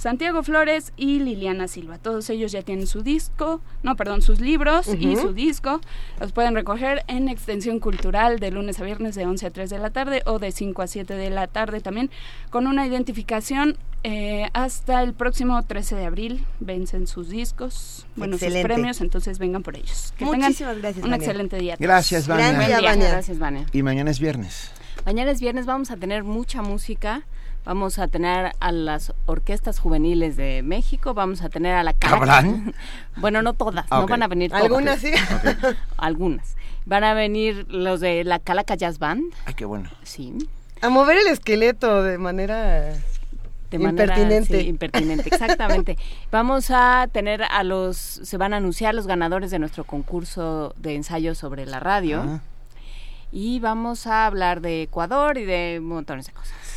Santiago 0.00 0.42
Flores 0.42 0.94
y 0.96 1.18
Liliana 1.18 1.68
Silva. 1.68 1.98
Todos 1.98 2.30
ellos 2.30 2.52
ya 2.52 2.62
tienen 2.62 2.86
su 2.86 3.02
disco, 3.02 3.60
no, 3.82 3.96
perdón, 3.96 4.22
sus 4.22 4.40
libros 4.40 4.88
y 4.98 5.14
su 5.16 5.34
disco. 5.34 5.82
Los 6.18 6.32
pueden 6.32 6.54
recoger 6.54 7.04
en 7.06 7.28
Extensión 7.28 7.80
Cultural 7.80 8.38
de 8.38 8.50
lunes 8.50 8.80
a 8.80 8.84
viernes 8.84 9.14
de 9.14 9.26
11 9.26 9.48
a 9.48 9.50
3 9.50 9.68
de 9.68 9.78
la 9.78 9.90
tarde 9.90 10.22
o 10.24 10.38
de 10.38 10.52
5 10.52 10.80
a 10.80 10.86
7 10.86 11.12
de 11.12 11.28
la 11.28 11.48
tarde 11.48 11.82
también, 11.82 12.10
con 12.48 12.66
una 12.66 12.86
identificación 12.86 13.76
eh, 14.02 14.48
hasta 14.54 15.02
el 15.02 15.12
próximo 15.12 15.62
13 15.62 15.96
de 15.96 16.06
abril. 16.06 16.46
Vencen 16.60 17.06
sus 17.06 17.28
discos, 17.28 18.06
bueno, 18.16 18.38
sus 18.38 18.54
premios, 18.62 19.02
entonces 19.02 19.38
vengan 19.38 19.62
por 19.62 19.76
ellos. 19.76 20.14
Que 20.16 20.24
Muchísimas 20.24 20.78
gracias, 20.78 21.04
un 21.04 21.12
excelente 21.12 21.58
día. 21.58 21.76
Gracias, 21.78 22.26
Vania. 22.26 22.52
Gracias, 22.80 23.38
Vania. 23.38 23.66
Y 23.70 23.82
mañana 23.82 24.10
es 24.10 24.18
viernes. 24.18 24.70
Mañana 25.04 25.30
es 25.30 25.42
viernes, 25.42 25.66
vamos 25.66 25.90
a 25.90 25.98
tener 25.98 26.24
mucha 26.24 26.62
música. 26.62 27.26
Vamos 27.70 28.00
a 28.00 28.08
tener 28.08 28.50
a 28.58 28.72
las 28.72 29.12
orquestas 29.26 29.78
juveniles 29.78 30.36
de 30.36 30.60
México, 30.64 31.14
vamos 31.14 31.40
a 31.42 31.48
tener 31.48 31.76
a 31.76 31.84
la 31.84 31.92
Calaca. 31.92 32.44
bueno, 33.16 33.42
no 33.42 33.52
todas, 33.54 33.88
no 33.92 34.08
van 34.08 34.24
a 34.24 34.26
venir 34.26 34.50
todas. 34.50 34.64
Algunas 34.64 34.98
sí. 34.98 35.12
Algunas. 35.96 36.56
Van 36.84 37.04
a 37.04 37.14
venir 37.14 37.66
los 37.68 38.00
de 38.00 38.24
la 38.24 38.40
Calaca 38.40 38.74
Jazz 38.74 38.98
Band. 38.98 39.32
Ay, 39.44 39.54
qué 39.54 39.66
bueno. 39.66 39.88
Sí. 40.02 40.36
A 40.80 40.88
mover 40.88 41.18
el 41.18 41.28
esqueleto 41.28 42.02
de 42.02 42.18
manera 42.18 42.92
de 43.70 43.78
manera 43.78 44.18
impertinente. 44.18 44.62
impertinente, 44.62 45.28
exactamente. 45.28 45.96
Vamos 46.32 46.72
a 46.72 47.06
tener 47.12 47.44
a 47.44 47.62
los, 47.62 47.96
se 47.96 48.36
van 48.36 48.52
a 48.52 48.56
anunciar 48.56 48.96
los 48.96 49.06
ganadores 49.06 49.52
de 49.52 49.60
nuestro 49.60 49.84
concurso 49.84 50.74
de 50.76 50.96
ensayo 50.96 51.36
sobre 51.36 51.66
la 51.66 51.78
radio. 51.78 52.20
Ah. 52.20 52.40
Y 53.30 53.60
vamos 53.60 54.08
a 54.08 54.26
hablar 54.26 54.60
de 54.60 54.82
Ecuador 54.82 55.38
y 55.38 55.44
de 55.44 55.78
montones 55.80 56.26
de 56.26 56.32
cosas 56.32 56.69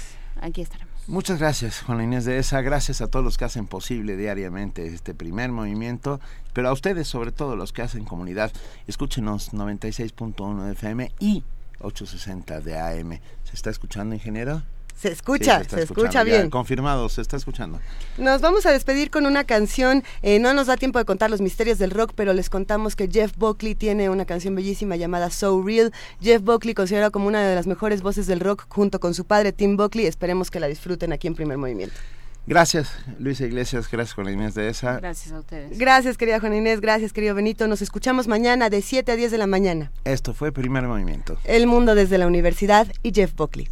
aquí 0.44 0.62
estaremos. 0.62 0.94
Muchas 1.08 1.40
gracias, 1.40 1.82
Juana 1.82 2.04
Inés 2.04 2.26
de 2.26 2.38
esa. 2.38 2.62
Gracias 2.62 3.02
a 3.02 3.08
todos 3.08 3.26
los 3.26 3.38
que 3.38 3.46
hacen 3.46 3.66
posible 3.66 4.16
diariamente 4.16 4.86
este 4.86 5.14
primer 5.14 5.52
movimiento, 5.52 6.20
pero 6.54 6.70
a 6.70 6.74
ustedes, 6.74 7.08
sobre 7.08 7.32
todo 7.32 7.56
los 7.56 7.74
que 7.74 7.82
hacen 7.82 8.06
comunidad. 8.06 8.52
Escúchenos 8.88 9.54
96.1 9.54 10.66
de 10.66 10.72
FM 10.74 11.12
y 11.20 11.44
860 11.80 12.62
de 12.62 12.80
AM. 12.80 13.20
¿Se 13.44 13.54
está 13.54 13.70
escuchando, 13.70 14.16
ingeniero? 14.16 14.64
Se 14.96 15.12
escucha, 15.12 15.64
se, 15.64 15.84
escucha 15.84 16.24
bien. 16.24 16.50
confirmado, 16.50 17.10
se 17.10 17.22
está 17.22 17.36
escuchando. 17.36 17.80
Nos 18.18 18.42
vamos 18.42 18.66
a 18.66 18.72
despedir 18.72 19.10
con 19.10 19.26
una 19.26 19.44
canción. 19.44 20.04
Eh, 20.22 20.40
no 20.40 20.54
nos 20.54 20.68
da 20.68 20.78
tiempo 20.78 21.00
de 21.00 21.06
contar 21.06 21.30
los 21.30 21.42
misterios 21.42 21.78
del 21.78 21.92
rock, 21.92 22.14
pero 22.16 22.34
les 22.34 22.50
contamos 22.50 22.96
que 22.96 23.10
Jeff 23.12 23.36
Buckley 23.38 23.76
tiene 23.76 24.10
una 24.10 24.26
canción 24.26 24.56
bellísima 24.56 24.96
llamada 24.96 25.30
So 25.30 25.62
Real. 25.62 25.92
Jeff 26.22 26.42
Buckley 26.42 26.74
considerado 26.74 27.12
como 27.12 27.28
una 27.28 27.42
de 27.42 27.56
las 27.56 27.68
mejores 27.68 28.02
voces 28.02 28.28
del 28.28 28.40
rock 28.40 28.66
junto 28.70 29.00
con 29.00 29.14
su 29.14 29.26
padre 29.26 29.52
Tim 29.52 29.76
Buckley. 29.76 30.06
Esperemos 30.06 30.50
que 30.52 30.60
la 30.60 30.68
disfruten 30.68 31.12
aquí 31.12 31.28
en 31.28 31.36
Primer 31.36 31.58
Movimiento. 31.58 31.96
Gracias, 32.46 32.92
Luisa 33.20 33.46
Iglesias. 33.46 33.90
Gracias, 33.90 34.16
Juan 34.16 34.30
Inés 34.30 34.54
de 34.54 34.68
esa. 34.68 34.98
Gracias 35.00 35.34
a 35.34 35.40
ustedes. 35.40 35.78
Gracias, 35.78 36.18
querida 36.18 36.40
Juan 36.40 36.54
Inés. 36.54 36.82
Gracias, 36.82 37.14
querido 37.14 37.36
Benito. 37.36 37.68
Nos 37.68 37.82
escuchamos 37.82 38.28
mañana 38.28 38.70
de 38.70 38.82
7 38.82 39.14
a 39.14 39.16
10 39.16 39.32
de 39.32 39.38
la 39.38 39.48
mañana. 39.48 39.92
Esto 40.04 40.34
fue 40.34 40.52
Primer 40.52 40.84
Movimiento. 40.84 41.38
El 41.46 41.68
mundo 41.68 41.96
desde 41.96 42.18
la 42.18 42.28
universidad 42.28 42.88
y 43.02 43.14
Jeff 43.14 43.34
Buckley. 43.36 43.70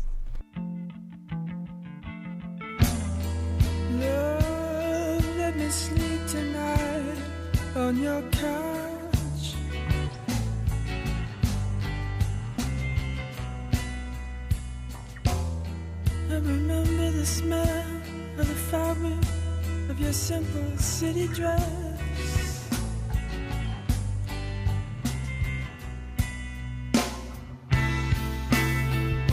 On 7.91 7.99
your 8.01 8.21
couch. 8.31 9.55
I 16.29 16.35
remember 16.35 17.11
the 17.11 17.25
smell 17.25 17.85
of 18.37 18.47
the 18.47 18.59
fabric 18.71 19.25
of 19.89 19.99
your 19.99 20.13
simple 20.13 20.77
city 20.77 21.27
dress. 21.27 22.69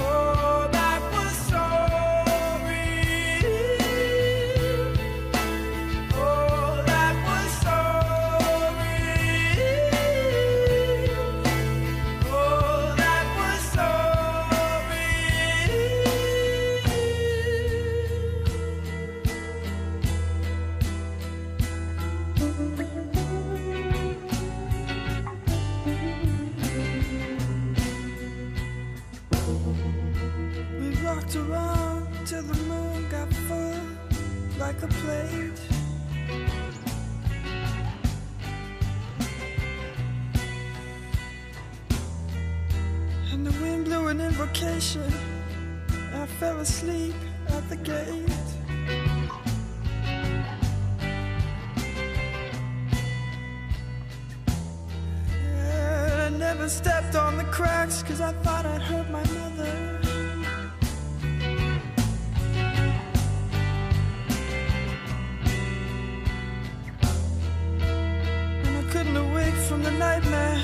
Oh, 0.00 0.68
that 0.72 0.97
like 34.80 34.90
a 34.90 34.94
plate. 34.94 35.60
And 43.32 43.46
the 43.46 43.62
wind 43.62 43.86
blew 43.86 44.08
an 44.08 44.20
invocation. 44.20 45.12
I 46.14 46.26
fell 46.26 46.58
asleep 46.60 47.14
at 47.48 47.68
the 47.68 47.76
gate. 47.76 48.24
And 55.30 56.34
I 56.34 56.38
never 56.38 56.68
stepped 56.68 57.14
on 57.14 57.36
the 57.36 57.44
cracks 57.44 58.02
cause 58.02 58.20
I 58.20 58.32
thought 58.32 58.66
I'd 58.66 58.82
hurt 58.82 59.10
my 59.10 59.24
mother. 59.24 59.97
From 69.66 69.82
the 69.82 69.90
nightmare. 69.90 70.60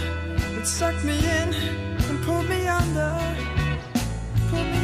It 0.59 0.67
sucked 0.67 1.05
me 1.05 1.19
in 1.19 1.55
and 2.09 2.23
pulled 2.25 2.49
me 2.49 2.67
under. 2.67 3.13
Pulled 4.51 4.67
me 4.67 4.84